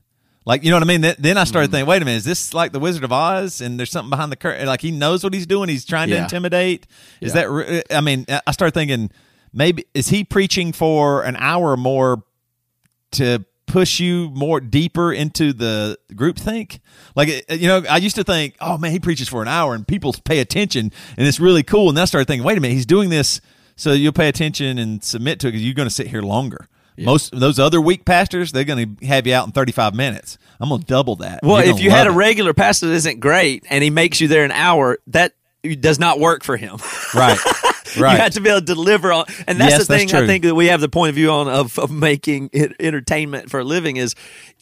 Like, 0.47 0.65
you 0.65 0.71
know 0.71 0.77
what 0.77 0.83
I 0.83 0.87
mean? 0.87 1.03
Th- 1.03 1.17
Then 1.17 1.39
I 1.39 1.45
started 1.45 1.69
Mm-hmm. 1.69 1.73
thinking, 1.77 1.89
wait 1.89 2.03
a 2.03 2.05
minute, 2.05 2.19
is 2.19 2.25
this 2.25 2.53
like 2.55 2.73
the 2.73 2.81
Wizard 2.81 3.05
of 3.05 3.13
Oz 3.13 3.61
and 3.61 3.79
there's 3.79 3.91
something 3.91 4.11
behind 4.11 4.33
the 4.33 4.37
curtain? 4.37 4.67
Like 4.67 4.81
he 4.81 4.91
knows 4.91 5.23
what 5.23 5.33
he's 5.35 5.47
doing. 5.47 5.69
He's 5.69 5.85
trying 5.85 6.09
to 6.09 6.17
intimidate. 6.17 6.87
Is 7.21 7.35
Yeah. 7.35 7.43
that, 7.43 7.51
re- 7.51 7.83
I 7.91 8.01
mean, 8.01 8.27
I 8.47 8.51
started 8.53 8.75
thinking, 8.75 9.11
maybe, 9.53 9.85
is 9.95 10.09
he 10.09 10.25
preaching 10.25 10.73
for 10.73 11.23
an 11.23 11.37
hour 11.37 11.73
or 11.73 11.77
more 11.77 12.25
to 13.13 13.45
push 13.67 14.01
you 14.01 14.31
more 14.31 14.61
deeper 14.61 15.13
into 15.13 15.53
the 15.53 15.97
group 16.17 16.37
think 16.37 16.81
like 17.15 17.29
you 17.51 17.69
know 17.69 17.85
i 17.89 17.99
used 17.99 18.17
to 18.17 18.25
think 18.25 18.57
oh 18.61 18.77
man 18.77 18.91
he 18.91 18.99
preaches 18.99 19.29
for 19.29 19.43
an 19.43 19.47
hour 19.49 19.77
and 19.77 19.87
people 19.87 20.13
pay 20.25 20.41
attention 20.41 20.91
and 21.17 21.25
it's 21.29 21.39
really 21.39 21.63
cool 21.63 21.87
and 21.89 21.97
then 21.97 22.03
i 22.03 22.05
started 22.05 22.27
thinking 22.27 22.45
wait 22.45 22.59
a 22.59 22.61
minute 22.61 22.75
he's 22.75 22.85
doing 22.85 23.11
this 23.11 23.41
so 23.77 23.93
you'll 23.93 24.13
pay 24.13 24.29
attention 24.29 24.77
and 24.81 25.05
submit 25.05 25.39
to 25.39 25.47
it 25.47 25.53
because 25.53 25.65
you're 25.65 25.75
going 25.75 25.87
to 25.89 25.95
sit 25.95 26.09
here 26.09 26.21
longer 26.21 26.67
most 27.05 27.33
those 27.39 27.59
other 27.59 27.81
weak 27.81 28.05
pastors 28.05 28.53
they're 28.53 28.65
going 28.65 28.97
to 28.97 29.07
have 29.07 29.27
you 29.27 29.35
out 29.35 29.47
in 29.47 29.53
35 29.53 29.95
minutes 29.95 30.39
i'm 30.61 30.69
going 30.69 30.81
to 30.81 30.87
double 30.87 31.17
that 31.17 31.41
Well, 31.43 31.59
if 31.59 31.81
you 31.81 31.91
had 31.91 32.07
a 32.07 32.11
it. 32.11 32.15
regular 32.15 32.55
pastor 32.55 32.87
that 32.89 32.95
isn't 32.95 33.21
great 33.21 33.65
and 33.71 33.83
he 33.85 33.91
makes 33.91 34.21
you 34.21 34.29
there 34.29 34.45
an 34.45 34.53
hour, 34.53 34.99
that 35.09 35.33
does 35.63 35.99
not 35.99 36.19
work 36.19 36.43
for 36.45 36.57
him. 36.57 36.79
right 37.15 37.39
Right. 37.99 38.13
You 38.13 38.19
have 38.19 38.35
to 38.35 38.41
be 38.41 38.49
able 38.49 38.61
to 38.61 38.67
deliver 38.67 39.13
on, 39.13 39.25
and 39.49 39.61
that's 39.61 39.73
Yes, 39.73 39.87
the 39.89 39.95
that's 39.95 40.13
thing 40.13 40.23
I 40.23 40.25
think 40.25 40.45
that 40.45 40.55
we 40.55 40.67
have 40.67 40.81
the 40.81 40.89
point 40.89 41.09
of 41.09 41.17
view 41.17 41.33
on 41.33 41.49
of, 41.49 41.77
of 41.77 41.91
making 41.91 42.51
it 42.53 42.77
entertainment 42.79 43.51
for 43.51 43.59
a 43.59 43.65
living 43.65 43.97
is 43.97 44.15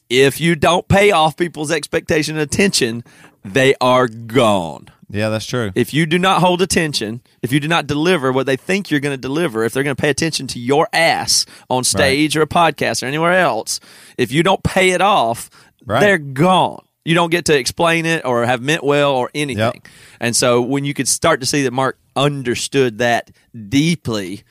if 0.08 0.40
you 0.40 0.56
don't 0.56 0.88
pay 0.88 1.10
off 1.10 1.36
people's 1.36 1.70
expectation 1.70 2.36
and 2.38 2.42
attention, 2.42 3.04
they 3.44 3.74
are 3.82 4.08
gone. 4.08 4.88
Yeah, 5.10 5.28
that's 5.30 5.46
true. 5.46 5.72
If 5.74 5.94
you 5.94 6.04
do 6.06 6.18
not 6.18 6.40
hold 6.40 6.60
attention, 6.60 7.22
if 7.42 7.50
you 7.52 7.60
do 7.60 7.68
not 7.68 7.86
deliver 7.86 8.30
what 8.32 8.44
they 8.46 8.56
think 8.56 8.90
you're 8.90 9.00
going 9.00 9.14
to 9.16 9.20
deliver, 9.20 9.64
if 9.64 9.72
they're 9.72 9.82
going 9.82 9.96
to 9.96 10.00
pay 10.00 10.10
attention 10.10 10.46
to 10.48 10.58
your 10.58 10.86
ass 10.92 11.46
on 11.70 11.82
stage 11.84 12.36
or 12.36 12.42
a 12.42 12.46
podcast 12.46 13.02
or 13.02 13.06
anywhere 13.06 13.32
else, 13.32 13.80
if 14.18 14.30
you 14.32 14.42
don't 14.42 14.62
pay 14.62 14.90
it 14.90 15.00
off, 15.00 15.48
Right. 15.86 16.00
they're 16.00 16.18
gone. 16.18 16.84
You 17.06 17.14
don't 17.14 17.30
get 17.30 17.46
to 17.46 17.56
explain 17.58 18.04
it 18.04 18.26
or 18.26 18.44
have 18.44 18.60
meant 18.60 18.84
well 18.84 19.12
or 19.12 19.30
anything. 19.34 19.60
Yep. 19.62 19.88
And 20.20 20.36
so 20.36 20.60
when 20.60 20.84
you 20.84 20.92
could 20.92 21.08
start 21.08 21.40
to 21.40 21.46
see 21.46 21.62
that 21.62 21.72
Mark 21.72 21.98
understood 22.14 22.98
that 22.98 23.30
deeply, 23.70 24.42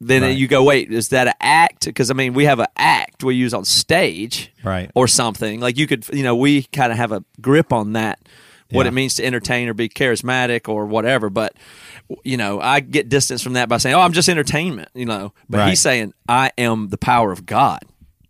then 0.00 0.22
Right. 0.22 0.36
you 0.36 0.46
go, 0.48 0.62
wait, 0.62 0.90
is 0.90 1.08
that 1.08 1.26
an 1.26 1.34
act? 1.40 1.84
Because 1.84 2.10
I 2.10 2.14
mean, 2.14 2.32
we 2.32 2.44
have 2.46 2.60
an 2.60 2.66
act 2.76 3.22
we 3.24 3.34
use 3.34 3.52
on 3.52 3.64
stage, 3.66 4.50
Right. 4.62 4.90
or 4.94 5.06
something. 5.08 5.60
Like 5.60 5.76
you 5.76 5.86
could, 5.86 6.06
you 6.12 6.22
know, 6.22 6.36
we 6.36 6.62
kind 6.64 6.90
of 6.92 6.96
have 6.98 7.12
a 7.12 7.22
grip 7.40 7.72
on 7.72 7.92
that, 7.94 8.18
what 8.70 8.84
Yeah. 8.84 8.88
it 8.88 8.94
means 8.94 9.14
to 9.14 9.24
entertain 9.24 9.68
or 9.68 9.74
be 9.74 9.88
charismatic 9.88 10.68
or 10.68 10.86
whatever. 10.86 11.30
But 11.30 11.54
you 12.24 12.36
know, 12.36 12.60
I 12.60 12.80
get 12.80 13.08
distance 13.08 13.42
from 13.42 13.54
that 13.54 13.68
by 13.68 13.78
saying, 13.78 13.94
"Oh, 13.94 14.00
I'm 14.00 14.12
just 14.12 14.28
entertainment," 14.28 14.88
you 14.94 15.06
know. 15.06 15.32
But 15.48 15.58
Right. 15.58 15.68
he's 15.70 15.80
saying, 15.80 16.12
"I 16.28 16.50
am 16.56 16.88
the 16.88 16.98
power 16.98 17.32
of 17.32 17.46
God." 17.46 17.80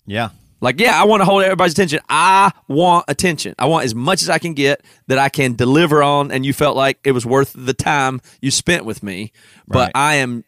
Yeah. 0.06 0.30
Like, 0.62 0.80
yeah, 0.80 0.98
I 1.00 1.04
want 1.04 1.20
to 1.20 1.26
hold 1.26 1.42
everybody's 1.42 1.72
attention. 1.74 2.00
I 2.08 2.50
want 2.66 3.04
attention. 3.08 3.54
I 3.58 3.66
want 3.66 3.84
as 3.84 3.94
much 3.94 4.22
as 4.22 4.30
I 4.30 4.38
can 4.38 4.54
get 4.54 4.80
that 5.08 5.18
I 5.18 5.28
can 5.28 5.54
deliver 5.54 6.02
on. 6.02 6.30
And 6.32 6.46
you 6.46 6.54
felt 6.54 6.74
like 6.76 6.98
it 7.04 7.12
was 7.12 7.26
worth 7.26 7.52
the 7.54 7.74
time 7.74 8.22
you 8.40 8.50
spent 8.50 8.86
with 8.86 9.02
me. 9.02 9.32
But 9.68 9.92
I 9.94 10.14
am 10.16 10.44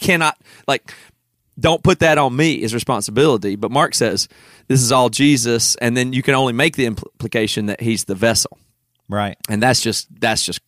cannot 0.00 0.36
like 0.68 0.92
don't 1.58 1.82
put 1.82 1.98
that 1.98 2.18
on 2.18 2.36
me 2.36 2.62
as 2.62 2.72
responsibility. 2.72 3.56
But 3.56 3.72
Mark 3.72 3.94
says 3.94 4.28
this 4.68 4.80
is 4.82 4.92
all 4.92 5.08
Jesus, 5.08 5.74
and 5.76 5.96
then 5.96 6.12
you 6.12 6.22
can 6.22 6.34
only 6.34 6.52
make 6.52 6.76
the 6.76 6.86
implication 6.86 7.66
that 7.66 7.80
he's 7.80 8.04
the 8.04 8.14
vessel, 8.14 8.58
Right. 9.08 9.36
and 9.48 9.62
that's 9.62 9.80
just 9.80 10.08
that's 10.20 10.44
just 10.44 10.60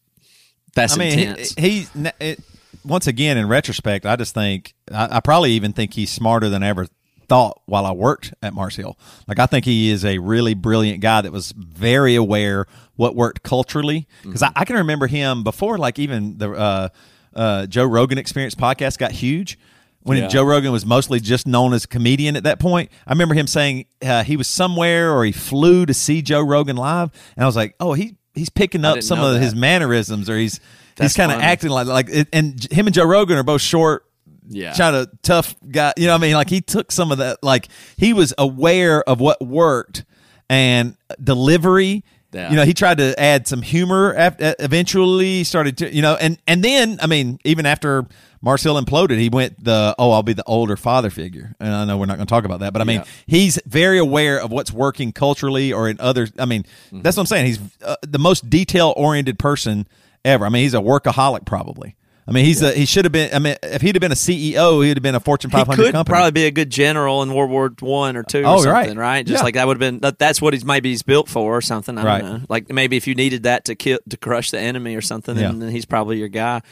that's 0.74 0.94
I 0.94 0.98
mean, 0.98 1.18
he, 1.18 1.24
intense. 1.24 1.54
he 1.56 1.86
it, 2.20 2.40
once 2.84 3.06
again 3.06 3.36
in 3.36 3.48
retrospect, 3.48 4.06
I 4.06 4.16
just 4.16 4.34
think 4.34 4.74
I, 4.92 5.16
I 5.16 5.20
probably 5.20 5.52
even 5.52 5.72
think 5.72 5.94
he's 5.94 6.10
smarter 6.10 6.48
than 6.48 6.62
I 6.62 6.68
ever 6.68 6.86
thought 7.28 7.60
while 7.66 7.86
I 7.86 7.92
worked 7.92 8.34
at 8.42 8.54
Mars 8.54 8.76
Hill. 8.76 8.98
Like 9.28 9.38
I 9.38 9.46
think 9.46 9.64
he 9.64 9.90
is 9.90 10.04
a 10.04 10.18
really 10.18 10.54
brilliant 10.54 11.00
guy 11.00 11.20
that 11.20 11.32
was 11.32 11.52
very 11.52 12.14
aware 12.14 12.66
what 12.96 13.14
worked 13.14 13.42
culturally 13.42 14.06
because 14.22 14.42
I, 14.42 14.50
I 14.56 14.64
can 14.64 14.76
remember 14.76 15.06
him 15.06 15.44
before, 15.44 15.78
like 15.78 15.98
even 15.98 16.38
the 16.38 16.50
uh, 16.52 16.88
uh, 17.34 17.66
Joe 17.66 17.84
Rogan 17.84 18.18
Experience 18.18 18.54
podcast 18.54 18.98
got 18.98 19.12
huge. 19.12 19.58
When 20.02 20.16
Yeah. 20.16 20.28
Joe 20.28 20.44
Rogan 20.44 20.72
was 20.72 20.86
mostly 20.86 21.20
just 21.20 21.46
known 21.46 21.74
as 21.74 21.84
a 21.84 21.88
comedian 21.88 22.34
at 22.34 22.44
that 22.44 22.58
point, 22.58 22.90
I 23.06 23.12
remember 23.12 23.34
him 23.34 23.46
saying 23.46 23.84
uh, 24.02 24.24
he 24.24 24.36
was 24.36 24.48
somewhere 24.48 25.12
or 25.12 25.24
he 25.26 25.32
flew 25.32 25.84
to 25.84 25.92
see 25.92 26.22
Joe 26.22 26.40
Rogan 26.40 26.76
live, 26.76 27.10
and 27.36 27.44
I 27.44 27.46
was 27.46 27.54
like, 27.54 27.74
"Oh, 27.78 27.92
he 27.92 28.16
he's 28.34 28.50
picking 28.50 28.84
up 28.84 29.02
some 29.02 29.20
of 29.20 29.34
that. 29.34 29.40
his 29.40 29.54
mannerisms 29.54 30.28
or 30.30 30.36
he's 30.38 30.60
That's 30.96 31.12
he's 31.12 31.16
kind 31.16 31.32
of 31.32 31.40
acting 31.40 31.70
like 31.70 31.86
like 31.86 32.08
it, 32.10 32.28
and 32.32 32.60
him 32.72 32.86
and 32.86 32.94
Joe 32.94 33.04
Rogan 33.04 33.36
are 33.38 33.42
both 33.42 33.60
short 33.62 34.04
Yeah. 34.48 34.74
kind 34.74 34.96
of 34.96 35.08
tough 35.22 35.54
guy 35.70 35.92
you 35.96 36.06
know 36.06 36.12
what 36.12 36.18
I 36.18 36.26
mean 36.26 36.34
like 36.34 36.50
he 36.50 36.60
took 36.60 36.90
some 36.92 37.12
of 37.12 37.18
that 37.18 37.42
like 37.42 37.68
he 37.96 38.12
was 38.12 38.32
aware 38.38 39.02
of 39.08 39.20
what 39.20 39.40
worked 39.44 40.04
and 40.48 40.96
delivery 41.22 42.04
Yeah. 42.32 42.50
you 42.50 42.56
know 42.56 42.64
he 42.64 42.74
tried 42.74 42.98
to 42.98 43.18
add 43.20 43.48
some 43.48 43.60
humor 43.62 44.14
eventually 44.60 45.44
started 45.44 45.78
to 45.78 45.94
you 45.94 46.02
know 46.02 46.16
and 46.16 46.38
and 46.46 46.62
then 46.62 46.98
I 47.02 47.06
mean 47.06 47.38
even 47.44 47.66
after 47.66 48.06
Mars 48.42 48.62
Hill 48.62 48.80
imploded 48.80 49.18
he 49.18 49.28
went 49.28 49.62
the 49.62 49.94
oh 49.98 50.12
I'll 50.12 50.22
be 50.22 50.32
the 50.32 50.44
older 50.46 50.76
father 50.76 51.10
figure 51.10 51.54
and 51.60 51.72
I 51.74 51.84
know 51.84 51.98
we're 51.98 52.06
not 52.06 52.16
going 52.16 52.26
to 52.26 52.30
talk 52.30 52.44
about 52.44 52.60
that 52.60 52.72
but 52.72 52.80
I 52.82 52.84
mean 52.84 53.00
Yeah. 53.00 53.04
he's 53.26 53.58
very 53.66 53.98
aware 53.98 54.40
of 54.40 54.50
what's 54.52 54.72
working 54.72 55.12
culturally 55.12 55.72
or 55.72 55.88
in 55.88 55.98
other 56.00 56.28
I 56.38 56.44
mean 56.44 56.62
Mm-hmm. 56.62 57.02
that's 57.02 57.16
what 57.16 57.22
I'm 57.22 57.26
saying 57.26 57.46
he's 57.46 57.58
uh, 57.84 57.96
the 58.02 58.18
most 58.18 58.48
detail 58.50 58.92
oriented 58.96 59.38
person 59.38 59.86
ever 60.24 60.46
I 60.46 60.48
mean 60.50 60.62
he's 60.62 60.74
a 60.74 60.78
workaholic 60.78 61.44
probably 61.46 61.96
I 62.30 62.32
mean 62.32 62.44
he's 62.44 62.62
a, 62.62 62.70
he 62.72 62.86
should 62.86 63.04
have 63.04 63.10
been 63.12 63.34
I 63.34 63.40
mean 63.40 63.56
if 63.62 63.82
he'd 63.82 63.96
have 63.96 64.00
been 64.00 64.12
a 64.12 64.14
CEO 64.14 64.84
he'd 64.86 64.96
have 64.96 65.02
been 65.02 65.16
a 65.16 65.20
Fortune 65.20 65.50
he 65.50 65.56
500 65.56 65.76
could 65.82 65.92
company 65.92 66.14
probably 66.14 66.30
be 66.30 66.44
a 66.46 66.50
good 66.52 66.70
general 66.70 67.22
in 67.24 67.34
World 67.34 67.50
War 67.50 67.72
One 67.80 68.16
or 68.16 68.22
two 68.22 68.42
Oh, 68.44 68.60
or 68.62 68.72
right. 68.72 68.84
something, 68.86 68.96
right? 68.98 69.26
Just 69.26 69.40
Yeah. 69.40 69.44
like 69.44 69.54
that 69.54 69.66
would 69.66 69.74
have 69.76 69.80
been. 69.80 69.98
That, 69.98 70.18
that's 70.20 70.40
what 70.40 70.52
he's 70.54 70.64
maybe 70.64 70.90
he's 70.90 71.02
built 71.02 71.28
for 71.28 71.56
or 71.56 71.60
something. 71.60 71.98
I 71.98 72.04
Right. 72.04 72.20
don't 72.22 72.32
know. 72.42 72.46
Like 72.48 72.70
maybe 72.70 72.96
if 72.96 73.06
you 73.08 73.14
needed 73.16 73.42
that 73.42 73.64
to 73.64 73.74
kill 73.74 73.98
to 74.08 74.16
crush 74.16 74.50
the 74.52 74.60
enemy 74.60 74.94
or 74.94 75.00
something, 75.02 75.34
Yeah. 75.36 75.48
then, 75.48 75.58
then 75.58 75.70
he's 75.70 75.84
probably 75.86 76.18
your 76.18 76.28
guy. 76.28 76.62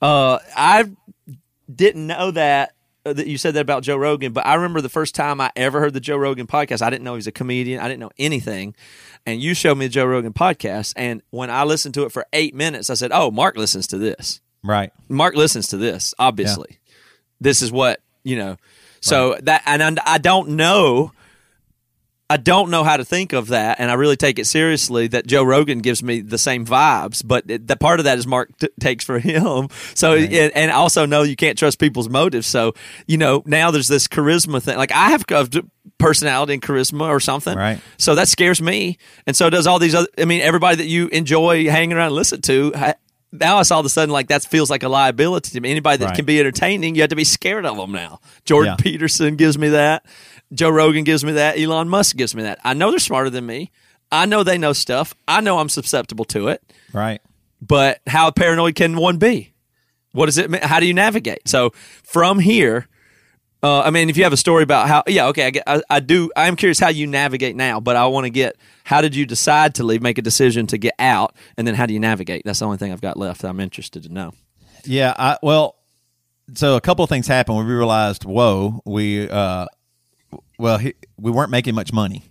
Uh, 0.00 0.38
I 0.56 0.86
didn't 1.72 2.06
know 2.06 2.30
that. 2.32 2.72
uh, 3.04 3.12
That 3.12 3.26
you 3.26 3.36
said 3.36 3.54
that 3.54 3.60
about 3.60 3.82
Joe 3.82 3.96
Rogan, 3.96 4.32
but 4.32 4.46
I 4.46 4.54
remember 4.54 4.80
the 4.80 4.88
first 4.88 5.14
time 5.14 5.40
I 5.40 5.50
ever 5.56 5.80
heard 5.80 5.92
the 5.92 6.00
Joe 6.00 6.16
Rogan 6.16 6.46
podcast. 6.46 6.82
I 6.82 6.88
didn't 6.90 7.02
know 7.04 7.12
he 7.14 7.16
was 7.16 7.26
a 7.26 7.32
comedian. 7.32 7.80
I 7.80 7.88
didn't 7.88 8.00
know 8.00 8.10
anything, 8.18 8.74
and 9.26 9.42
you 9.42 9.54
showed 9.54 9.76
me 9.76 9.86
the 9.86 9.92
Joe 9.92 10.04
Rogan 10.06 10.32
podcast. 10.32 10.92
And 10.96 11.20
when 11.30 11.50
I 11.50 11.64
listened 11.64 11.94
to 11.94 12.04
it 12.04 12.12
for 12.12 12.24
eight 12.32 12.54
minutes, 12.54 12.88
I 12.90 12.94
said, 12.94 13.10
"Oh, 13.12 13.30
Mark 13.32 13.56
listens 13.56 13.86
to 13.88 13.98
this." 13.98 14.40
Right 14.64 14.92
Mark 15.08 15.34
listens 15.34 15.68
to 15.68 15.76
this, 15.76 16.14
obviously. 16.18 16.78
This 17.40 17.62
is 17.62 17.72
what, 17.72 18.00
you 18.22 18.36
know. 18.36 18.56
So 19.00 19.36
that 19.42 19.62
and 19.66 19.82
I, 19.82 20.02
I 20.06 20.18
don't 20.18 20.50
know 20.50 21.12
I 22.30 22.38
don't 22.38 22.70
know 22.70 22.82
how 22.82 22.96
to 22.96 23.04
think 23.04 23.34
of 23.34 23.48
that 23.48 23.78
and 23.78 23.90
I 23.90 23.94
really 23.94 24.16
take 24.16 24.38
it 24.38 24.46
seriously 24.46 25.06
that 25.08 25.26
Joe 25.26 25.42
Rogan 25.42 25.80
gives 25.80 26.02
me 26.02 26.22
the 26.22 26.38
same 26.38 26.64
vibes, 26.64 27.22
but 27.22 27.44
it, 27.50 27.66
the 27.66 27.76
part 27.76 28.00
of 28.00 28.04
that 28.04 28.16
is 28.16 28.26
Mark 28.26 28.56
t- 28.56 28.70
takes 28.80 29.04
for 29.04 29.18
him. 29.18 29.68
So 29.94 30.14
and, 30.14 30.56
and 30.56 30.70
also 30.70 31.04
know 31.04 31.22
you 31.22 31.36
can't 31.36 31.58
trust 31.58 31.78
people's 31.78 32.08
motives. 32.08 32.46
So, 32.46 32.72
you 33.06 33.18
know, 33.18 33.42
now 33.44 33.70
there's 33.70 33.88
this 33.88 34.08
charisma 34.08 34.62
thing. 34.62 34.78
Like 34.78 34.92
I 34.92 35.10
have 35.10 35.24
personality 35.98 36.54
and 36.54 36.62
charisma 36.62 37.08
or 37.08 37.20
something. 37.20 37.56
Right. 37.56 37.80
So 37.98 38.14
that 38.14 38.28
scares 38.28 38.62
me. 38.62 38.96
And 39.26 39.36
so 39.36 39.50
does 39.50 39.66
all 39.66 39.78
these 39.78 39.94
other 39.94 40.08
I 40.16 40.24
mean 40.24 40.40
everybody 40.40 40.76
that 40.76 40.86
you 40.86 41.08
enjoy 41.08 41.68
hanging 41.68 41.96
around 41.96 42.06
and 42.06 42.14
listen 42.14 42.40
to 42.42 42.72
ha- 42.74 42.94
now 43.32 43.60
it's 43.60 43.70
all 43.70 43.80
of 43.80 43.86
a 43.86 43.88
sudden 43.88 44.12
like 44.12 44.28
that 44.28 44.44
feels 44.44 44.70
like 44.70 44.82
a 44.82 44.88
liability 44.88 45.50
to 45.52 45.60
me. 45.60 45.70
Anybody 45.70 45.96
that 45.98 46.06
Right. 46.06 46.16
can 46.16 46.24
be 46.24 46.38
entertaining, 46.38 46.94
you 46.94 47.00
have 47.02 47.10
to 47.10 47.16
be 47.16 47.24
scared 47.24 47.64
of 47.66 47.76
them 47.76 47.92
now. 47.92 48.20
Jordan 48.44 48.74
Yeah. 48.78 48.82
Peterson 48.82 49.36
gives 49.36 49.56
me 49.58 49.68
that. 49.70 50.04
Joe 50.52 50.68
Rogan 50.70 51.04
gives 51.04 51.24
me 51.24 51.32
that. 51.32 51.58
Elon 51.58 51.88
Musk 51.88 52.16
gives 52.16 52.34
me 52.34 52.42
that. 52.42 52.58
I 52.62 52.74
know 52.74 52.90
they're 52.90 52.98
smarter 52.98 53.30
than 53.30 53.46
me. 53.46 53.70
I 54.10 54.26
know 54.26 54.42
they 54.42 54.58
know 54.58 54.74
stuff. 54.74 55.14
I 55.26 55.40
know 55.40 55.58
I'm 55.58 55.70
susceptible 55.70 56.26
to 56.26 56.48
it. 56.48 56.62
right 56.92 57.20
But 57.60 58.00
how 58.06 58.30
paranoid 58.30 58.74
can 58.74 58.96
one 58.96 59.16
be? 59.16 59.52
What 60.12 60.26
does 60.26 60.36
it 60.36 60.50
mean? 60.50 60.60
How 60.62 60.78
do 60.80 60.86
you 60.86 60.92
navigate? 60.92 61.48
So 61.48 61.70
from 62.02 62.38
here, 62.40 62.86
uh, 63.62 63.80
I 63.82 63.90
mean, 63.90 64.10
if 64.10 64.16
you 64.16 64.24
have 64.24 64.32
a 64.32 64.36
story 64.38 64.64
about 64.64 64.88
how, 64.88 65.04
yeah, 65.06 65.28
okay, 65.28 65.60
I, 65.66 65.76
I, 65.76 65.82
I 65.90 66.00
do. 66.00 66.30
I'm 66.36 66.56
curious 66.56 66.80
how 66.80 66.88
you 66.88 67.06
navigate 67.06 67.54
now, 67.54 67.78
but 67.78 67.94
I 67.94 68.06
want 68.06 68.24
to 68.24 68.30
get 68.30 68.56
how 68.84 69.00
did 69.00 69.14
you 69.14 69.24
decide 69.24 69.76
to 69.76 69.84
leave, 69.84 70.02
make 70.02 70.18
a 70.18 70.22
decision 70.22 70.66
to 70.68 70.78
get 70.78 70.94
out, 70.98 71.36
and 71.56 71.66
then 71.66 71.74
how 71.74 71.86
do 71.86 71.94
you 71.94 72.00
navigate? 72.00 72.42
That's 72.44 72.58
the 72.58 72.64
only 72.64 72.78
thing 72.78 72.92
I've 72.92 73.00
got 73.00 73.16
left. 73.16 73.42
That 73.42 73.48
I'm 73.48 73.60
interested 73.60 74.02
to 74.02 74.08
know. 74.08 74.32
Yeah, 74.84 75.14
I 75.16 75.38
well, 75.42 75.76
so 76.54 76.76
a 76.76 76.80
couple 76.80 77.04
of 77.04 77.08
things 77.08 77.28
happened 77.28 77.58
we 77.58 77.64
realized, 77.64 78.24
whoa, 78.24 78.82
we 78.84 79.28
uh, 79.28 79.66
well, 80.58 80.78
he, 80.78 80.94
we 81.16 81.30
weren't 81.30 81.50
making 81.50 81.74
much 81.74 81.92
money. 81.92 82.24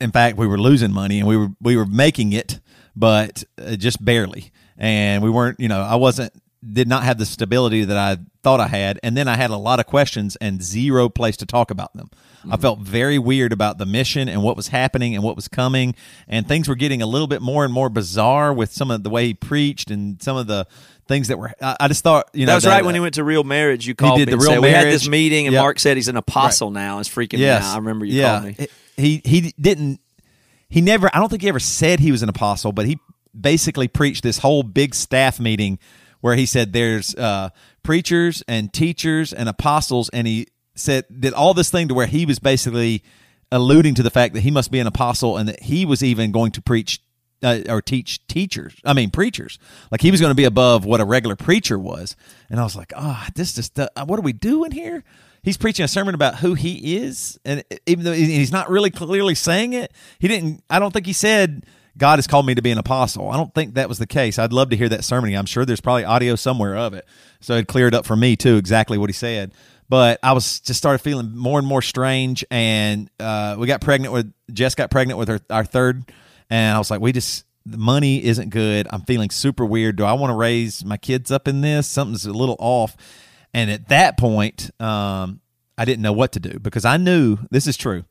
In 0.00 0.12
fact, 0.12 0.36
we 0.36 0.46
were 0.46 0.58
losing 0.58 0.92
money, 0.92 1.18
and 1.18 1.26
we 1.26 1.36
were 1.36 1.48
we 1.60 1.76
were 1.76 1.86
making 1.86 2.32
it, 2.32 2.60
but 2.94 3.42
uh, 3.60 3.74
just 3.74 4.04
barely. 4.04 4.52
And 4.76 5.24
we 5.24 5.30
weren't, 5.30 5.58
you 5.58 5.66
know, 5.66 5.80
I 5.80 5.96
wasn't 5.96 6.32
did 6.72 6.88
not 6.88 7.04
have 7.04 7.18
the 7.18 7.26
stability 7.26 7.84
that 7.84 7.96
I 7.96 8.18
thought 8.42 8.60
I 8.60 8.66
had, 8.66 8.98
and 9.02 9.16
then 9.16 9.28
I 9.28 9.36
had 9.36 9.50
a 9.50 9.56
lot 9.56 9.80
of 9.80 9.86
questions 9.86 10.36
and 10.36 10.62
zero 10.62 11.08
place 11.08 11.36
to 11.38 11.46
talk 11.46 11.70
about 11.70 11.94
them. 11.94 12.10
I 12.12 12.46
mm-hmm. 12.46 12.62
felt 12.62 12.78
very 12.80 13.18
weird 13.18 13.52
about 13.52 13.78
the 13.78 13.86
mission 13.86 14.28
and 14.28 14.42
what 14.42 14.56
was 14.56 14.68
happening 14.68 15.14
and 15.14 15.22
what 15.22 15.36
was 15.36 15.48
coming, 15.48 15.94
and 16.26 16.46
things 16.46 16.68
were 16.68 16.74
getting 16.74 17.02
a 17.02 17.06
little 17.06 17.26
bit 17.26 17.42
more 17.42 17.64
and 17.64 17.72
more 17.72 17.88
bizarre 17.88 18.52
with 18.52 18.72
some 18.72 18.90
of 18.90 19.02
the 19.02 19.10
way 19.10 19.26
he 19.26 19.34
preached 19.34 19.90
and 19.90 20.20
some 20.22 20.36
of 20.36 20.46
the 20.46 20.66
things 21.06 21.28
that 21.28 21.38
were. 21.38 21.52
I, 21.60 21.76
I 21.80 21.88
just 21.88 22.04
thought, 22.04 22.30
you 22.32 22.46
know, 22.46 22.52
That 22.52 22.56
was 22.56 22.66
right 22.66 22.84
when 22.84 22.94
he 22.94 23.00
went 23.00 23.14
to 23.14 23.24
Real 23.24 23.44
Marriage. 23.44 23.86
You 23.86 23.94
called 23.94 24.18
did 24.18 24.28
me 24.28 24.32
the 24.32 24.38
Real 24.38 24.50
said, 24.50 24.60
we 24.60 24.70
had 24.70 24.86
this 24.86 25.08
meeting, 25.08 25.46
and 25.46 25.54
Yep. 25.54 25.62
Mark 25.62 25.78
said 25.78 25.96
he's 25.96 26.08
an 26.08 26.16
apostle 26.16 26.70
now. 26.70 26.98
It's 27.00 27.08
freaking 27.08 27.38
Yes, 27.38 27.62
me 27.62 27.68
out. 27.68 27.74
I 27.74 27.78
remember 27.78 28.04
you 28.04 28.20
yeah. 28.20 28.40
called 28.40 28.58
me. 28.58 28.68
He 28.96 29.22
he 29.24 29.54
didn't. 29.60 30.00
He 30.68 30.80
never. 30.80 31.10
I 31.14 31.18
don't 31.18 31.28
think 31.28 31.42
he 31.42 31.48
ever 31.48 31.60
said 31.60 32.00
he 32.00 32.12
was 32.12 32.22
an 32.22 32.28
apostle, 32.28 32.72
but 32.72 32.86
he 32.86 32.98
basically 33.38 33.88
preached 33.88 34.22
this 34.22 34.38
whole 34.38 34.62
big 34.62 34.94
staff 34.94 35.38
meeting 35.38 35.78
where 36.20 36.34
he 36.34 36.46
said 36.46 36.72
there's 36.72 37.14
uh, 37.14 37.50
preachers 37.82 38.42
and 38.48 38.72
teachers 38.72 39.32
and 39.32 39.48
apostles, 39.48 40.08
and 40.10 40.26
he 40.26 40.48
said 40.74 41.04
did 41.20 41.32
all 41.32 41.54
this 41.54 41.70
thing 41.70 41.88
to 41.88 41.94
where 41.94 42.06
he 42.06 42.26
was 42.26 42.38
basically 42.38 43.02
alluding 43.50 43.94
to 43.94 44.02
the 44.02 44.10
fact 44.10 44.34
that 44.34 44.40
he 44.40 44.50
must 44.50 44.70
be 44.70 44.78
an 44.78 44.86
apostle 44.86 45.36
and 45.36 45.48
that 45.48 45.62
he 45.62 45.84
was 45.84 46.02
even 46.02 46.30
going 46.32 46.52
to 46.52 46.62
preach 46.62 47.00
uh, 47.42 47.60
or 47.68 47.80
teach 47.80 48.26
teachers. 48.26 48.74
I 48.84 48.92
mean 48.92 49.10
preachers. 49.10 49.58
Like 49.90 50.00
he 50.00 50.10
was 50.10 50.20
going 50.20 50.30
to 50.30 50.36
be 50.36 50.44
above 50.44 50.84
what 50.84 51.00
a 51.00 51.04
regular 51.04 51.36
preacher 51.36 51.78
was. 51.78 52.16
And 52.50 52.60
I 52.60 52.64
was 52.64 52.76
like, 52.76 52.92
ah, 52.96 53.28
this 53.34 53.54
just 53.54 53.78
uh, 53.78 53.88
what 54.04 54.18
are 54.18 54.22
we 54.22 54.32
doing 54.32 54.72
here? 54.72 55.04
He's 55.42 55.56
preaching 55.56 55.84
a 55.84 55.88
sermon 55.88 56.14
about 56.14 56.36
who 56.36 56.54
he 56.54 56.96
is, 56.96 57.38
and 57.44 57.62
even 57.86 58.04
though 58.04 58.12
he's 58.12 58.50
not 58.50 58.68
really 58.68 58.90
clearly 58.90 59.36
saying 59.36 59.72
it, 59.72 59.92
he 60.18 60.26
didn't. 60.26 60.64
I 60.68 60.78
don't 60.78 60.92
think 60.92 61.06
he 61.06 61.12
said 61.12 61.64
God 61.98 62.18
has 62.18 62.26
called 62.26 62.46
me 62.46 62.54
to 62.54 62.62
be 62.62 62.70
an 62.70 62.78
apostle. 62.78 63.28
I 63.28 63.36
don't 63.36 63.52
think 63.52 63.74
that 63.74 63.88
was 63.88 63.98
the 63.98 64.06
case. 64.06 64.38
I'd 64.38 64.52
love 64.52 64.70
to 64.70 64.76
hear 64.76 64.88
that 64.88 65.04
sermon. 65.04 65.34
I'm 65.34 65.46
sure 65.46 65.64
there's 65.64 65.80
probably 65.80 66.04
audio 66.04 66.36
somewhere 66.36 66.76
of 66.76 66.94
it. 66.94 67.06
So 67.40 67.54
it 67.54 67.68
cleared 67.68 67.94
up 67.94 68.06
for 68.06 68.16
me 68.16 68.36
too 68.36 68.56
exactly 68.56 68.96
what 68.98 69.10
he 69.10 69.14
said. 69.14 69.52
But 69.88 70.18
I 70.22 70.32
was 70.32 70.60
just 70.60 70.78
started 70.78 70.98
feeling 70.98 71.34
more 71.34 71.58
and 71.58 71.66
more 71.66 71.80
strange, 71.80 72.44
and 72.50 73.10
uh, 73.18 73.56
we 73.58 73.66
got 73.66 73.80
pregnant 73.80 74.12
with 74.12 74.32
Jess 74.52 74.74
got 74.74 74.90
pregnant 74.90 75.18
with 75.18 75.28
her 75.28 75.40
our 75.48 75.64
third, 75.64 76.12
and 76.50 76.74
I 76.74 76.78
was 76.78 76.90
like, 76.90 77.00
we 77.00 77.12
just 77.12 77.44
the 77.64 77.78
money 77.78 78.22
isn't 78.24 78.50
good. 78.50 78.86
I'm 78.90 79.02
feeling 79.02 79.30
super 79.30 79.64
weird. 79.64 79.96
Do 79.96 80.04
I 80.04 80.12
want 80.12 80.30
to 80.30 80.34
raise 80.34 80.84
my 80.84 80.96
kids 80.96 81.30
up 81.30 81.48
in 81.48 81.60
this? 81.60 81.86
Something's 81.86 82.26
a 82.26 82.32
little 82.32 82.56
off. 82.58 82.96
And 83.54 83.70
at 83.70 83.88
that 83.88 84.18
point, 84.18 84.70
um, 84.80 85.40
I 85.76 85.84
didn't 85.84 86.02
know 86.02 86.12
what 86.12 86.32
to 86.32 86.40
do 86.40 86.58
because 86.58 86.84
I 86.84 86.96
knew 86.96 87.38
this 87.50 87.66
is 87.66 87.76
true. 87.76 88.04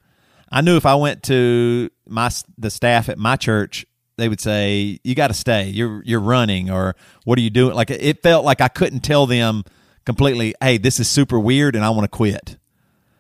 I 0.52 0.62
knew 0.62 0.78
if 0.78 0.86
I 0.86 0.96
went 0.96 1.24
to 1.24 1.90
my 2.08 2.30
the 2.58 2.70
staff 2.70 3.10
at 3.10 3.18
my 3.18 3.36
church, 3.36 3.86
they 4.18 4.30
would 4.30 4.40
say, 4.42 5.00
"You 5.04 5.16
got 5.16 5.28
to 5.28 5.34
stay. 5.34 5.68
You're 5.70 6.02
you're 6.06 6.20
running, 6.22 6.70
or 6.70 6.96
what 7.26 7.38
are 7.38 7.42
you 7.42 7.50
doing?" 7.50 7.76
Like 7.76 7.90
it 7.92 8.22
felt 8.24 8.46
like 8.46 8.62
I 8.62 8.68
couldn't 8.68 9.02
tell 9.02 9.26
them 9.28 9.64
completely. 10.06 10.56
Hey, 10.62 10.78
this 10.78 11.00
is 11.00 11.10
super 11.10 11.40
weird, 11.40 11.76
and 11.76 11.84
I 11.84 11.90
want 11.90 12.04
to 12.06 12.16
quit. 12.16 12.58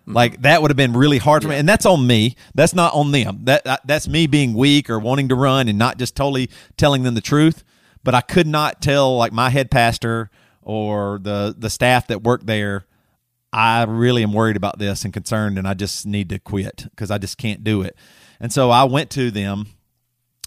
Mm-hmm. 0.03 0.13
Like 0.13 0.41
that 0.43 0.61
would 0.61 0.71
have 0.71 0.77
been 0.77 0.93
really 0.93 1.17
hard 1.17 1.43
for 1.43 1.49
me, 1.49 1.55
and 1.55 1.67
that's 1.67 1.85
on 1.85 2.07
me. 2.07 2.35
That's 2.55 2.73
not 2.73 2.93
on 2.93 3.11
them. 3.11 3.41
That 3.43 3.65
that- 3.65 3.85
that's 3.85 4.07
me 4.07 4.27
being 4.27 4.53
weak 4.53 4.89
or 4.89 4.99
wanting 4.99 5.27
to 5.29 5.35
run 5.35 5.67
and 5.67 5.77
not 5.77 5.97
just 5.97 6.15
totally 6.15 6.49
telling 6.77 7.03
them 7.03 7.13
the 7.13 7.21
truth. 7.21 7.63
But 8.03 8.15
I 8.15 8.21
could 8.21 8.47
not 8.47 8.81
tell 8.81 9.17
like 9.17 9.33
my 9.33 9.49
head 9.49 9.69
pastor 9.69 10.29
or 10.61 11.19
the 11.21 11.53
the 11.57 11.69
staff 11.69 12.07
that 12.07 12.23
worked 12.23 12.45
there. 12.47 12.85
I 13.53 13.83
really 13.83 14.23
am 14.23 14.33
worried 14.33 14.57
about 14.57 14.77
this 14.77 15.05
and 15.05 15.13
concerned, 15.13 15.57
and 15.57 15.67
I 15.67 15.73
just 15.73 16.05
need 16.05 16.29
to 16.29 16.39
quit 16.39 16.85
because 16.89 17.11
I 17.11 17.17
just 17.17 17.37
can't 17.37 17.63
do 17.63 17.81
it. 17.81 17.95
And 18.39 18.51
so 18.51 18.69
I 18.69 18.83
went 18.83 19.09
to 19.11 19.31
them 19.31 19.67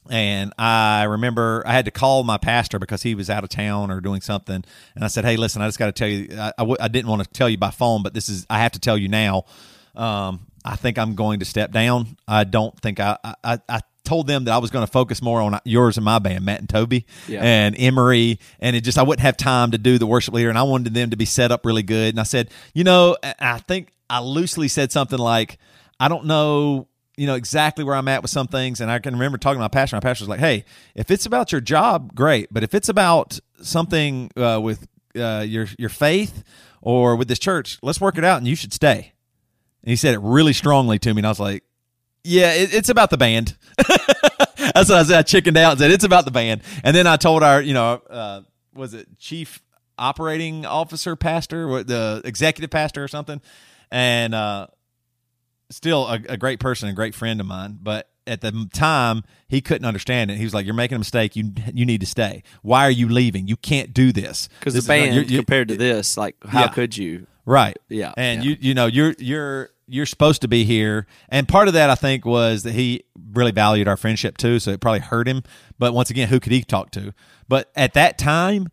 and 0.08 0.52
I 0.58 1.04
remember 1.04 1.62
I 1.66 1.72
had 1.72 1.84
to 1.84 1.90
call 1.90 2.24
my 2.24 2.38
pastor 2.38 2.78
because 2.78 3.02
he 3.02 3.14
was 3.14 3.28
out 3.28 3.44
of 3.44 3.50
town 3.50 3.90
or 3.90 4.00
doing 4.00 4.20
something. 4.20 4.64
And 4.94 5.04
I 5.04 5.08
said, 5.08 5.24
"Hey, 5.24 5.36
listen, 5.36 5.62
I 5.62 5.68
just 5.68 5.78
got 5.78 5.86
to 5.86 5.92
tell 5.92 6.08
you. 6.08 6.28
I 6.38 6.48
I 6.48 6.62
w- 6.62 6.76
I 6.80 6.88
didn't 6.88 7.08
want 7.08 7.22
to 7.22 7.30
tell 7.30 7.48
you 7.48 7.58
by 7.58 7.70
phone, 7.70 8.02
but 8.02 8.14
this 8.14 8.28
is 8.28 8.46
I 8.48 8.58
have 8.58 8.72
to 8.72 8.80
tell 8.80 8.96
you 8.96 9.08
now. 9.08 9.44
Um, 9.94 10.46
I 10.64 10.76
think 10.76 10.98
I'm 10.98 11.14
going 11.14 11.40
to 11.40 11.44
step 11.44 11.70
down. 11.72 12.16
I 12.26 12.44
don't 12.44 12.78
think 12.80 12.98
I 12.98 13.18
I, 13.44 13.58
I 13.68 13.80
told 14.10 14.26
them 14.26 14.44
that 14.44 14.52
I 14.52 14.58
was 14.58 14.70
going 14.70 14.84
to 14.84 14.90
focus 14.90 15.22
more 15.22 15.40
on 15.40 15.58
yours 15.64 15.96
and 15.96 16.04
my 16.04 16.18
band, 16.18 16.44
Matt 16.44 16.58
and 16.60 16.68
Toby 16.68 17.06
Yeah. 17.28 17.40
and 17.42 17.76
Emery, 17.78 18.38
and 18.58 18.74
it 18.74 18.82
just 18.82 18.98
I 18.98 19.02
wouldn't 19.02 19.22
have 19.22 19.36
time 19.36 19.70
to 19.70 19.78
do 19.78 19.98
the 19.98 20.06
worship 20.06 20.34
leader, 20.34 20.48
and 20.48 20.58
I 20.58 20.64
wanted 20.64 20.92
them 20.94 21.10
to 21.10 21.16
be 21.16 21.24
set 21.24 21.52
up 21.52 21.64
really 21.64 21.82
good. 21.84 22.08
And 22.14 22.18
I 22.20 22.24
said, 22.24 22.50
you 22.74 22.82
know, 22.84 23.16
I- 23.22 23.58
think 23.58 23.92
I 24.08 24.20
loosely 24.20 24.66
said 24.68 24.90
something 24.90 25.18
like, 25.18 25.58
I 26.00 26.08
don't 26.08 26.24
know 26.26 26.88
you 27.16 27.26
know 27.26 27.34
exactly 27.34 27.84
where 27.84 27.94
I'm 27.94 28.08
at 28.08 28.22
with 28.22 28.30
some 28.30 28.46
things, 28.46 28.80
and 28.80 28.90
I 28.90 28.98
can 28.98 29.12
remember 29.14 29.36
talking 29.36 29.58
to 29.58 29.60
my 29.60 29.68
pastor. 29.68 29.94
My 29.96 30.00
pastor 30.00 30.24
was 30.24 30.28
like, 30.30 30.40
"Hey, 30.40 30.64
if 30.94 31.10
it's 31.10 31.26
about 31.26 31.52
your 31.52 31.60
job, 31.60 32.14
great, 32.14 32.48
but 32.50 32.62
if 32.64 32.74
it's 32.74 32.88
about 32.88 33.38
something 33.62 34.30
uh, 34.38 34.58
with 34.62 34.86
uh, 35.14 35.44
your 35.46 35.66
your 35.78 35.90
faith 35.90 36.42
or 36.80 37.16
with 37.16 37.28
this 37.28 37.38
church, 37.38 37.78
let's 37.82 38.00
work 38.00 38.16
it 38.16 38.24
out, 38.24 38.38
and 38.38 38.48
you 38.48 38.56
should 38.56 38.72
stay." 38.72 39.12
And 39.82 39.90
he 39.90 39.96
said 39.96 40.14
it 40.14 40.20
really 40.22 40.54
strongly 40.54 40.98
to 41.00 41.12
me, 41.12 41.18
and 41.20 41.26
I 41.26 41.30
was 41.30 41.40
like, 41.40 41.62
"Yeah, 42.24 42.52
it, 42.54 42.74
it's 42.74 42.88
about 42.88 43.10
the 43.10 43.16
band." 43.18 43.56
That's 44.74 44.88
what 44.88 44.98
I 44.98 45.02
said. 45.04 45.18
I 45.18 45.22
chickened 45.22 45.56
out 45.56 45.72
and 45.72 45.80
said 45.80 45.90
it's 45.90 46.04
about 46.04 46.24
the 46.24 46.30
band, 46.30 46.62
and 46.84 46.94
then 46.94 47.06
I 47.06 47.16
told 47.16 47.42
our, 47.42 47.60
you 47.62 47.74
know, 47.74 48.02
uh, 48.10 48.42
was 48.74 48.94
it 48.94 49.18
chief 49.18 49.62
operating 49.98 50.64
officer, 50.66 51.16
pastor, 51.16 51.66
what 51.68 51.86
the 51.86 52.20
executive 52.24 52.70
pastor 52.70 53.02
or 53.04 53.08
something, 53.08 53.40
and. 53.90 54.34
uh 54.34 54.66
still 55.72 56.08
a, 56.08 56.14
a 56.30 56.36
great 56.36 56.58
person, 56.58 56.88
a 56.88 56.92
great 56.92 57.14
friend 57.14 57.40
of 57.40 57.46
mine. 57.46 57.78
But 57.80 58.08
at 58.26 58.40
the 58.40 58.68
time, 58.72 59.22
he 59.48 59.60
couldn't 59.60 59.84
understand 59.86 60.28
it. 60.32 60.36
He 60.36 60.42
was 60.42 60.52
like, 60.52 60.64
"You're 60.66 60.74
making 60.74 60.96
a 60.96 60.98
mistake. 60.98 61.36
You 61.36 61.52
you 61.72 61.86
need 61.86 62.00
to 62.00 62.08
stay. 62.08 62.42
Why 62.62 62.86
are 62.86 62.90
you 62.90 63.08
leaving? 63.08 63.46
You 63.46 63.56
can't 63.56 63.94
do 63.94 64.10
this 64.10 64.48
Because 64.58 64.74
the 64.74 64.78
is 64.78 64.88
not- 64.88 64.94
band 64.94 65.14
you're- 65.14 65.36
compared 65.36 65.68
to 65.68 65.76
this, 65.76 66.16
like, 66.16 66.34
how 66.44 66.62
Yeah. 66.62 66.68
could 66.68 66.96
you? 66.96 67.28
right? 67.46 67.76
Yeah, 67.88 68.12
and 68.16 68.42
yeah. 68.42 68.50
you 68.50 68.56
you 68.60 68.74
know 68.74 68.86
you're 68.86 69.14
you're 69.20 69.70
you're 69.90 70.06
supposed 70.06 70.40
to 70.42 70.48
be 70.48 70.64
here. 70.64 71.06
And 71.28 71.48
part 71.48 71.66
of 71.66 71.74
that, 71.74 71.90
I 71.90 71.96
think, 71.96 72.24
was 72.24 72.62
that 72.62 72.72
he 72.72 73.04
really 73.32 73.50
valued 73.50 73.88
our 73.88 73.96
friendship 73.96 74.38
too. 74.38 74.60
So 74.60 74.70
it 74.70 74.80
probably 74.80 75.00
hurt 75.00 75.26
him. 75.26 75.42
But 75.78 75.92
once 75.92 76.10
again, 76.10 76.28
who 76.28 76.38
could 76.38 76.52
he 76.52 76.62
talk 76.62 76.92
to? 76.92 77.12
But 77.48 77.70
at 77.74 77.94
that 77.94 78.16
time, 78.16 78.68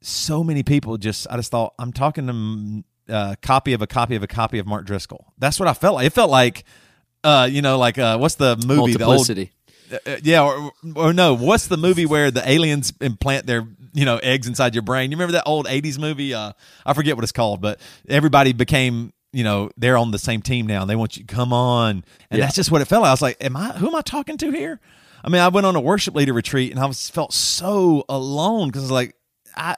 so 0.00 0.44
many 0.44 0.62
people 0.62 0.96
just 0.98 1.26
I 1.28 1.36
just 1.36 1.50
thought 1.50 1.74
I'm 1.78 1.92
talking 1.92 2.26
to 3.08 3.12
a 3.12 3.36
copy 3.42 3.72
of 3.72 3.82
a 3.82 3.86
copy 3.86 4.14
of 4.14 4.22
a 4.22 4.28
copy 4.28 4.58
of 4.58 4.66
Mark 4.66 4.86
Driscoll. 4.86 5.32
That's 5.38 5.58
what 5.58 5.68
I 5.68 5.74
felt 5.74 5.96
like. 5.96 6.06
It 6.06 6.12
felt 6.12 6.30
like, 6.30 6.64
uh, 7.24 7.48
you 7.50 7.60
know, 7.60 7.76
like 7.78 7.98
uh, 7.98 8.16
what's 8.18 8.36
the 8.36 8.56
movie? 8.66 8.92
The 8.92 9.04
old, 9.04 9.16
Multiplicity. 9.16 9.50
uh, 10.06 10.16
yeah, 10.22 10.44
or, 10.44 10.70
or 10.94 11.12
no, 11.12 11.34
what's 11.34 11.66
the 11.66 11.76
movie 11.76 12.06
where 12.06 12.30
the 12.30 12.48
aliens 12.48 12.92
implant 13.00 13.46
their 13.46 13.66
you 13.94 14.04
know 14.04 14.18
eggs 14.18 14.46
inside 14.46 14.74
your 14.76 14.82
brain? 14.82 15.10
You 15.10 15.16
remember 15.16 15.32
that 15.32 15.44
old 15.46 15.66
'80s 15.66 15.98
movie? 15.98 16.34
Uh, 16.34 16.52
I 16.84 16.92
forget 16.92 17.16
what 17.16 17.24
it's 17.24 17.32
called, 17.32 17.60
but 17.60 17.80
everybody 18.08 18.52
became 18.52 19.12
you 19.36 19.44
know 19.44 19.70
they're 19.76 19.96
on 19.98 20.10
the 20.10 20.18
same 20.18 20.40
team 20.42 20.66
now, 20.66 20.80
and 20.80 20.90
they 20.90 20.96
want 20.96 21.16
you 21.16 21.24
to 21.24 21.34
come 21.34 21.52
on, 21.52 22.04
and 22.30 22.38
Yeah. 22.38 22.46
that's 22.46 22.56
just 22.56 22.70
what 22.70 22.80
it 22.80 22.86
felt 22.86 23.02
like. 23.02 23.08
I 23.10 23.12
was 23.12 23.22
like, 23.22 23.36
am 23.40 23.56
I 23.56 23.72
who 23.72 23.88
am 23.88 23.94
I 23.94 24.00
talking 24.00 24.36
to 24.38 24.50
here? 24.50 24.80
I 25.22 25.28
mean, 25.28 25.40
I 25.42 25.48
went 25.48 25.66
on 25.66 25.76
a 25.76 25.80
worship 25.80 26.14
leader 26.14 26.32
retreat, 26.32 26.70
and 26.70 26.80
I 26.80 26.86
was 26.86 27.10
felt 27.10 27.32
so 27.34 28.04
alone 28.08 28.68
because 28.68 28.90
like 28.90 29.14
I 29.56 29.76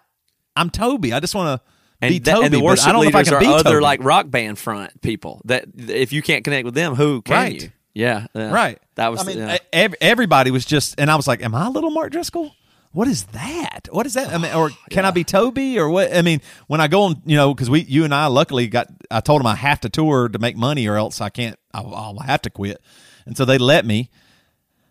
I'm 0.56 0.70
Toby. 0.70 1.12
I 1.12 1.20
just 1.20 1.34
want 1.34 1.60
to 1.60 1.66
and, 2.00 2.10
be 2.10 2.18
that- 2.20 2.34
Toby, 2.34 2.44
and 2.46 2.54
the 2.54 2.60
worship 2.60 2.86
I 2.88 2.92
don't 2.92 3.02
know 3.02 3.08
if 3.08 3.14
I 3.14 3.18
leaders 3.18 3.28
can 3.28 3.36
are 3.36 3.40
be 3.40 3.46
other 3.46 3.70
Toby. 3.72 3.82
like 3.82 4.04
rock 4.04 4.30
band 4.30 4.58
front 4.58 5.00
people 5.02 5.40
that 5.46 5.64
if 5.76 6.12
you 6.12 6.22
can't 6.22 6.44
connect 6.44 6.64
with 6.64 6.74
them, 6.74 6.94
who 6.94 7.22
can 7.22 7.34
Right. 7.34 7.62
you? 7.62 7.72
Yeah, 7.94 8.26
yeah. 8.34 8.52
Right. 8.52 8.78
That 8.94 9.10
was. 9.10 9.20
I 9.20 9.24
mean, 9.24 9.38
yeah. 9.38 9.88
everybody 10.00 10.52
was 10.52 10.64
just, 10.64 10.94
and 10.98 11.10
I 11.10 11.16
was 11.16 11.26
like, 11.26 11.42
"Am 11.42 11.52
I 11.54 11.66
little 11.68 11.90
Mark 11.90 12.12
Driscoll? 12.12 12.52
What 12.92 13.06
is 13.06 13.24
that? 13.26 13.88
What 13.92 14.06
is 14.06 14.14
that? 14.14 14.32
I 14.32 14.38
mean, 14.38 14.52
or 14.54 14.70
oh, 14.70 14.76
can 14.90 15.04
I 15.04 15.10
be 15.10 15.22
Toby 15.22 15.78
or 15.78 15.88
what? 15.90 16.14
I 16.16 16.22
mean, 16.22 16.40
when 16.68 16.80
I 16.80 16.88
go 16.88 17.02
on, 17.02 17.22
you 17.26 17.36
know, 17.36 17.52
because 17.54 17.68
we, 17.68 17.80
you 17.82 18.04
and 18.04 18.14
I, 18.14 18.26
luckily 18.26 18.66
got, 18.66 18.88
I 19.10 19.20
told 19.20 19.40
them 19.40 19.46
I 19.46 19.54
have 19.56 19.80
to 19.82 19.88
tour 19.90 20.28
to 20.28 20.38
make 20.38 20.56
money, 20.56 20.86
or 20.88 20.96
else 20.96 21.20
I 21.20 21.28
can't. 21.28 21.58
I'll, 21.74 21.94
I'll 21.94 22.18
have 22.20 22.42
to 22.42 22.50
quit, 22.50 22.80
and 23.26 23.36
so 23.36 23.44
they 23.44 23.58
let 23.58 23.84
me. 23.84 24.10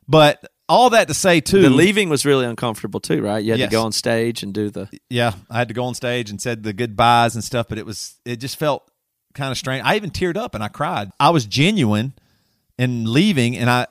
But 0.07 0.45
all 0.69 0.89
that 0.91 1.07
to 1.07 1.13
say 1.13 1.41
too, 1.41 1.61
the 1.61 1.69
leaving 1.69 2.07
was 2.09 2.25
really 2.25 2.45
uncomfortable 2.45 2.99
too, 2.99 3.21
right? 3.21 3.43
You 3.43 3.51
had 3.51 3.59
Yes. 3.59 3.69
to 3.69 3.75
go 3.75 3.83
on 3.83 3.91
stage 3.91 4.43
and 4.43 4.53
do 4.53 4.69
the. 4.69 4.89
yeah, 5.09 5.33
I 5.49 5.57
had 5.57 5.67
to 5.69 5.73
go 5.73 5.83
on 5.85 5.95
stage 5.95 6.29
and 6.29 6.39
said 6.41 6.63
the 6.63 6.73
goodbyes 6.73 7.35
and 7.35 7.43
stuff, 7.43 7.67
but 7.67 7.77
it 7.77 7.85
was 7.85 8.15
it 8.25 8.37
just 8.37 8.57
felt 8.57 8.89
kind 9.33 9.51
of 9.51 9.57
strange. 9.57 9.83
I 9.85 9.95
even 9.95 10.11
teared 10.11 10.37
up 10.37 10.55
and 10.55 10.63
I 10.63 10.67
cried. 10.67 11.09
I 11.19 11.31
was 11.31 11.45
genuine 11.45 12.13
in 12.77 13.11
leaving, 13.11 13.57
and 13.57 13.69
I 13.69 13.87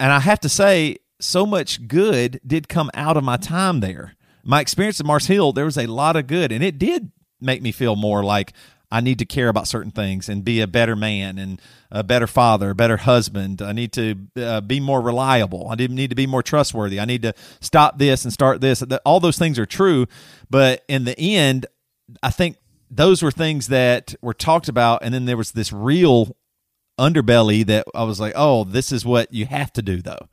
and 0.00 0.12
I 0.12 0.18
have 0.20 0.40
to 0.40 0.48
say, 0.48 0.96
so 1.20 1.46
much 1.46 1.86
good 1.86 2.40
did 2.46 2.68
come 2.68 2.90
out 2.94 3.16
of 3.16 3.24
my 3.24 3.36
time 3.36 3.80
there. 3.80 4.14
My 4.42 4.60
experience 4.60 5.00
at 5.00 5.06
Mars 5.06 5.26
Hill, 5.26 5.52
there 5.52 5.64
was 5.64 5.78
a 5.78 5.86
lot 5.86 6.16
of 6.16 6.26
good, 6.26 6.52
and 6.52 6.62
it 6.62 6.78
did 6.78 7.10
make 7.40 7.62
me 7.62 7.72
feel 7.72 7.96
more 7.96 8.22
like 8.22 8.52
I 8.90 9.00
need 9.00 9.18
to 9.18 9.24
care 9.24 9.48
about 9.48 9.66
certain 9.66 9.90
things 9.90 10.28
and 10.28 10.44
be 10.44 10.60
a 10.60 10.66
better 10.66 10.94
man 10.94 11.38
and 11.38 11.60
a 11.90 12.04
better 12.04 12.26
father, 12.26 12.70
a 12.70 12.74
better 12.74 12.98
husband. 12.98 13.62
I 13.62 13.72
need 13.72 13.92
to 13.94 14.16
uh, 14.36 14.60
be 14.60 14.80
more 14.80 15.00
reliable. 15.00 15.68
I 15.68 15.74
need 15.74 16.10
to 16.10 16.16
be 16.16 16.26
more 16.26 16.42
trustworthy. 16.42 17.00
I 17.00 17.04
need 17.04 17.22
to 17.22 17.34
stop 17.60 17.98
this 17.98 18.24
and 18.24 18.32
start 18.32 18.60
this. 18.60 18.84
All 19.04 19.18
those 19.20 19.38
things 19.38 19.58
are 19.58 19.66
true, 19.66 20.06
but 20.50 20.84
in 20.88 21.04
the 21.04 21.18
end, 21.18 21.66
I 22.22 22.30
think 22.30 22.58
those 22.90 23.22
were 23.22 23.30
things 23.30 23.68
that 23.68 24.14
were 24.20 24.34
talked 24.34 24.68
about, 24.68 25.02
and 25.02 25.12
then 25.12 25.24
there 25.24 25.36
was 25.36 25.52
this 25.52 25.72
real 25.72 26.36
underbelly 26.98 27.66
that 27.66 27.86
I 27.94 28.04
was 28.04 28.20
like, 28.20 28.34
oh, 28.36 28.62
this 28.62 28.92
is 28.92 29.04
what 29.04 29.32
you 29.32 29.46
have 29.46 29.72
to 29.72 29.82
do 29.82 30.02
though 30.02 30.28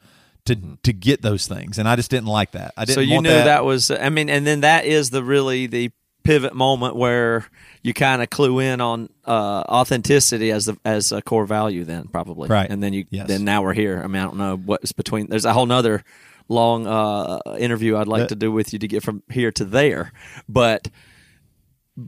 to 0.45 0.55
to 0.83 0.93
get 0.93 1.21
those 1.21 1.47
things, 1.47 1.77
and 1.77 1.87
I 1.87 1.95
just 1.95 2.09
didn't 2.11 2.27
like 2.27 2.51
that. 2.51 2.73
I 2.77 2.85
didn't. 2.85 2.95
So 2.95 3.01
you 3.01 3.21
knew 3.21 3.29
that. 3.29 3.63
was. 3.65 3.91
I 3.91 4.09
mean, 4.09 4.29
and 4.29 4.45
then 4.45 4.61
that 4.61 4.85
is 4.85 5.09
the 5.09 5.23
really 5.23 5.67
the 5.67 5.91
pivot 6.23 6.53
moment 6.53 6.95
where 6.95 7.45
you 7.81 7.93
kind 7.93 8.21
of 8.21 8.29
clue 8.29 8.59
in 8.59 8.79
on 8.79 9.09
uh, 9.25 9.63
authenticity 9.67 10.51
as 10.51 10.65
the 10.65 10.77
as 10.85 11.11
a 11.11 11.21
core 11.21 11.45
value. 11.45 11.83
Then 11.83 12.07
probably 12.07 12.47
Right. 12.49 12.69
and 12.69 12.81
then 12.81 12.93
you 12.93 13.05
Yes. 13.09 13.27
then 13.27 13.43
now 13.43 13.61
we're 13.63 13.73
here. 13.73 14.01
I 14.03 14.07
mean, 14.07 14.21
I 14.21 14.25
don't 14.25 14.37
know 14.37 14.55
what's 14.57 14.91
between. 14.91 15.27
There's 15.27 15.45
a 15.45 15.53
whole 15.53 15.65
nother 15.65 16.03
long 16.49 16.85
uh, 16.85 17.39
interview 17.59 17.97
I'd 17.97 18.07
like 18.07 18.23
That- 18.23 18.29
to 18.29 18.35
do 18.35 18.51
with 18.51 18.73
you 18.73 18.79
to 18.79 18.87
get 18.87 19.03
from 19.03 19.23
here 19.31 19.51
to 19.53 19.65
there, 19.65 20.11
but 20.49 20.89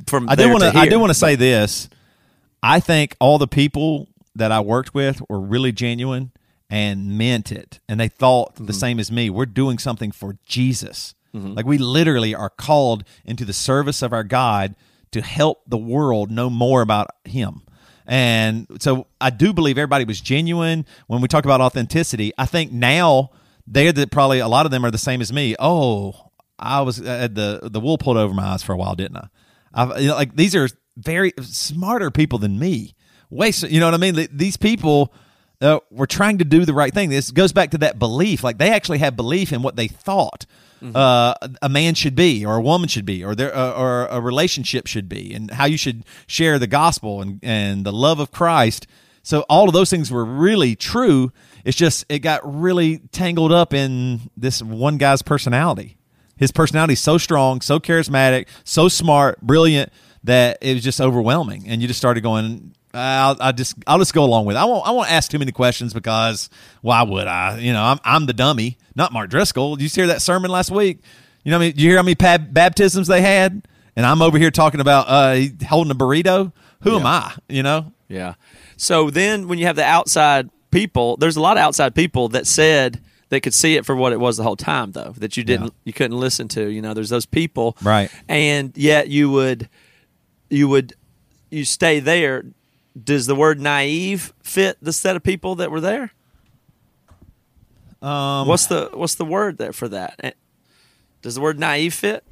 from 0.08 0.30
I 0.30 0.36
do 0.36 0.50
want 0.50 0.64
to. 0.64 0.78
I 0.78 0.88
do 0.88 1.00
want 1.00 1.10
to 1.12 1.16
say 1.20 1.36
this. 1.36 1.90
I 2.62 2.80
think 2.80 3.16
all 3.20 3.38
the 3.38 3.48
people 3.48 4.08
that 4.36 4.52
I 4.52 4.60
worked 4.62 4.94
with 4.94 5.22
were 5.30 5.40
really 5.40 5.72
genuine 5.72 6.32
and 6.74 7.18
meant 7.18 7.52
it, 7.52 7.80
and 7.88 8.00
they 8.00 8.08
thought 8.10 8.56
Mm-hmm. 8.56 8.66
the 8.66 8.74
same 8.74 9.00
as 9.00 9.12
me. 9.12 9.30
We're 9.30 9.46
doing 9.46 9.78
something 9.78 10.12
for 10.12 10.38
Jesus. 10.46 11.14
Mm-hmm. 11.36 11.54
Like 11.54 11.66
we 11.66 11.78
literally 11.78 12.34
are 12.36 12.50
called 12.50 13.04
into 13.26 13.46
the 13.46 13.54
service 13.54 14.02
of 14.02 14.12
our 14.14 14.24
God 14.24 14.76
to 15.12 15.22
help 15.22 15.62
the 15.68 15.78
world 15.78 16.32
know 16.32 16.50
more 16.50 16.82
about 16.82 17.08
Him. 17.26 17.62
And 18.06 18.68
so 18.80 19.08
I 19.22 19.30
do 19.30 19.54
believe 19.54 19.78
everybody 19.78 20.06
was 20.06 20.20
genuine 20.20 20.86
when 21.08 21.22
we 21.22 21.28
talk 21.28 21.46
about 21.46 21.62
authenticity. 21.62 22.32
I 22.38 22.46
think 22.46 22.72
now 22.72 23.30
they're 23.66 23.94
the, 23.94 24.08
probably 24.08 24.40
a 24.40 24.48
lot 24.48 24.66
of 24.66 24.72
them 24.72 24.84
are 24.86 24.92
the 24.92 24.98
same 24.98 25.22
as 25.22 25.32
me. 25.32 25.56
Oh, 25.60 26.14
I 26.60 26.82
was 26.82 26.98
had 26.98 27.36
the 27.36 27.70
the 27.72 27.80
wool 27.80 27.98
pulled 27.98 28.18
over 28.18 28.34
my 28.34 28.44
eyes 28.44 28.64
for 28.64 28.74
a 28.74 28.78
while, 28.78 28.96
didn't 28.96 29.18
I? 29.18 29.28
I've, 29.74 30.02
you 30.02 30.08
know, 30.10 30.16
like 30.16 30.36
these 30.36 30.56
are 30.56 30.68
very 30.98 31.34
smarter 31.42 32.12
people 32.12 32.40
than 32.40 32.60
me. 32.60 32.94
Way, 33.30 33.52
so- 33.52 33.68
you 33.68 33.80
know 33.80 33.88
what 33.88 33.94
I 33.96 33.98
mean? 33.98 34.28
These 34.32 34.58
people, 34.58 35.14
uh, 35.64 35.80
were 35.90 36.08
trying 36.08 36.38
to 36.40 36.46
do 36.46 36.66
the 36.66 36.74
right 36.74 36.94
thing. 36.94 37.10
This 37.10 37.32
goes 37.32 37.54
back 37.54 37.72
to 37.72 37.80
that 37.80 37.98
belief. 37.98 38.44
Like 38.44 38.58
they 38.58 38.70
actually 38.70 39.00
had 39.00 39.16
belief 39.16 39.52
in 39.52 39.62
what 39.62 39.76
they 39.76 39.88
thought 39.88 40.46
uh, 40.96 41.34
a 41.62 41.70
man 41.70 41.96
should 41.96 42.16
be, 42.16 42.46
or 42.46 42.58
a 42.58 42.62
woman 42.62 42.90
should 42.90 43.06
be, 43.06 43.24
or 43.24 43.36
there, 43.36 43.56
uh, 43.56 43.72
or 43.72 44.06
a 44.08 44.20
relationship 44.20 44.88
should 44.88 45.08
be, 45.08 45.34
and 45.34 45.52
how 45.52 45.66
you 45.66 45.78
should 45.78 46.04
share 46.28 46.60
the 46.60 46.68
gospel 46.68 47.22
and 47.22 47.40
and 47.42 47.86
the 47.86 47.94
love 47.94 48.20
of 48.20 48.32
Christ. 48.32 48.88
So 49.22 49.46
all 49.50 49.68
of 49.68 49.74
those 49.74 49.90
things 49.90 50.12
were 50.12 50.26
really 50.26 50.76
true. 50.76 51.32
It's 51.64 51.78
just 51.78 52.06
it 52.10 52.20
got 52.20 52.42
really 52.44 53.00
tangled 53.12 53.54
up 53.54 53.74
in 53.74 54.30
this 54.36 54.62
one 54.62 54.98
guy's 54.98 55.22
personality. 55.22 55.98
His 56.36 56.52
personality 56.52 56.94
is 56.94 57.00
so 57.00 57.18
strong, 57.18 57.62
so 57.62 57.80
charismatic, 57.80 58.48
so 58.66 58.90
smart, 58.90 59.40
brilliant 59.42 59.94
that 60.26 60.58
it 60.62 60.74
was 60.74 60.84
just 60.84 61.00
overwhelming, 61.00 61.66
and 61.68 61.82
you 61.82 61.88
just 61.88 62.00
started 62.00 62.22
going. 62.22 62.76
I'll, 62.94 63.38
I 63.40 63.52
just 63.52 63.76
I'll 63.88 63.98
just 64.00 64.14
go 64.14 64.24
along 64.24 64.46
with 64.46 64.56
it. 64.56 64.60
I 64.60 64.66
won't 64.66 64.86
I 64.88 64.92
won't 64.92 65.10
ask 65.12 65.32
too 65.32 65.40
many 65.40 65.52
questions 65.52 65.94
because 65.94 66.50
why 66.82 67.02
would 67.04 67.28
I? 67.28 67.58
You 67.60 67.74
know, 67.74 67.84
I'm 67.84 68.00
I'm 68.04 68.26
the 68.26 68.34
dummy, 68.34 68.78
not 68.96 69.12
Mark 69.12 69.30
Driscoll. 69.30 69.76
Did 69.76 69.84
you 69.84 69.90
hear 69.90 70.08
that 70.08 70.22
sermon 70.22 70.52
last 70.52 70.72
week? 70.72 71.00
You 71.44 71.52
know, 71.52 71.58
I 71.58 71.60
mean, 71.60 71.72
did 71.72 71.82
you 71.82 71.90
hear 71.90 71.98
how 71.98 72.04
many 72.04 72.16
pab- 72.16 72.54
baptisms 72.54 73.08
they 73.08 73.22
had? 73.22 73.68
And 73.96 74.06
I'm 74.06 74.22
over 74.22 74.38
here 74.38 74.52
talking 74.52 74.80
about 74.80 75.06
uh, 75.08 75.42
holding 75.68 75.92
a 75.92 75.96
burrito. 75.96 76.52
Who 76.82 76.98
am 76.98 77.06
I? 77.06 77.34
You 77.48 77.64
know, 77.64 77.94
Yeah. 78.08 78.36
So 78.78 79.10
then 79.10 79.48
when 79.48 79.60
you 79.60 79.66
have 79.68 79.76
the 79.76 79.86
outside 79.86 80.50
people, 80.72 81.16
there's 81.18 81.38
a 81.38 81.42
lot 81.42 81.58
of 81.58 81.62
outside 81.62 81.96
people 81.96 82.30
that 82.30 82.48
said 82.48 83.02
they 83.30 83.40
could 83.40 83.54
see 83.54 83.76
it 83.76 83.86
for 83.86 83.96
what 83.96 84.12
it 84.14 84.20
was 84.20 84.38
the 84.38 84.44
whole 84.44 84.56
time 84.56 84.92
though, 84.92 85.14
that 85.18 85.38
you 85.38 85.44
didn't 85.44 85.74
you 85.84 85.94
couldn't 85.94 86.20
listen 86.20 86.48
to. 86.50 86.68
You 86.70 86.82
know, 86.82 86.94
there's 86.94 87.10
those 87.10 87.26
people. 87.26 87.78
Right. 87.82 88.12
And 88.28 88.76
yet 88.76 89.10
you 89.10 89.32
would 89.32 89.70
you 90.50 90.68
would 90.68 90.94
you 91.50 91.66
stay 91.66 92.00
there. 92.00 92.44
Does 93.02 93.26
the 93.26 93.36
word 93.36 93.60
naive 93.60 94.34
fit 94.44 94.78
the 94.82 94.94
set 94.94 95.16
of 95.16 95.24
people 95.24 95.56
that 95.56 95.72
were 95.72 95.82
there? 95.82 96.12
um, 98.02 98.48
What's 98.48 98.68
the 98.68 98.90
what's 98.94 99.16
the 99.16 99.26
word 99.26 99.58
there 99.58 99.74
for 99.74 99.88
that? 99.90 100.16
Eh, 100.24 100.32
Does 101.22 101.36
the 101.36 101.42
word 101.42 101.60
naive 101.60 101.94
fit? 101.94 102.24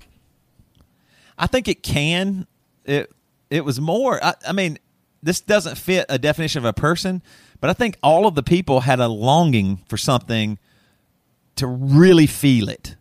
I 1.38 1.47
think 1.47 1.67
it 1.67 1.81
can. 1.81 2.45
It 2.85 3.11
it 3.49 3.65
was 3.65 3.79
more. 3.79 4.23
I, 4.23 4.33
I 4.47 4.51
mean, 4.51 4.77
this 5.23 5.41
doesn't 5.41 5.77
fit 5.77 6.05
a 6.09 6.19
definition 6.19 6.59
of 6.59 6.65
a 6.65 6.73
person, 6.73 7.21
but 7.59 7.69
I 7.69 7.73
think 7.73 7.97
all 8.03 8.27
of 8.27 8.35
the 8.35 8.43
people 8.43 8.81
had 8.81 8.99
a 8.99 9.07
longing 9.07 9.77
for 9.88 9.97
something 9.97 10.59
to 11.55 11.67
really 11.67 12.27
feel 12.27 12.69
it. 12.69 12.95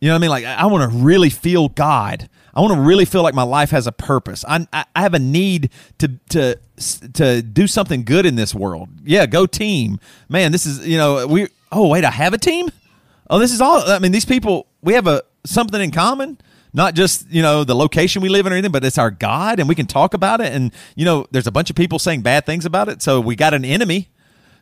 You 0.00 0.08
know 0.08 0.14
what 0.14 0.18
I 0.18 0.20
mean? 0.20 0.30
Like 0.30 0.44
I, 0.44 0.66
want 0.66 0.90
to 0.90 0.98
really 0.98 1.30
feel 1.30 1.68
God. 1.68 2.28
I 2.54 2.60
want 2.60 2.74
to 2.74 2.80
really 2.80 3.04
feel 3.04 3.22
like 3.22 3.34
my 3.34 3.42
life 3.42 3.70
has 3.70 3.86
a 3.86 3.92
purpose. 3.92 4.44
I, 4.46 4.66
I 4.72 4.84
I 4.94 5.02
have 5.02 5.14
a 5.14 5.18
need 5.18 5.70
to 5.98 6.08
to 6.30 6.58
to 7.14 7.42
do 7.42 7.66
something 7.66 8.04
good 8.04 8.26
in 8.26 8.36
this 8.36 8.54
world. 8.54 8.88
Yeah, 9.04 9.26
go 9.26 9.46
team, 9.46 9.98
man. 10.28 10.52
This 10.52 10.66
is 10.66 10.86
you 10.86 10.98
know 10.98 11.26
we. 11.26 11.48
Oh 11.72 11.88
wait, 11.88 12.04
I 12.04 12.10
have 12.10 12.34
a 12.34 12.38
team. 12.38 12.70
Oh, 13.28 13.38
this 13.38 13.52
is 13.52 13.60
all. 13.60 13.90
I 13.90 13.98
mean, 13.98 14.12
these 14.12 14.24
people 14.24 14.66
we 14.82 14.94
have 14.94 15.06
a 15.06 15.22
something 15.44 15.80
in 15.80 15.90
common. 15.90 16.38
Not 16.72 16.94
just 16.94 17.30
you 17.30 17.40
know 17.40 17.64
the 17.64 17.74
location 17.74 18.20
we 18.20 18.28
live 18.28 18.44
in 18.44 18.52
or 18.52 18.56
anything, 18.56 18.72
but 18.72 18.84
it's 18.84 18.98
our 18.98 19.10
God, 19.10 19.60
and 19.60 19.68
we 19.68 19.74
can 19.74 19.86
talk 19.86 20.12
about 20.12 20.42
it. 20.42 20.52
And 20.52 20.72
you 20.94 21.06
know, 21.06 21.26
there's 21.30 21.46
a 21.46 21.52
bunch 21.52 21.70
of 21.70 21.76
people 21.76 21.98
saying 21.98 22.20
bad 22.20 22.44
things 22.44 22.66
about 22.66 22.90
it, 22.90 23.00
so 23.00 23.18
we 23.18 23.34
got 23.34 23.54
an 23.54 23.64
enemy 23.64 24.10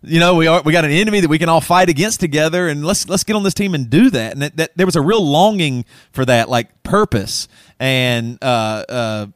you 0.06 0.20
know 0.20 0.34
we 0.34 0.46
are 0.46 0.62
we 0.62 0.72
got 0.72 0.84
an 0.84 0.90
enemy 0.90 1.20
that 1.20 1.28
we 1.28 1.38
can 1.38 1.48
all 1.48 1.60
fight 1.60 1.88
against 1.88 2.20
together 2.20 2.68
and 2.68 2.84
let's 2.84 3.08
let's 3.08 3.24
get 3.24 3.36
on 3.36 3.42
this 3.42 3.54
team 3.54 3.74
and 3.74 3.88
do 3.90 4.10
that 4.10 4.32
and 4.32 4.42
that, 4.42 4.56
that 4.56 4.76
there 4.76 4.86
was 4.86 4.96
a 4.96 5.00
real 5.00 5.24
longing 5.24 5.84
for 6.12 6.24
that 6.24 6.48
like 6.48 6.82
purpose 6.82 7.48
and 7.80 8.38
uh, 8.42 8.84
uh, 8.88 9.26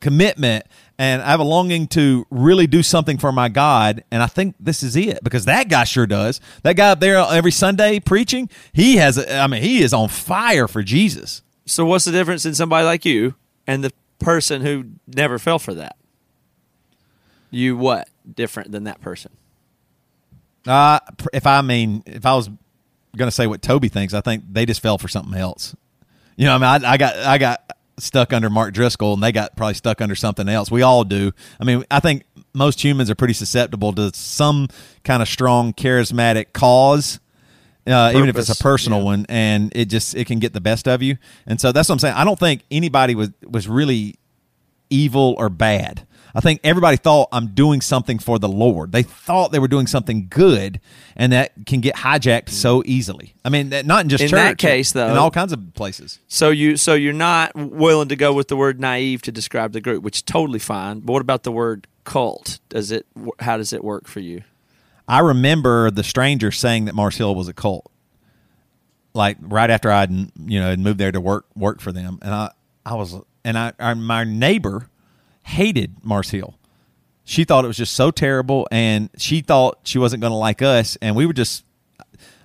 commitment 0.00 0.66
and 1.00 1.22
I 1.22 1.30
have 1.30 1.40
a 1.40 1.44
longing 1.44 1.86
to 1.88 2.26
really 2.30 2.66
do 2.66 2.82
something 2.82 3.18
for 3.18 3.32
my 3.32 3.48
God 3.48 4.04
and 4.10 4.22
I 4.22 4.26
think 4.26 4.54
this 4.60 4.82
is 4.82 4.96
it 4.96 5.22
because 5.24 5.44
that 5.46 5.68
guy 5.68 5.84
sure 5.84 6.06
does 6.06 6.40
that 6.62 6.76
guy 6.76 6.90
up 6.90 7.00
there 7.00 7.16
every 7.16 7.52
Sunday 7.52 8.00
preaching 8.00 8.48
he 8.72 8.96
has 8.96 9.18
I 9.18 9.46
mean 9.46 9.62
he 9.62 9.82
is 9.82 9.92
on 9.92 10.08
fire 10.08 10.68
for 10.68 10.82
Jesus 10.82 11.42
So 11.66 11.84
what's 11.84 12.04
the 12.04 12.12
difference 12.12 12.44
in 12.44 12.54
somebody 12.54 12.84
like 12.84 13.04
you 13.04 13.34
and 13.66 13.82
the 13.82 13.92
person 14.18 14.62
who 14.62 14.84
never 15.06 15.38
fell 15.38 15.58
for 15.58 15.74
that? 15.74 15.96
You 17.50 17.76
what 17.76 18.08
different 18.34 18.72
than 18.72 18.84
that 18.84 19.00
person? 19.00 19.32
Uh, 20.66 21.00
if 21.32 21.46
I 21.46 21.62
mean, 21.62 22.02
if 22.06 22.26
I 22.26 22.34
was 22.34 22.48
going 23.16 23.28
to 23.28 23.32
say 23.32 23.46
what 23.46 23.62
Toby 23.62 23.88
thinks, 23.88 24.14
I 24.14 24.20
think 24.20 24.44
they 24.50 24.66
just 24.66 24.80
fell 24.80 24.98
for 24.98 25.08
something 25.08 25.34
else. 25.34 25.74
You 26.36 26.46
know, 26.46 26.54
I 26.54 26.58
mean, 26.58 26.84
I, 26.84 26.92
I 26.92 26.96
got 26.96 27.16
I 27.16 27.38
got 27.38 27.72
stuck 27.98 28.32
under 28.32 28.48
Mark 28.48 28.74
Driscoll, 28.74 29.14
and 29.14 29.22
they 29.22 29.32
got 29.32 29.56
probably 29.56 29.74
stuck 29.74 30.00
under 30.00 30.14
something 30.14 30.48
else. 30.48 30.70
We 30.70 30.82
all 30.82 31.04
do. 31.04 31.32
I 31.60 31.64
mean, 31.64 31.84
I 31.90 32.00
think 32.00 32.24
most 32.54 32.82
humans 32.82 33.10
are 33.10 33.14
pretty 33.14 33.34
susceptible 33.34 33.92
to 33.94 34.12
some 34.14 34.68
kind 35.04 35.22
of 35.22 35.28
strong, 35.28 35.72
charismatic 35.72 36.52
cause. 36.52 37.20
Uh, 37.86 38.12
even 38.14 38.28
if 38.28 38.36
it's 38.36 38.50
a 38.50 38.62
personal 38.62 38.98
yeah. 38.98 39.04
one, 39.04 39.26
and 39.30 39.72
it 39.74 39.86
just 39.86 40.14
it 40.14 40.26
can 40.26 40.38
get 40.38 40.52
the 40.52 40.60
best 40.60 40.86
of 40.86 41.02
you, 41.02 41.16
and 41.46 41.58
so 41.58 41.72
that's 41.72 41.88
what 41.88 41.94
I'm 41.94 41.98
saying. 41.98 42.14
I 42.14 42.24
don't 42.24 42.38
think 42.38 42.62
anybody 42.70 43.14
was 43.14 43.30
was 43.48 43.66
really 43.66 44.16
evil 44.90 45.34
or 45.38 45.48
bad. 45.48 46.06
I 46.34 46.40
think 46.40 46.60
everybody 46.64 46.96
thought 46.96 47.28
I'm 47.32 47.48
doing 47.48 47.80
something 47.80 48.18
for 48.18 48.38
the 48.38 48.48
Lord. 48.48 48.92
They 48.92 49.02
thought 49.02 49.52
they 49.52 49.58
were 49.58 49.68
doing 49.68 49.86
something 49.86 50.26
good, 50.28 50.80
and 51.16 51.32
that 51.32 51.52
can 51.66 51.80
get 51.80 51.96
hijacked 51.96 52.50
so 52.50 52.82
easily. 52.84 53.34
I 53.44 53.48
mean, 53.48 53.70
not 53.84 54.02
in 54.02 54.08
just 54.08 54.22
In 54.24 54.30
church, 54.30 54.38
that 54.38 54.58
case, 54.58 54.92
though- 54.92 55.10
in 55.10 55.16
all 55.16 55.30
kinds 55.30 55.52
of 55.52 55.74
places. 55.74 56.18
So 56.28 56.50
you 56.50 56.76
so 56.76 56.94
you're 56.94 57.12
not 57.12 57.54
willing 57.54 58.08
to 58.08 58.16
go 58.16 58.32
with 58.32 58.48
the 58.48 58.56
word 58.56 58.80
naive 58.80 59.22
to 59.22 59.32
describe 59.32 59.72
the 59.72 59.80
group, 59.80 60.02
which 60.02 60.18
is 60.18 60.22
totally 60.22 60.58
fine. 60.58 61.00
But 61.00 61.12
what 61.14 61.22
about 61.22 61.42
the 61.44 61.52
word 61.52 61.86
cult? 62.04 62.58
Does 62.68 62.90
it 62.90 63.06
how 63.40 63.56
does 63.56 63.72
it 63.72 63.82
work 63.82 64.06
for 64.06 64.20
you? 64.20 64.42
I 65.06 65.20
remember 65.20 65.90
the 65.90 66.04
stranger 66.04 66.50
saying 66.50 66.84
that 66.84 66.94
Mars 66.94 67.16
Hill 67.16 67.34
was 67.34 67.48
a 67.48 67.54
cult, 67.54 67.90
like 69.14 69.38
right 69.40 69.70
after 69.70 69.90
I'd 69.90 70.10
you 70.10 70.60
know 70.60 70.68
had 70.70 70.78
moved 70.78 70.98
there 70.98 71.12
to 71.12 71.20
work 71.20 71.46
work 71.56 71.80
for 71.80 71.92
them, 71.92 72.18
and 72.22 72.34
I 72.34 72.50
I 72.84 72.94
was 72.94 73.14
and 73.44 73.58
I, 73.58 73.72
I 73.78 73.94
my 73.94 74.24
neighbor 74.24 74.88
hated 75.48 76.04
Mars 76.04 76.30
Hill. 76.30 76.54
She 77.24 77.44
thought 77.44 77.64
it 77.64 77.68
was 77.68 77.76
just 77.76 77.94
so 77.94 78.10
terrible, 78.10 78.68
and 78.70 79.10
she 79.18 79.40
thought 79.40 79.80
she 79.82 79.98
wasn't 79.98 80.20
going 80.20 80.30
to 80.30 80.36
like 80.36 80.62
us, 80.62 80.96
and 81.02 81.16
we 81.16 81.26
were 81.26 81.32
just. 81.32 81.64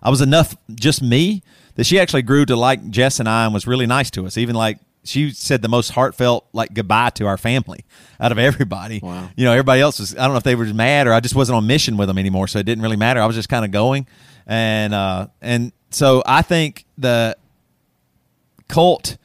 I 0.01 0.09
was 0.09 0.19
enough 0.19 0.57
just 0.69 1.01
me 1.01 1.43
that 1.75 1.85
she 1.85 1.97
actually 1.97 2.23
grew 2.23 2.45
to 2.45 2.57
like 2.57 2.89
Jess 2.89 3.21
and 3.21 3.30
I 3.30 3.45
and 3.45 3.53
was 3.53 3.65
really 3.65 3.85
nice 3.85 4.11
to 4.11 4.25
us. 4.25 4.38
Even 4.38 4.55
like 4.55 4.80
she 5.05 5.31
said 5.31 5.61
the 5.61 5.69
most 5.69 5.91
heartfelt 5.91 6.45
like 6.53 6.73
goodbye 6.73 7.11
to 7.11 7.25
our 7.25 7.38
family 7.38 7.85
out 8.19 8.31
of 8.31 8.38
everybody. 8.38 8.99
Wow. 9.01 9.30
You 9.35 9.45
know, 9.45 9.51
everybody 9.51 9.81
else 9.81 9.99
was 9.99 10.13
I 10.15 10.23
don't 10.23 10.31
know 10.31 10.38
if 10.38 10.43
they 10.43 10.55
were 10.55 10.65
mad 10.65 11.07
or 11.07 11.13
I 11.13 11.21
just 11.21 11.35
wasn't 11.35 11.57
on 11.57 11.67
mission 11.67 11.95
with 11.97 12.07
them 12.07 12.17
anymore, 12.17 12.47
so 12.47 12.59
it 12.59 12.65
didn't 12.65 12.81
really 12.81 12.97
matter. 12.97 13.21
I 13.21 13.25
was 13.25 13.35
just 13.35 13.49
kind 13.49 13.63
of 13.65 13.71
going. 13.71 14.07
And 14.45 14.93
uh 14.93 15.27
and 15.41 15.71
so 15.91 16.23
I 16.25 16.41
think 16.41 16.85
the 16.97 17.38
cult 18.67 19.17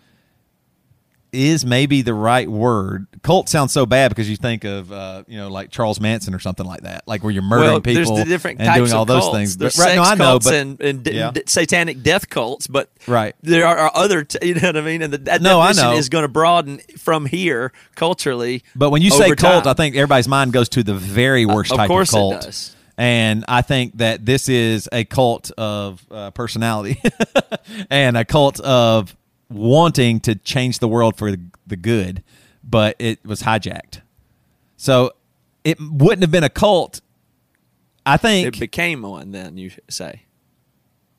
is 1.33 1.65
maybe 1.65 2.03
the 2.03 2.15
right 2.15 2.49
word. 2.49 3.07
Cult 3.23 3.49
sounds 3.49 3.73
so 3.73 3.85
bad 3.87 4.09
because 4.11 4.29
you 4.31 4.37
think 4.37 4.65
of 4.65 4.91
uh, 4.93 5.25
you 5.27 5.37
know 5.37 5.49
like 5.49 5.71
Charles 5.71 6.01
Manson 6.01 6.35
or 6.35 6.39
something 6.39 6.65
like 6.67 6.83
that, 6.83 7.07
like 7.07 7.23
where 7.23 7.31
you're 7.33 7.43
murdering 7.43 7.71
well, 7.73 7.81
people 7.81 8.05
there's 8.15 8.25
the 8.25 8.25
different 8.31 8.61
and 8.61 8.67
types 8.67 8.79
doing 8.79 8.93
all 8.93 9.05
those 9.05 9.23
cults. 9.23 9.37
things. 9.37 9.57
There's 9.57 9.79
right, 9.79 9.85
sex 9.89 9.97
no, 9.97 10.03
I 10.03 10.15
know, 10.15 10.25
cults 10.33 10.47
but 10.47 10.55
and, 10.55 10.81
and 10.81 11.07
Yeah. 11.07 11.31
d- 11.33 11.43
satanic 11.47 12.03
death 12.03 12.29
cults, 12.29 12.67
but 12.67 12.91
Right. 13.07 13.35
there 13.43 13.67
are 13.67 13.91
other. 13.95 14.25
T- 14.25 14.39
you 14.49 14.55
know 14.55 14.69
what 14.69 14.77
I 14.77 14.81
mean? 14.83 15.03
And 15.03 15.13
the, 15.13 15.19
that 15.19 15.43
No, 15.43 15.61
I 15.61 15.73
know. 15.73 15.93
is 15.93 16.09
going 16.09 16.23
to 16.23 16.29
broaden 16.29 16.79
from 16.99 17.27
here 17.27 17.73
culturally. 17.95 18.63
But 18.75 18.91
when 18.91 19.03
you 19.03 19.11
say 19.11 19.35
cult, 19.35 19.65
time. 19.65 19.71
I 19.71 19.75
think 19.75 19.97
everybody's 19.97 20.29
mind 20.29 20.53
goes 20.53 20.69
to 20.71 20.83
the 20.83 20.95
very 20.95 21.45
worst 21.47 21.71
of 21.73 21.79
type 21.79 21.89
course 21.89 22.11
of 22.11 22.17
it 22.17 22.19
cult. 22.19 22.41
does. 22.43 22.75
And 23.01 23.45
I 23.47 23.63
think 23.63 23.99
that 23.99 24.27
this 24.27 24.49
is 24.49 24.89
a 24.91 25.05
cult 25.05 25.53
of 25.57 26.05
uh, 26.11 26.33
personality 26.33 27.01
and 27.91 28.17
a 28.17 28.25
cult 28.25 28.59
of 28.59 29.15
wanting 29.51 30.21
to 30.21 30.35
change 30.35 30.79
the 30.79 30.89
world 30.89 31.17
for 31.17 31.35
the 31.67 31.77
good, 31.77 32.23
but 32.63 32.97
it 32.99 33.25
was 33.25 33.43
hijacked. 33.43 34.01
So 34.77 35.13
it 35.65 35.79
wouldn't 35.81 36.23
have 36.23 36.31
been 36.31 36.45
a 36.45 36.51
cult. 36.51 37.01
I 38.07 38.17
think 38.17 38.57
it 38.57 38.61
became 38.61 39.03
one. 39.03 39.33
Then 39.33 39.57
you 39.57 39.71
say. 39.89 40.23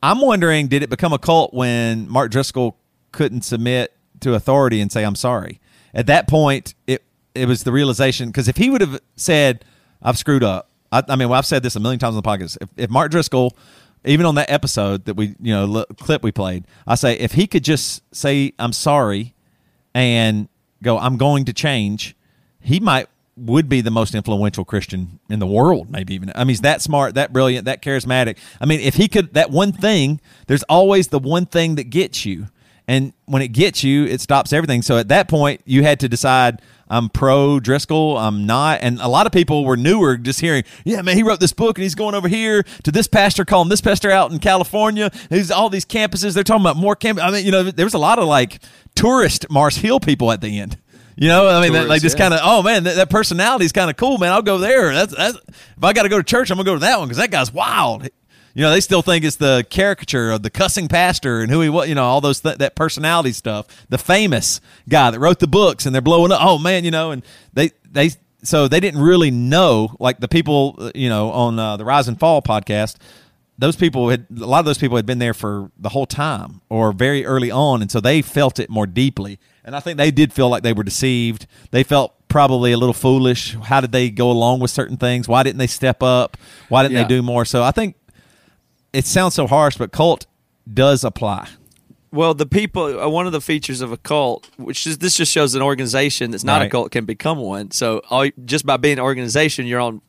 I'm 0.01 0.21
wondering, 0.21 0.67
did 0.67 0.81
it 0.81 0.89
become 0.89 1.11
a 1.11 1.19
cult 1.19 1.53
when 1.53 2.07
Mark 2.09 2.31
Driscoll 2.31 2.77
couldn't 3.11 3.41
submit 3.41 3.93
to 4.21 4.33
authority 4.33 4.79
and 4.79 4.91
say 4.91 5.03
I'm 5.03 5.15
sorry? 5.15 5.59
At 5.93 6.07
that 6.07 6.27
point, 6.27 6.73
it 6.87 7.03
it 7.35 7.47
was 7.47 7.63
the 7.63 7.71
realization 7.71 8.29
because 8.29 8.47
if 8.47 8.57
he 8.57 8.69
would 8.69 8.81
have 8.81 8.99
said 9.15 9.65
I've 10.01 10.17
screwed 10.17 10.43
up, 10.43 10.69
I, 10.91 11.03
I 11.07 11.15
mean, 11.15 11.29
well, 11.29 11.37
I've 11.37 11.45
said 11.45 11.63
this 11.63 11.75
a 11.75 11.79
million 11.79 11.99
times 11.99 12.15
on 12.15 12.21
the 12.23 12.27
podcast. 12.27 12.57
If, 12.61 12.69
if 12.77 12.89
Mark 12.89 13.11
Driscoll, 13.11 13.55
even 14.05 14.25
on 14.25 14.35
that 14.35 14.49
episode 14.49 15.05
that 15.05 15.15
we 15.15 15.35
you 15.41 15.53
know 15.53 15.65
li- 15.65 15.85
clip 15.97 16.23
we 16.23 16.31
played, 16.31 16.65
I 16.87 16.95
say 16.95 17.13
if 17.17 17.33
he 17.33 17.47
could 17.47 17.63
just 17.63 18.03
say 18.15 18.53
I'm 18.59 18.73
sorry 18.73 19.33
and 19.93 20.47
go 20.81 20.97
I'm 20.97 21.17
going 21.17 21.45
to 21.45 21.53
change, 21.53 22.15
he 22.59 22.79
might 22.79 23.07
would 23.39 23.69
be 23.69 23.81
the 23.81 23.91
most 23.91 24.13
influential 24.13 24.65
Christian 24.65 25.19
in 25.29 25.39
the 25.39 25.47
world, 25.47 25.89
maybe 25.89 26.13
even. 26.13 26.31
I 26.35 26.39
mean, 26.39 26.49
he's 26.49 26.61
that 26.61 26.81
smart, 26.81 27.15
that 27.15 27.31
brilliant, 27.31 27.65
that 27.65 27.81
charismatic. 27.81 28.37
I 28.59 28.65
mean, 28.65 28.81
if 28.81 28.95
he 28.95 29.07
could, 29.07 29.33
that 29.33 29.49
one 29.49 29.71
thing, 29.71 30.19
there's 30.47 30.63
always 30.63 31.07
the 31.07 31.19
one 31.19 31.45
thing 31.45 31.75
that 31.75 31.85
gets 31.85 32.25
you. 32.25 32.47
And 32.87 33.13
when 33.25 33.41
it 33.41 33.49
gets 33.49 33.83
you, 33.83 34.05
it 34.05 34.19
stops 34.19 34.51
everything. 34.51 34.81
So 34.81 34.97
at 34.97 35.09
that 35.09 35.29
point, 35.29 35.61
you 35.65 35.83
had 35.83 35.99
to 36.01 36.09
decide 36.09 36.61
I'm 36.89 37.09
pro 37.09 37.59
Driscoll, 37.59 38.17
I'm 38.17 38.45
not. 38.45 38.79
And 38.81 38.99
a 38.99 39.07
lot 39.07 39.25
of 39.25 39.31
people 39.31 39.63
were 39.65 39.77
newer 39.77 40.17
just 40.17 40.39
hearing, 40.41 40.63
yeah, 40.83 41.01
man, 41.01 41.15
he 41.15 41.23
wrote 41.23 41.39
this 41.39 41.53
book 41.53 41.77
and 41.77 41.83
he's 41.83 41.95
going 41.95 42.15
over 42.15 42.27
here 42.27 42.63
to 42.83 42.91
this 42.91 43.07
pastor, 43.07 43.45
calling 43.45 43.69
this 43.69 43.81
pastor 43.81 44.09
out 44.09 44.31
in 44.31 44.39
California. 44.39 45.11
There's 45.29 45.51
all 45.51 45.69
these 45.69 45.85
campuses. 45.85 46.33
They're 46.33 46.43
talking 46.43 46.63
about 46.63 46.77
more 46.77 46.95
camp. 46.95 47.19
I 47.21 47.31
mean, 47.31 47.45
you 47.45 47.51
know, 47.51 47.63
there 47.63 47.85
was 47.85 47.93
a 47.93 47.99
lot 47.99 48.19
of 48.19 48.25
like 48.25 48.61
tourist 48.95 49.49
Mars 49.49 49.77
Hill 49.77 49.99
people 49.99 50.31
at 50.31 50.41
the 50.41 50.59
end. 50.59 50.77
You 51.15 51.27
know, 51.27 51.49
I 51.49 51.61
mean, 51.61 51.73
that, 51.73 51.89
like 51.89 52.01
just 52.01 52.17
yeah. 52.17 52.29
kind 52.29 52.33
of, 52.33 52.39
oh 52.43 52.63
man, 52.63 52.85
that, 52.85 52.95
that 52.95 53.09
personality 53.09 53.65
is 53.65 53.73
kind 53.73 53.89
of 53.89 53.97
cool, 53.97 54.17
man. 54.17 54.31
I'll 54.31 54.41
go 54.41 54.57
there. 54.57 54.93
That's, 54.93 55.13
that's 55.13 55.37
if 55.37 55.83
I 55.83 55.91
got 55.91 56.03
to 56.03 56.09
go 56.09 56.17
to 56.17 56.23
church, 56.23 56.49
I'm 56.49 56.55
gonna 56.55 56.65
go 56.65 56.75
to 56.75 56.79
that 56.79 56.97
one 56.97 57.09
because 57.09 57.17
that 57.17 57.29
guy's 57.29 57.51
wild. 57.51 58.07
You 58.53 58.63
know, 58.63 58.71
they 58.71 58.81
still 58.81 59.01
think 59.01 59.23
it's 59.23 59.35
the 59.37 59.65
caricature 59.69 60.31
of 60.31 60.43
the 60.43 60.49
cussing 60.49 60.87
pastor 60.87 61.41
and 61.41 61.51
who 61.51 61.61
he 61.61 61.69
was. 61.69 61.87
You 61.87 61.95
know, 61.95 62.03
all 62.05 62.21
those 62.21 62.39
th- 62.41 62.57
that 62.57 62.75
personality 62.75 63.31
stuff. 63.31 63.67
The 63.89 63.97
famous 63.97 64.59
guy 64.87 65.11
that 65.11 65.19
wrote 65.19 65.39
the 65.39 65.47
books, 65.47 65.85
and 65.85 65.93
they're 65.93 66.01
blowing 66.01 66.31
up. 66.31 66.39
Oh 66.41 66.57
man, 66.57 66.83
you 66.83 66.91
know, 66.91 67.11
and 67.11 67.23
they 67.53 67.71
they 67.91 68.11
so 68.43 68.67
they 68.67 68.79
didn't 68.79 69.01
really 69.01 69.31
know 69.31 69.95
like 69.99 70.19
the 70.19 70.27
people 70.27 70.75
uh, 70.79 70.91
you 70.95 71.09
know 71.09 71.31
on 71.31 71.59
uh, 71.59 71.77
the 71.77 71.85
Rise 71.85 72.07
and 72.07 72.19
Fall 72.19 72.41
podcast. 72.41 72.95
Those 73.57 73.75
people 73.75 74.09
had 74.09 74.25
a 74.39 74.45
lot 74.45 74.59
of 74.59 74.65
those 74.65 74.77
people 74.77 74.95
had 74.95 75.05
been 75.05 75.19
there 75.19 75.33
for 75.33 75.69
the 75.77 75.89
whole 75.89 76.05
time 76.05 76.61
or 76.69 76.93
very 76.93 77.25
early 77.25 77.51
on, 77.51 77.81
and 77.81 77.91
so 77.91 77.99
they 77.99 78.21
felt 78.21 78.57
it 78.57 78.69
more 78.69 78.87
deeply. 78.87 79.37
And 79.65 79.75
I 79.75 79.81
think 79.81 79.97
they 79.97 80.11
did 80.11 80.31
feel 80.31 80.47
like 80.49 80.63
they 80.63 80.71
were 80.73 80.83
deceived. 80.85 81.45
They 81.71 81.83
felt 81.83 82.13
probably 82.29 82.71
a 82.71 82.77
little 82.77 82.93
foolish. 82.93 83.55
How 83.55 83.81
did 83.81 83.91
they 83.91 84.09
go 84.11 84.31
along 84.31 84.61
with 84.61 84.71
certain 84.71 84.95
things? 84.95 85.27
Why 85.27 85.43
didn't 85.43 85.57
they 85.57 85.67
step 85.67 86.01
up? 86.01 86.37
Why 86.69 86.83
didn't 86.83 86.95
Yeah. 86.95 87.03
they 87.03 87.09
do 87.09 87.21
more? 87.21 87.43
So 87.43 87.61
I 87.61 87.71
think 87.71 87.95
it 88.93 89.05
sounds 89.05 89.35
so 89.35 89.47
harsh, 89.47 89.77
but 89.77 89.91
cult 89.91 90.25
does 90.71 91.03
apply. 91.03 91.47
Well, 92.11 92.33
the 92.33 92.45
people, 92.47 92.99
uh, 92.99 93.07
one 93.07 93.27
of 93.27 93.31
the 93.33 93.41
features 93.41 93.81
of 93.81 93.91
a 93.91 93.97
cult, 93.97 94.49
which 94.57 94.87
is 94.87 94.97
this 94.97 95.15
just 95.15 95.31
shows 95.31 95.53
an 95.53 95.61
organization 95.61 96.31
that's 96.31 96.43
not 96.43 96.61
a 96.63 96.69
cult 96.69 96.91
can 96.91 97.05
become 97.05 97.37
one. 97.37 97.69
So 97.71 98.01
all, 98.09 98.27
just 98.45 98.65
by 98.65 98.77
being 98.77 98.97
an 98.97 99.03
organization, 99.03 99.67
you're 99.67 99.79
on, 99.79 100.01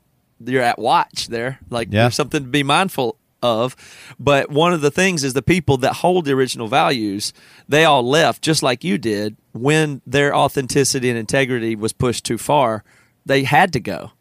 you're 0.43 0.63
at 0.63 0.79
watch 0.79 1.29
there. 1.29 1.59
Like 1.69 1.89
Yeah. 1.91 2.03
there's 2.05 2.15
something 2.15 2.43
to 2.45 2.49
be 2.49 2.63
mindful 2.63 3.19
of. 3.43 3.77
But 4.19 4.51
one 4.51 4.73
of 4.73 4.81
the 4.81 4.91
things 4.91 5.25
is 5.25 5.35
the 5.35 5.43
people 5.43 5.77
that 5.79 5.97
hold 5.97 6.25
the 6.25 6.33
original 6.33 6.69
values, 6.69 7.35
they 7.69 7.85
all 7.85 8.03
left 8.03 8.41
just 8.43 8.63
like 8.63 8.83
you 8.83 8.97
did 8.97 9.37
when 9.53 10.01
their 10.07 10.35
authenticity 10.35 11.11
and 11.11 11.19
integrity 11.19 11.77
was 11.77 11.93
pushed 11.93 12.25
too 12.25 12.39
far. 12.39 12.83
They 13.27 13.45
had 13.45 13.75
to 13.75 13.81
go 13.81 14.13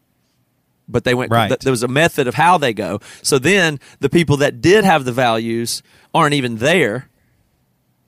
but 0.90 1.04
they 1.04 1.14
went 1.14 1.30
Right. 1.30 1.48
th- 1.48 1.60
there 1.60 1.70
was 1.72 1.82
a 1.82 1.88
method 1.88 2.26
of 2.26 2.34
how 2.34 2.58
they 2.58 2.72
go 2.74 3.00
so 3.22 3.38
then 3.38 3.78
the 4.00 4.08
people 4.08 4.36
that 4.38 4.60
did 4.60 4.84
have 4.84 5.04
the 5.04 5.12
values 5.12 5.82
aren't 6.14 6.34
even 6.34 6.56
there 6.56 7.08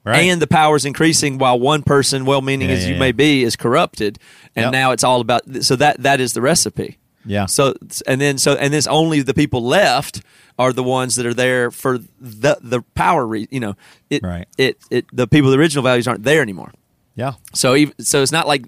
and 0.05 0.43
the 0.43 0.47
power's 0.49 0.85
increasing 0.85 1.39
while 1.39 1.59
one 1.59 1.83
person 1.83 2.25
well-meaning 2.25 2.69
Yeah, 2.69 2.75
as 2.75 2.83
yeah, 2.83 2.89
you 2.89 2.95
yeah. 2.95 3.01
may 3.01 3.13
be 3.13 3.43
is 3.45 3.57
corrupted 3.57 4.19
and 4.57 4.65
Yep. 4.65 4.73
now 4.73 4.91
it's 4.91 5.05
all 5.05 5.21
about 5.21 5.43
so 5.63 5.77
that 5.77 6.03
that 6.03 6.21
is 6.21 6.33
the 6.33 6.41
recipe 6.41 6.99
Yeah. 7.25 7.47
so 7.47 7.75
and 8.07 8.21
then 8.21 8.39
so 8.39 8.55
and 8.55 8.73
then 8.75 8.83
only 8.91 9.23
the 9.23 9.35
people 9.35 9.63
left 9.65 10.23
are 10.59 10.73
the 10.73 10.83
ones 10.83 11.15
that 11.17 11.25
are 11.27 11.35
there 11.35 11.71
for 11.71 11.99
the 12.21 12.59
the 12.61 12.83
power 12.95 13.27
re- 13.27 13.49
you 13.51 13.61
know 13.61 13.75
it 14.11 14.23
Right. 14.25 14.47
it 14.59 14.79
it 14.91 15.07
the 15.13 15.27
people 15.29 15.51
the 15.51 15.59
original 15.59 15.83
values 15.85 16.09
aren't 16.09 16.25
there 16.25 16.43
anymore 16.43 16.73
yeah. 17.15 17.35
so 17.55 17.77
so 18.01 18.23
it's 18.23 18.33
not 18.33 18.47
like 18.47 18.65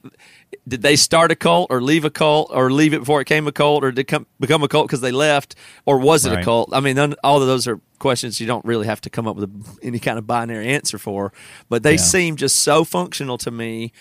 did 0.69 0.83
they 0.83 0.97
start 0.97 1.31
a 1.31 1.37
cult 1.37 1.67
or 1.71 1.81
leave 1.83 2.05
a 2.05 2.11
cult 2.11 2.51
or 2.53 2.71
leave 2.71 2.95
it 2.95 3.01
before 3.01 3.21
it 3.21 3.27
came 3.27 3.47
a 3.47 3.53
cult 3.53 3.85
or 3.85 3.93
did 3.93 4.07
come, 4.07 4.27
become 4.41 4.63
a 4.63 4.69
cult 4.69 4.87
because 4.87 5.01
they 5.03 5.13
left 5.13 5.55
or 5.85 5.99
was 5.99 6.25
it 6.25 6.33
a 6.33 6.43
cult? 6.43 6.71
I 6.73 6.81
mean, 6.81 6.97
none, 6.97 7.15
all 7.23 7.41
of 7.43 7.47
those 7.49 7.67
are 7.69 7.81
questions 7.99 8.41
you 8.41 8.47
don't 8.47 8.65
really 8.65 8.87
have 8.87 9.01
to 9.03 9.11
come 9.11 9.27
up 9.27 9.37
with 9.37 9.45
a, 9.51 9.87
any 9.87 9.99
kind 9.99 10.17
of 10.19 10.27
binary 10.27 10.69
answer 10.69 10.97
for, 10.97 11.33
but 11.69 11.83
they 11.83 11.93
Yeah. 11.93 11.97
seem 11.99 12.37
just 12.37 12.57
so 12.57 12.85
functional 12.85 13.37
to 13.39 13.51
me. 13.51 13.93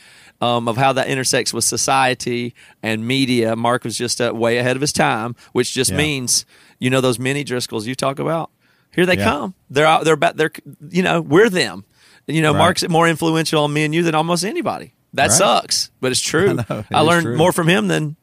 Um, 0.41 0.67
of 0.67 0.75
how 0.75 0.91
that 0.93 1.07
intersects 1.07 1.53
with 1.53 1.63
society 1.63 2.53
and 2.81 3.07
media. 3.07 3.55
Mark 3.55 3.85
was 3.85 3.97
just 3.97 4.19
uh, 4.19 4.33
way 4.35 4.57
ahead 4.57 4.75
of 4.75 4.81
his 4.81 4.91
time, 4.91 5.37
which 5.53 5.71
just 5.73 5.91
Yeah. 5.91 5.97
means 5.97 6.45
you 6.79 6.89
know 6.89 6.99
those 6.99 7.17
mini 7.17 7.45
Driscolls 7.45 7.85
you 7.85 7.95
talk 7.95 8.19
about. 8.19 8.49
Here 8.91 9.05
they 9.05 9.15
Yeah. 9.15 9.23
come. 9.23 9.53
They're 9.69 9.85
out. 9.85 10.03
They're 10.03 10.15
about. 10.15 10.35
They're 10.35 10.51
you 10.89 11.01
know 11.01 11.21
we're 11.21 11.49
them. 11.49 11.85
You 12.27 12.41
know, 12.41 12.51
Right. 12.53 12.57
Mark's 12.59 12.87
more 12.89 13.07
influential 13.07 13.63
on 13.63 13.73
me 13.73 13.83
and 13.83 13.93
you 13.93 14.03
than 14.03 14.15
almost 14.15 14.43
anybody. 14.45 14.93
That 15.13 15.29
Right. 15.29 15.31
sucks, 15.31 15.91
but 16.01 16.11
it's 16.11 16.21
true. 16.21 16.53
know, 16.69 16.83
I, 16.91 17.01
learned 17.01 17.23
true. 17.25 17.37
more 17.37 17.51
from 17.51 17.67
him 17.67 17.87
than 17.87 18.15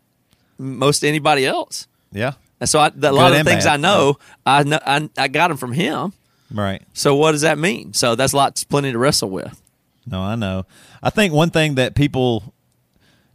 most 0.59 1.05
anybody 1.05 1.47
else. 1.47 1.87
Yeah. 2.13 2.33
And 2.61 2.69
so 2.69 2.79
I, 2.79 2.89
a 2.89 3.13
lot 3.13 3.33
of 3.33 3.47
things 3.47 3.65
bad. 3.65 3.75
I 3.75 3.77
know, 3.77 4.19
I 4.45 4.63
know, 4.65 4.79
I, 4.85 5.09
I 5.17 5.29
got 5.29 5.49
them 5.49 5.57
from 5.57 5.73
him. 5.73 6.13
Right. 6.53 6.83
So 6.93 7.15
what 7.15 7.33
does 7.33 7.43
that 7.43 7.59
mean? 7.59 7.93
So 7.95 8.15
that's 8.17 8.35
lots, 8.35 8.65
plenty 8.65 8.91
to 8.93 8.99
wrestle 8.99 9.31
with. 9.31 9.61
No, 10.07 10.21
I 10.21 10.35
know. 10.35 10.67
I 11.03 11.11
think 11.11 11.33
one 11.33 11.51
thing 11.51 11.77
that 11.77 11.95
people 11.95 12.53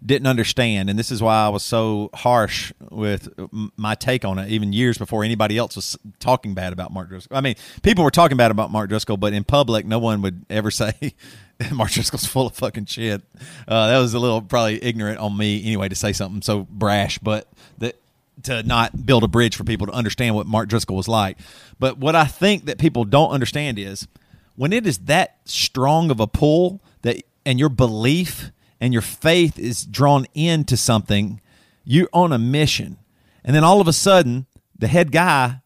didn't 0.05 0.27
understand, 0.27 0.89
and 0.89 0.99
this 0.99 1.11
is 1.11 1.21
why 1.21 1.45
I 1.45 1.49
was 1.49 1.63
so 1.63 2.09
harsh 2.13 2.71
with 2.91 3.29
my 3.75 3.95
take 3.95 4.23
on 4.23 4.39
it, 4.39 4.49
even 4.49 4.73
years 4.73 4.97
before 4.97 5.23
anybody 5.23 5.57
else 5.57 5.75
was 5.75 5.97
talking 6.19 6.53
bad 6.53 6.73
about 6.73 6.91
Mark 6.93 7.09
Driscoll. 7.09 7.37
I 7.37 7.41
mean, 7.41 7.55
people 7.81 8.03
were 8.03 8.11
talking 8.11 8.37
bad 8.37 8.51
about 8.51 8.71
Mark 8.71 8.89
Driscoll, 8.89 9.17
but 9.17 9.33
in 9.33 9.43
public, 9.43 9.85
no 9.85 9.99
one 9.99 10.21
would 10.21 10.45
ever 10.49 10.71
say 10.71 10.93
Mark 11.71 11.91
Driscoll's 11.91 12.25
full 12.25 12.47
of 12.47 12.55
fucking 12.55 12.85
shit. 12.85 13.21
Uh, 13.67 13.87
that 13.87 13.97
was 13.97 14.13
a 14.13 14.19
little 14.19 14.41
probably 14.41 14.83
ignorant 14.83 15.19
on 15.19 15.35
me 15.35 15.63
anyway 15.63 15.89
to 15.89 15.95
say 15.95 16.13
something 16.13 16.41
so 16.41 16.67
brash, 16.69 17.17
but 17.19 17.47
that 17.77 17.95
to 18.43 18.63
not 18.63 19.05
build 19.05 19.23
a 19.23 19.27
bridge 19.27 19.55
for 19.55 19.63
people 19.63 19.87
to 19.87 19.93
understand 19.93 20.35
what 20.35 20.45
Mark 20.45 20.67
Driscoll 20.67 20.97
was 20.97 21.07
like. 21.07 21.37
But 21.79 21.97
what 21.97 22.15
I 22.15 22.25
think 22.25 22.65
that 22.65 22.77
people 22.77 23.05
don't 23.05 23.31
understand 23.31 23.79
is 23.79 24.07
when 24.55 24.73
it 24.73 24.85
is 24.85 24.99
that 24.99 25.37
strong 25.45 26.11
of 26.11 26.19
a 26.19 26.27
pull 26.27 26.81
that 27.01 27.23
and 27.45 27.59
your 27.59 27.69
belief 27.69 28.51
and 28.79 28.93
your 28.93 29.01
faith 29.01 29.57
is 29.57 29.85
drawn 29.85 30.25
into 30.33 30.77
something, 30.77 31.41
you're 31.83 32.09
on 32.13 32.31
a 32.31 32.37
mission. 32.37 32.97
And 33.43 33.55
then 33.55 33.63
all 33.63 33.81
of 33.81 33.87
a 33.87 33.93
sudden, 33.93 34.47
the 34.77 34.87
head 34.87 35.11
guy 35.11 35.61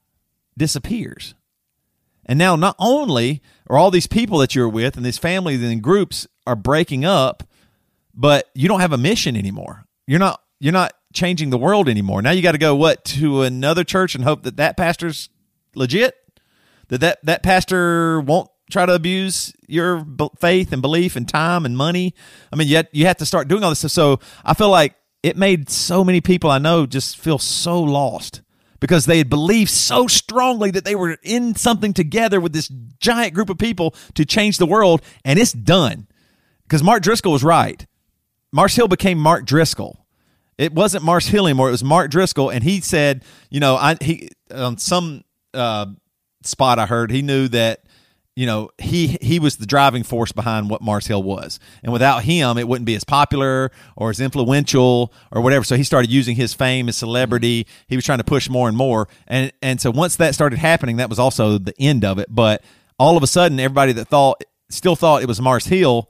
disappears. 0.58 1.34
And 2.26 2.38
now 2.38 2.56
not 2.56 2.76
only 2.78 3.42
are 3.68 3.78
all 3.78 3.90
these 3.90 4.06
people 4.06 4.38
that 4.40 4.54
you're 4.54 4.70
with 4.70 4.98
and 4.98 5.06
these 5.06 5.18
families 5.18 5.64
and 5.64 5.82
groups 5.82 6.28
are 6.46 6.56
breaking 6.56 7.04
up, 7.04 7.44
but 8.14 8.50
you 8.54 8.68
don't 8.68 8.82
have 8.82 8.94
a 8.94 8.98
mission 8.98 9.36
anymore. 9.36 9.86
You're 10.06 10.20
not 10.20 10.42
you're 10.60 10.74
not 10.74 10.94
changing 11.14 11.50
the 11.50 11.58
world 11.58 11.88
anymore. 11.88 12.22
Now 12.22 12.32
you 12.32 12.42
got 12.42 12.52
to 12.52 12.58
go 12.58 12.76
what 12.76 13.06
to 13.06 13.42
another 13.44 13.84
church 13.84 14.14
and 14.14 14.24
hope 14.24 14.44
that 14.44 14.58
that 14.58 14.78
pastor's 14.78 15.30
legit, 15.74 16.16
that 16.90 17.00
that 17.00 17.20
that 17.24 17.44
pastor 17.44 18.20
won't 18.22 18.49
try 18.70 18.86
to 18.86 18.94
abuse 18.94 19.54
your 19.68 20.06
faith 20.40 20.72
and 20.72 20.82
belief 20.82 21.16
and 21.16 21.28
time 21.28 21.66
and 21.66 21.76
money. 21.78 22.14
I 22.52 22.56
mean, 22.56 22.68
yet 22.68 22.90
you 22.92 23.06
have 23.06 23.18
to 23.18 23.26
start 23.26 23.48
doing 23.48 23.64
all 23.64 23.70
this 23.70 23.80
stuff. 23.80 23.92
So 23.92 24.20
I 24.44 24.54
feel 24.54 24.70
like 24.70 24.96
it 25.24 25.38
made 25.38 25.70
so 25.70 26.04
many 26.04 26.22
people 26.22 26.50
I 26.50 26.60
know 26.60 26.86
just 26.86 27.18
feel 27.18 27.40
so 27.40 27.82
lost 27.82 28.42
because 28.80 29.06
they 29.06 29.18
had 29.18 29.30
believed 29.30 29.70
so 29.70 30.08
strongly 30.08 30.72
that 30.72 30.86
they 30.86 30.96
were 30.96 31.18
in 31.24 31.56
something 31.56 31.94
together 31.94 32.40
with 32.40 32.54
this 32.54 32.72
giant 33.00 33.34
group 33.34 33.50
of 33.50 33.58
people 33.58 33.94
to 34.14 34.26
change 34.26 34.58
the 34.58 34.66
world, 34.66 35.02
and 35.26 35.38
it's 35.38 35.52
done. 35.52 36.08
Because 36.64 36.84
Mark 36.84 37.04
Driscoll 37.04 37.34
was 37.34 37.44
right. 37.44 37.86
Mars 38.52 38.76
Hill 38.76 38.88
became 38.88 39.18
Mark 39.18 39.46
Driscoll. 39.46 40.06
It 40.58 40.74
wasn't 40.74 41.04
Mars 41.04 41.28
Hill 41.28 41.48
anymore. 41.48 41.70
It 41.70 41.72
was 41.72 41.84
Mark 41.84 42.12
Driscoll, 42.12 42.50
and 42.50 42.64
he 42.64 42.82
said, 42.82 43.24
you 43.50 43.60
know, 43.60 43.76
I 43.76 43.98
he 44.02 44.30
on 44.54 44.78
some 44.78 45.24
uh, 45.54 45.88
spot 46.44 46.80
I 46.80 46.86
heard 46.86 47.12
he 47.12 47.22
knew 47.22 47.48
that 47.50 47.84
you 48.40 48.46
know 48.46 48.70
he 48.78 49.18
he 49.20 49.38
was 49.38 49.58
the 49.58 49.66
driving 49.66 50.04
force 50.04 50.32
behind 50.32 50.70
what 50.70 50.82
Mars 50.82 51.08
Hill 51.08 51.22
was, 51.22 51.60
and 51.84 51.92
without 51.92 52.24
him, 52.24 52.58
it 52.58 52.70
wouldn't 52.70 52.86
be 52.86 52.96
as 52.96 53.04
popular 53.04 53.70
or 53.98 54.12
as 54.12 54.22
influential 54.22 55.12
or 55.30 55.42
whatever. 55.42 55.66
So 55.66 55.76
he 55.76 55.84
started 55.84 56.10
using 56.10 56.38
his 56.38 56.54
fame, 56.54 56.88
his 56.88 56.96
celebrity. 56.96 57.68
He 57.90 57.98
was 57.98 58.06
trying 58.06 58.20
to 58.20 58.24
push 58.24 58.48
more 58.48 58.70
and 58.70 58.78
more, 58.78 59.10
and 59.28 59.52
and 59.62 59.82
so 59.82 59.92
once 59.92 60.16
that 60.16 60.36
started 60.36 60.58
happening, 60.58 60.96
that 60.98 61.10
was 61.10 61.20
also 61.20 61.58
the 61.58 61.74
end 61.78 62.06
of 62.06 62.18
it. 62.18 62.28
But 62.30 62.64
all 62.98 63.18
of 63.18 63.24
a 63.24 63.28
sudden, 63.28 63.60
everybody 63.60 63.92
that 63.92 64.08
thought 64.08 64.42
still 64.70 64.96
thought 64.96 65.22
it 65.22 65.28
was 65.28 65.42
Mars 65.42 65.66
Hill 65.66 66.10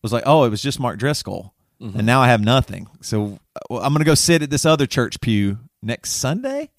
was 0.00 0.12
like, 0.12 0.22
oh, 0.26 0.44
it 0.44 0.50
was 0.50 0.62
just 0.62 0.78
Mark 0.78 0.96
Driscoll. 0.96 1.54
Mm-hmm. 1.82 1.98
And 1.98 2.06
now 2.06 2.20
I 2.20 2.28
have 2.28 2.40
nothing. 2.40 2.88
So 3.00 3.40
I'm 3.68 3.92
going 3.92 3.98
to 3.98 4.04
go 4.04 4.14
sit 4.14 4.42
at 4.42 4.50
this 4.50 4.64
other 4.64 4.86
church 4.86 5.20
pew 5.20 5.58
next 5.82 6.12
Sunday? 6.12 6.70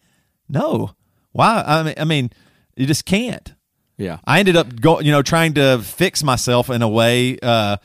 No. 0.48 0.92
Why? 1.34 1.66
I 1.68 1.84
mean, 1.84 1.96
I 1.98 2.06
mean, 2.06 2.30
you 2.78 2.86
just 2.86 3.04
can't. 3.04 3.55
Yeah. 3.98 4.20
I 4.26 4.40
ended 4.40 4.56
up 4.56 4.80
go, 4.80 5.00
you 5.00 5.12
know, 5.12 5.22
trying 5.22 5.54
to 5.54 5.80
fix 5.80 6.24
myself 6.24 6.70
in 6.70 6.82
a 6.82 6.90
way. 6.90 7.38
Uh, 7.42 7.78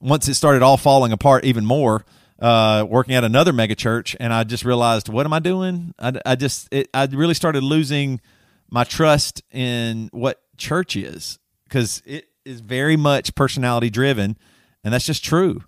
once 0.00 0.28
it 0.28 0.34
started 0.34 0.62
all 0.62 0.76
falling 0.76 1.12
apart 1.12 1.44
even 1.44 1.64
more, 1.64 2.04
uh, 2.40 2.86
working 2.88 3.14
at 3.14 3.24
another 3.24 3.52
mega 3.52 3.74
church, 3.74 4.16
and 4.20 4.32
I 4.32 4.44
just 4.44 4.64
realized, 4.64 5.08
what 5.08 5.26
am 5.26 5.32
I 5.32 5.40
doing? 5.40 5.94
I, 5.98 6.12
I 6.24 6.36
just, 6.36 6.68
it, 6.72 6.88
I 6.94 7.04
really 7.06 7.34
started 7.34 7.62
losing 7.62 8.20
my 8.70 8.84
trust 8.84 9.42
in 9.50 10.08
what 10.12 10.40
church 10.56 10.96
is 10.96 11.38
because 11.64 12.02
it 12.06 12.28
is 12.44 12.60
very 12.60 12.96
much 12.96 13.34
personality 13.34 13.90
driven, 13.90 14.36
and 14.84 14.94
that's 14.94 15.06
just 15.06 15.24
true. 15.24 15.64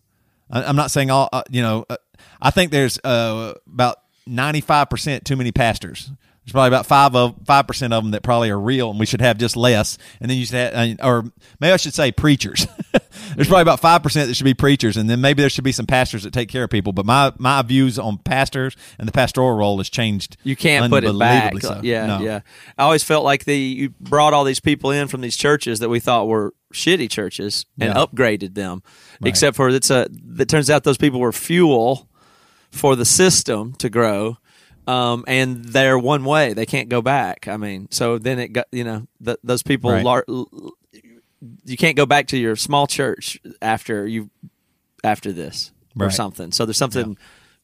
I, 0.51 0.65
I'm 0.65 0.77
not 0.77 0.91
saying 0.91 1.11
all, 1.11 1.29
uh, 1.33 1.43
you 1.51 1.63
know, 1.63 1.85
uh, 1.91 1.97
I 2.41 2.51
think 2.51 2.71
there's 2.71 2.99
uh, 3.03 3.55
about 3.67 3.97
95% 4.29 5.25
too 5.25 5.37
many 5.37 5.53
pastors. 5.53 6.11
There's 6.51 6.55
probably 6.55 6.69
about 6.69 6.87
five 6.87 7.15
of 7.15 7.37
five 7.47 7.69
percent 7.69 7.93
of 7.93 8.03
them 8.03 8.11
that 8.11 8.25
probably 8.25 8.51
are 8.51 8.59
real, 8.59 8.91
and 8.91 8.99
we 8.99 9.07
should 9.07 9.21
have 9.21 9.39
just 9.39 9.57
less. 9.57 9.99
And 10.21 10.29
then 10.29 10.37
you 10.37 10.45
should 10.47 10.57
have, 10.57 10.75
uh, 11.01 11.07
or 11.09 11.23
maybe 11.61 11.73
I 11.73 11.77
should 11.77 11.95
say 11.95 12.11
preachers. 12.11 12.67
There's 13.37 13.47
probably 13.47 13.63
about 13.63 13.79
five 13.79 14.03
percent 14.03 14.27
that 14.27 14.35
should 14.35 14.43
be 14.45 14.55
preachers, 14.55 14.97
and 14.97 15.09
then 15.09 15.21
maybe 15.21 15.43
there 15.43 15.49
should 15.49 15.63
be 15.63 15.71
some 15.71 15.87
pastors 15.87 16.25
that 16.25 16.33
take 16.33 16.49
care 16.49 16.65
of 16.65 16.71
people. 16.71 16.93
But 16.93 17.07
my 17.07 17.33
my 17.39 17.63
views 17.63 18.01
on 18.01 18.19
pastors 18.19 18.77
and 18.99 19.07
the 19.07 19.13
pastoral 19.13 19.57
role 19.57 19.79
has 19.79 19.89
changed. 19.89 20.37
You 20.43 20.57
can't 20.57 20.91
put 20.91 21.05
it 21.05 21.17
back. 21.17 21.61
so. 21.61 21.81
Yeah, 21.85 22.07
No. 22.07 22.21
yeah. 22.21 22.41
I 22.77 22.83
always 22.83 23.05
felt 23.05 23.25
like 23.25 23.45
the 23.45 23.57
you 23.57 23.91
brought 24.01 24.33
all 24.33 24.43
these 24.43 24.59
people 24.59 24.91
in 24.91 25.07
from 25.07 25.21
these 25.21 25.37
churches 25.37 25.79
that 25.79 25.89
we 25.89 26.01
thought 26.01 26.27
were 26.27 26.53
shitty 26.75 27.09
churches 27.11 27.65
and 27.79 27.95
Yeah. 27.95 28.05
upgraded 28.05 28.55
them. 28.55 28.83
Except 29.25 29.57
for 29.57 29.69
it's 29.69 29.91
a. 29.91 30.09
It 30.39 30.49
turns 30.49 30.69
out 30.69 30.83
those 30.83 30.99
people 30.99 31.21
were 31.21 31.33
fuel 31.33 32.09
for 32.73 32.97
the 32.97 33.05
system 33.05 33.75
to 33.79 33.89
grow. 33.89 34.39
Um, 34.87 35.25
and 35.29 35.65
they're 35.65 35.99
one 35.99 36.25
way; 36.25 36.53
they 36.53 36.67
can't 36.67 36.89
go 36.89 37.03
back. 37.03 37.47
I 37.49 37.57
mean, 37.57 37.89
so 37.91 38.19
then 38.19 38.39
it 38.39 38.49
got 38.49 38.67
you 38.73 38.85
know 38.85 39.07
th- 39.25 39.39
those 39.45 39.63
people. 39.63 39.91
Right. 39.91 40.05
Lar- 40.05 40.25
you 41.65 41.77
can't 41.77 41.97
go 41.97 42.07
back 42.07 42.29
to 42.29 42.37
your 42.37 42.57
small 42.57 42.87
church 42.87 43.41
after 43.63 44.07
you 44.07 44.31
after 45.03 45.33
this 45.33 45.73
or 45.99 46.11
something. 46.11 46.53
So 46.53 46.67
there's 46.67 46.77
something 46.77 47.17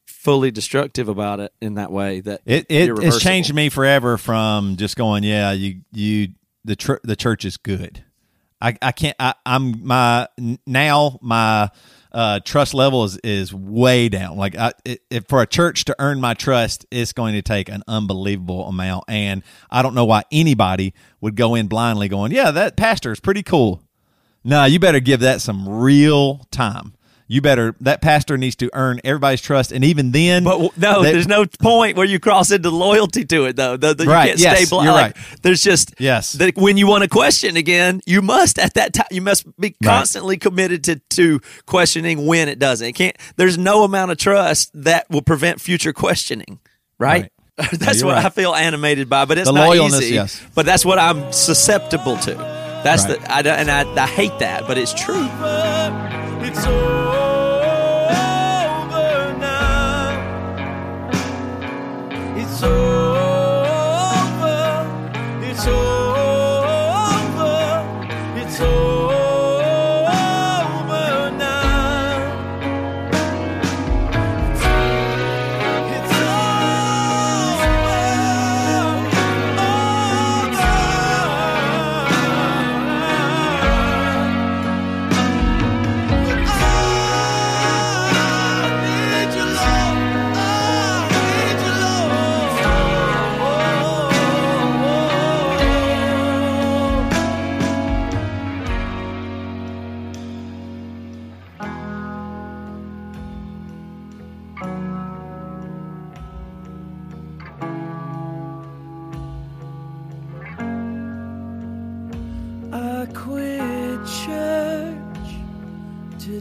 fully 0.05 0.51
destructive 0.51 1.09
about 1.09 1.40
it 1.40 1.52
in 1.60 1.74
that 1.74 1.90
way 1.90 2.20
that 2.20 2.40
It 2.47 2.66
it 2.68 3.02
has 3.02 3.20
changed 3.20 3.52
me 3.55 3.68
forever 3.68 4.16
from 4.18 4.76
just 4.76 4.97
going, 4.97 5.24
yeah, 5.24 5.52
you 5.52 5.80
you 5.93 6.28
the 6.64 6.76
tr- 6.76 6.94
the 7.02 7.16
church 7.16 7.44
is 7.44 7.56
good. 7.56 8.05
I 8.60 8.76
I 8.80 8.93
can't. 8.93 9.16
I, 9.18 9.34
I'm 9.44 9.86
my 9.86 10.28
now 10.66 11.18
my 11.20 11.70
uh, 12.16 12.40
trust 12.40 12.72
level 12.72 13.05
is 13.05 13.18
is 13.18 13.52
way 13.52 14.09
down. 14.09 14.38
Like 14.38 14.56
I, 14.56 14.72
it, 14.86 15.02
if 15.10 15.26
for 15.28 15.43
a 15.43 15.47
church 15.47 15.84
to 15.84 15.97
earn 15.98 16.18
my 16.18 16.32
trust, 16.32 16.86
it's 16.90 17.12
going 17.12 17.34
to 17.34 17.43
take 17.43 17.68
an 17.68 17.82
unbelievable 17.86 18.66
amount, 18.66 19.05
and 19.06 19.43
I 19.70 19.82
don't 19.82 19.94
know 19.94 20.06
why 20.06 20.22
anybody 20.32 20.94
would 21.20 21.36
go 21.36 21.55
in 21.55 21.66
blindly 21.66 22.09
going, 22.09 22.32
yeah, 22.32 22.51
that 22.52 22.74
pastor 22.74 23.12
is 23.12 23.20
pretty 23.20 23.43
cool. 23.43 23.82
No, 24.43 24.64
you 24.64 24.78
better 24.78 24.98
give 24.98 25.20
that 25.20 25.43
some 25.43 25.68
real 25.68 26.47
time. 26.51 26.94
You 27.28 27.40
better 27.40 27.74
that 27.81 28.01
pastor 28.03 28.39
needs 28.39 28.55
to 28.57 28.70
earn 28.73 29.01
everybody's 29.03 29.40
trust, 29.40 29.73
and 29.73 29.85
even 29.85 30.12
then, 30.12 30.44
But 30.44 30.78
no, 30.78 31.03
they- 31.03 31.12
there's 31.12 31.27
no 31.27 31.44
point 31.44 31.97
where 31.97 32.07
you 32.07 32.20
cross 32.20 32.53
into 32.53 32.70
loyalty 32.70 33.24
to 33.24 33.47
it, 33.47 33.57
though. 33.57 33.77
The, 33.77 33.94
the, 33.94 34.05
Right, 34.07 34.27
You 34.27 34.28
can't 34.31 34.40
yes, 34.40 34.57
stay 34.61 34.69
blind. 34.70 34.85
you're 34.85 34.94
Like, 34.94 35.16
right. 35.16 35.27
There's 35.43 35.61
just 35.61 35.94
Yes. 35.98 36.32
that 36.35 36.57
when 36.57 36.77
you 36.77 36.86
want 36.86 37.03
to 37.03 37.09
question 37.09 37.57
again, 37.57 38.01
you 38.07 38.23
must 38.23 38.61
at 38.61 38.74
that 38.74 38.93
time 38.93 39.07
you 39.11 39.20
must 39.23 39.44
be 39.59 39.74
constantly 39.82 40.36
committed 40.36 40.85
to 40.85 41.01
to 41.16 41.40
questioning 41.66 42.27
when 42.27 42.48
it 42.48 42.61
doesn't. 42.61 42.86
It 42.86 42.93
can't. 42.93 43.16
There's 43.36 43.59
no 43.59 43.82
amount 43.82 44.12
of 44.12 44.19
trust 44.19 44.70
that 44.74 45.11
will 45.11 45.23
prevent 45.23 45.61
future 45.61 45.93
questioning. 45.93 46.61
Right. 46.98 47.32
that's 47.73 47.98
you're 47.98 48.07
what 48.07 48.16
right. 48.16 48.27
I 48.27 48.31
feel 48.31 48.55
animated 48.55 49.09
by, 49.09 49.24
but 49.24 49.36
it's 49.39 49.48
The 49.48 49.55
not 49.55 49.69
loyalness, 49.69 50.03
easy. 50.03 50.15
yes. 50.15 50.40
But 50.55 50.65
that's 50.66 50.85
what 50.85 50.98
I'm 51.01 51.32
susceptible 51.32 52.19
to. 52.19 52.35
That's 52.85 53.05
Right. 53.07 53.19
the 53.20 53.35
I, 53.35 53.43
don't- 53.43 53.59
and 53.59 53.70
I, 53.70 54.05
I 54.05 54.07
hate 54.07 54.39
that, 54.39 54.69
but 54.69 54.78
it's 54.78 54.94
true. 54.94 55.27
It's 56.48 56.65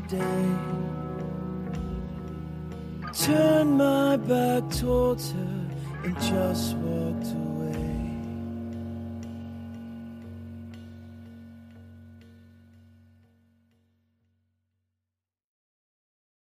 today. 0.07 0.49
Turned 3.13 3.77
my 3.77 4.17
back 4.17 4.69
towards 4.69 5.31
her 5.31 5.67
and 6.03 6.15
just 6.21 6.75
walked. 6.77 7.34